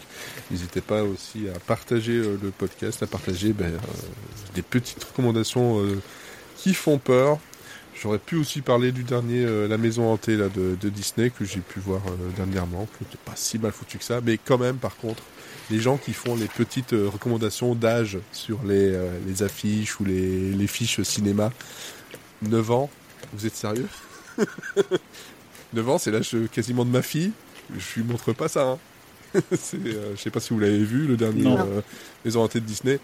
N'hésitez 0.51 0.81
pas 0.81 1.02
aussi 1.02 1.48
à 1.55 1.59
partager 1.59 2.12
le 2.12 2.51
podcast, 2.51 3.02
à 3.02 3.07
partager 3.07 3.52
ben, 3.52 3.73
des 4.55 4.62
petites 4.62 5.02
recommandations 5.02 5.82
qui 6.57 6.74
font 6.74 6.98
peur. 6.98 7.39
J'aurais 8.02 8.18
pu 8.18 8.36
aussi 8.36 8.62
parler 8.62 8.93
du 8.93 9.05
dernier 9.05 9.44
euh, 9.44 9.68
La 9.68 9.77
Maison 9.77 10.10
Hantée 10.10 10.35
là, 10.35 10.48
de, 10.48 10.74
de 10.81 10.89
Disney 10.89 11.28
que 11.28 11.44
j'ai 11.44 11.60
pu 11.60 11.81
voir 11.81 12.01
euh, 12.06 12.31
dernièrement, 12.35 12.86
qui 12.97 13.05
n'était 13.05 13.18
pas 13.22 13.35
si 13.36 13.59
mal 13.59 13.72
foutu 13.72 13.98
que 13.98 14.05
ça, 14.05 14.22
mais 14.24 14.39
quand 14.39 14.56
même 14.56 14.77
par 14.77 14.97
contre, 14.97 15.22
les 15.70 15.81
gens 15.81 15.98
qui 15.98 16.14
font 16.14 16.35
les 16.35 16.47
petites 16.47 16.94
euh, 16.94 17.10
recommandations 17.10 17.74
d'âge 17.74 18.18
sur 18.32 18.62
les, 18.64 18.98
les 19.27 19.43
affiches 19.43 20.01
ou 20.01 20.06
les, 20.06 20.52
les 20.52 20.66
fiches 20.66 21.02
cinéma, 21.02 21.52
9 22.40 22.70
ans, 22.70 22.90
vous 23.35 23.44
êtes 23.47 23.55
sérieux? 23.55 23.89
9 25.74 25.89
ans, 25.90 25.98
c'est 25.98 26.10
l'âge 26.10 26.35
quasiment 26.51 26.86
de 26.86 26.90
ma 26.90 27.02
fille, 27.02 27.32
je 27.77 28.01
lui 28.01 28.09
montre 28.09 28.32
pas 28.32 28.48
ça. 28.48 28.62
Hein. 28.62 28.78
je 29.52 30.16
sais 30.16 30.31
pas 30.31 30.40
si 30.40 30.55
vous 30.55 30.59
l'avez 30.59 30.82
vu, 30.82 31.06
le 31.06 31.18
dernier 31.18 31.55
Maison 32.24 32.43
Hantée 32.43 32.60
de 32.60 32.64
Disney. 32.64 32.98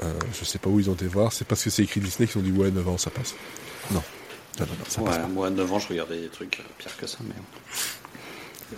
Je 0.00 0.44
sais 0.44 0.58
pas 0.58 0.70
où 0.70 0.80
ils 0.80 0.88
ont 0.88 0.94
été 0.94 1.06
voir, 1.06 1.32
c'est 1.32 1.46
parce 1.46 1.62
que 1.62 1.68
c'est 1.68 1.82
écrit 1.82 2.00
Disney 2.00 2.26
qu'ils 2.26 2.40
ont 2.40 2.44
dit 2.44 2.52
ouais 2.52 2.70
9 2.70 2.88
ans 2.88 2.98
ça 2.98 3.10
passe. 3.10 3.34
Non. 3.90 4.02
Non, 4.60 4.66
non, 4.66 4.72
non, 4.78 4.84
ça 4.88 5.02
passe 5.02 5.16
pas. 5.18 5.26
moi, 5.26 5.46
à 5.48 5.50
9 5.50 5.72
ans, 5.72 5.78
je 5.78 5.88
regardais 5.88 6.20
des 6.20 6.28
trucs 6.28 6.60
euh, 6.60 6.62
pires 6.78 6.96
que 6.96 7.06
ça. 7.06 7.18
Mais... 7.22 7.34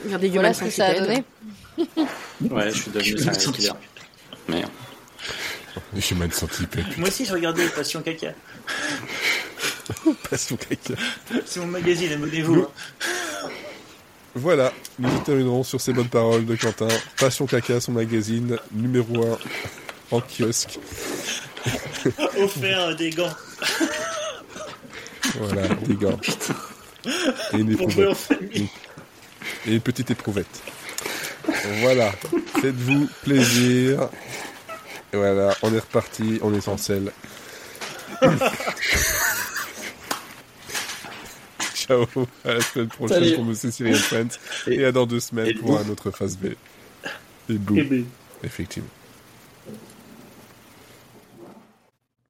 Regardez 0.05 0.28
Voilà 0.31 0.49
Human 0.49 0.55
ce 0.55 0.65
que 0.65 0.70
ça 0.70 0.87
a 0.87 0.95
Centipede. 0.95 1.24
donné. 1.78 2.09
Ouais, 2.51 2.70
je 2.70 2.77
suis 2.83 2.91
devenu 2.91 3.19
sens- 3.19 3.53
killer. 3.53 3.70
Mais 4.49 4.62
J'ai 5.97 6.15
mal 6.15 6.33
senti, 6.33 6.65
Moi 6.97 7.09
aussi, 7.09 7.24
je 7.27 7.33
regardais 7.35 7.66
Passion 7.69 8.01
Caca. 8.03 8.33
passe 10.31 10.51
au 10.53 10.57
caca. 10.57 10.95
C'est 11.45 11.61
mon 11.61 11.66
magazine, 11.66 12.12
abonnez-vous. 12.12 12.62
hein. 12.62 12.70
Voilà, 14.35 14.73
nous 14.99 15.19
terminerons 15.20 15.62
sur 15.62 15.81
ces 15.81 15.93
bonnes 15.93 16.09
paroles 16.09 16.45
de 16.45 16.57
Quentin. 16.57 16.89
Passion 17.19 17.47
Caca, 17.47 17.81
son 17.81 17.93
magazine 17.93 18.59
numéro 18.73 19.24
1 19.33 19.39
en 20.12 20.20
kiosque. 20.20 20.78
Offert 22.39 22.81
euh, 22.81 22.95
des 22.95 23.11
gants. 23.11 23.35
Voilà, 25.39 25.69
des 25.86 25.94
gants. 25.94 26.19
Et 27.53 27.57
une 27.59 27.70
éprouvette. 27.73 28.28
Et 29.66 29.73
une 29.74 29.81
petite 29.81 30.11
éprouvette. 30.11 30.62
Voilà, 31.81 32.12
faites-vous 32.61 33.09
plaisir. 33.23 34.09
Et 35.12 35.16
voilà, 35.16 35.55
on 35.62 35.73
est 35.74 35.78
reparti, 35.78 36.39
on 36.43 36.53
est 36.55 36.66
en 36.69 36.77
selle. 36.77 37.12
ciao. 41.74 42.07
À 42.44 42.55
la 42.55 42.61
semaine 42.61 42.89
prochaine 42.89 43.19
Salut. 43.23 43.35
pour 43.36 43.44
Monsieur 43.44 43.70
Cyril 43.70 43.94
Friends. 43.97 44.28
Et, 44.66 44.74
Et- 44.77 44.85
à 44.85 44.93
dans 44.93 45.07
deux 45.07 45.20
semaines 45.20 45.47
et 45.47 45.55
pour 45.55 45.70
boum. 45.73 45.86
un 45.86 45.90
autre 45.90 46.11
phase 46.11 46.36
B. 46.36 46.47
Et 47.48 47.55
boum. 47.55 48.05
Effectivement. 48.43 48.89